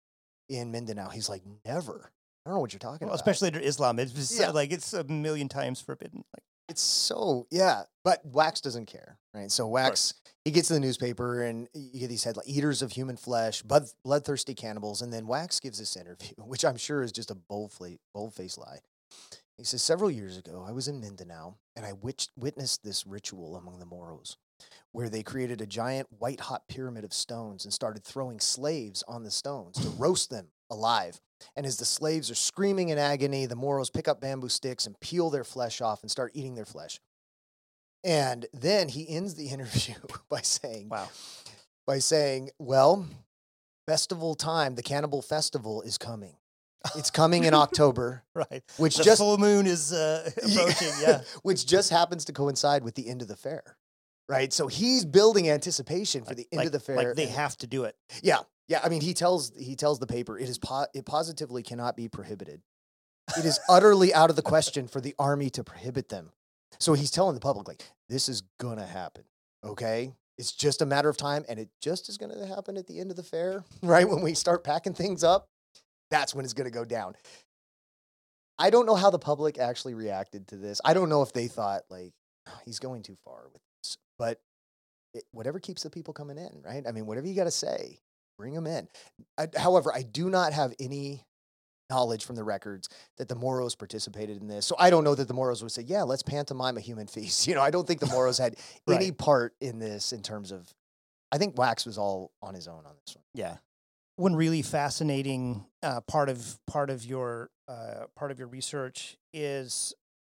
in 0.48 0.70
Mindanao? 0.70 1.08
He's 1.10 1.28
like, 1.28 1.42
never. 1.64 2.10
I 2.44 2.50
don't 2.50 2.56
know 2.56 2.60
what 2.60 2.72
you're 2.72 2.78
talking 2.80 3.06
Well, 3.06 3.14
about. 3.14 3.26
especially 3.26 3.48
under 3.48 3.60
Islam, 3.60 3.98
it's 3.98 4.12
just 4.12 4.38
Yeah. 4.38 4.50
like 4.50 4.72
it's 4.72 4.92
a 4.92 5.04
million 5.04 5.48
times 5.48 5.80
forbidden. 5.80 6.24
Like, 6.34 6.42
It's 6.68 6.82
so 6.82 7.46
yeah, 7.50 7.84
but 8.04 8.20
Wax 8.24 8.60
doesn't 8.60 8.86
care, 8.86 9.18
right? 9.32 9.50
So 9.50 9.66
Wax 9.68 10.14
he 10.44 10.50
gets 10.50 10.68
in 10.70 10.74
the 10.74 10.80
newspaper 10.80 11.42
and 11.44 11.68
you 11.72 12.00
get 12.00 12.08
these 12.08 12.24
headlines: 12.24 12.48
"Eaters 12.48 12.82
of 12.82 12.90
human 12.90 13.16
flesh, 13.16 13.62
blood, 13.62 13.84
bloodthirsty 14.04 14.54
cannibals," 14.54 15.02
and 15.02 15.12
then 15.12 15.28
Wax 15.28 15.60
gives 15.60 15.78
this 15.78 15.96
interview, 15.96 16.30
which 16.38 16.64
I'm 16.64 16.76
sure 16.76 17.02
is 17.02 17.12
just 17.12 17.30
a 17.30 17.36
bold, 17.36 17.72
bold 18.12 18.34
faced 18.34 18.58
lie. 18.58 18.80
He 19.56 19.64
says, 19.64 19.82
"Several 19.82 20.10
years 20.10 20.36
ago, 20.36 20.64
I 20.66 20.72
was 20.72 20.88
in 20.88 21.00
Mindanao 21.00 21.56
and 21.76 21.84
I 21.84 21.92
witch- 21.92 22.30
witnessed 22.36 22.82
this 22.82 23.06
ritual 23.06 23.56
among 23.56 23.78
the 23.78 23.86
Moros." 23.86 24.36
Where 24.92 25.08
they 25.08 25.22
created 25.22 25.60
a 25.60 25.66
giant 25.66 26.06
white 26.20 26.40
hot 26.40 26.68
pyramid 26.68 27.02
of 27.02 27.12
stones 27.12 27.64
and 27.64 27.74
started 27.74 28.04
throwing 28.04 28.38
slaves 28.38 29.02
on 29.08 29.24
the 29.24 29.30
stones 29.30 29.76
to 29.80 29.88
roast 29.98 30.30
them 30.30 30.52
alive. 30.70 31.20
And 31.56 31.66
as 31.66 31.78
the 31.78 31.84
slaves 31.84 32.30
are 32.30 32.36
screaming 32.36 32.90
in 32.90 32.98
agony, 32.98 33.46
the 33.46 33.56
Moros 33.56 33.90
pick 33.90 34.06
up 34.06 34.20
bamboo 34.20 34.48
sticks 34.48 34.86
and 34.86 34.98
peel 35.00 35.30
their 35.30 35.44
flesh 35.44 35.80
off 35.80 36.02
and 36.02 36.10
start 36.10 36.32
eating 36.34 36.54
their 36.54 36.64
flesh. 36.64 37.00
And 38.04 38.46
then 38.52 38.88
he 38.88 39.08
ends 39.08 39.34
the 39.34 39.48
interview 39.48 39.94
by 40.28 40.40
saying, 40.40 40.88
wow. 40.88 41.08
by 41.86 41.98
saying, 41.98 42.50
"Well, 42.58 43.06
festival 43.86 44.34
time, 44.34 44.74
the 44.74 44.82
Cannibal 44.82 45.22
Festival 45.22 45.82
is 45.82 45.98
coming. 45.98 46.36
It's 46.96 47.10
coming 47.10 47.44
in 47.44 47.54
October, 47.54 48.24
Right. 48.34 48.62
which 48.76 48.96
the 48.96 49.04
just 49.04 49.20
full 49.20 49.38
moon 49.38 49.66
is 49.66 49.92
uh, 49.92 50.30
approaching. 50.36 50.92
Yeah. 51.00 51.22
which 51.42 51.66
just 51.66 51.90
happens 51.90 52.24
to 52.26 52.32
coincide 52.32 52.84
with 52.84 52.94
the 52.94 53.08
end 53.08 53.22
of 53.22 53.28
the 53.28 53.36
fair." 53.36 53.76
Right? 54.28 54.52
So 54.52 54.66
he's 54.68 55.04
building 55.04 55.48
anticipation 55.50 56.24
for 56.24 56.34
the 56.34 56.46
end 56.52 56.58
like, 56.58 56.66
of 56.66 56.72
the 56.72 56.80
fair. 56.80 56.96
Like 56.96 57.14
they 57.16 57.26
have 57.26 57.56
to 57.58 57.66
do 57.66 57.84
it. 57.84 57.96
Yeah, 58.22 58.38
yeah. 58.68 58.80
I 58.82 58.88
mean, 58.88 59.00
he 59.02 59.14
tells 59.14 59.52
he 59.56 59.76
tells 59.76 59.98
the 59.98 60.06
paper 60.06 60.38
it 60.38 60.48
is 60.48 60.58
po- 60.58 60.86
it 60.94 61.04
positively 61.04 61.62
cannot 61.62 61.96
be 61.96 62.08
prohibited. 62.08 62.62
It 63.36 63.44
is 63.44 63.60
utterly 63.68 64.12
out 64.14 64.30
of 64.30 64.36
the 64.36 64.42
question 64.42 64.88
for 64.88 65.00
the 65.00 65.14
army 65.18 65.50
to 65.50 65.64
prohibit 65.64 66.08
them. 66.08 66.32
So 66.80 66.94
he's 66.94 67.10
telling 67.10 67.34
the 67.34 67.40
public 67.40 67.68
like 67.68 67.82
this 68.08 68.28
is 68.28 68.42
gonna 68.58 68.86
happen. 68.86 69.24
Okay, 69.64 70.14
it's 70.38 70.52
just 70.52 70.82
a 70.82 70.86
matter 70.86 71.08
of 71.08 71.16
time, 71.16 71.44
and 71.48 71.58
it 71.58 71.68
just 71.80 72.08
is 72.08 72.18
gonna 72.18 72.46
happen 72.46 72.76
at 72.76 72.86
the 72.86 72.98
end 73.00 73.10
of 73.10 73.16
the 73.16 73.22
fair, 73.22 73.64
right 73.82 74.08
when 74.08 74.22
we 74.22 74.34
start 74.34 74.64
packing 74.64 74.94
things 74.94 75.22
up. 75.22 75.48
That's 76.12 76.34
when 76.34 76.44
it's 76.44 76.54
gonna 76.54 76.70
go 76.70 76.84
down. 76.84 77.14
I 78.58 78.70
don't 78.70 78.86
know 78.86 78.94
how 78.94 79.10
the 79.10 79.18
public 79.18 79.58
actually 79.58 79.94
reacted 79.94 80.48
to 80.48 80.56
this. 80.56 80.80
I 80.84 80.94
don't 80.94 81.08
know 81.08 81.22
if 81.22 81.32
they 81.32 81.48
thought 81.48 81.82
like 81.90 82.12
oh, 82.48 82.58
he's 82.64 82.78
going 82.78 83.02
too 83.02 83.16
far 83.24 83.48
with 83.52 83.62
this, 83.82 83.96
but 84.18 84.40
it, 85.14 85.24
whatever 85.32 85.58
keeps 85.58 85.82
the 85.82 85.90
people 85.90 86.14
coming 86.14 86.38
in, 86.38 86.62
right? 86.62 86.84
I 86.86 86.92
mean, 86.92 87.06
whatever 87.06 87.26
you 87.26 87.34
got 87.34 87.44
to 87.44 87.50
say, 87.50 87.98
bring 88.38 88.54
them 88.54 88.66
in. 88.66 88.88
I, 89.36 89.48
however, 89.56 89.92
I 89.92 90.02
do 90.02 90.30
not 90.30 90.52
have 90.52 90.74
any 90.78 91.24
knowledge 91.90 92.24
from 92.24 92.36
the 92.36 92.44
records 92.44 92.88
that 93.18 93.28
the 93.28 93.34
Moros 93.34 93.74
participated 93.74 94.40
in 94.40 94.48
this. 94.48 94.64
So 94.66 94.74
I 94.78 94.88
don't 94.88 95.04
know 95.04 95.14
that 95.14 95.28
the 95.28 95.34
Moros 95.34 95.62
would 95.62 95.72
say, 95.72 95.82
yeah, 95.82 96.02
let's 96.02 96.22
pantomime 96.22 96.76
a 96.76 96.80
human 96.80 97.06
feast. 97.06 97.46
You 97.52 97.54
know, 97.54 97.60
I 97.60 97.70
don't 97.70 97.86
think 97.86 98.00
the 98.00 98.06
Moros 98.06 98.38
had 98.38 98.56
any 98.88 99.12
part 99.12 99.54
in 99.60 99.78
this 99.78 100.12
in 100.12 100.22
terms 100.22 100.52
of, 100.52 100.72
I 101.30 101.38
think 101.38 101.58
Wax 101.58 101.84
was 101.84 101.98
all 101.98 102.32
on 102.42 102.54
his 102.54 102.66
own 102.66 102.84
on 102.86 102.94
this 103.04 103.14
one. 103.14 103.24
Yeah. 103.34 103.56
One 104.16 104.36
really 104.36 104.62
fascinating 104.62 105.66
uh, 105.82 106.00
part 106.02 106.28
of 106.28 106.58
part 106.66 106.90
of 106.90 107.04
your 107.04 107.50
uh, 107.66 108.04
part 108.14 108.30
of 108.30 108.38
your 108.38 108.48
research 108.48 109.16
is 109.32 109.94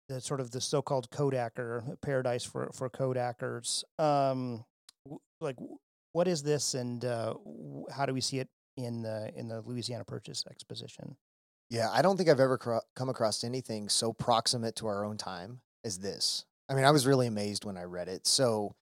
the 0.08 0.20
sort 0.20 0.40
of 0.40 0.50
the 0.50 0.60
so-called 0.60 1.10
Kodaker 1.10 2.00
paradise 2.00 2.44
for 2.44 2.70
for 2.72 2.88
Kodakers. 2.88 3.84
Um, 3.98 4.64
w- 5.04 5.20
like, 5.40 5.56
what 6.12 6.26
is 6.26 6.42
this, 6.42 6.74
and 6.74 7.04
uh, 7.04 7.34
w- 7.44 7.84
how 7.94 8.06
do 8.06 8.14
we 8.14 8.20
see 8.20 8.38
it 8.38 8.48
in 8.76 9.02
the 9.02 9.30
in 9.36 9.48
the 9.48 9.60
Louisiana 9.60 10.04
Purchase 10.04 10.44
Exposition? 10.50 11.16
Yeah, 11.68 11.90
I 11.92 12.00
don't 12.00 12.16
think 12.16 12.28
I've 12.28 12.40
ever 12.40 12.80
come 12.94 13.08
across 13.08 13.42
anything 13.44 13.88
so 13.88 14.12
proximate 14.12 14.76
to 14.76 14.86
our 14.86 15.04
own 15.04 15.16
time 15.16 15.60
as 15.84 15.98
this. 15.98 16.44
I 16.68 16.74
mean, 16.74 16.84
I 16.84 16.92
was 16.92 17.06
really 17.06 17.26
amazed 17.26 17.64
when 17.64 17.76
I 17.76 17.82
read 17.82 18.08
it. 18.08 18.26
So, 18.26 18.74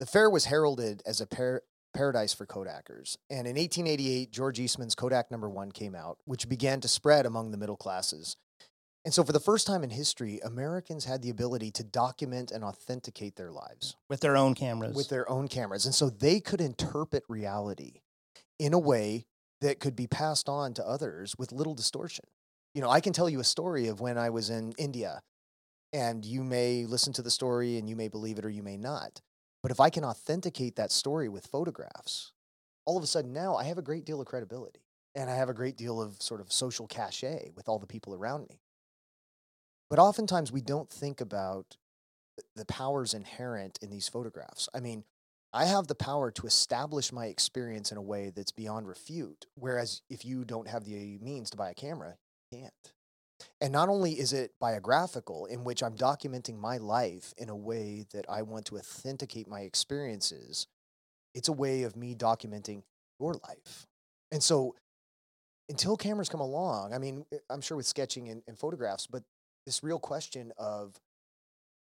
the 0.00 0.06
fair 0.06 0.30
was 0.30 0.46
heralded 0.46 1.02
as 1.06 1.20
a 1.20 1.26
par- 1.26 1.62
paradise 1.96 2.32
for 2.34 2.46
Kodakers. 2.46 3.16
And 3.30 3.46
in 3.46 3.56
1888, 3.56 4.30
George 4.30 4.60
Eastman's 4.60 4.94
Kodak 4.94 5.30
number 5.30 5.48
one 5.48 5.72
came 5.72 5.94
out, 5.94 6.18
which 6.24 6.48
began 6.48 6.80
to 6.82 6.88
spread 6.88 7.26
among 7.26 7.50
the 7.50 7.56
middle 7.56 7.76
classes. 7.76 8.36
And 9.04 9.14
so, 9.14 9.22
for 9.22 9.32
the 9.32 9.40
first 9.40 9.66
time 9.66 9.84
in 9.84 9.90
history, 9.90 10.40
Americans 10.44 11.04
had 11.04 11.22
the 11.22 11.30
ability 11.30 11.70
to 11.72 11.84
document 11.84 12.50
and 12.50 12.64
authenticate 12.64 13.36
their 13.36 13.52
lives 13.52 13.96
with 14.10 14.20
their 14.20 14.36
own 14.36 14.54
cameras. 14.54 14.96
with 14.96 15.08
their 15.08 15.30
own 15.30 15.48
cameras. 15.48 15.86
And 15.86 15.94
so 15.94 16.10
they 16.10 16.40
could 16.40 16.60
interpret 16.60 17.22
reality 17.28 18.00
in 18.58 18.74
a 18.74 18.78
way 18.78 19.26
that 19.60 19.80
could 19.80 19.96
be 19.96 20.06
passed 20.06 20.48
on 20.48 20.74
to 20.74 20.86
others 20.86 21.36
with 21.38 21.52
little 21.52 21.74
distortion. 21.74 22.24
You 22.74 22.82
know, 22.82 22.90
I 22.90 23.00
can 23.00 23.12
tell 23.12 23.30
you 23.30 23.40
a 23.40 23.44
story 23.44 23.86
of 23.86 24.00
when 24.00 24.18
I 24.18 24.28
was 24.28 24.50
in 24.50 24.72
India, 24.76 25.22
and 25.92 26.24
you 26.24 26.42
may 26.42 26.84
listen 26.84 27.12
to 27.14 27.22
the 27.22 27.30
story 27.30 27.78
and 27.78 27.88
you 27.88 27.96
may 27.96 28.08
believe 28.08 28.38
it 28.38 28.44
or 28.44 28.50
you 28.50 28.62
may 28.62 28.76
not. 28.76 29.22
But 29.66 29.72
if 29.72 29.80
I 29.80 29.90
can 29.90 30.04
authenticate 30.04 30.76
that 30.76 30.92
story 30.92 31.28
with 31.28 31.48
photographs, 31.48 32.30
all 32.84 32.96
of 32.96 33.02
a 33.02 33.06
sudden 33.08 33.32
now 33.32 33.56
I 33.56 33.64
have 33.64 33.78
a 33.78 33.82
great 33.82 34.04
deal 34.04 34.20
of 34.20 34.26
credibility 34.28 34.78
and 35.16 35.28
I 35.28 35.34
have 35.34 35.48
a 35.48 35.54
great 35.54 35.76
deal 35.76 36.00
of 36.00 36.22
sort 36.22 36.40
of 36.40 36.52
social 36.52 36.86
cachet 36.86 37.50
with 37.56 37.68
all 37.68 37.80
the 37.80 37.86
people 37.88 38.14
around 38.14 38.48
me. 38.48 38.60
But 39.90 39.98
oftentimes 39.98 40.52
we 40.52 40.60
don't 40.60 40.88
think 40.88 41.20
about 41.20 41.78
the 42.54 42.64
powers 42.64 43.12
inherent 43.12 43.80
in 43.82 43.90
these 43.90 44.08
photographs. 44.08 44.68
I 44.72 44.78
mean, 44.78 45.02
I 45.52 45.64
have 45.64 45.88
the 45.88 45.96
power 45.96 46.30
to 46.30 46.46
establish 46.46 47.10
my 47.10 47.26
experience 47.26 47.90
in 47.90 47.98
a 47.98 48.02
way 48.02 48.30
that's 48.30 48.52
beyond 48.52 48.86
refute. 48.86 49.46
Whereas 49.56 50.00
if 50.08 50.24
you 50.24 50.44
don't 50.44 50.68
have 50.68 50.84
the 50.84 51.18
means 51.20 51.50
to 51.50 51.56
buy 51.56 51.70
a 51.70 51.74
camera, 51.74 52.14
you 52.52 52.60
can't. 52.60 52.92
And 53.60 53.72
not 53.72 53.88
only 53.88 54.12
is 54.12 54.32
it 54.32 54.52
biographical, 54.60 55.46
in 55.46 55.64
which 55.64 55.82
I'm 55.82 55.96
documenting 55.96 56.58
my 56.58 56.76
life 56.76 57.32
in 57.38 57.48
a 57.48 57.56
way 57.56 58.04
that 58.12 58.26
I 58.28 58.42
want 58.42 58.66
to 58.66 58.78
authenticate 58.78 59.48
my 59.48 59.60
experiences, 59.60 60.66
it's 61.34 61.48
a 61.48 61.52
way 61.52 61.82
of 61.82 61.96
me 61.96 62.14
documenting 62.14 62.82
your 63.18 63.34
life. 63.34 63.86
And 64.30 64.42
so 64.42 64.74
until 65.68 65.96
cameras 65.96 66.28
come 66.28 66.40
along, 66.40 66.92
I 66.92 66.98
mean, 66.98 67.24
eh, 67.32 67.38
I'm 67.50 67.60
sure 67.60 67.76
with 67.76 67.86
sketching 67.86 68.28
and, 68.28 68.42
and 68.46 68.58
photographs, 68.58 69.06
but 69.06 69.22
this 69.64 69.82
real 69.82 69.98
question 69.98 70.52
of 70.58 71.00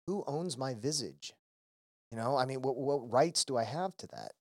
who 0.07 0.25
owns 0.27 0.57
my 0.57 0.75
visage? 0.75 1.33
You 2.11 2.19
know, 2.19 2.37
I 2.37 2.47
mean, 2.47 2.63
what, 2.63 2.77
what 2.77 3.13
rights 3.13 3.45
do 3.45 3.57
I 3.57 3.65
have 3.65 3.97
to 3.99 4.07
that? 4.09 4.33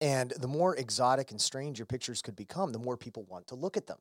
And 0.00 0.32
the 0.32 0.48
more 0.48 0.76
exotic 0.76 1.30
and 1.30 1.40
strange 1.40 1.78
your 1.78 1.86
pictures 1.86 2.20
could 2.20 2.36
become, 2.36 2.72
the 2.72 2.78
more 2.78 2.96
people 2.96 3.24
want 3.28 3.46
to 3.48 3.54
look 3.54 3.76
at 3.76 3.86
them. 3.86 3.98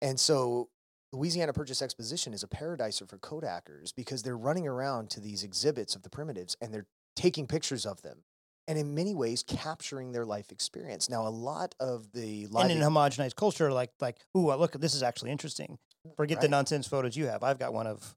And 0.00 0.20
so, 0.20 0.68
Louisiana 1.12 1.52
Purchase 1.52 1.80
Exposition 1.80 2.34
is 2.34 2.42
a 2.42 2.48
paradiser 2.48 3.08
for 3.08 3.18
Kodakers 3.18 3.94
because 3.94 4.22
they're 4.22 4.36
running 4.36 4.66
around 4.66 5.10
to 5.10 5.20
these 5.20 5.42
exhibits 5.42 5.96
of 5.96 6.02
the 6.02 6.10
primitives 6.10 6.56
and 6.60 6.72
they're 6.72 6.86
taking 7.16 7.46
pictures 7.46 7.86
of 7.86 8.02
them 8.02 8.24
and 8.66 8.78
in 8.78 8.94
many 8.94 9.14
ways 9.14 9.42
capturing 9.42 10.12
their 10.12 10.26
life 10.26 10.52
experience. 10.52 11.08
Now, 11.08 11.26
a 11.26 11.30
lot 11.30 11.74
of 11.80 12.12
the 12.12 12.46
live 12.48 12.70
and 12.70 12.80
in 12.80 12.86
homogenized 12.86 13.36
culture, 13.36 13.72
like 13.72 13.90
like, 14.00 14.18
ooh, 14.36 14.54
look, 14.54 14.72
this 14.72 14.94
is 14.94 15.02
actually 15.02 15.30
interesting. 15.30 15.78
Forget 16.16 16.40
the 16.40 16.48
nonsense 16.48 16.86
photos 16.86 17.16
you 17.16 17.26
have. 17.26 17.42
I've 17.42 17.58
got 17.58 17.72
one 17.72 17.86
of 17.86 18.14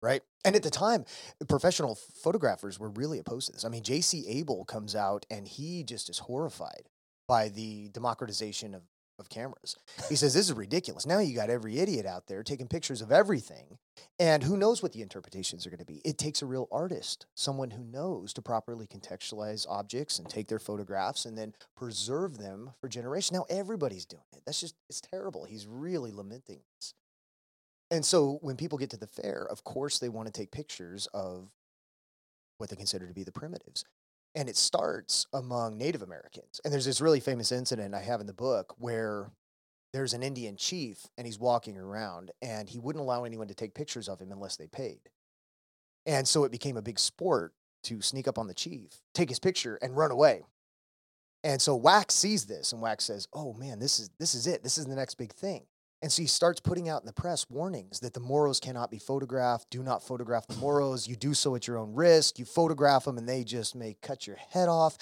Right. 0.00 0.22
And 0.44 0.54
at 0.54 0.62
the 0.62 0.70
time, 0.70 1.04
professional 1.48 1.96
photographers 2.22 2.78
were 2.78 2.90
really 2.90 3.18
opposed 3.18 3.46
to 3.46 3.52
this. 3.52 3.64
I 3.64 3.68
mean, 3.68 3.82
J.C. 3.82 4.26
Abel 4.28 4.64
comes 4.64 4.94
out 4.94 5.26
and 5.30 5.48
he 5.48 5.82
just 5.82 6.08
is 6.08 6.20
horrified 6.20 6.88
by 7.26 7.48
the 7.48 7.88
democratization 7.88 8.74
of, 8.74 8.82
of 9.18 9.28
cameras. 9.28 9.76
He 10.08 10.16
says, 10.16 10.34
This 10.34 10.48
is 10.48 10.52
ridiculous. 10.52 11.06
Now 11.06 11.18
you 11.18 11.34
got 11.34 11.50
every 11.50 11.78
idiot 11.78 12.06
out 12.06 12.26
there 12.26 12.42
taking 12.42 12.68
pictures 12.68 13.00
of 13.00 13.12
everything. 13.12 13.78
And 14.18 14.42
who 14.42 14.56
knows 14.56 14.82
what 14.82 14.92
the 14.92 15.02
interpretations 15.02 15.66
are 15.66 15.70
going 15.70 15.78
to 15.78 15.84
be? 15.84 16.00
It 16.04 16.18
takes 16.18 16.42
a 16.42 16.46
real 16.46 16.68
artist, 16.70 17.26
someone 17.34 17.70
who 17.70 17.84
knows 17.84 18.32
to 18.34 18.42
properly 18.42 18.86
contextualize 18.86 19.66
objects 19.68 20.18
and 20.18 20.28
take 20.28 20.48
their 20.48 20.58
photographs 20.58 21.24
and 21.24 21.36
then 21.36 21.54
preserve 21.76 22.38
them 22.38 22.72
for 22.80 22.88
generations. 22.88 23.32
Now 23.32 23.46
everybody's 23.50 24.04
doing 24.04 24.22
it. 24.34 24.42
That's 24.46 24.60
just, 24.60 24.74
it's 24.88 25.00
terrible. 25.00 25.44
He's 25.44 25.66
really 25.66 26.12
lamenting 26.12 26.60
this. 26.76 26.94
And 27.90 28.04
so 28.04 28.38
when 28.42 28.56
people 28.56 28.78
get 28.78 28.90
to 28.90 28.96
the 28.96 29.06
fair, 29.06 29.46
of 29.50 29.64
course, 29.64 29.98
they 29.98 30.08
want 30.08 30.26
to 30.26 30.32
take 30.32 30.50
pictures 30.50 31.06
of 31.14 31.50
what 32.58 32.70
they 32.70 32.76
consider 32.76 33.06
to 33.06 33.14
be 33.14 33.22
the 33.22 33.32
primitives. 33.32 33.84
And 34.34 34.48
it 34.48 34.56
starts 34.56 35.26
among 35.32 35.78
Native 35.78 36.02
Americans. 36.02 36.60
And 36.64 36.72
there's 36.72 36.84
this 36.84 37.00
really 37.00 37.20
famous 37.20 37.50
incident 37.50 37.94
I 37.94 38.02
have 38.02 38.20
in 38.20 38.26
the 38.26 38.32
book 38.32 38.74
where 38.78 39.30
there's 39.92 40.12
an 40.12 40.22
Indian 40.22 40.56
chief 40.56 41.06
and 41.16 41.26
he's 41.26 41.38
walking 41.38 41.76
around 41.76 42.30
and 42.42 42.68
he 42.68 42.78
wouldn't 42.78 43.02
allow 43.02 43.24
anyone 43.24 43.48
to 43.48 43.54
take 43.54 43.74
pictures 43.74 44.08
of 44.08 44.20
him 44.20 44.30
unless 44.30 44.56
they 44.56 44.68
paid. 44.68 45.00
And 46.06 46.26
so 46.26 46.44
it 46.44 46.52
became 46.52 46.76
a 46.76 46.82
big 46.82 46.98
sport 46.98 47.52
to 47.84 48.00
sneak 48.00 48.28
up 48.28 48.38
on 48.38 48.46
the 48.46 48.54
chief, 48.54 48.90
take 49.14 49.28
his 49.28 49.38
picture, 49.38 49.78
and 49.80 49.96
run 49.96 50.10
away. 50.10 50.44
And 51.44 51.60
so 51.62 51.76
Wax 51.76 52.14
sees 52.14 52.46
this 52.46 52.72
and 52.72 52.82
Wax 52.82 53.04
says, 53.04 53.28
Oh 53.32 53.52
man, 53.54 53.78
this 53.78 54.00
is 54.00 54.10
this 54.18 54.34
is 54.34 54.46
it. 54.46 54.62
This 54.62 54.78
is 54.78 54.86
the 54.86 54.96
next 54.96 55.14
big 55.14 55.32
thing. 55.32 55.64
And 56.00 56.12
so 56.12 56.22
he 56.22 56.28
starts 56.28 56.60
putting 56.60 56.88
out 56.88 57.02
in 57.02 57.06
the 57.06 57.12
press 57.12 57.44
warnings 57.50 58.00
that 58.00 58.14
the 58.14 58.20
Moros 58.20 58.60
cannot 58.60 58.90
be 58.90 58.98
photographed. 58.98 59.68
Do 59.70 59.82
not 59.82 60.02
photograph 60.02 60.46
the 60.46 60.54
Moros. 60.56 61.08
You 61.08 61.16
do 61.16 61.34
so 61.34 61.56
at 61.56 61.66
your 61.66 61.76
own 61.76 61.92
risk. 61.92 62.38
You 62.38 62.44
photograph 62.44 63.04
them 63.04 63.18
and 63.18 63.28
they 63.28 63.42
just 63.42 63.74
may 63.74 63.96
cut 64.00 64.26
your 64.26 64.36
head 64.36 64.68
off. 64.68 64.96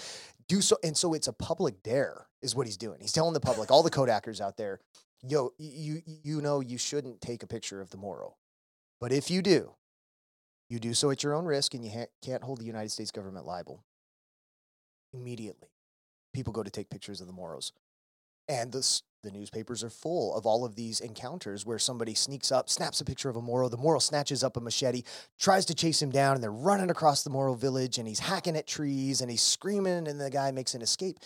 Do 0.48 0.62
so. 0.62 0.78
And 0.82 0.96
so 0.96 1.12
it's 1.12 1.28
a 1.28 1.34
public 1.34 1.82
dare, 1.82 2.26
is 2.40 2.54
what 2.54 2.66
he's 2.66 2.78
doing. 2.78 2.98
He's 3.00 3.12
telling 3.12 3.34
the 3.34 3.40
public, 3.40 3.70
all 3.70 3.82
the 3.82 3.90
Kodakers 3.90 4.40
out 4.40 4.56
there, 4.56 4.80
yo, 5.22 5.52
you, 5.58 6.00
you 6.06 6.40
know, 6.40 6.60
you 6.60 6.78
shouldn't 6.78 7.20
take 7.20 7.42
a 7.42 7.46
picture 7.46 7.82
of 7.82 7.90
the 7.90 7.98
Moro. 7.98 8.36
But 8.98 9.12
if 9.12 9.30
you 9.30 9.42
do, 9.42 9.72
you 10.70 10.78
do 10.78 10.94
so 10.94 11.10
at 11.10 11.22
your 11.22 11.34
own 11.34 11.44
risk 11.44 11.74
and 11.74 11.84
you 11.84 11.90
ha- 11.90 12.06
can't 12.24 12.42
hold 12.42 12.60
the 12.60 12.64
United 12.64 12.90
States 12.90 13.10
government 13.10 13.44
liable. 13.44 13.84
Immediately, 15.12 15.68
people 16.32 16.52
go 16.52 16.62
to 16.62 16.70
take 16.70 16.88
pictures 16.88 17.20
of 17.20 17.26
the 17.26 17.32
Moros. 17.32 17.72
And 18.48 18.72
the, 18.72 19.00
the 19.26 19.32
newspapers 19.32 19.82
are 19.82 19.90
full 19.90 20.34
of 20.36 20.46
all 20.46 20.64
of 20.64 20.76
these 20.76 21.00
encounters 21.00 21.66
where 21.66 21.80
somebody 21.80 22.14
sneaks 22.14 22.52
up, 22.52 22.70
snaps 22.70 23.00
a 23.00 23.04
picture 23.04 23.28
of 23.28 23.34
a 23.34 23.42
Moro. 23.42 23.68
The 23.68 23.76
Moro 23.76 23.98
snatches 23.98 24.44
up 24.44 24.56
a 24.56 24.60
machete, 24.60 25.02
tries 25.38 25.66
to 25.66 25.74
chase 25.74 26.00
him 26.00 26.10
down, 26.10 26.34
and 26.34 26.42
they're 26.42 26.52
running 26.52 26.90
across 26.90 27.24
the 27.24 27.30
Moro 27.30 27.54
village 27.54 27.98
and 27.98 28.06
he's 28.06 28.20
hacking 28.20 28.56
at 28.56 28.68
trees 28.68 29.20
and 29.20 29.30
he's 29.30 29.42
screaming, 29.42 30.06
and 30.06 30.20
the 30.20 30.30
guy 30.30 30.52
makes 30.52 30.74
an 30.74 30.80
escape. 30.80 31.18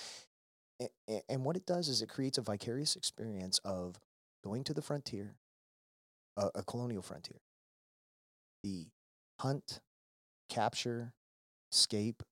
And 1.28 1.44
what 1.44 1.56
it 1.56 1.66
does 1.66 1.88
is 1.88 2.00
it 2.00 2.08
creates 2.08 2.38
a 2.38 2.42
vicarious 2.42 2.96
experience 2.96 3.60
of 3.66 4.00
going 4.42 4.64
to 4.64 4.72
the 4.72 4.80
frontier, 4.80 5.34
a, 6.38 6.62
colonial 6.62 7.02
frontier, 7.02 7.42
the 8.64 8.86
hunt, 9.40 9.80
capture, 10.48 11.12
escape, 11.70 12.22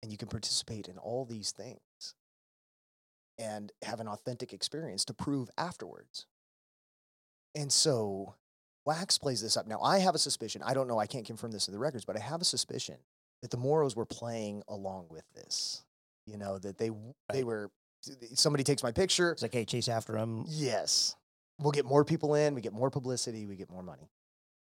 and 0.00 0.12
you 0.12 0.16
can 0.16 0.28
participate 0.28 0.86
in 0.86 0.96
all 0.96 1.24
these 1.24 1.50
things 1.50 1.80
and 3.38 3.72
have 3.82 4.00
an 4.00 4.08
authentic 4.08 4.52
experience 4.52 5.04
to 5.06 5.14
prove 5.14 5.50
afterwards. 5.56 6.26
And 7.54 7.72
so 7.72 8.34
Wax 8.84 9.18
plays 9.18 9.42
this 9.42 9.56
up. 9.56 9.66
Now, 9.66 9.80
I 9.80 9.98
have 9.98 10.14
a 10.14 10.18
suspicion, 10.18 10.62
I 10.64 10.74
don't 10.74 10.88
know, 10.88 10.98
I 10.98 11.06
can't 11.06 11.26
confirm 11.26 11.50
this 11.50 11.68
in 11.68 11.72
the 11.72 11.78
records, 11.78 12.04
but 12.04 12.16
I 12.16 12.20
have 12.20 12.40
a 12.40 12.44
suspicion 12.44 12.96
that 13.42 13.50
the 13.50 13.56
Moros 13.56 13.94
were 13.94 14.06
playing 14.06 14.62
along 14.68 15.06
with 15.10 15.24
this. 15.34 15.84
You 16.26 16.36
know, 16.36 16.58
that 16.58 16.76
they 16.76 16.90
they 17.32 17.44
were 17.44 17.70
somebody 18.34 18.64
takes 18.64 18.82
my 18.82 18.92
picture. 18.92 19.32
It's 19.32 19.42
like, 19.42 19.54
hey, 19.54 19.64
chase 19.64 19.88
after 19.88 20.12
them. 20.12 20.44
Yes. 20.46 21.16
We'll 21.58 21.72
get 21.72 21.84
more 21.84 22.04
people 22.04 22.34
in, 22.34 22.54
we 22.54 22.60
get 22.60 22.72
more 22.72 22.90
publicity, 22.90 23.46
we 23.46 23.56
get 23.56 23.70
more 23.70 23.82
money. 23.82 24.10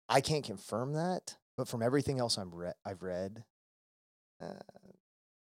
I 0.08 0.22
can't 0.22 0.46
confirm 0.46 0.94
that, 0.94 1.36
but 1.58 1.68
from 1.68 1.82
everything 1.82 2.20
else 2.20 2.38
I'm 2.38 2.54
re- 2.54 2.74
I've 2.86 3.04
read, 3.04 3.44
uh, 4.42 4.54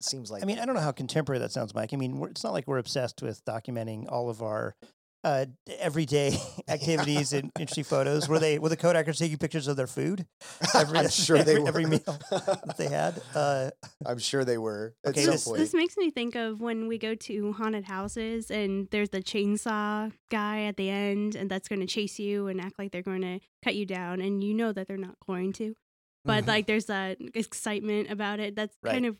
seems 0.04 0.32
like. 0.32 0.44
I 0.44 0.46
mean, 0.46 0.60
I 0.60 0.66
don't 0.66 0.76
know 0.76 0.82
how 0.82 0.92
contemporary 0.92 1.40
that 1.40 1.52
sounds, 1.52 1.74
Mike. 1.74 1.94
I 1.94 1.98
mean, 1.98 2.22
it's 2.30 2.44
not 2.44 2.54
like 2.54 2.68
we're 2.68 2.78
obsessed 2.78 3.22
with 3.22 3.44
documenting 3.46 4.12
all 4.12 4.30
of 4.30 4.42
our 4.42 4.76
uh, 5.24 5.46
everyday 5.80 6.38
activities 6.68 7.34
and 7.34 7.52
interesting 7.60 7.84
photos. 7.84 8.28
Were 8.28 8.40
they 8.40 8.60
were 8.60 8.70
the 8.70 8.78
Kodakers 8.78 9.18
taking 9.18 9.38
pictures 9.38 9.68
of 9.68 9.78
their 9.78 9.88
food? 9.88 10.26
Every, 10.76 11.00
I'm 11.00 11.10
sure 11.10 11.38
every, 11.38 11.54
they 11.54 11.60
were. 11.60 11.68
Every 11.68 11.86
meal 11.86 12.20
that 12.30 12.76
they 12.78 12.88
had. 12.88 13.22
Uh, 13.36 13.72
I'm 14.06 14.20
sure 14.20 14.44
they 14.44 14.58
were. 14.58 14.96
Okay, 15.06 15.26
this, 15.26 15.46
this, 15.46 15.74
makes 15.74 15.98
me 15.98 16.10
think 16.10 16.36
of 16.36 16.62
when 16.62 16.88
we 16.88 16.98
go 16.98 17.16
to 17.16 17.54
haunted 17.54 17.86
houses 17.86 18.50
and 18.50 18.88
there's 18.92 19.10
the 19.10 19.22
chainsaw 19.22 20.12
guy 20.30 20.64
at 20.64 20.78
the 20.78 20.90
end, 20.90 21.36
and 21.36 21.50
that's 21.50 21.68
going 21.68 21.82
to 21.82 21.88
chase 21.88 22.20
you 22.20 22.48
and 22.48 22.60
act 22.60 22.80
like 22.80 22.92
they're 22.92 23.02
going 23.02 23.22
to 23.22 23.40
cut 23.64 23.76
you 23.76 23.86
down, 23.86 24.22
and 24.22 24.44
you 24.44 24.54
know 24.54 24.72
that 24.72 24.88
they're 24.88 24.98
not 24.98 25.16
going 25.26 25.54
to. 25.54 25.76
But 26.24 26.42
mm-hmm. 26.42 26.50
like, 26.50 26.68
there's 26.68 26.86
that 26.86 27.18
excitement 27.34 28.12
about 28.12 28.40
it. 28.40 28.56
That's 28.56 28.76
right. 28.84 28.94
kind 28.94 29.06
of 29.06 29.18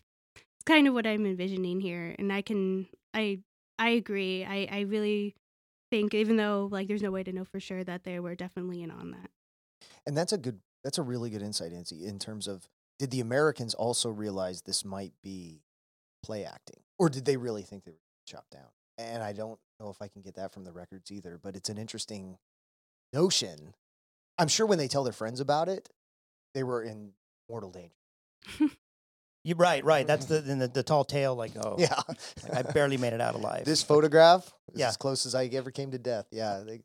kind 0.62 0.86
of 0.88 0.94
what 0.94 1.06
I'm 1.06 1.26
envisioning 1.26 1.80
here. 1.80 2.14
And 2.18 2.32
I 2.32 2.42
can 2.42 2.86
I 3.14 3.40
I 3.78 3.90
agree. 3.90 4.44
I, 4.44 4.68
I 4.70 4.80
really 4.80 5.34
think 5.90 6.14
even 6.14 6.36
though 6.36 6.68
like 6.70 6.88
there's 6.88 7.02
no 7.02 7.10
way 7.10 7.22
to 7.22 7.32
know 7.32 7.44
for 7.44 7.60
sure 7.60 7.84
that 7.84 8.04
they 8.04 8.18
were 8.20 8.34
definitely 8.34 8.82
in 8.82 8.90
on 8.90 9.10
that. 9.12 9.30
And 10.06 10.16
that's 10.16 10.32
a 10.32 10.38
good 10.38 10.60
that's 10.84 10.98
a 10.98 11.02
really 11.02 11.30
good 11.30 11.42
insight, 11.42 11.72
Nancy, 11.72 12.06
in 12.06 12.18
terms 12.18 12.48
of 12.48 12.68
did 12.98 13.10
the 13.10 13.20
Americans 13.20 13.74
also 13.74 14.10
realize 14.10 14.62
this 14.62 14.84
might 14.84 15.12
be 15.22 15.62
play 16.22 16.44
acting? 16.44 16.82
Or 16.98 17.08
did 17.08 17.24
they 17.24 17.36
really 17.36 17.62
think 17.62 17.84
they 17.84 17.90
were 17.92 17.98
chopped 18.26 18.50
down? 18.52 18.68
And 18.98 19.22
I 19.22 19.32
don't 19.32 19.58
know 19.80 19.90
if 19.90 20.00
I 20.00 20.08
can 20.08 20.22
get 20.22 20.34
that 20.36 20.52
from 20.52 20.64
the 20.64 20.72
records 20.72 21.10
either, 21.10 21.38
but 21.42 21.56
it's 21.56 21.68
an 21.68 21.78
interesting 21.78 22.38
notion. 23.12 23.74
I'm 24.38 24.48
sure 24.48 24.66
when 24.66 24.78
they 24.78 24.88
tell 24.88 25.04
their 25.04 25.12
friends 25.12 25.40
about 25.40 25.68
it, 25.68 25.88
they 26.54 26.62
were 26.62 26.82
in 26.82 27.12
mortal 27.48 27.70
danger. 27.70 28.70
You 29.44 29.56
right, 29.56 29.84
right. 29.84 30.06
That's 30.06 30.26
mm-hmm. 30.26 30.48
the 30.48 30.54
the, 30.54 30.68
the 30.68 30.82
tall 30.82 31.04
tale. 31.04 31.34
Like, 31.34 31.52
oh, 31.56 31.76
yeah, 31.78 32.00
like 32.42 32.54
I 32.54 32.62
barely 32.62 32.96
made 32.96 33.12
it 33.12 33.20
out 33.20 33.34
alive. 33.34 33.64
This 33.64 33.82
photograph, 33.82 34.52
yeah, 34.74 34.88
as 34.88 34.96
close 34.96 35.26
as 35.26 35.34
I 35.34 35.46
ever 35.46 35.72
came 35.72 35.90
to 35.90 35.98
death. 35.98 36.26
Yeah, 36.30 36.62
they, 36.64 36.80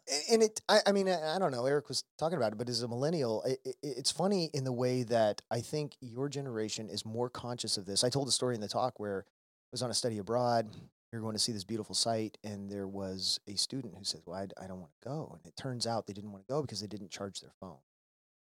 and 0.30 0.42
it. 0.42 0.60
I, 0.68 0.80
I 0.86 0.92
mean, 0.92 1.08
I, 1.08 1.36
I, 1.36 1.38
don't 1.38 1.52
know. 1.52 1.64
Eric 1.64 1.88
was 1.88 2.04
talking 2.18 2.36
about 2.36 2.52
it, 2.52 2.58
but 2.58 2.68
as 2.68 2.82
a 2.82 2.88
millennial, 2.88 3.42
it, 3.44 3.60
it, 3.64 3.76
it's 3.82 4.10
funny 4.10 4.50
in 4.52 4.64
the 4.64 4.72
way 4.72 5.04
that 5.04 5.40
I 5.50 5.60
think 5.60 5.96
your 6.00 6.28
generation 6.28 6.90
is 6.90 7.06
more 7.06 7.30
conscious 7.30 7.78
of 7.78 7.86
this. 7.86 8.04
I 8.04 8.10
told 8.10 8.28
a 8.28 8.32
story 8.32 8.54
in 8.54 8.60
the 8.60 8.68
talk 8.68 9.00
where 9.00 9.24
I 9.26 9.72
was 9.72 9.82
on 9.82 9.90
a 9.90 9.94
study 9.94 10.18
abroad. 10.18 10.68
We 11.12 11.18
were 11.18 11.22
going 11.22 11.34
to 11.34 11.38
see 11.42 11.52
this 11.52 11.64
beautiful 11.64 11.94
site, 11.94 12.38
and 12.42 12.70
there 12.70 12.88
was 12.88 13.38
a 13.46 13.56
student 13.56 13.94
who 13.96 14.04
said, 14.04 14.20
"Well, 14.26 14.38
I, 14.38 14.62
I 14.62 14.66
don't 14.66 14.80
want 14.80 14.92
to 15.00 15.08
go." 15.08 15.30
And 15.32 15.46
it 15.46 15.56
turns 15.56 15.86
out 15.86 16.06
they 16.06 16.12
didn't 16.12 16.32
want 16.32 16.46
to 16.46 16.52
go 16.52 16.60
because 16.60 16.82
they 16.82 16.86
didn't 16.86 17.10
charge 17.10 17.40
their 17.40 17.52
phone, 17.60 17.78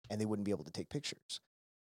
and 0.09 0.21
they 0.21 0.27
wouldn't 0.27 0.45
be 0.47 0.53
able 0.53 0.65
to 0.65 0.73
take 0.73 0.89
pictures. 0.89 1.41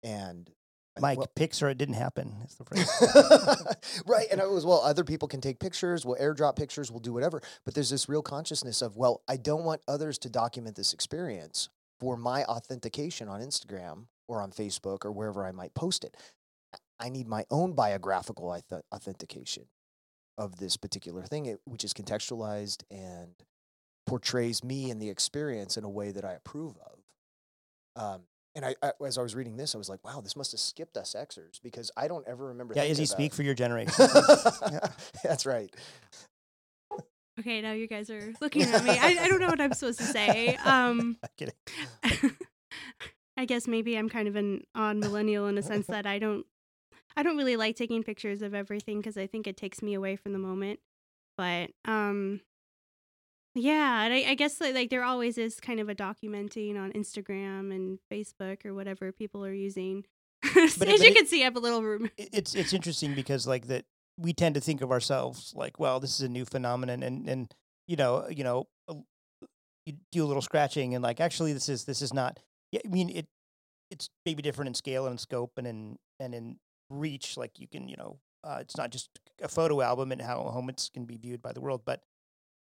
And 0.03 0.51
Mike, 0.99 1.19
well, 1.19 1.31
Pixar, 1.37 1.71
it 1.71 1.79
didn't 1.79 1.95
happen. 1.95 2.35
Is 2.45 2.57
the 2.57 2.65
phrase. 2.65 4.03
right. 4.07 4.27
And 4.31 4.41
I 4.41 4.47
was, 4.47 4.67
well, 4.67 4.81
other 4.81 5.05
people 5.05 5.29
can 5.29 5.41
take 5.41 5.61
pictures, 5.61 6.05
we'll 6.05 6.17
airdrop 6.17 6.57
pictures, 6.57 6.91
we'll 6.91 7.01
do 7.01 7.13
whatever. 7.13 7.41
But 7.65 7.75
there's 7.75 7.91
this 7.91 8.09
real 8.09 8.23
consciousness 8.23 8.83
of, 8.83 8.97
well, 8.97 9.23
I 9.29 9.37
don't 9.37 9.65
want 9.65 9.83
others 9.87 10.19
to 10.19 10.29
document 10.29 10.77
this 10.77 10.93
experience 10.93 11.69
for 12.01 12.17
my 12.17 12.45
authentication 12.45 13.29
on 13.29 13.41
Instagram 13.41 14.07
or 14.27 14.41
on 14.43 14.51
Facebook 14.51 15.05
or 15.05 15.13
wherever 15.13 15.45
I 15.45 15.53
might 15.53 15.75
post 15.75 16.05
it. 16.05 16.17
I 16.99 17.09
need 17.09 17.29
my 17.29 17.45
own 17.51 17.73
biographical 17.73 18.55
authentication 18.93 19.65
of 20.37 20.57
this 20.59 20.77
particular 20.77 21.23
thing, 21.23 21.57
which 21.65 21.85
is 21.85 21.93
contextualized 21.93 22.83
and 22.91 23.35
portrays 24.07 24.65
me 24.65 24.91
and 24.91 25.01
the 25.01 25.11
experience 25.11 25.77
in 25.77 25.85
a 25.85 25.89
way 25.89 26.11
that 26.11 26.25
I 26.25 26.33
approve 26.33 26.77
of. 26.79 28.03
Um, 28.03 28.23
and 28.55 28.65
I, 28.65 28.75
I, 28.83 28.93
as 29.07 29.19
I 29.19 29.23
was 29.23 29.35
reading 29.35 29.57
this, 29.57 29.75
I 29.75 29.79
was 29.79 29.89
like, 29.89 30.05
wow, 30.05 30.21
this 30.21 30.37
must 30.37 30.53
have 30.53 30.61
skipped 30.61 30.97
us 30.97 31.15
Xers 31.17 31.61
because 31.63 31.91
I 31.97 32.09
don't 32.09 32.27
ever 32.27 32.47
remember. 32.47 32.75
Yeah, 32.77 32.85
Izzy, 32.85 33.07
speak 33.07 33.33
for 33.33 33.43
your 33.43 33.55
generation. 33.55 33.93
yeah, 33.99 34.81
that's 35.23 35.47
right. 35.47 35.75
Okay, 37.39 37.63
now 37.63 37.73
you 37.73 37.87
guys 37.87 38.11
are 38.11 38.35
looking 38.41 38.63
at 38.63 38.85
me. 38.85 38.91
I, 38.91 39.17
I 39.23 39.29
don't 39.29 39.41
know 39.41 39.47
what 39.47 39.61
I'm 39.61 39.73
supposed 39.73 39.99
to 40.01 40.05
say. 40.05 40.57
Um, 40.57 41.17
kidding. 41.39 41.55
I 43.37 43.47
guess 43.47 43.67
maybe 43.67 43.97
I'm 43.97 44.11
kind 44.11 44.29
of 44.29 44.37
an 44.37 44.65
odd 44.75 44.99
millennial 44.99 45.47
in 45.47 45.57
a 45.57 45.63
sense 45.63 45.87
that 45.87 46.05
I 46.05 46.19
don't, 46.19 46.45
I 47.17 47.23
don't 47.23 47.39
really 47.39 47.57
like 47.57 47.77
taking 47.77 48.03
pictures 48.03 48.43
of 48.43 48.55
everything 48.55 48.99
because 48.99 49.17
I 49.17 49.27
think 49.27 49.47
it 49.47 49.57
takes 49.57 49.81
me 49.81 49.95
away 49.95 50.17
from 50.17 50.35
the 50.35 50.39
moment. 50.39 50.81
But 51.39 51.71
um, 51.87 52.43
yeah, 53.55 54.03
and 54.03 54.15
I, 54.15 54.31
I 54.31 54.35
guess 54.35 54.61
like, 54.61 54.75
like 54.75 54.91
there 54.91 55.05
always 55.05 55.39
is 55.39 55.61
kind 55.61 55.81
of 55.81 55.89
a 55.89 55.95
documenting 55.95 56.79
on 56.79 56.93
Instagram 56.93 57.75
and 57.75 57.99
Facebook 58.11 58.65
or 58.65 58.75
whatever 58.75 59.13
people 59.13 59.45
are 59.45 59.53
using. 59.53 60.05
As 60.57 60.77
but 60.77 60.89
you 60.89 60.95
it, 60.95 61.15
can 61.15 61.27
see, 61.27 61.43
I 61.43 61.45
have 61.45 61.57
a 61.57 61.61
little 61.61 61.83
room. 61.83 62.11
It's 62.17 62.55
it's 62.55 62.73
interesting 62.73 63.15
because 63.15 63.47
like 63.47 63.67
that 63.67 63.85
we 64.19 64.33
tend 64.33 64.55
to 64.55 64.61
think 64.61 64.81
of 64.81 64.91
ourselves 64.91 65.53
like, 65.55 65.79
well, 65.79 66.01
this 66.01 66.15
is 66.15 66.23
a 66.23 66.29
new 66.29 66.45
phenomenon, 66.45 67.03
and 67.03 67.29
and 67.29 67.55
you 67.87 67.97
know 67.97 68.27
you 68.31 68.45
know 68.45 68.69
you 69.87 69.95
do 70.13 70.25
a 70.25 70.27
little 70.27 70.43
scratching 70.43 70.95
and 70.95 71.03
like 71.03 71.21
actually 71.21 71.53
this 71.53 71.69
is 71.69 71.85
this 71.85 72.03
is 72.03 72.13
not 72.13 72.39
yeah, 72.73 72.81
I 72.85 72.89
mean 72.89 73.11
it. 73.11 73.27
It's 73.91 74.09
maybe 74.25 74.41
different 74.41 74.69
in 74.69 74.75
scale 74.75 75.07
and 75.07 75.15
in 75.15 75.19
scope 75.19 75.53
and 75.57 75.67
in 75.67 75.97
and 76.21 76.35
in 76.35 76.57
reach. 76.91 77.37
Like 77.37 77.59
you 77.59 77.67
can, 77.67 77.89
you 77.89 77.97
know, 77.97 78.19
uh, 78.45 78.59
it's 78.61 78.77
not 78.77 78.91
just 78.91 79.11
a 79.43 79.49
photo 79.49 79.81
album 79.81 80.13
and 80.13 80.23
how 80.23 80.43
home 80.43 80.69
it's 80.69 80.89
can 80.89 81.05
be 81.05 81.17
viewed 81.17 81.43
by 81.43 81.53
the 81.53 81.61
world, 81.61 81.83
but 81.85 82.03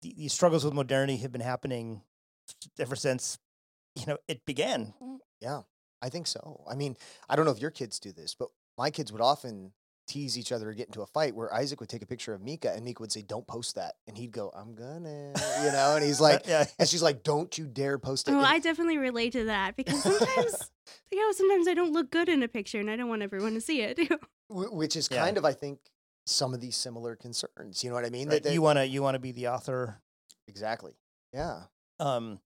the, 0.02 0.14
these 0.16 0.32
struggles 0.32 0.64
with 0.64 0.74
modernity 0.74 1.16
have 1.18 1.32
been 1.32 1.40
happening 1.40 2.02
ever 2.78 2.96
since 2.96 3.38
you 3.96 4.06
know 4.06 4.18
it 4.28 4.44
began. 4.46 4.94
Mm. 5.02 5.18
Yeah, 5.40 5.62
I 6.02 6.08
think 6.08 6.26
so. 6.26 6.64
I 6.70 6.74
mean, 6.74 6.96
I 7.28 7.36
don't 7.36 7.44
know 7.44 7.50
if 7.52 7.60
your 7.60 7.70
kids 7.70 7.98
do 8.00 8.12
this, 8.12 8.34
but 8.34 8.48
my 8.78 8.90
kids 8.90 9.12
would 9.12 9.20
often 9.22 9.72
tease 10.08 10.36
each 10.36 10.50
other 10.50 10.68
or 10.70 10.74
get 10.74 10.86
into 10.88 11.02
a 11.02 11.06
fight 11.06 11.36
where 11.36 11.54
Isaac 11.54 11.78
would 11.78 11.88
take 11.88 12.02
a 12.02 12.06
picture 12.06 12.34
of 12.34 12.42
Mika 12.42 12.72
and 12.72 12.84
Mika 12.84 13.00
would 13.00 13.12
say, 13.12 13.22
Don't 13.22 13.46
post 13.46 13.76
that. 13.76 13.94
And 14.08 14.18
he'd 14.18 14.32
go, 14.32 14.50
I'm 14.54 14.74
gonna, 14.74 15.32
you 15.64 15.70
know, 15.72 15.94
and 15.96 16.04
he's 16.04 16.20
like, 16.28 16.46
yeah, 16.48 16.64
and 16.78 16.88
she's 16.88 17.02
like, 17.02 17.22
Don't 17.22 17.56
you 17.56 17.66
dare 17.66 17.96
post 17.98 18.26
it. 18.28 18.32
Oh, 18.32 18.38
And- 18.38 18.46
I 18.46 18.58
definitely 18.58 18.98
relate 18.98 19.32
to 19.34 19.44
that 19.44 19.76
because 19.76 20.02
sometimes, 20.02 20.70
you 21.12 21.18
know, 21.18 21.32
sometimes 21.32 21.68
I 21.68 21.74
don't 21.74 21.92
look 21.92 22.10
good 22.10 22.28
in 22.28 22.42
a 22.42 22.48
picture 22.48 22.80
and 22.80 22.90
I 22.90 22.96
don't 22.96 23.08
want 23.08 23.22
everyone 23.22 23.54
to 23.54 23.60
see 23.60 23.82
it. 23.82 23.98
Which 24.48 24.96
is 24.96 25.08
Yeah. 25.10 25.22
kind 25.24 25.38
of, 25.38 25.44
I 25.44 25.52
think, 25.52 25.78
some 26.26 26.54
of 26.54 26.60
these 26.60 26.76
similar 26.76 27.16
concerns. 27.16 27.82
You 27.82 27.90
know 27.90 27.96
what 27.96 28.04
I 28.04 28.10
mean? 28.10 28.28
right, 28.28 28.42
they- 28.42 28.52
you 28.54 28.62
want 28.62 28.78
to 28.78 28.86
you 28.86 29.02
want 29.02 29.14
to 29.14 29.18
be 29.20 29.32
the 29.32 29.48
author. 29.48 30.00
exactly. 30.48 30.92
Yeah. 31.32 31.62
Um, 31.98 32.40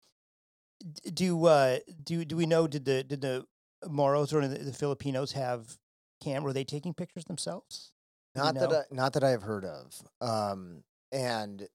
do 1.12 1.44
uh, 1.46 1.78
do 2.02 2.24
do 2.24 2.36
we 2.36 2.46
know? 2.46 2.66
Did 2.66 2.84
the 2.84 3.02
did 3.04 3.20
the 3.20 3.46
Moros 3.88 4.32
or 4.32 4.46
the, 4.46 4.58
the 4.58 4.72
Filipinos 4.72 5.32
have 5.32 5.78
cam? 6.22 6.42
Were 6.42 6.52
they 6.52 6.64
taking 6.64 6.92
pictures 6.94 7.24
themselves? 7.24 7.92
We 8.34 8.42
Not 8.42 8.54
that 8.56 8.70
know? 8.70 8.76
I, 8.78 8.82
not 8.90 9.12
that 9.14 9.24
I 9.24 9.30
have 9.30 9.42
heard 9.42 9.64
of. 9.64 9.94
Um, 10.20 10.82
and 11.12 11.68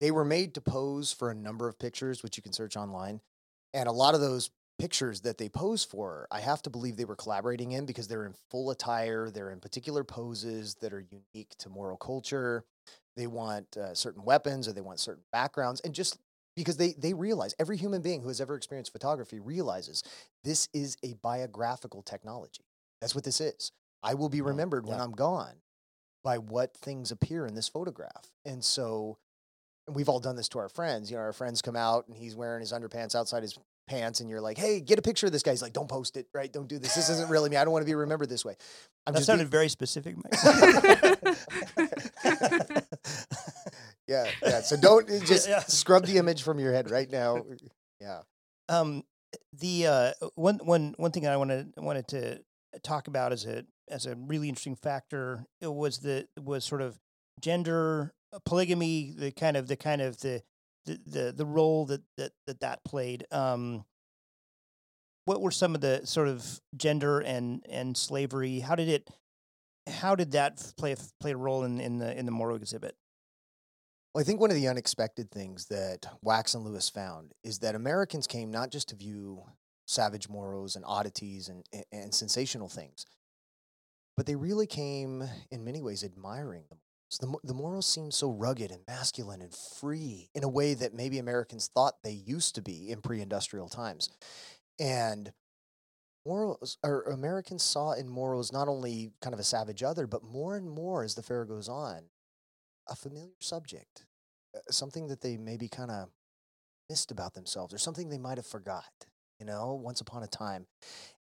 they 0.00 0.10
were 0.10 0.24
made 0.24 0.54
to 0.54 0.60
pose 0.60 1.12
for 1.12 1.30
a 1.30 1.34
number 1.34 1.68
of 1.68 1.78
pictures, 1.78 2.22
which 2.22 2.36
you 2.36 2.42
can 2.42 2.52
search 2.52 2.76
online. 2.76 3.20
And 3.74 3.88
a 3.88 3.92
lot 3.92 4.14
of 4.14 4.20
those 4.20 4.50
pictures 4.80 5.20
that 5.20 5.38
they 5.38 5.48
pose 5.48 5.84
for, 5.84 6.26
I 6.30 6.40
have 6.40 6.62
to 6.62 6.70
believe 6.70 6.96
they 6.96 7.04
were 7.04 7.16
collaborating 7.16 7.72
in 7.72 7.86
because 7.86 8.08
they're 8.08 8.26
in 8.26 8.34
full 8.50 8.70
attire. 8.70 9.30
They're 9.30 9.50
in 9.50 9.60
particular 9.60 10.04
poses 10.04 10.76
that 10.76 10.92
are 10.92 11.04
unique 11.10 11.54
to 11.58 11.68
Moro 11.68 11.96
culture. 11.96 12.64
They 13.16 13.26
want 13.26 13.76
uh, 13.76 13.94
certain 13.94 14.24
weapons 14.24 14.66
or 14.66 14.72
they 14.72 14.80
want 14.80 15.00
certain 15.00 15.24
backgrounds, 15.32 15.80
and 15.80 15.94
just 15.94 16.18
because 16.56 16.76
they 16.76 16.94
they 16.98 17.12
realize 17.12 17.54
every 17.58 17.76
human 17.76 18.02
being 18.02 18.22
who 18.22 18.28
has 18.28 18.40
ever 18.40 18.56
experienced 18.56 18.92
photography 18.92 19.38
realizes 19.38 20.02
this 20.44 20.68
is 20.72 20.96
a 21.02 21.14
biographical 21.14 22.02
technology. 22.02 22.64
That's 23.00 23.14
what 23.14 23.24
this 23.24 23.40
is. 23.40 23.72
I 24.02 24.14
will 24.14 24.28
be 24.28 24.40
remembered 24.40 24.86
when 24.86 25.00
I'm 25.00 25.12
gone 25.12 25.54
by 26.22 26.38
what 26.38 26.74
things 26.76 27.10
appear 27.10 27.46
in 27.46 27.54
this 27.54 27.68
photograph. 27.68 28.30
And 28.44 28.64
so 28.64 29.18
and 29.86 29.96
we've 29.96 30.08
all 30.08 30.20
done 30.20 30.36
this 30.36 30.48
to 30.50 30.58
our 30.58 30.68
friends. 30.68 31.10
You 31.10 31.16
know, 31.16 31.22
our 31.22 31.32
friends 31.32 31.62
come 31.62 31.76
out 31.76 32.06
and 32.06 32.16
he's 32.16 32.36
wearing 32.36 32.60
his 32.60 32.72
underpants 32.72 33.14
outside 33.14 33.42
his 33.42 33.58
pants, 33.90 34.20
and 34.20 34.30
you're 34.30 34.40
like, 34.40 34.56
hey, 34.56 34.80
get 34.80 34.98
a 34.98 35.02
picture 35.02 35.26
of 35.26 35.32
this 35.32 35.42
guy. 35.42 35.50
He's 35.50 35.62
like, 35.62 35.72
don't 35.72 35.88
post 35.88 36.16
it, 36.16 36.26
right? 36.32 36.50
Don't 36.50 36.68
do 36.68 36.78
this. 36.78 36.94
This 36.94 37.10
isn't 37.10 37.28
really 37.28 37.50
me. 37.50 37.56
I 37.56 37.64
don't 37.64 37.72
want 37.72 37.82
to 37.82 37.86
be 37.86 37.94
remembered 37.94 38.28
this 38.28 38.44
way. 38.44 38.54
I'm 39.06 39.12
That 39.12 39.18
just 39.18 39.26
sounded 39.26 39.44
being- 39.44 39.50
very 39.50 39.68
specific. 39.68 40.16
Mike. 40.16 40.32
yeah, 44.06 44.26
yeah. 44.42 44.60
So 44.60 44.76
don't 44.76 45.10
uh, 45.10 45.24
just 45.24 45.48
yeah. 45.48 45.60
scrub 45.60 46.06
the 46.06 46.18
image 46.18 46.42
from 46.42 46.60
your 46.60 46.72
head 46.72 46.90
right 46.90 47.10
now. 47.10 47.44
Yeah. 48.00 48.20
Um, 48.68 49.02
the 49.58 49.86
uh, 49.86 50.12
one 50.36 50.60
one 50.62 50.94
one 50.96 51.10
thing 51.10 51.26
I 51.26 51.36
wanted 51.36 51.72
wanted 51.76 52.08
to 52.08 52.40
talk 52.82 53.08
about 53.08 53.32
as 53.32 53.44
a 53.44 53.64
as 53.88 54.06
a 54.06 54.14
really 54.14 54.48
interesting 54.48 54.76
factor 54.76 55.44
was 55.60 55.98
the 55.98 56.28
was 56.40 56.64
sort 56.64 56.82
of 56.82 56.98
gender 57.40 58.12
uh, 58.32 58.38
polygamy, 58.44 59.12
the 59.16 59.32
kind 59.32 59.56
of 59.56 59.66
the 59.66 59.76
kind 59.76 60.00
of 60.00 60.20
the 60.20 60.42
the 60.86 60.98
the, 61.06 61.32
the 61.32 61.46
role 61.46 61.86
that, 61.86 62.02
that 62.16 62.32
that 62.46 62.60
that 62.60 62.84
played. 62.84 63.24
Um, 63.30 63.84
what 65.24 65.40
were 65.40 65.50
some 65.50 65.74
of 65.74 65.80
the 65.80 66.00
sort 66.04 66.28
of 66.28 66.60
gender 66.76 67.20
and 67.20 67.64
and 67.68 67.96
slavery? 67.96 68.60
How 68.60 68.74
did 68.74 68.88
it? 68.88 69.10
How 69.88 70.14
did 70.14 70.32
that 70.32 70.72
play 70.76 70.94
play 71.20 71.32
a 71.32 71.36
role 71.36 71.64
in 71.64 71.80
in 71.80 71.98
the 71.98 72.16
in 72.18 72.26
the 72.26 72.32
Moro 72.32 72.56
exhibit? 72.56 72.96
Well, 74.12 74.22
I 74.22 74.24
think 74.24 74.40
one 74.40 74.50
of 74.50 74.56
the 74.56 74.66
unexpected 74.66 75.30
things 75.30 75.66
that 75.66 76.04
Wax 76.20 76.54
and 76.54 76.64
Lewis 76.64 76.88
found 76.88 77.32
is 77.44 77.60
that 77.60 77.76
Americans 77.76 78.26
came 78.26 78.50
not 78.50 78.72
just 78.72 78.88
to 78.88 78.96
view 78.96 79.44
savage 79.86 80.28
Moros 80.28 80.74
and 80.74 80.84
oddities 80.84 81.48
and, 81.48 81.64
and, 81.72 81.84
and 81.92 82.14
sensational 82.14 82.68
things, 82.68 83.06
but 84.16 84.26
they 84.26 84.34
really 84.34 84.66
came 84.66 85.22
in 85.50 85.64
many 85.64 85.80
ways 85.80 86.02
admiring 86.02 86.64
them. 86.68 86.78
So 87.10 87.26
the, 87.26 87.48
the 87.48 87.54
Moros 87.54 87.86
seemed 87.86 88.14
so 88.14 88.30
rugged 88.30 88.70
and 88.70 88.82
masculine 88.86 89.42
and 89.42 89.52
free 89.52 90.30
in 90.32 90.44
a 90.44 90.48
way 90.48 90.74
that 90.74 90.94
maybe 90.94 91.18
Americans 91.18 91.68
thought 91.74 92.02
they 92.04 92.12
used 92.12 92.54
to 92.54 92.62
be 92.62 92.90
in 92.90 93.02
pre 93.02 93.20
industrial 93.20 93.68
times. 93.68 94.08
And 94.78 95.32
Moros 96.24 96.78
or 96.84 97.02
Americans 97.02 97.64
saw 97.64 97.92
in 97.92 98.08
Moros 98.08 98.52
not 98.52 98.68
only 98.68 99.10
kind 99.20 99.34
of 99.34 99.40
a 99.40 99.44
savage 99.44 99.82
other, 99.82 100.06
but 100.06 100.22
more 100.22 100.56
and 100.56 100.70
more 100.70 101.02
as 101.02 101.16
the 101.16 101.22
fair 101.22 101.44
goes 101.44 101.68
on, 101.68 102.02
a 102.88 102.94
familiar 102.94 103.32
subject, 103.40 104.06
uh, 104.54 104.60
something 104.70 105.08
that 105.08 105.20
they 105.20 105.36
maybe 105.36 105.66
kind 105.66 105.90
of 105.90 106.10
missed 106.88 107.10
about 107.10 107.34
themselves 107.34 107.74
or 107.74 107.78
something 107.78 108.08
they 108.08 108.18
might 108.18 108.38
have 108.38 108.46
forgot, 108.46 109.06
you 109.40 109.46
know, 109.46 109.74
once 109.74 110.00
upon 110.00 110.22
a 110.22 110.28
time. 110.28 110.66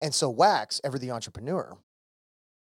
And 0.01 0.13
so 0.13 0.29
Wax, 0.29 0.81
ever 0.83 0.99
the 0.99 1.11
entrepreneur, 1.11 1.77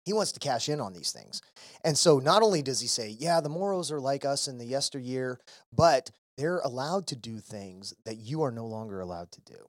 he 0.04 0.12
wants 0.12 0.32
to 0.32 0.40
cash 0.40 0.68
in 0.68 0.80
on 0.80 0.92
these 0.92 1.12
things. 1.12 1.42
And 1.84 1.96
so 1.96 2.18
not 2.18 2.42
only 2.42 2.62
does 2.62 2.80
he 2.80 2.86
say, 2.86 3.16
yeah, 3.18 3.40
the 3.40 3.48
Moros 3.48 3.92
are 3.92 4.00
like 4.00 4.24
us 4.24 4.48
in 4.48 4.58
the 4.58 4.64
yesteryear, 4.64 5.38
but 5.72 6.10
they're 6.36 6.60
allowed 6.60 7.06
to 7.08 7.16
do 7.16 7.40
things 7.40 7.94
that 8.04 8.16
you 8.16 8.42
are 8.42 8.52
no 8.52 8.66
longer 8.66 9.00
allowed 9.00 9.30
to 9.32 9.40
do. 9.42 9.66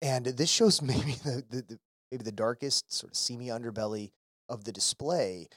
And 0.00 0.26
this 0.26 0.50
shows 0.50 0.80
maybe 0.82 1.12
the, 1.24 1.44
the, 1.50 1.62
the 1.62 1.78
maybe 2.10 2.24
the 2.24 2.32
darkest 2.32 2.92
sort 2.92 3.12
of 3.12 3.16
seamy 3.16 3.48
underbelly 3.48 4.12
of 4.48 4.64
the 4.64 4.72
display 4.72 5.48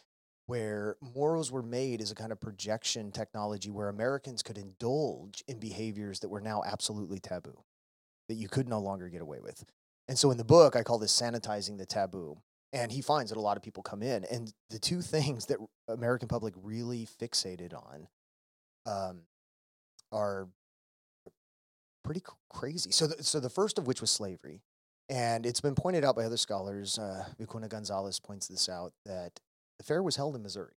where 0.48 0.96
Moros 1.02 1.52
were 1.52 1.64
made 1.64 2.02
as 2.02 2.12
a 2.12 2.16
kind 2.16 2.32
of 2.32 2.40
projection 2.40 3.12
technology 3.12 3.70
where 3.70 3.90
Americans 3.90 4.44
could 4.44 4.58
indulge 4.58 5.44
in 5.48 5.60
behaviors 5.60 6.20
that 6.20 6.30
were 6.30 6.42
now 6.42 6.62
absolutely 6.66 7.20
taboo, 7.20 7.64
that 8.30 8.36
you 8.36 8.48
could 8.48 8.70
no 8.70 8.80
longer 8.80 9.10
get 9.10 9.22
away 9.22 9.40
with. 9.42 9.66
And 10.08 10.18
so 10.18 10.32
in 10.32 10.38
the 10.38 10.44
book, 10.44 10.76
I 10.76 10.84
call 10.84 11.00
this 11.00 11.20
sanitizing 11.20 11.78
the 11.78 11.86
taboo. 11.86 12.38
And 12.76 12.92
he 12.92 13.02
finds 13.02 13.32
that 13.32 13.38
a 13.38 13.42
lot 13.42 13.56
of 13.56 13.64
people 13.64 13.82
come 13.82 14.04
in, 14.04 14.26
and 14.26 14.54
the 14.70 14.80
two 14.80 15.02
things 15.02 15.46
that 15.46 15.58
American 15.88 16.28
public 16.28 16.54
really 16.62 17.08
fixated 17.20 17.74
on 17.74 18.08
um, 18.86 19.22
are 20.12 20.50
pretty 22.04 22.22
crazy. 22.50 22.92
So, 22.92 23.08
the, 23.08 23.24
so 23.24 23.40
the 23.40 23.50
first 23.50 23.78
of 23.78 23.88
which 23.88 24.02
was 24.02 24.12
slavery, 24.12 24.62
and 25.10 25.46
it's 25.46 25.62
been 25.62 25.74
pointed 25.74 26.04
out 26.04 26.18
by 26.18 26.26
other 26.26 26.38
scholars. 26.38 27.00
Uh, 27.00 27.26
Vicuna 27.40 27.70
Gonzalez 27.70 28.20
points 28.20 28.48
this 28.48 28.68
out 28.68 28.92
that 29.06 29.40
the 29.78 29.86
fair 29.86 30.04
was 30.04 30.18
held 30.18 30.36
in 30.36 30.44
Missouri. 30.44 30.76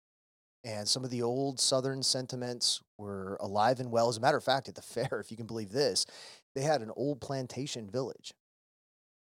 And 0.64 0.88
some 0.88 1.04
of 1.04 1.10
the 1.12 1.22
old 1.22 1.60
Southern 1.60 2.04
sentiments 2.04 2.82
were 2.98 3.38
alive 3.40 3.80
and 3.80 3.90
well. 3.92 4.10
As 4.10 4.18
a 4.18 4.22
matter 4.22 4.38
of 4.38 4.44
fact, 4.44 4.68
at 4.68 4.76
the 4.76 4.82
fair, 4.84 5.20
if 5.20 5.32
you 5.32 5.38
can 5.38 5.48
believe 5.48 5.72
this, 5.72 6.06
they 6.56 6.62
had 6.62 6.82
an 6.82 6.92
old 6.96 7.22
plantation 7.22 7.90
village 7.90 8.34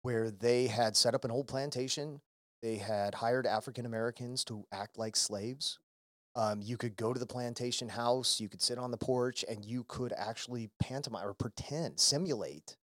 where 0.04 0.32
they 0.32 0.68
had 0.68 0.96
set 0.96 1.14
up 1.14 1.24
an 1.24 1.32
old 1.32 1.48
plantation. 1.48 2.22
They 2.64 2.78
had 2.78 3.14
hired 3.14 3.46
African 3.46 3.86
Americans 3.86 4.46
to 4.46 4.66
act 4.72 4.98
like 4.98 5.18
slaves. 5.18 5.80
Um, 6.34 6.62
you 6.64 6.78
could 6.78 6.96
go 6.96 7.14
to 7.14 7.20
the 7.20 7.26
plantation 7.26 7.90
house, 7.90 8.40
you 8.40 8.48
could 8.48 8.62
sit 8.62 8.78
on 8.80 8.90
the 8.90 8.98
porch, 8.98 9.44
and 9.48 9.64
you 9.66 9.84
could 9.88 10.14
actually 10.18 10.70
pantomime 10.80 11.28
or 11.28 11.34
pretend, 11.34 12.00
simulate 12.00 12.78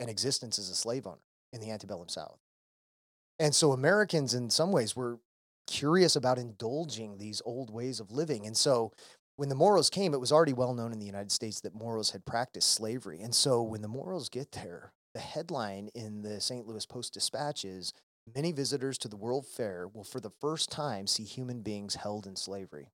an 0.00 0.08
existence 0.08 0.58
as 0.58 0.70
a 0.70 0.74
slave 0.74 1.06
owner 1.06 1.20
in 1.52 1.60
the 1.60 1.70
antebellum 1.70 2.08
South. 2.08 2.38
And 3.38 3.54
so 3.54 3.72
Americans, 3.72 4.32
in 4.32 4.48
some 4.48 4.72
ways, 4.72 4.96
were 4.96 5.20
curious 5.66 6.16
about 6.16 6.38
indulging 6.38 7.18
these 7.18 7.42
old 7.44 7.70
ways 7.70 8.00
of 8.00 8.10
living. 8.10 8.46
And 8.46 8.56
so 8.56 8.92
when 9.36 9.50
the 9.50 9.54
Moros 9.54 9.90
came, 9.90 10.14
it 10.14 10.20
was 10.20 10.32
already 10.32 10.54
well 10.54 10.72
known 10.72 10.92
in 10.92 10.98
the 10.98 11.06
United 11.06 11.32
States 11.32 11.60
that 11.60 11.74
Moros 11.74 12.12
had 12.12 12.24
practiced 12.24 12.70
slavery. 12.70 13.20
And 13.20 13.34
so 13.34 13.62
when 13.62 13.82
the 13.82 13.88
Moros 13.88 14.30
get 14.30 14.52
there, 14.52 14.92
the 15.12 15.20
headline 15.20 15.90
in 15.94 16.22
the 16.22 16.40
St. 16.40 16.66
Louis 16.66 16.86
Post 16.86 17.12
Dispatch 17.12 17.64
is 17.64 17.92
Many 18.34 18.52
visitors 18.52 18.98
to 18.98 19.08
the 19.08 19.16
World 19.16 19.46
Fair 19.46 19.88
will 19.88 20.04
for 20.04 20.20
the 20.20 20.30
first 20.40 20.70
time 20.70 21.06
see 21.06 21.24
human 21.24 21.62
beings 21.62 21.94
held 21.94 22.26
in 22.26 22.36
slavery. 22.36 22.90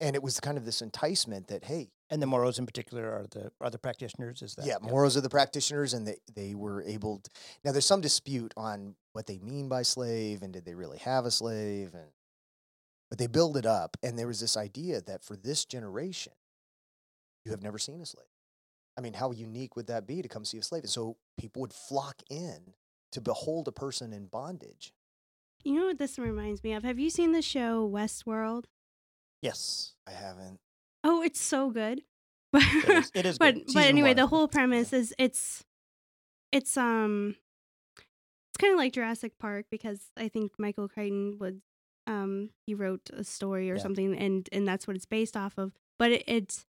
And 0.00 0.16
it 0.16 0.22
was 0.22 0.40
kind 0.40 0.56
of 0.56 0.64
this 0.64 0.80
enticement 0.80 1.48
that, 1.48 1.64
hey, 1.64 1.90
And 2.08 2.20
the 2.20 2.26
Moros 2.26 2.58
in 2.58 2.66
particular 2.66 3.08
are 3.12 3.26
the 3.30 3.52
are 3.60 3.70
the 3.70 3.78
practitioners. 3.78 4.42
Is 4.42 4.54
that 4.56 4.66
yeah, 4.66 4.78
Moros 4.80 5.16
are 5.16 5.20
the 5.20 5.28
practitioners, 5.28 5.94
and 5.94 6.06
they, 6.06 6.16
they 6.34 6.54
were 6.54 6.82
able. 6.82 7.18
To, 7.18 7.30
now, 7.64 7.72
there's 7.72 7.86
some 7.86 8.00
dispute 8.00 8.52
on 8.56 8.96
what 9.12 9.26
they 9.26 9.38
mean 9.38 9.68
by 9.68 9.82
slave, 9.82 10.42
and 10.42 10.52
did 10.52 10.64
they 10.64 10.74
really 10.74 10.98
have 10.98 11.24
a 11.26 11.30
slave, 11.30 11.94
and 11.94 12.10
but 13.10 13.18
they 13.18 13.28
build 13.28 13.56
it 13.56 13.66
up, 13.66 13.96
and 14.02 14.18
there 14.18 14.26
was 14.26 14.40
this 14.40 14.56
idea 14.56 15.00
that 15.02 15.22
for 15.22 15.36
this 15.36 15.64
generation, 15.64 16.32
you 17.44 17.52
have 17.52 17.62
never 17.62 17.78
seen 17.78 18.00
a 18.00 18.06
slave. 18.06 18.26
I 18.96 19.02
mean, 19.02 19.14
how 19.14 19.30
unique 19.30 19.76
would 19.76 19.86
that 19.86 20.06
be 20.06 20.22
to 20.22 20.28
come 20.28 20.44
see 20.44 20.58
a 20.58 20.62
slave? 20.62 20.82
And 20.82 20.90
so 20.90 21.16
people 21.38 21.60
would 21.60 21.72
flock 21.72 22.22
in 22.28 22.74
to 23.12 23.20
behold 23.20 23.68
a 23.68 23.72
person 23.72 24.12
in 24.12 24.26
bondage. 24.26 24.92
You 25.64 25.74
know 25.74 25.86
what 25.86 25.98
this 25.98 26.18
reminds 26.18 26.62
me 26.64 26.72
of? 26.72 26.84
Have 26.84 26.98
you 26.98 27.10
seen 27.10 27.32
the 27.32 27.42
show 27.42 27.88
Westworld? 27.88 28.64
Yes, 29.42 29.94
I 30.06 30.12
haven't. 30.12 30.58
Oh, 31.04 31.22
it's 31.22 31.40
so 31.40 31.70
good. 31.70 32.02
But 32.52 32.62
it 32.64 32.88
is. 32.98 33.12
It 33.14 33.26
is 33.26 33.38
but 33.38 33.54
but 33.72 33.84
anyway, 33.84 34.10
one. 34.10 34.16
the 34.16 34.26
whole 34.26 34.48
premise 34.48 34.92
is 34.92 35.14
it's 35.18 35.64
it's 36.50 36.76
um 36.76 37.36
it's 38.48 38.56
kind 38.58 38.72
of 38.72 38.78
like 38.78 38.92
Jurassic 38.92 39.38
Park 39.38 39.66
because 39.70 40.10
I 40.16 40.28
think 40.28 40.52
Michael 40.58 40.88
Crichton 40.88 41.36
would 41.38 41.60
um 42.08 42.50
he 42.66 42.74
wrote 42.74 43.08
a 43.12 43.22
story 43.22 43.70
or 43.70 43.76
Yeah. 43.76 43.82
something 43.82 44.16
and 44.16 44.48
and 44.50 44.66
that's 44.66 44.88
what 44.88 44.96
it's 44.96 45.06
based 45.06 45.36
off 45.36 45.58
of. 45.58 45.72
But 45.98 46.10
it, 46.12 46.24
it's 46.26 46.66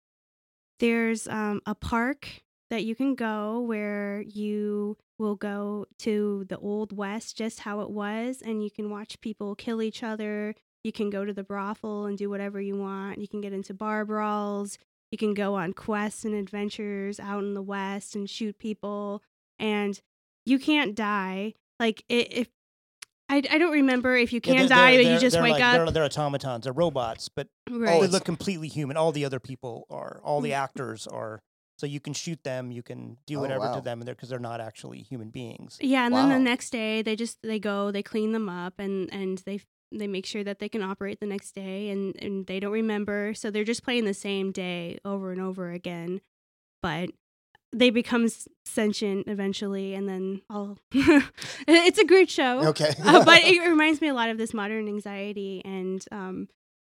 there's 0.79 1.27
um 1.29 1.61
a 1.65 1.75
park 1.75 2.43
that 2.69 2.85
you 2.85 2.95
can 2.95 3.15
go 3.15 3.59
where 3.61 4.21
you 4.21 4.97
will 5.17 5.35
go 5.35 5.85
to 5.99 6.45
the 6.49 6.57
old 6.57 6.95
west 6.95 7.35
just 7.37 7.61
how 7.61 7.81
it 7.81 7.89
was 7.89 8.41
and 8.41 8.63
you 8.63 8.69
can 8.71 8.89
watch 8.89 9.19
people 9.21 9.55
kill 9.55 9.81
each 9.81 10.03
other. 10.03 10.53
You 10.83 10.91
can 10.91 11.09
go 11.09 11.25
to 11.25 11.33
the 11.33 11.43
brothel 11.43 12.05
and 12.05 12.17
do 12.17 12.29
whatever 12.29 12.61
you 12.61 12.77
want. 12.77 13.19
You 13.19 13.27
can 13.27 13.41
get 13.41 13.51
into 13.53 13.73
bar 13.73 14.05
brawls. 14.05 14.77
You 15.11 15.17
can 15.17 15.33
go 15.33 15.55
on 15.55 15.73
quests 15.73 16.23
and 16.23 16.35
adventures 16.35 17.19
out 17.19 17.43
in 17.43 17.53
the 17.55 17.61
west 17.61 18.15
and 18.15 18.29
shoot 18.29 18.57
people 18.59 19.23
and 19.57 19.99
you 20.45 20.59
can't 20.59 20.95
die. 20.95 21.53
Like 21.79 22.03
i 22.09 22.13
if 22.29 22.47
I, 23.31 23.37
I 23.51 23.57
don't 23.59 23.73
remember 23.73 24.15
if 24.15 24.33
you 24.33 24.39
Yeah, 24.43 24.53
can 24.53 24.57
they're- 24.57 24.67
die, 24.69 24.95
they're- 24.97 25.03
but 25.05 25.11
you 25.13 25.19
just 25.19 25.39
wake 25.41 25.53
like- 25.53 25.63
up. 25.63 25.75
They're, 25.75 25.91
they're 25.91 26.03
automatons. 26.05 26.63
They're 26.63 26.73
robots, 26.73 27.29
but 27.29 27.47
right. 27.69 28.01
they 28.01 28.07
look 28.07 28.25
completely 28.25 28.67
human. 28.67 28.97
All 28.97 29.11
the 29.11 29.23
other 29.25 29.39
people 29.39 29.85
are. 29.89 30.19
All 30.23 30.39
Mm. 30.39 30.43
the 30.45 30.53
actors 30.53 31.05
are. 31.07 31.39
So 31.79 31.87
you 31.87 32.01
can 32.01 32.13
shoot 32.13 32.43
them. 32.43 32.71
You 32.71 32.83
can 32.83 33.15
do 33.25 33.37
Oh, 33.37 33.41
whatever 33.41 33.61
wow. 33.61 33.75
to 33.75 33.81
them, 33.81 33.99
and 34.01 34.07
they're 34.07 34.13
because 34.15 34.27
they're 34.27 34.37
not 34.39 34.59
actually 34.59 34.99
human 35.01 35.29
beings. 35.29 35.77
Yeah, 35.79 36.05
and 36.05 36.13
then 36.13 36.27
the 36.27 36.37
next 36.39 36.71
day 36.71 37.01
they 37.01 37.15
just 37.15 37.37
they 37.41 37.57
go, 37.57 37.89
they 37.89 38.03
clean 38.03 38.33
them 38.33 38.49
up 38.49 38.73
and 38.79 39.11
and 39.13 39.37
they 39.39 39.61
they 39.91 40.05
make 40.07 40.25
sure 40.25 40.43
that 40.43 40.59
they 40.59 40.67
can 40.67 40.83
operate 40.83 41.19
the 41.21 41.25
next 41.25 41.53
day 41.53 41.89
and 41.89 42.15
and 42.21 42.45
they 42.47 42.59
don't 42.59 42.73
remember. 42.73 43.33
So 43.33 43.49
they're 43.49 43.63
just 43.63 43.83
playing 43.83 44.03
the 44.03 44.13
same 44.13 44.51
day 44.51 44.99
over 45.05 45.31
and 45.31 45.39
over 45.39 45.71
again. 45.71 46.19
But 46.83 47.11
they 47.71 47.91
become 47.91 48.27
sentient 48.65 49.27
eventually 49.27 49.93
and 49.93 50.09
then 50.09 50.41
all 50.49 50.77
it's 51.67 51.99
a 51.99 52.05
great 52.05 52.29
show. 52.29 52.67
Okay. 52.69 52.93
uh, 53.03 53.23
but 53.23 53.43
it 53.43 53.59
reminds 53.69 54.01
me 54.01 54.07
a 54.09 54.13
lot 54.13 54.29
of 54.29 54.37
this 54.37 54.53
modern 54.53 54.87
anxiety 54.87 55.61
and 55.63 56.03
um 56.11 56.47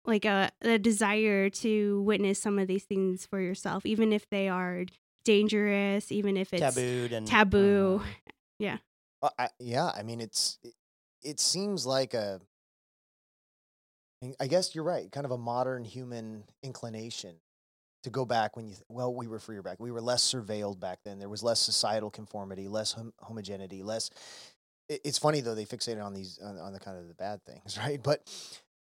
like 0.06 0.24
a, 0.24 0.50
a 0.62 0.78
desire 0.78 1.50
to 1.50 2.00
witness 2.02 2.40
some 2.40 2.58
of 2.58 2.68
these 2.68 2.84
things 2.84 3.26
for 3.26 3.40
yourself 3.40 3.84
even 3.84 4.12
if 4.12 4.28
they 4.30 4.48
are 4.48 4.84
dangerous 5.24 6.12
even 6.12 6.36
if 6.36 6.52
it's 6.52 6.76
Tabooed 6.76 7.12
and 7.12 7.26
taboo 7.26 8.00
Uh, 9.22 9.30
I, 9.38 9.48
yeah, 9.58 9.90
I 9.96 10.02
mean, 10.02 10.20
it's 10.20 10.58
it, 10.62 10.74
it 11.22 11.40
seems 11.40 11.86
like 11.86 12.14
a. 12.14 12.40
I 14.40 14.46
guess 14.46 14.74
you're 14.74 14.84
right. 14.84 15.10
Kind 15.12 15.24
of 15.24 15.30
a 15.30 15.38
modern 15.38 15.84
human 15.84 16.44
inclination 16.62 17.36
to 18.02 18.10
go 18.10 18.24
back 18.24 18.56
when 18.56 18.68
you. 18.68 18.74
Well, 18.88 19.14
we 19.14 19.26
were 19.26 19.38
freer 19.38 19.62
back. 19.62 19.78
We 19.80 19.90
were 19.90 20.00
less 20.00 20.22
surveilled 20.22 20.80
back 20.80 21.00
then. 21.04 21.18
There 21.18 21.28
was 21.28 21.42
less 21.42 21.60
societal 21.60 22.10
conformity, 22.10 22.68
less 22.68 22.92
hom- 22.92 23.14
homogeneity, 23.20 23.82
less. 23.82 24.10
it- 24.88 25.00
It's 25.04 25.18
funny 25.18 25.40
though 25.40 25.54
they 25.54 25.64
fixated 25.64 26.04
on 26.04 26.14
these 26.14 26.38
on, 26.42 26.58
on 26.58 26.72
the 26.72 26.80
kind 26.80 26.98
of 26.98 27.08
the 27.08 27.14
bad 27.14 27.42
things, 27.44 27.78
right? 27.82 28.02
But 28.02 28.22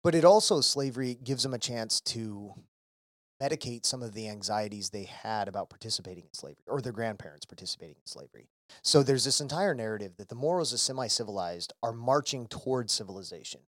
but 0.05 0.14
it 0.14 0.24
also 0.24 0.61
slavery 0.61 1.18
gives 1.24 1.42
them 1.42 1.55
a 1.55 1.59
chance 1.59 2.00
to 2.02 2.52
medicate 3.42 3.84
some 3.84 4.02
of 4.02 4.14
the 4.14 4.28
anxieties 4.28 4.90
they 4.90 5.05
had 5.05 5.48
about 5.48 5.70
participating 5.70 6.24
in 6.24 6.34
slavery 6.34 6.62
or 6.68 6.80
their 6.80 6.92
grandparents 6.92 7.46
participating 7.46 7.96
in 7.96 8.07
slavery. 8.07 8.46
So 8.82 9.02
there's 9.02 9.24
this 9.24 9.40
entire 9.40 9.74
narrative 9.74 10.12
that 10.18 10.28
the 10.28 10.34
Moros 10.34 10.72
as 10.72 10.82
semi-civilized 10.82 11.72
are 11.82 11.92
marching 11.92 12.46
towards 12.46 12.92
civilization. 12.92 13.62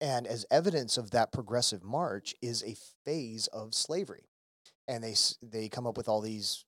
And 0.00 0.26
as 0.26 0.46
evidence 0.50 0.98
of 0.98 1.10
that 1.12 1.32
progressive 1.32 1.84
march 1.84 2.34
is 2.42 2.62
a 2.62 2.76
phase 3.04 3.46
of 3.48 3.74
slavery. 3.74 4.28
And 4.88 5.04
they 5.04 5.14
they 5.42 5.68
come 5.68 5.86
up 5.86 5.96
with 5.96 6.08
all 6.08 6.20
these 6.20 6.64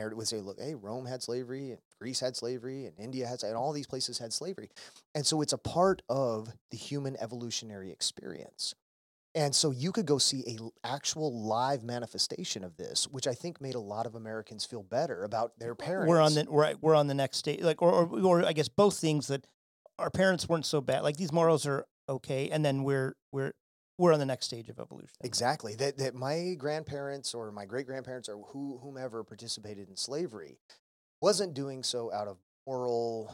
narratives 0.00 0.18
would 0.18 0.28
say, 0.28 0.40
look, 0.40 0.60
hey, 0.60 0.74
Rome 0.74 1.06
had 1.06 1.22
slavery, 1.22 1.70
and 1.70 1.78
Greece 2.00 2.20
had 2.20 2.36
slavery, 2.36 2.86
and 2.86 2.94
India 2.98 3.26
had, 3.26 3.42
and 3.42 3.54
all 3.54 3.72
these 3.72 3.86
places 3.86 4.18
had 4.18 4.32
slavery. 4.32 4.70
And 5.14 5.26
so 5.26 5.42
it's 5.42 5.52
a 5.52 5.58
part 5.58 6.02
of 6.08 6.48
the 6.70 6.76
human 6.76 7.16
evolutionary 7.20 7.90
experience. 7.90 8.74
And 9.34 9.54
so 9.54 9.70
you 9.70 9.92
could 9.92 10.06
go 10.06 10.18
see 10.18 10.42
a 10.48 10.86
actual 10.86 11.46
live 11.46 11.84
manifestation 11.84 12.64
of 12.64 12.76
this, 12.76 13.04
which 13.04 13.28
I 13.28 13.34
think 13.34 13.60
made 13.60 13.76
a 13.76 13.80
lot 13.80 14.06
of 14.06 14.16
Americans 14.16 14.64
feel 14.64 14.82
better 14.82 15.22
about 15.22 15.52
their 15.58 15.76
parents. 15.76 16.08
we're 16.08 16.20
on 16.20 16.34
the 16.34 16.46
we're, 16.48 16.74
we're 16.80 16.96
on 16.96 17.06
the 17.06 17.14
next 17.14 17.36
stage 17.36 17.60
like 17.60 17.80
or, 17.80 17.92
or 17.92 18.20
or 18.20 18.44
I 18.44 18.52
guess 18.52 18.68
both 18.68 18.98
things 18.98 19.28
that 19.28 19.46
our 20.00 20.10
parents 20.10 20.48
weren't 20.48 20.66
so 20.66 20.80
bad 20.80 21.04
like 21.04 21.16
these 21.16 21.30
Moros 21.30 21.64
are 21.64 21.86
okay 22.08 22.50
and 22.50 22.64
then 22.64 22.82
we're 22.82 23.14
we're 23.30 23.52
we're 24.00 24.12
on 24.12 24.18
the 24.18 24.26
next 24.26 24.46
stage 24.46 24.68
of 24.68 24.80
evolution 24.80 25.16
Exactly. 25.22 25.74
That 25.74 25.98
that 25.98 26.14
my 26.14 26.54
grandparents 26.56 27.34
or 27.34 27.52
my 27.52 27.66
great 27.66 27.86
grandparents 27.86 28.28
or 28.28 28.38
who 28.48 28.80
whomever 28.82 29.22
participated 29.22 29.88
in 29.88 29.96
slavery 29.96 30.58
wasn't 31.20 31.54
doing 31.54 31.82
so 31.82 32.12
out 32.12 32.26
of 32.28 32.38
moral 32.66 33.30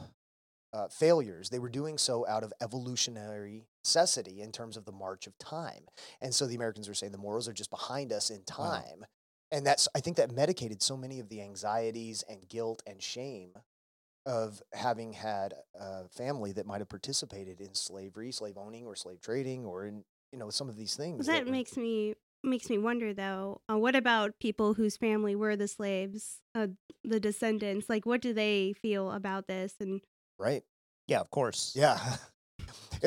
uh, 0.72 0.88
failures. 0.88 1.48
They 1.48 1.58
were 1.60 1.68
doing 1.68 1.98
so 1.98 2.26
out 2.26 2.42
of 2.44 2.52
evolutionary 2.60 3.66
necessity 3.84 4.42
in 4.42 4.52
terms 4.52 4.76
of 4.76 4.84
the 4.84 4.92
march 4.92 5.26
of 5.26 5.38
time. 5.38 5.84
And 6.20 6.34
so 6.34 6.46
the 6.46 6.56
Americans 6.56 6.88
were 6.88 6.94
saying 6.94 7.12
the 7.12 7.18
Moros 7.18 7.48
are 7.48 7.52
just 7.52 7.70
behind 7.70 8.12
us 8.12 8.30
in 8.30 8.42
Wow. 8.58 8.82
time. 8.82 9.06
And 9.52 9.64
that's 9.64 9.88
I 9.94 10.00
think 10.00 10.16
that 10.16 10.32
medicated 10.32 10.82
so 10.82 10.96
many 10.96 11.20
of 11.20 11.28
the 11.28 11.40
anxieties 11.40 12.24
and 12.28 12.48
guilt 12.48 12.82
and 12.86 13.02
shame 13.02 13.52
of 14.26 14.60
having 14.72 15.12
had 15.12 15.54
a 15.78 16.08
family 16.08 16.52
that 16.52 16.66
might 16.66 16.80
have 16.80 16.88
participated 16.88 17.60
in 17.60 17.74
slavery, 17.74 18.32
slave 18.32 18.58
owning, 18.58 18.84
or 18.86 18.96
slave 18.96 19.20
trading, 19.20 19.64
or 19.64 19.86
in 19.86 20.04
you 20.32 20.38
know 20.38 20.50
some 20.50 20.68
of 20.68 20.76
these 20.76 20.96
things. 20.96 21.26
that 21.26 21.44
were- 21.46 21.50
makes 21.52 21.76
me 21.76 22.14
makes 22.42 22.70
me 22.70 22.78
wonder 22.78 23.12
though 23.12 23.60
uh, 23.70 23.76
what 23.76 23.96
about 23.96 24.38
people 24.38 24.74
whose 24.74 24.96
family 24.96 25.34
were 25.34 25.56
the 25.56 25.66
slaves 25.66 26.40
uh, 26.54 26.68
the 27.02 27.18
descendants 27.18 27.88
like 27.88 28.06
what 28.06 28.20
do 28.20 28.32
they 28.32 28.72
feel 28.80 29.10
about 29.10 29.48
this 29.48 29.74
and 29.80 30.00
right. 30.38 30.62
yeah 31.08 31.20
of 31.20 31.30
course 31.30 31.72
Yeah. 31.76 31.98
Uh, 32.02 32.16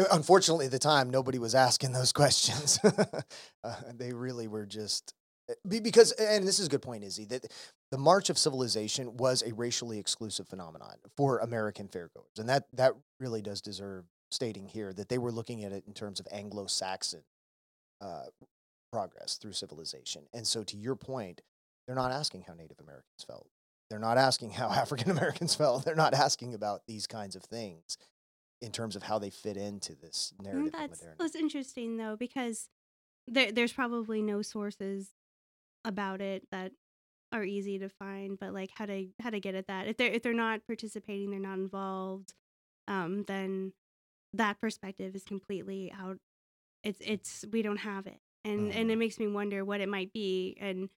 Unfortunately, 0.12 0.66
at 0.68 0.72
the 0.72 0.80
time, 0.80 1.10
nobody 1.10 1.40
was 1.40 1.56
asking 1.56 1.94
those 1.94 2.12
questions. 2.22 2.80
uh, 2.84 3.76
they 3.94 4.14
really 4.14 4.48
were 4.48 4.66
just 4.66 5.14
uh, 5.50 5.54
because, 5.68 6.12
and 6.14 6.48
this 6.48 6.60
is 6.60 6.68
a 6.68 6.70
good 6.70 6.82
point, 6.84 7.04
Izzy, 7.04 7.26
that 7.26 7.48
the 7.92 7.98
march 7.98 8.30
of 8.30 8.38
civilization 8.38 9.18
was 9.18 9.42
a 9.42 9.54
racially 9.54 9.98
exclusive 9.98 10.48
phenomenon 10.48 10.96
for 11.18 11.40
American 11.40 11.88
fairgoers, 11.88 12.38
and 12.38 12.48
that 12.50 12.66
that 12.74 12.94
really 13.20 13.42
does 13.42 13.62
deserve 13.62 14.06
stating 14.32 14.68
here 14.68 14.94
that 14.94 15.10
they 15.10 15.18
were 15.18 15.32
looking 15.32 15.64
at 15.64 15.72
it 15.72 15.84
in 15.88 15.94
terms 15.94 16.20
of 16.20 16.28
Anglo-Saxon 16.32 17.22
uh, 18.02 18.26
progress 18.92 19.38
through 19.38 19.54
civilization. 19.54 20.24
And 20.34 20.46
so, 20.46 20.64
to 20.64 20.78
your 20.78 20.96
point, 20.96 21.42
they're 21.86 21.96
not 21.96 22.12
asking 22.12 22.44
how 22.44 22.54
Native 22.54 22.80
Americans 22.80 23.24
felt. 23.26 23.48
They're 23.90 24.00
not 24.00 24.18
asking 24.18 24.52
how 24.52 24.70
African 24.72 25.12
Americans 25.12 25.56
felt. 25.56 25.86
They're 25.86 25.96
not 25.96 26.14
asking 26.14 26.54
about 26.54 26.82
these 26.88 27.08
kinds 27.08 27.36
of 27.36 27.44
things 27.44 27.98
in 28.62 28.72
terms 28.72 28.96
of 28.96 29.04
how 29.04 29.20
they 29.20 29.30
fit 29.30 29.58
into 29.58 29.96
this 29.96 30.34
Mm, 30.42 30.44
narrative 30.46 30.74
that's 30.74 31.04
that's 31.18 31.36
interesting 31.36 31.98
though 31.98 32.16
because 32.18 32.70
there 33.28 33.52
there's 33.52 33.74
probably 33.74 34.22
no 34.22 34.42
sources 34.42 35.10
about 35.86 36.22
it 36.22 36.46
that 36.52 36.74
are 37.32 37.44
easy 37.44 37.80
to 37.80 37.90
find 37.90 38.38
but 38.40 38.54
like 38.54 38.72
how 38.76 38.86
to 38.86 39.08
how 39.22 39.30
to 39.30 39.40
get 39.40 39.56
at 39.56 39.68
that 39.68 39.88
if 39.88 39.98
they're 39.98 40.12
if 40.12 40.24
they're 40.24 40.34
not 40.34 40.66
participating 40.68 41.30
they're 41.30 41.40
not 41.40 41.58
involved 41.60 42.34
um 42.88 43.24
then 43.28 43.72
that 44.34 44.60
perspective 44.60 45.16
is 45.16 45.24
completely 45.24 45.92
out 45.98 46.18
it's 46.84 47.00
it's 47.02 47.46
we 47.52 47.62
don't 47.62 47.78
have 47.78 48.08
it 48.08 48.20
and 48.46 48.72
and 48.72 48.90
it 48.92 48.96
Mhm. 48.96 49.00
makes 49.00 49.20
me 49.20 49.28
wonder 49.28 49.66
what 49.66 49.82
it 49.82 49.90
might 49.90 50.14
be 50.14 50.56
and 50.60 50.90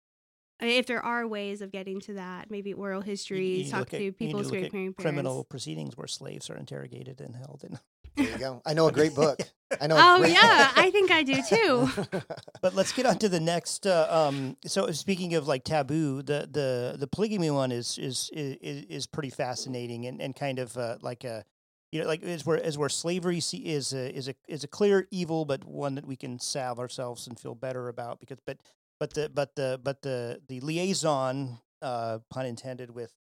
uh, 0.63 0.67
if 0.67 0.87
there 0.87 1.03
are 1.03 1.27
ways 1.27 1.61
of 1.63 1.73
getting 1.73 1.99
to 2.01 2.15
that 2.15 2.51
maybe 2.51 2.73
oral 2.73 3.01
You- 3.01 3.07
you 3.07 3.11
history 3.11 3.65
to 3.65 3.71
talk 3.71 3.95
at- 3.95 3.99
to 4.01 4.13
people's 4.13 4.51
great 4.51 4.71
grandparents 4.71 5.03
criminal 5.03 5.45
proceedings 5.45 5.97
where 5.97 6.07
slaves 6.07 6.51
are 6.51 6.57
interrogated 6.57 7.21
and 7.21 7.35
held 7.37 7.63
and 7.65 7.79
There 8.15 8.31
you 8.31 8.37
go. 8.37 8.61
I 8.67 8.75
know 8.75 8.89
a 8.89 8.93
great 8.93 9.15
book. 9.15 9.41
I 9.81 9.87
know. 9.87 9.97
a 9.97 10.01
oh 10.03 10.19
great 10.19 10.33
yeah 10.35 10.67
book. 10.67 10.77
i 10.85 10.91
think 10.91 11.11
i 11.11 11.23
do 11.23 11.41
too 11.49 11.89
But 12.61 12.75
let's 12.75 12.93
get 12.93 13.07
on 13.07 13.19
to 13.21 13.29
the 13.29 13.41
next. 13.41 13.87
Uh, 13.87 14.07
um, 14.11 14.57
so 14.67 14.91
speaking 14.93 15.35
of 15.35 15.49
like 15.49 15.65
taboo, 15.65 16.23
the 16.23 16.47
the 16.49 16.97
the 16.99 17.07
polygamy 17.09 17.51
one 17.51 17.73
is 17.73 17.97
is 17.99 18.31
is, 18.35 18.85
is 18.89 19.07
pretty 19.07 19.31
fascinating 19.31 20.07
and, 20.07 20.21
and 20.21 20.37
kind 20.37 20.59
of 20.61 20.77
uh, 20.77 20.99
like 21.01 21.25
a 21.25 21.45
you 21.93 22.01
know 22.01 22.07
like 22.07 22.23
is 22.23 22.45
where 22.45 22.57
is 22.57 22.77
where 22.77 22.89
slavery 22.89 23.39
is 23.39 23.93
a 23.93 24.17
is 24.17 24.29
a 24.29 24.35
is 24.49 24.65
a 24.65 24.69
clear 24.69 25.07
evil, 25.11 25.45
but 25.45 25.65
one 25.65 25.95
that 25.95 26.07
we 26.07 26.17
can 26.17 26.39
salve 26.41 26.79
ourselves 26.81 27.27
and 27.27 27.39
feel 27.39 27.55
better 27.55 27.89
about 27.89 28.19
because 28.19 28.39
but 28.47 28.59
but 28.99 29.15
the 29.15 29.31
but 29.33 29.55
the 29.55 29.79
but 29.83 30.03
the 30.03 30.41
the 30.49 30.61
liaison 30.61 31.59
uh, 31.83 32.19
pun 32.31 32.47
intended 32.47 32.91
with 32.91 33.13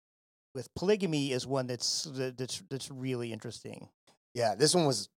with 0.54 0.72
polygamy 0.74 1.32
is 1.32 1.46
one 1.46 1.66
that's 1.66 2.08
that's 2.12 2.62
that's 2.70 2.90
really 2.90 3.32
interesting. 3.32 3.88
yeah, 4.34 4.54
this 4.54 4.74
one 4.74 4.86
was 4.86 5.08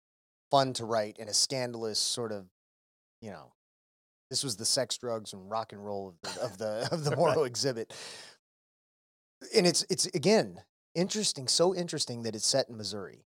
fun 0.51 0.73
to 0.75 0.85
write 0.85 1.19
in 1.19 1.29
a 1.29 1.35
scandalous 1.35 1.99
sort 1.99 2.31
of, 2.31 2.47
you 3.23 3.31
know, 3.31 3.53
this 4.31 4.45
was 4.45 4.57
the 4.57 4.65
sex, 4.65 4.99
drugs, 4.99 5.33
and 5.33 5.51
rock 5.51 5.73
and 5.73 5.85
roll 5.85 6.09
of 6.09 6.17
the 6.23 6.41
of 6.43 6.59
the, 6.59 6.89
of 6.93 7.05
the 7.05 7.17
Moro 7.17 7.45
exhibit. 7.45 7.93
And 9.55 9.67
it's 9.67 9.85
it's 9.91 10.07
again 10.07 10.63
interesting, 10.95 11.49
so 11.49 11.75
interesting 11.75 12.23
that 12.23 12.35
it's 12.35 12.47
set 12.47 12.69
in 12.69 12.77
Missouri, 12.77 13.25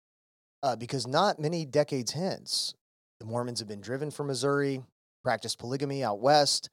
uh, 0.63 0.75
because 0.75 1.07
not 1.07 1.39
many 1.39 1.65
decades 1.65 2.11
hence, 2.11 2.73
the 3.19 3.25
Mormons 3.25 3.59
have 3.59 3.67
been 3.67 3.81
driven 3.81 4.11
from 4.11 4.27
Missouri, 4.27 4.81
practiced 5.23 5.59
polygamy 5.59 6.03
out 6.03 6.19
west. 6.19 6.69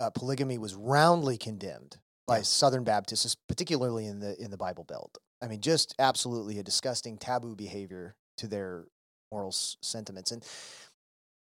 Uh, 0.00 0.10
polygamy 0.10 0.58
was 0.58 0.74
roundly 0.74 1.36
condemned 1.36 1.98
by 2.26 2.36
Yeah. 2.38 2.42
Southern 2.42 2.84
Baptists, 2.84 3.36
particularly 3.48 4.06
in 4.06 4.20
the 4.20 4.40
in 4.40 4.50
the 4.50 4.56
Bible 4.56 4.84
Belt. 4.84 5.18
I 5.42 5.48
mean, 5.48 5.60
just 5.60 5.94
absolutely 5.98 6.58
a 6.58 6.62
disgusting 6.62 7.16
taboo 7.18 7.54
behavior 7.56 8.14
to 8.38 8.46
their 8.48 8.86
moral 9.32 9.48
s- 9.48 9.76
sentiments. 9.82 10.30
And 10.32 10.44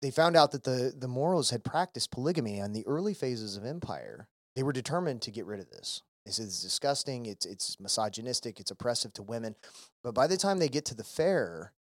they 0.02 0.12
found 0.12 0.36
out 0.36 0.52
that 0.52 0.64
the, 0.64 0.94
the 0.96 1.08
Moros 1.08 1.50
had 1.50 1.64
practiced 1.64 2.12
polygamy 2.12 2.60
in 2.60 2.74
the 2.74 2.86
early 2.86 3.14
phases 3.16 3.58
of 3.58 3.66
empire. 3.66 4.28
They 4.56 4.62
were 4.64 4.74
determined 4.74 5.22
to 5.24 5.32
get 5.32 5.46
rid 5.46 5.60
of 5.60 5.70
this. 5.72 6.04
They 6.26 6.32
said 6.32 6.46
it's 6.46 6.62
disgusting, 6.62 7.26
it's, 7.26 7.46
it's 7.46 7.80
misogynistic, 7.80 8.60
it's 8.60 8.70
oppressive 8.72 9.14
to 9.14 9.24
women. 9.24 9.56
But 10.04 10.14
by 10.14 10.28
the 10.28 10.38
time 10.38 10.60
they 10.60 10.68
get 10.70 10.86
to 10.86 10.96
the 10.96 11.04
fair, 11.04 11.72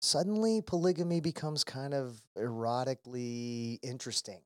suddenly 0.00 0.62
polygamy 0.62 1.20
becomes 1.20 1.64
kind 1.64 1.94
of 1.94 2.20
erotically 2.36 3.78
interesting. 3.82 4.40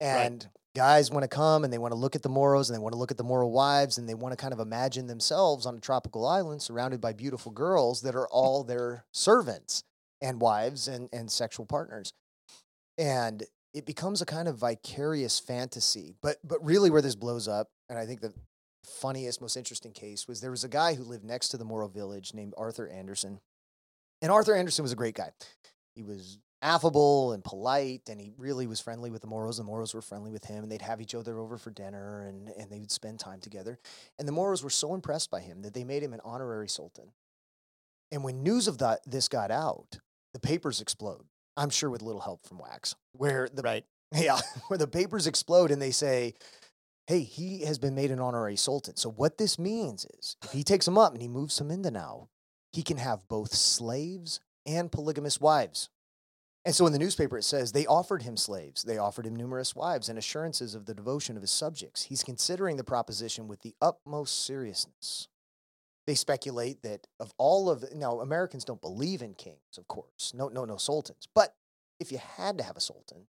And 0.00 0.46
guys 0.74 1.10
want 1.10 1.22
to 1.22 1.28
come 1.28 1.64
and 1.64 1.72
they 1.72 1.78
want 1.78 1.92
to 1.92 1.98
look 1.98 2.16
at 2.16 2.22
the 2.22 2.28
Moros 2.28 2.68
and 2.68 2.76
they 2.76 2.82
want 2.82 2.92
to 2.92 2.98
look 2.98 3.10
at 3.10 3.16
the 3.16 3.24
Moro 3.24 3.46
wives 3.46 3.96
and 3.96 4.08
they 4.08 4.14
want 4.14 4.32
to 4.32 4.36
kind 4.36 4.52
of 4.52 4.60
imagine 4.60 5.06
themselves 5.06 5.66
on 5.66 5.76
a 5.76 5.80
tropical 5.80 6.26
island 6.26 6.60
surrounded 6.60 7.00
by 7.00 7.12
beautiful 7.12 7.52
girls 7.52 8.02
that 8.02 8.14
are 8.14 8.28
all 8.28 8.64
their 8.64 9.04
servants 9.12 9.84
and 10.20 10.40
wives 10.40 10.88
and, 10.88 11.08
and 11.12 11.30
sexual 11.30 11.64
partners. 11.64 12.12
And 12.98 13.44
it 13.72 13.86
becomes 13.86 14.22
a 14.22 14.26
kind 14.26 14.48
of 14.48 14.56
vicarious 14.56 15.38
fantasy. 15.38 16.14
But 16.22 16.36
but 16.44 16.64
really 16.64 16.90
where 16.90 17.02
this 17.02 17.16
blows 17.16 17.48
up, 17.48 17.68
and 17.88 17.98
I 17.98 18.06
think 18.06 18.20
the 18.20 18.32
funniest, 18.84 19.40
most 19.40 19.56
interesting 19.56 19.92
case 19.92 20.28
was 20.28 20.40
there 20.40 20.50
was 20.50 20.64
a 20.64 20.68
guy 20.68 20.94
who 20.94 21.02
lived 21.02 21.24
next 21.24 21.48
to 21.48 21.56
the 21.56 21.64
Moro 21.64 21.88
village 21.88 22.34
named 22.34 22.54
Arthur 22.56 22.88
Anderson. 22.88 23.40
And 24.24 24.32
Arthur 24.32 24.54
Anderson 24.54 24.84
was 24.84 24.92
a 24.92 24.96
great 24.96 25.14
guy. 25.14 25.32
He 25.94 26.02
was 26.02 26.38
affable 26.62 27.32
and 27.32 27.44
polite, 27.44 28.08
and 28.08 28.18
he 28.18 28.32
really 28.38 28.66
was 28.66 28.80
friendly 28.80 29.10
with 29.10 29.20
the 29.20 29.26
Moros. 29.26 29.58
The 29.58 29.64
Moros 29.64 29.92
were 29.92 30.00
friendly 30.00 30.30
with 30.30 30.46
him, 30.46 30.62
and 30.62 30.72
they'd 30.72 30.80
have 30.80 31.02
each 31.02 31.14
other 31.14 31.38
over 31.38 31.58
for 31.58 31.70
dinner, 31.70 32.22
and, 32.22 32.48
and 32.58 32.70
they 32.70 32.80
would 32.80 32.90
spend 32.90 33.20
time 33.20 33.40
together. 33.40 33.78
And 34.18 34.26
the 34.26 34.32
Moros 34.32 34.64
were 34.64 34.70
so 34.70 34.94
impressed 34.94 35.30
by 35.30 35.40
him 35.40 35.60
that 35.60 35.74
they 35.74 35.84
made 35.84 36.02
him 36.02 36.14
an 36.14 36.22
honorary 36.24 36.70
sultan. 36.70 37.12
And 38.10 38.24
when 38.24 38.42
news 38.42 38.66
of 38.66 38.78
that 38.78 39.00
this 39.04 39.28
got 39.28 39.50
out, 39.50 39.98
the 40.32 40.40
papers 40.40 40.80
explode. 40.80 41.26
I'm 41.58 41.68
sure 41.68 41.90
with 41.90 42.00
little 42.00 42.22
help 42.22 42.46
from 42.46 42.56
Wax, 42.56 42.94
where 43.12 43.50
the 43.52 43.60
right. 43.60 43.84
yeah, 44.14 44.40
where 44.68 44.78
the 44.78 44.86
papers 44.86 45.26
explode 45.26 45.70
and 45.70 45.82
they 45.82 45.90
say, 45.90 46.32
"Hey, 47.08 47.20
he 47.20 47.60
has 47.64 47.78
been 47.78 47.94
made 47.94 48.10
an 48.10 48.20
honorary 48.20 48.56
sultan." 48.56 48.96
So 48.96 49.10
what 49.10 49.36
this 49.36 49.58
means 49.58 50.06
is, 50.18 50.36
if 50.42 50.52
he 50.52 50.64
takes 50.64 50.88
him 50.88 50.96
up 50.96 51.12
and 51.12 51.20
he 51.20 51.28
moves 51.28 51.56
to 51.56 51.64
Mindanao, 51.64 52.28
he 52.74 52.82
can 52.82 52.96
have 52.96 53.28
both 53.28 53.54
slaves 53.54 54.40
and 54.66 54.90
polygamous 54.90 55.40
wives. 55.40 55.90
And 56.64 56.74
so 56.74 56.86
in 56.86 56.92
the 56.92 56.98
newspaper, 56.98 57.38
it 57.38 57.44
says 57.44 57.70
they 57.70 57.86
offered 57.86 58.22
him 58.22 58.36
slaves, 58.36 58.82
they 58.82 58.98
offered 58.98 59.26
him 59.26 59.36
numerous 59.36 59.76
wives 59.76 60.08
and 60.08 60.18
assurances 60.18 60.74
of 60.74 60.86
the 60.86 60.94
devotion 60.94 61.36
of 61.36 61.42
his 61.42 61.52
subjects. 61.52 62.04
He's 62.04 62.24
considering 62.24 62.76
the 62.76 62.84
proposition 62.84 63.46
with 63.46 63.60
the 63.60 63.74
utmost 63.80 64.44
seriousness. 64.44 65.28
They 66.06 66.14
speculate 66.14 66.82
that 66.82 67.06
of 67.20 67.32
all 67.38 67.70
of 67.70 67.84
now 67.94 68.20
Americans 68.20 68.64
don't 68.64 68.80
believe 68.80 69.22
in 69.22 69.34
kings, 69.34 69.78
of 69.78 69.86
course, 69.86 70.32
no, 70.34 70.48
no, 70.48 70.64
no 70.64 70.76
sultans. 70.76 71.28
But 71.32 71.54
if 72.00 72.10
you 72.10 72.18
had 72.18 72.58
to 72.58 72.64
have 72.64 72.76
a 72.76 72.80
sultan, 72.80 73.26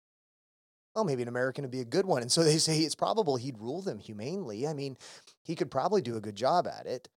well, 0.94 1.04
maybe 1.04 1.22
an 1.22 1.28
American 1.28 1.62
would 1.62 1.70
be 1.70 1.80
a 1.80 1.84
good 1.84 2.04
one. 2.04 2.20
And 2.20 2.30
so 2.30 2.42
they 2.42 2.58
say 2.58 2.78
it's 2.80 2.94
probable 2.94 3.36
he'd 3.36 3.58
rule 3.58 3.80
them 3.80 4.00
humanely. 4.00 4.66
I 4.66 4.74
mean, 4.74 4.96
he 5.44 5.54
could 5.54 5.70
probably 5.70 6.02
do 6.02 6.16
a 6.16 6.20
good 6.20 6.36
job 6.36 6.66
at 6.66 6.86
it. 6.86 7.08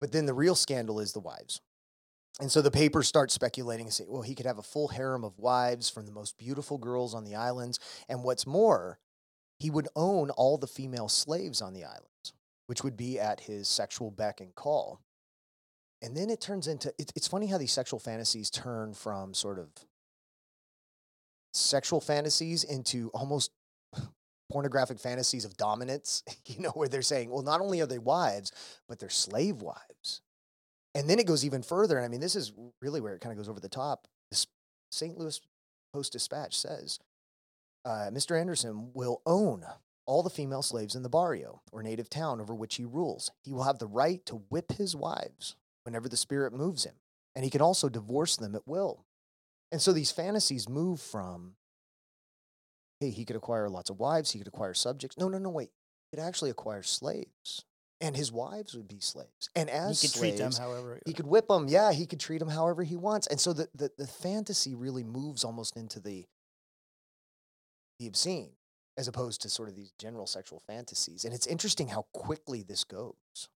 But 0.00 0.12
then 0.12 0.26
the 0.26 0.34
real 0.34 0.54
scandal 0.54 1.00
is 1.00 1.12
the 1.12 1.20
wives. 1.20 1.60
And 2.40 2.50
so 2.50 2.60
the 2.60 2.70
papers 2.70 3.06
start 3.06 3.30
speculating 3.30 3.86
and 3.86 3.92
say, 3.92 4.04
well, 4.08 4.22
he 4.22 4.34
could 4.34 4.46
have 4.46 4.58
a 4.58 4.62
full 4.62 4.88
harem 4.88 5.22
of 5.24 5.38
wives 5.38 5.88
from 5.88 6.06
the 6.06 6.12
most 6.12 6.36
beautiful 6.36 6.78
girls 6.78 7.14
on 7.14 7.24
the 7.24 7.36
islands. 7.36 7.78
And 8.08 8.24
what's 8.24 8.46
more, 8.46 8.98
he 9.60 9.70
would 9.70 9.88
own 9.94 10.30
all 10.30 10.58
the 10.58 10.66
female 10.66 11.08
slaves 11.08 11.62
on 11.62 11.74
the 11.74 11.84
islands, 11.84 12.32
which 12.66 12.82
would 12.82 12.96
be 12.96 13.20
at 13.20 13.40
his 13.40 13.68
sexual 13.68 14.10
beck 14.10 14.40
and 14.40 14.54
call. 14.54 15.00
And 16.02 16.16
then 16.16 16.28
it 16.28 16.40
turns 16.40 16.66
into 16.66 16.92
it, 16.98 17.12
it's 17.14 17.28
funny 17.28 17.46
how 17.46 17.56
these 17.56 17.72
sexual 17.72 18.00
fantasies 18.00 18.50
turn 18.50 18.94
from 18.94 19.32
sort 19.32 19.58
of 19.58 19.68
sexual 21.54 22.00
fantasies 22.00 22.64
into 22.64 23.10
almost 23.14 23.52
pornographic 24.54 25.00
fantasies 25.00 25.44
of 25.44 25.56
dominance, 25.56 26.22
you 26.46 26.60
know, 26.60 26.70
where 26.70 26.86
they're 26.86 27.02
saying, 27.02 27.28
well, 27.28 27.42
not 27.42 27.60
only 27.60 27.80
are 27.80 27.86
they 27.86 27.98
wives, 27.98 28.52
but 28.88 29.00
they're 29.00 29.10
slave 29.10 29.56
wives. 29.56 30.20
And 30.94 31.10
then 31.10 31.18
it 31.18 31.26
goes 31.26 31.44
even 31.44 31.64
further. 31.64 31.96
And 31.96 32.04
I 32.04 32.08
mean, 32.08 32.20
this 32.20 32.36
is 32.36 32.52
really 32.80 33.00
where 33.00 33.14
it 33.14 33.20
kind 33.20 33.32
of 33.32 33.36
goes 33.36 33.48
over 33.48 33.58
the 33.58 33.68
top. 33.68 34.06
This 34.30 34.46
St. 34.92 35.18
Louis 35.18 35.40
Post 35.92 36.12
Dispatch 36.12 36.56
says 36.56 37.00
uh, 37.84 38.10
Mr. 38.12 38.40
Anderson 38.40 38.92
will 38.94 39.22
own 39.26 39.64
all 40.06 40.22
the 40.22 40.30
female 40.30 40.62
slaves 40.62 40.94
in 40.94 41.02
the 41.02 41.08
barrio 41.08 41.60
or 41.72 41.82
native 41.82 42.08
town 42.08 42.40
over 42.40 42.54
which 42.54 42.76
he 42.76 42.84
rules. 42.84 43.32
He 43.42 43.52
will 43.52 43.64
have 43.64 43.80
the 43.80 43.88
right 43.88 44.24
to 44.26 44.36
whip 44.50 44.70
his 44.78 44.94
wives 44.94 45.56
whenever 45.82 46.08
the 46.08 46.16
spirit 46.16 46.52
moves 46.52 46.84
him, 46.84 46.94
and 47.34 47.44
he 47.44 47.50
can 47.50 47.60
also 47.60 47.88
divorce 47.88 48.36
them 48.36 48.54
at 48.54 48.68
will. 48.68 49.04
And 49.72 49.82
so 49.82 49.92
these 49.92 50.12
fantasies 50.12 50.68
move 50.68 51.00
from, 51.00 51.56
hey, 53.04 53.10
he 53.10 53.24
could 53.24 53.36
acquire 53.36 53.68
lots 53.68 53.90
of 53.90 53.98
wives, 53.98 54.30
he 54.32 54.38
could 54.38 54.48
acquire 54.48 54.74
subjects. 54.74 55.18
No, 55.18 55.28
no, 55.28 55.38
no, 55.38 55.50
wait. 55.50 55.70
He 56.10 56.16
could 56.16 56.24
actually 56.24 56.50
acquire 56.50 56.82
slaves, 56.82 57.64
and 58.00 58.16
his 58.16 58.30
wives 58.32 58.74
would 58.74 58.88
be 58.88 59.00
slaves. 59.00 59.50
And 59.54 59.68
as 59.68 60.00
He 60.00 60.08
could 60.08 60.14
slaves, 60.16 60.36
treat 60.36 60.42
them 60.44 60.52
however. 60.52 61.00
he 61.06 61.12
could 61.12 61.26
whip 61.26 61.48
them. 61.48 61.68
Yeah, 61.68 61.92
he 61.92 62.06
could 62.06 62.20
treat 62.20 62.38
them 62.38 62.48
however 62.48 62.82
he 62.82 62.96
wants. 62.96 63.26
And 63.26 63.40
so 63.40 63.52
the, 63.52 63.68
the, 63.74 63.90
the 63.98 64.06
fantasy 64.06 64.74
really 64.74 65.04
moves 65.04 65.44
almost 65.44 65.76
into 65.76 66.00
the 66.00 66.26
the 68.00 68.06
obscene 68.08 68.50
as 68.96 69.08
opposed 69.08 69.40
to 69.42 69.48
sort 69.48 69.68
of 69.68 69.74
these 69.76 69.92
general 69.98 70.26
sexual 70.26 70.60
fantasies. 70.66 71.24
And 71.24 71.34
it's 71.34 71.46
interesting 71.46 71.88
how 71.88 72.06
quickly 72.12 72.62
this 72.62 72.84
goes. 72.84 73.48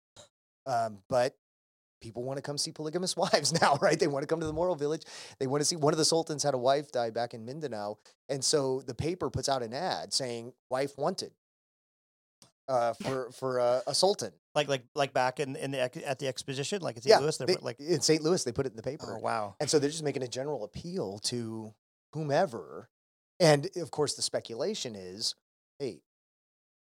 Um, 0.66 1.00
but 1.10 1.36
people 2.02 2.24
want 2.24 2.38
to 2.38 2.42
come 2.42 2.58
see 2.58 2.72
polygamous 2.72 3.16
wives 3.18 3.60
now, 3.62 3.78
right? 3.82 4.00
They 4.00 4.08
want 4.08 4.24
to 4.24 4.28
come 4.28 4.40
to 4.40 4.46
the 4.46 4.54
Moro 4.54 4.76
village. 4.76 5.04
They 5.40 5.48
want 5.48 5.62
to 5.62 5.66
see 5.66 5.76
one 5.76 5.94
of 5.94 5.98
the 5.98 6.06
sultans 6.06 6.44
had 6.44 6.54
a 6.54 6.58
wife 6.58 6.92
die 6.92 7.10
back 7.10 7.34
in 7.34 7.46
Mindanao. 7.46 7.98
And 8.30 8.44
so 8.44 8.82
the 8.86 8.94
paper 8.96 9.30
puts 9.30 9.50
out 9.50 9.64
an 9.64 9.74
ad 9.74 10.14
saying 10.14 10.54
wife 10.70 10.98
wanted 10.98 11.32
uh, 12.68 12.94
for, 12.94 13.32
for 13.32 13.60
uh, 13.60 13.80
a 13.88 13.96
sultan. 13.96 14.32
like 14.56 14.68
like 14.68 14.84
like 14.94 15.14
back 15.14 15.40
in, 15.40 15.56
in 15.56 15.72
the 15.72 16.08
at 16.08 16.20
the 16.20 16.28
exposition, 16.28 16.82
like 16.82 16.98
at 16.98 17.04
St. 17.04 17.12
Yeah, 17.12 17.20
Louis, 17.20 17.38
they- 17.38 17.56
like 17.62 17.80
in 17.80 18.02
St. 18.02 18.22
Louis, 18.22 18.44
they 18.44 18.52
put 18.52 18.66
it 18.66 18.72
in 18.72 18.76
the 18.76 18.84
paper. 18.84 19.16
oh 19.18 19.20
wow. 19.22 19.56
And 19.60 19.70
so 19.70 19.80
they're 19.80 19.90
just 19.90 20.04
making 20.04 20.24
a 20.24 20.28
general 20.28 20.64
appeal 20.64 21.20
to 21.26 21.74
whomever. 22.14 22.90
And 23.40 23.70
of 23.78 23.92
course, 23.92 24.16
the 24.16 24.22
speculation 24.22 24.96
is 24.96 25.36
hey, 25.80 26.02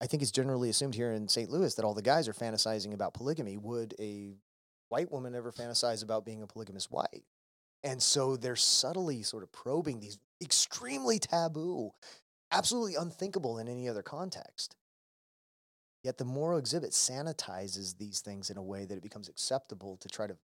I 0.01 0.07
think 0.07 0.21
it's 0.23 0.31
generally 0.31 0.69
assumed 0.69 0.95
here 0.95 1.11
in 1.11 1.27
St. 1.27 1.49
Louis 1.49 1.73
that 1.75 1.85
all 1.85 1.93
the 1.93 2.01
guys 2.01 2.27
are 2.27 2.33
fantasizing 2.33 2.93
about 2.93 3.13
polygamy. 3.13 3.57
Would 3.57 3.93
a 3.99 4.35
white 4.89 5.11
woman 5.11 5.35
ever 5.35 5.51
fantasize 5.51 6.03
about 6.03 6.25
being 6.25 6.41
a 6.41 6.47
polygamous 6.47 6.89
wife? 6.89 7.23
And 7.83 8.01
so 8.01 8.35
they're 8.35 8.55
subtly 8.55 9.23
sort 9.23 9.43
of 9.43 9.51
probing 9.51 9.99
these 9.99 10.17
extremely 10.41 11.19
taboo, 11.19 11.91
absolutely 12.51 12.95
unthinkable 12.95 13.59
in 13.59 13.67
any 13.67 13.87
other 13.87 14.01
context. 14.01 14.75
Yet 16.03 16.17
the 16.17 16.25
Moro 16.25 16.57
exhibit 16.57 16.91
sanitizes 16.91 17.97
these 17.97 18.21
things 18.21 18.49
in 18.49 18.57
a 18.57 18.63
way 18.63 18.85
that 18.85 18.97
it 18.97 19.03
becomes 19.03 19.29
acceptable 19.29 19.97
to 19.97 20.07
try 20.07 20.27
to 20.27 20.37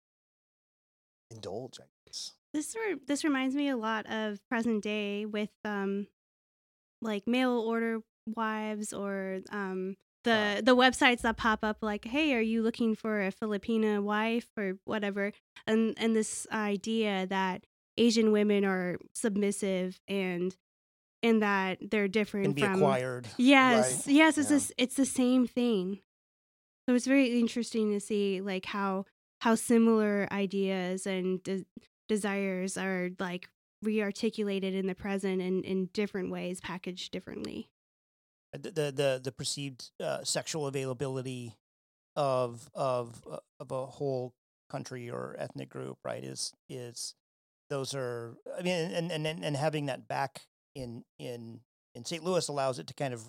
indulge, 1.30 1.78
I 1.80 1.84
guess. 2.06 2.32
This 2.52 2.74
re- 2.74 3.00
this 3.06 3.24
reminds 3.24 3.54
me 3.54 3.68
a 3.68 3.76
lot 3.76 4.06
of 4.06 4.38
present 4.48 4.82
day 4.82 5.24
with 5.24 5.50
um 5.64 6.08
like 7.00 7.26
mail 7.26 7.58
order 7.58 8.00
wives 8.26 8.92
or 8.92 9.40
um 9.50 9.96
the 10.24 10.62
the 10.64 10.76
websites 10.76 11.22
that 11.22 11.36
pop 11.36 11.60
up 11.62 11.78
like 11.82 12.04
hey 12.04 12.34
are 12.34 12.40
you 12.40 12.62
looking 12.62 12.94
for 12.94 13.22
a 13.26 13.32
Filipina 13.32 14.02
wife 14.02 14.46
or 14.56 14.78
whatever 14.84 15.32
and 15.66 15.94
and 15.96 16.14
this 16.14 16.46
idea 16.52 17.26
that 17.26 17.64
Asian 17.98 18.32
women 18.32 18.64
are 18.64 18.98
submissive 19.14 19.98
and 20.08 20.54
and 21.22 21.42
that 21.42 21.78
they're 21.90 22.08
different 22.08 22.46
Can 22.46 22.52
be 22.54 22.62
from 22.62 22.74
acquired. 22.74 23.28
Yes, 23.36 24.08
yes, 24.08 24.38
it's 24.38 24.50
Yeah. 24.50 24.56
this, 24.56 24.72
it's 24.76 24.96
the 24.96 25.04
same 25.06 25.46
thing. 25.46 26.00
So 26.88 26.94
it's 26.96 27.06
very 27.06 27.38
interesting 27.38 27.92
to 27.92 28.00
see 28.00 28.40
like 28.40 28.66
how 28.66 29.04
how 29.40 29.54
similar 29.54 30.26
ideas 30.32 31.06
and 31.06 31.42
de- 31.42 31.64
desires 32.08 32.76
are 32.76 33.10
like 33.20 33.48
rearticulated 33.84 34.74
in 34.74 34.86
the 34.86 34.94
present 34.94 35.40
and 35.42 35.64
in 35.64 35.86
different 35.92 36.30
ways, 36.30 36.60
packaged 36.60 37.12
differently. 37.12 37.68
The 38.52 38.92
the 38.92 39.20
the, 39.22 39.32
perceived 39.32 39.90
uh, 40.02 40.22
sexual 40.24 40.66
availability 40.66 41.56
of 42.16 42.68
of 42.74 43.22
uh, 43.30 43.38
of 43.60 43.70
a 43.70 43.86
whole 43.86 44.34
country 44.70 45.10
or 45.10 45.36
ethnic 45.38 45.68
group, 45.68 45.98
right? 46.04 46.22
Is 46.22 46.52
is 46.68 47.14
those 47.70 47.94
are 47.94 48.36
I 48.58 48.62
mean, 48.62 48.92
and 48.92 49.10
and 49.10 49.26
and, 49.26 49.44
and 49.44 49.56
having 49.56 49.86
that 49.86 50.06
back 50.06 50.42
in 50.74 51.04
in 51.18 51.60
in 51.94 52.04
St. 52.04 52.22
Louis 52.22 52.46
allows 52.48 52.78
it 52.78 52.86
to 52.88 52.94
kind 52.94 53.14
of 53.14 53.28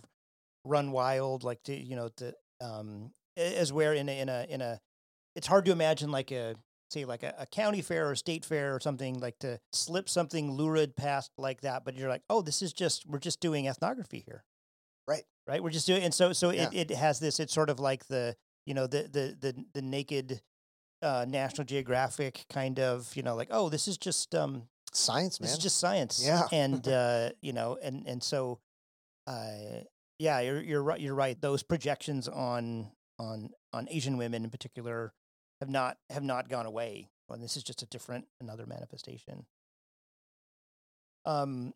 run 0.66 0.92
wild, 0.92 1.44
like 1.44 1.64
to 1.64 1.76
you 1.76 1.96
know 1.96 2.10
to 2.18 2.34
um 2.62 3.12
as 3.38 3.72
where 3.72 3.94
in 3.94 4.10
a 4.10 4.20
in 4.20 4.30
a 4.30 4.46
in 4.50 4.62
a 4.62 4.80
it's 5.36 5.48
hard 5.48 5.66
to 5.66 5.72
imagine 5.72 6.12
like 6.12 6.32
a 6.32 6.56
say 6.92 7.06
like 7.06 7.24
a, 7.24 7.34
a 7.40 7.46
county 7.46 7.82
fair 7.82 8.10
or 8.10 8.16
state 8.16 8.46
fair 8.46 8.76
or 8.76 8.80
something 8.80 9.20
like 9.20 9.40
to 9.40 9.60
slip 9.72 10.08
something 10.08 10.52
lurid 10.52 10.96
past 10.96 11.32
like 11.40 11.62
that 11.62 11.84
but 11.84 11.98
you're 11.98 12.10
like 12.10 12.22
oh 12.30 12.42
this 12.42 12.62
is 12.62 12.72
just 12.72 13.04
we're 13.08 13.18
just 13.18 13.40
doing 13.40 13.66
ethnography 13.66 14.24
here 14.28 14.44
Right. 15.08 15.24
right 15.48 15.62
we're 15.62 15.70
just 15.70 15.88
doing 15.88 16.04
and 16.04 16.14
so 16.14 16.34
so 16.34 16.52
Yeah. 16.52 16.70
it, 16.72 16.92
it 16.92 16.98
has 16.98 17.20
this 17.20 17.40
it's 17.40 17.54
sort 17.54 17.70
of 17.70 17.80
like 17.80 18.08
the 18.08 18.36
you 18.66 18.74
know 18.74 18.88
the 18.88 19.04
the 19.04 19.36
the, 19.40 19.66
the 19.74 19.82
naked 19.82 20.42
uh, 21.02 21.26
National 21.28 21.66
Geographic 21.66 22.46
kind 22.50 22.80
of, 22.80 23.14
you 23.16 23.24
know, 23.24 23.36
like, 23.36 23.50
oh, 23.52 23.68
this 23.68 23.90
is 23.90 23.98
just 23.98 24.34
um, 24.34 24.70
Science, 24.94 25.40
man. 25.40 25.48
this 25.48 25.58
is 25.58 25.62
just 25.64 25.78
science. 25.78 26.24
Yeah. 26.26 26.44
and 26.52 26.88
uh, 26.88 27.32
you 27.42 27.52
know, 27.52 27.78
and 27.84 28.08
and 28.08 28.24
so, 28.24 28.60
uh, 29.28 29.82
yeah, 30.18 30.40
you're 30.40 30.62
you're 30.62 30.82
right. 30.82 31.02
You're 31.02 31.14
right. 31.16 31.40
Those 31.40 31.62
projections 31.62 32.30
on 32.30 32.90
on 33.20 33.50
on 33.74 33.88
Asian 33.92 34.16
women 34.18 34.46
in 34.46 34.50
particular 34.50 35.14
have 35.60 35.70
not 35.70 35.98
have 36.10 36.24
not 36.24 36.48
gone 36.48 36.66
away. 36.66 37.10
And 37.30 37.44
this 37.44 37.58
is 37.58 37.64
just 37.64 37.82
a 37.82 37.86
different 37.88 38.26
another 38.40 38.66
manifestation. 38.66 39.46
Um, 41.26 41.74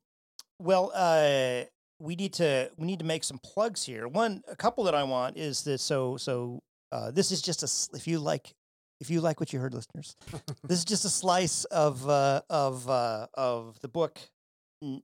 well, 0.60 0.92
uh, 0.94 1.64
we 2.00 2.16
need 2.16 2.34
to 2.34 2.70
we 2.78 2.86
need 2.86 3.00
to 3.00 3.06
make 3.06 3.24
some 3.24 3.40
plugs 3.40 3.84
here. 3.84 4.08
One, 4.08 4.44
a 4.48 4.56
couple 4.56 4.84
that 4.86 4.96
I 4.96 5.04
want 5.04 5.38
is 5.38 5.64
this. 5.64 5.82
So 5.82 6.18
so 6.18 6.62
uh, 6.92 7.12
this 7.12 7.32
is 7.32 7.42
just 7.42 7.64
a 7.64 7.98
if 7.98 8.08
you 8.08 8.20
like 8.20 8.54
if 9.00 9.10
you 9.10 9.22
like 9.22 9.40
what 9.40 9.54
you 9.54 9.60
heard, 9.60 9.74
listeners, 9.74 10.16
this 10.64 10.80
is 10.80 10.86
just 10.86 11.06
a 11.06 11.10
slice 11.10 11.66
of 11.66 12.08
uh, 12.10 12.42
of 12.50 12.90
uh, 12.90 13.28
of 13.34 13.80
the 13.82 13.88
book 13.88 14.20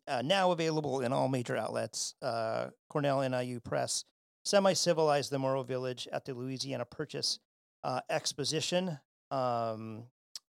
uh, 0.08 0.22
now 0.24 0.52
available 0.52 1.02
in 1.02 1.14
all 1.14 1.28
major 1.28 1.58
outlets. 1.58 2.16
Uh, 2.22 2.68
Cornell 2.90 3.28
NIU 3.28 3.60
Press, 3.60 4.06
Semi 4.46 4.74
Civilized 4.74 5.32
the 5.32 5.40
Moro 5.40 5.64
Village 5.64 6.08
at 6.12 6.26
the 6.26 6.34
Louisiana 6.34 6.86
Purchase 6.86 7.40
uh, 7.84 8.02
Exposition, 8.10 9.00
um, 9.32 10.04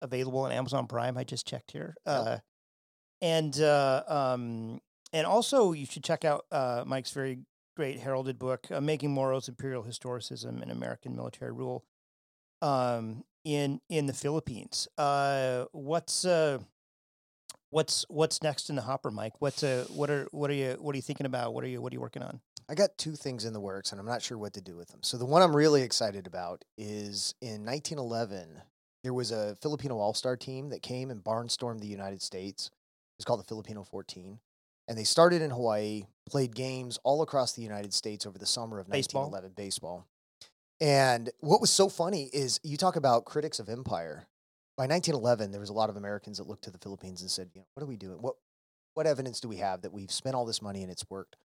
available 0.01 0.39
on 0.39 0.51
Amazon 0.51 0.87
Prime. 0.87 1.17
I 1.17 1.23
just 1.23 1.47
checked 1.47 1.71
here, 1.71 1.95
uh, 2.05 2.37
and 3.21 3.59
uh, 3.59 4.03
um, 4.07 4.79
and 5.13 5.25
also 5.25 5.71
you 5.71 5.85
should 5.85 6.03
check 6.03 6.25
out 6.25 6.45
uh, 6.51 6.83
Mike's 6.85 7.11
very 7.11 7.39
great 7.75 7.99
heralded 7.99 8.39
book, 8.39 8.67
uh, 8.71 8.81
"Making 8.81 9.11
Moros: 9.11 9.47
Imperial 9.47 9.83
Historicism 9.83 10.61
and 10.61 10.71
American 10.71 11.15
Military 11.15 11.51
Rule." 11.51 11.85
Um, 12.61 13.23
in 13.43 13.81
in 13.89 14.05
the 14.05 14.13
Philippines. 14.13 14.87
Uh, 14.97 15.65
what's 15.71 16.25
uh, 16.25 16.59
what's 17.69 18.05
what's 18.09 18.43
next 18.43 18.69
in 18.69 18.75
the 18.75 18.81
hopper, 18.81 19.11
Mike? 19.11 19.33
What's 19.39 19.63
uh, 19.63 19.85
what 19.89 20.09
are 20.09 20.27
what 20.31 20.49
are 20.49 20.55
you 20.55 20.77
what 20.79 20.93
are 20.93 20.97
you 20.97 21.01
thinking 21.01 21.25
about? 21.25 21.53
What 21.53 21.63
are 21.63 21.67
you 21.67 21.81
what 21.81 21.91
are 21.93 21.95
you 21.95 22.01
working 22.01 22.23
on? 22.23 22.41
I 22.69 22.75
got 22.75 22.97
two 22.97 23.15
things 23.15 23.45
in 23.45 23.53
the 23.53 23.59
works, 23.59 23.91
and 23.91 23.99
I'm 23.99 24.05
not 24.05 24.21
sure 24.21 24.37
what 24.37 24.53
to 24.53 24.61
do 24.61 24.75
with 24.75 24.89
them. 24.89 25.01
So 25.01 25.17
the 25.17 25.25
one 25.25 25.41
I'm 25.41 25.55
really 25.55 25.81
excited 25.81 26.27
about 26.27 26.63
is 26.77 27.33
in 27.41 27.65
1911, 27.65 28.61
there 29.03 29.13
was 29.13 29.31
a 29.31 29.57
Filipino 29.59 29.97
All-Star 29.97 30.37
team 30.37 30.69
that 30.69 30.83
came 30.83 31.09
and 31.09 31.23
barnstormed 31.23 31.79
the 31.81 31.87
United 31.87 32.21
States. 32.21 32.69
It's 33.17 33.25
called 33.25 33.39
the 33.39 33.47
Filipino 33.47 33.83
14, 33.83 34.37
and 34.89 34.97
they 34.97 35.03
started 35.03 35.43
in 35.43 35.51
Hawaii, 35.51 36.07
played 36.27 36.55
games 36.55 36.99
all 37.03 37.21
across 37.21 37.53
the 37.53 37.61
United 37.61 37.93
States 37.93 38.25
over 38.25 38.39
the 38.39 38.45
summer 38.47 38.79
of 38.79 38.89
Baseball? 38.89 39.29
1911 39.29 39.53
baseball. 39.55 40.07
And 40.81 41.29
what 41.39 41.61
was 41.61 41.69
so 41.69 41.89
funny 41.89 42.29
is 42.33 42.59
you 42.63 42.75
talk 42.75 42.95
about 42.95 43.25
critics 43.25 43.59
of 43.59 43.69
empire. 43.69 44.27
By 44.77 44.87
1911, 44.87 45.51
there 45.51 45.59
was 45.59 45.69
a 45.69 45.73
lot 45.73 45.89
of 45.89 45.95
Americans 45.95 46.39
that 46.39 46.47
looked 46.47 46.63
to 46.63 46.71
the 46.71 46.79
Philippines 46.79 47.21
and 47.21 47.29
said, 47.29 47.51
"You 47.53 47.61
know, 47.61 47.67
what 47.73 47.83
are 47.83 47.87
we 47.87 47.97
doing? 47.97 48.21
What 48.21 48.35
what 48.95 49.05
evidence 49.05 49.39
do 49.39 49.47
we 49.47 49.57
have 49.57 49.83
that 49.83 49.93
we've 49.93 50.11
spent 50.11 50.35
all 50.35 50.45
this 50.45 50.61
money 50.61 50.81
and 50.81 50.91
it's 50.91 51.07
worked?" 51.09 51.35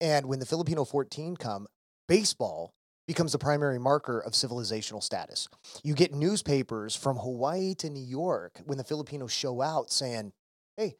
And 0.00 0.26
when 0.26 0.40
the 0.40 0.46
Filipino 0.46 0.84
14 0.84 1.36
come, 1.36 1.68
baseball 2.06 2.74
becomes 3.06 3.32
the 3.32 3.38
primary 3.38 3.78
marker 3.78 4.18
of 4.18 4.32
civilizational 4.32 5.02
status. 5.02 5.48
You 5.82 5.94
get 5.94 6.12
newspapers 6.12 6.94
from 6.96 7.18
Hawaii 7.18 7.74
to 7.76 7.88
New 7.88 8.04
York 8.04 8.60
when 8.66 8.78
the 8.78 8.84
Filipinos 8.84 9.32
show 9.32 9.62
out 9.62 9.90
saying, 9.90 10.32
"Hey, 10.76 10.98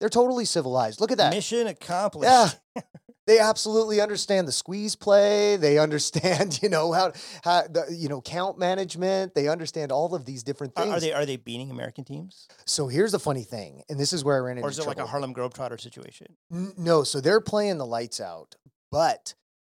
they're 0.00 0.08
totally 0.08 0.44
civilized. 0.44 1.00
Look 1.00 1.12
at 1.12 1.18
that." 1.18 1.32
Mission 1.32 1.66
accomplished. 1.66 2.30
Yeah. 2.30 2.82
They 3.26 3.38
absolutely 3.38 4.00
understand 4.00 4.48
the 4.48 4.52
squeeze 4.52 4.96
play. 4.96 5.54
They 5.56 5.78
understand, 5.78 6.58
you 6.64 6.68
know, 6.68 6.90
how, 6.90 7.12
how 7.44 7.62
the, 7.62 7.86
you 7.96 8.08
know, 8.08 8.20
count 8.20 8.58
management. 8.58 9.34
They 9.36 9.46
understand 9.46 9.92
all 9.92 10.16
of 10.16 10.24
these 10.24 10.42
different 10.42 10.74
things. 10.74 10.90
are 10.90 10.98
they 10.98 11.12
are 11.12 11.24
they 11.24 11.36
beating 11.36 11.70
American 11.70 12.02
teams, 12.02 12.48
so 12.66 12.88
here's 12.88 13.12
the 13.12 13.20
funny 13.20 13.44
thing, 13.44 13.84
and 13.88 14.00
this 14.00 14.12
is 14.12 14.24
where 14.24 14.34
I 14.36 14.40
ran 14.40 14.56
into 14.56 14.66
or 14.66 14.70
is 14.70 14.78
it 14.80 14.86
like 14.86 14.96
a 14.96 15.06
trouble. 15.06 15.10
Harlem 15.10 15.34
Globetrotter 15.34 15.80
situation? 15.80 16.34
N- 16.52 16.72
No, 16.76 17.04
so 17.04 17.20
they're 17.20 17.42
playing 17.42 17.78
the 17.78 17.86
lights 17.86 18.20
out, 18.20 18.56
but 18.90 19.34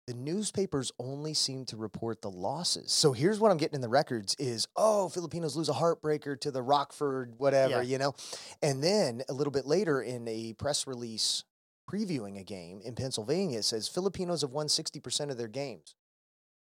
the 0.06 0.14
newspapers 0.14 0.90
only 0.98 1.32
seem 1.32 1.64
to 1.66 1.76
report 1.76 2.22
the 2.22 2.30
losses. 2.30 2.90
So 2.92 3.12
here's 3.12 3.38
what 3.38 3.50
I'm 3.52 3.56
getting 3.56 3.76
in 3.76 3.80
the 3.80 3.88
records 3.88 4.34
is, 4.38 4.66
oh, 4.76 5.08
Filipinos 5.08 5.56
lose 5.56 5.68
a 5.68 5.72
heartbreaker 5.74 6.38
to 6.40 6.50
the 6.50 6.62
Rockford 6.62 7.34
whatever, 7.38 7.74
Yeah. 7.74 7.82
you 7.82 7.98
know. 7.98 8.14
And 8.62 8.82
then 8.82 9.22
a 9.28 9.32
little 9.32 9.52
bit 9.52 9.64
later 9.66 10.02
in 10.02 10.26
a 10.26 10.54
press 10.54 10.86
release 10.86 11.44
previewing 11.90 12.38
a 12.40 12.44
game 12.44 12.80
in 12.82 12.94
Pennsylvania 12.94 13.58
it 13.58 13.64
says 13.64 13.88
Filipinos 13.88 14.40
have 14.42 14.50
won 14.52 14.66
60% 14.68 15.30
of 15.30 15.36
their 15.36 15.48
games. 15.48 15.94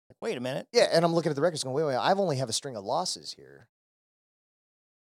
Like, 0.09 0.17
wait 0.21 0.37
a 0.37 0.41
minute. 0.41 0.67
Yeah, 0.73 0.89
and 0.91 1.05
I'm 1.05 1.15
looking 1.15 1.31
at 1.31 1.37
the 1.37 1.43
records 1.43 1.63
going, 1.63 1.75
wait, 1.77 1.85
wait, 1.85 1.97
I've 1.97 2.19
only 2.19 2.37
have 2.39 2.49
a 2.49 2.53
string 2.53 2.77
of 2.77 2.85
losses 2.85 3.35
here. 3.37 3.69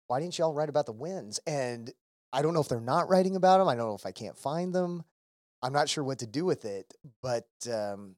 Why 0.08 0.20
didn't 0.20 0.38
y'all 0.38 0.54
write 0.54 0.70
about 0.70 0.86
the 0.86 0.92
wins? 0.94 1.40
And 1.46 1.92
I 2.32 2.42
don't 2.42 2.54
know 2.54 2.62
if 2.62 2.68
they're 2.70 2.80
not 2.80 3.10
writing 3.10 3.36
about 3.36 3.60
them. 3.60 3.68
I 3.68 3.76
don't 3.76 3.88
know 3.90 3.96
if 3.96 4.06
I 4.06 4.12
can't 4.12 4.38
find 4.38 4.74
them. 4.74 5.04
I'm 5.62 5.74
not 5.74 5.88
sure 5.90 6.04
what 6.04 6.20
to 6.20 6.28
do 6.28 6.46
with 6.46 6.66
it. 6.66 6.94
But 7.22 7.48
um, 7.72 8.16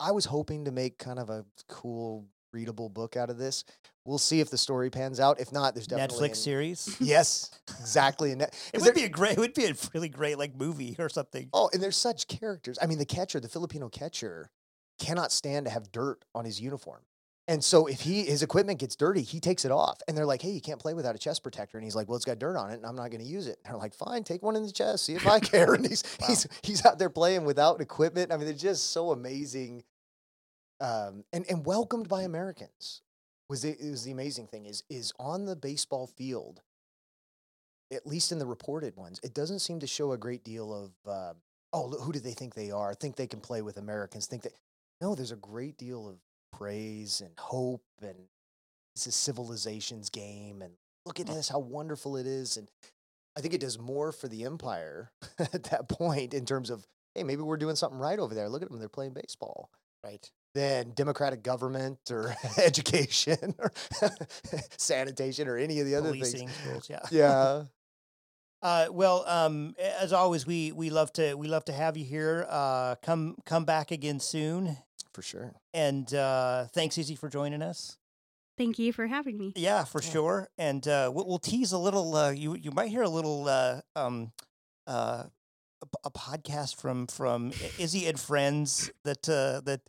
I 0.00 0.12
was 0.12 0.24
hoping 0.26 0.64
to 0.66 0.70
make 0.72 0.98
kind 0.98 1.18
of 1.18 1.30
a 1.30 1.44
cool, 1.68 2.26
readable 2.52 2.88
book 2.88 3.16
out 3.16 3.30
of 3.30 3.38
this. 3.38 3.64
We'll 4.04 4.18
see 4.18 4.40
if 4.40 4.50
the 4.50 4.58
story 4.58 4.88
pans 4.88 5.18
out. 5.18 5.40
If 5.40 5.52
not, 5.52 5.74
there's 5.74 5.86
definitely 5.88 6.28
Netflix 6.28 6.30
an- 6.30 6.34
series. 6.36 6.96
Yes, 7.00 7.50
exactly. 7.80 8.30
It 8.32 8.40
would 8.74 8.82
there- 8.84 8.92
be 8.92 9.04
a 9.04 9.08
great. 9.08 9.32
It 9.32 9.38
would 9.40 9.54
be 9.54 9.64
a 9.66 9.74
really 9.94 10.08
great 10.08 10.38
like 10.38 10.54
movie 10.56 10.94
or 10.98 11.08
something. 11.08 11.48
Oh, 11.52 11.70
and 11.72 11.82
there's 11.82 11.96
such 11.96 12.28
characters. 12.28 12.78
I 12.80 12.86
mean, 12.86 12.98
the 12.98 13.04
catcher, 13.06 13.40
the 13.40 13.48
Filipino 13.48 13.88
catcher, 13.88 14.50
cannot 15.00 15.32
stand 15.32 15.66
to 15.66 15.72
have 15.72 15.90
dirt 15.92 16.24
on 16.34 16.44
his 16.44 16.60
uniform. 16.60 17.02
And 17.48 17.62
so 17.62 17.86
if 17.86 18.00
he 18.00 18.24
his 18.24 18.42
equipment 18.42 18.80
gets 18.80 18.96
dirty, 18.96 19.22
he 19.22 19.38
takes 19.38 19.64
it 19.64 19.70
off. 19.70 20.00
And 20.08 20.16
they're 20.16 20.26
like, 20.26 20.42
"Hey, 20.42 20.50
you 20.50 20.60
can't 20.60 20.80
play 20.80 20.94
without 20.94 21.14
a 21.14 21.18
chest 21.18 21.42
protector." 21.44 21.78
And 21.78 21.84
he's 21.84 21.94
like, 21.94 22.08
"Well, 22.08 22.16
it's 22.16 22.24
got 22.24 22.38
dirt 22.40 22.56
on 22.56 22.70
it, 22.70 22.74
and 22.74 22.86
I'm 22.86 22.96
not 22.96 23.10
going 23.10 23.22
to 23.22 23.26
use 23.28 23.46
it." 23.46 23.58
And 23.64 23.72
they're 23.72 23.80
like, 23.80 23.94
"Fine, 23.94 24.24
take 24.24 24.42
one 24.42 24.56
in 24.56 24.64
the 24.64 24.72
chest. 24.72 25.04
See 25.04 25.14
if 25.14 25.26
I 25.26 25.38
care." 25.52 25.74
And 25.74 25.86
he's 25.86 26.02
Wow. 26.20 26.26
he's 26.28 26.48
he's 26.62 26.84
out 26.84 26.98
there 26.98 27.10
playing 27.10 27.44
without 27.44 27.80
equipment. 27.80 28.32
I 28.32 28.36
mean, 28.36 28.46
they're 28.46 28.54
just 28.54 28.90
so 28.90 29.12
amazing, 29.12 29.84
um, 30.80 31.24
and 31.32 31.44
and 31.48 31.64
welcomed 31.64 32.08
by 32.08 32.22
Americans. 32.22 33.02
Was 33.48 33.62
the, 33.62 33.76
was 33.80 34.02
the 34.02 34.10
amazing 34.10 34.48
thing 34.48 34.66
is 34.66 34.82
is 34.90 35.12
on 35.18 35.44
the 35.44 35.54
baseball 35.54 36.08
field. 36.08 36.62
At 37.92 38.04
least 38.04 38.32
in 38.32 38.40
the 38.40 38.46
reported 38.46 38.96
ones, 38.96 39.20
it 39.22 39.32
doesn't 39.32 39.60
seem 39.60 39.78
to 39.78 39.86
show 39.86 40.10
a 40.10 40.18
great 40.18 40.42
deal 40.42 40.74
of 40.74 40.90
uh, 41.08 41.34
oh, 41.72 41.90
who 41.90 42.12
do 42.12 42.18
they 42.18 42.32
think 42.32 42.54
they 42.56 42.72
are? 42.72 42.92
Think 42.94 43.14
they 43.14 43.28
can 43.28 43.38
play 43.40 43.62
with 43.62 43.76
Americans? 43.76 44.26
Think 44.26 44.42
that 44.42 44.54
no, 45.00 45.14
there's 45.14 45.30
a 45.30 45.36
great 45.36 45.78
deal 45.78 46.08
of 46.08 46.16
praise 46.56 47.20
and 47.20 47.32
hope, 47.38 47.82
and 48.00 48.16
this 48.94 49.06
is 49.06 49.14
civilization's 49.14 50.10
game, 50.10 50.62
and 50.62 50.74
look 51.04 51.20
at 51.20 51.26
this, 51.26 51.48
how 51.48 51.58
wonderful 51.58 52.16
it 52.16 52.26
is, 52.26 52.56
and 52.56 52.68
I 53.36 53.40
think 53.40 53.54
it 53.54 53.60
does 53.60 53.78
more 53.78 54.12
for 54.12 54.28
the 54.28 54.44
empire 54.44 55.10
at 55.38 55.64
that 55.64 55.88
point 55.88 56.34
in 56.34 56.44
terms 56.46 56.70
of 56.70 56.86
hey, 57.14 57.22
maybe 57.22 57.42
we're 57.42 57.56
doing 57.56 57.76
something 57.76 57.98
right 57.98 58.18
over 58.18 58.34
there. 58.34 58.48
Look 58.48 58.62
at 58.62 58.68
them, 58.68 58.78
they're 58.78 58.88
playing 58.88 59.14
baseball. 59.14 59.70
Right. 60.04 60.30
Than 60.54 60.92
democratic 60.94 61.42
government 61.42 61.98
or 62.10 62.36
education 62.58 63.54
or 63.58 63.72
sanitation 64.76 65.48
or 65.48 65.56
any 65.56 65.80
of 65.80 65.86
the 65.86 65.94
other 65.94 66.10
Policing 66.10 66.48
things. 66.48 66.54
schools. 66.54 66.90
Yeah. 66.90 67.00
Yeah. 67.10 67.62
Uh, 68.62 68.86
well, 68.90 69.24
um, 69.26 69.74
as 70.00 70.12
always, 70.12 70.46
we 70.46 70.72
we 70.72 70.90
love 70.90 71.12
to 71.14 71.34
we 71.34 71.46
love 71.48 71.64
to 71.66 71.72
have 71.72 71.96
you 71.96 72.04
here. 72.04 72.46
Uh, 72.48 72.94
come 73.02 73.36
come 73.44 73.64
back 73.64 73.90
again 73.90 74.18
soon. 74.20 74.76
For 75.16 75.22
sure. 75.22 75.54
And 75.72 76.12
uh, 76.12 76.66
thanks, 76.74 76.98
Izzy, 76.98 77.14
for 77.16 77.30
joining 77.30 77.62
us. 77.62 77.96
Thank 78.58 78.78
you 78.78 78.92
for 78.92 79.06
having 79.06 79.38
me. 79.38 79.54
Yeah, 79.56 79.84
for 79.84 80.02
Yeah. 80.02 80.10
sure. 80.10 80.48
And 80.58 80.86
uh, 80.86 81.10
we'll, 81.10 81.26
we'll 81.26 81.38
tease 81.38 81.72
a 81.72 81.78
little. 81.78 82.14
Uh, 82.14 82.32
you 82.32 82.54
you 82.54 82.70
might 82.70 82.90
hear 82.90 83.00
a 83.00 83.08
little 83.08 83.48
uh, 83.48 83.80
um, 83.94 84.30
uh, 84.86 85.24
a, 85.80 85.86
p- 85.86 85.98
a 86.04 86.10
podcast 86.10 86.76
from 86.76 87.06
from 87.06 87.52
Izzy 87.78 88.06
and 88.06 88.20
friends 88.20 88.90
that 89.04 89.26
uh, 89.26 89.62
that 89.64 89.80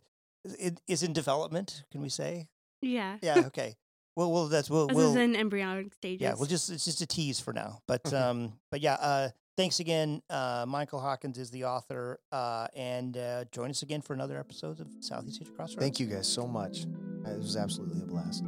i- 0.62 0.76
is 0.86 1.02
in 1.02 1.12
development. 1.12 1.84
Can 1.92 2.00
we 2.00 2.08
say? 2.08 2.48
Yeah. 2.80 3.18
Yeah. 3.20 3.42
Okay. 3.48 3.76
well, 4.16 4.32
we'll 4.32 4.48
that's 4.48 4.70
we'll 4.70 4.86
This 4.86 4.96
we'll 4.96 5.10
is 5.10 5.16
in 5.16 5.36
embryonic 5.36 5.92
stages. 5.92 6.22
yeah. 6.22 6.32
We'll 6.38 6.46
just 6.48 6.70
it's 6.70 6.86
just 6.86 7.02
a 7.02 7.06
tease 7.06 7.38
for 7.38 7.52
now. 7.52 7.80
But 7.86 8.14
um, 8.14 8.54
but 8.70 8.80
yeah. 8.80 8.94
Uh, 8.94 9.28
thanks 9.58 9.80
again. 9.80 10.22
Uh, 10.30 10.64
Michael 10.68 11.00
Hawkins 11.00 11.36
is 11.36 11.50
the 11.50 11.64
author. 11.64 12.20
Uh, 12.30 12.68
and 12.76 13.18
uh, 13.18 13.44
join 13.50 13.68
us 13.70 13.82
again 13.82 14.00
for 14.00 14.14
another 14.14 14.38
episode 14.38 14.80
of 14.80 14.86
Southeast 15.00 15.42
Asia 15.42 15.50
Crossroads. 15.50 15.82
Thank 15.82 16.00
you 16.00 16.06
guys 16.06 16.28
so 16.28 16.46
much. 16.46 16.86
It 17.26 17.36
was 17.36 17.56
absolutely 17.56 18.00
a 18.00 18.06
blast. 18.06 18.44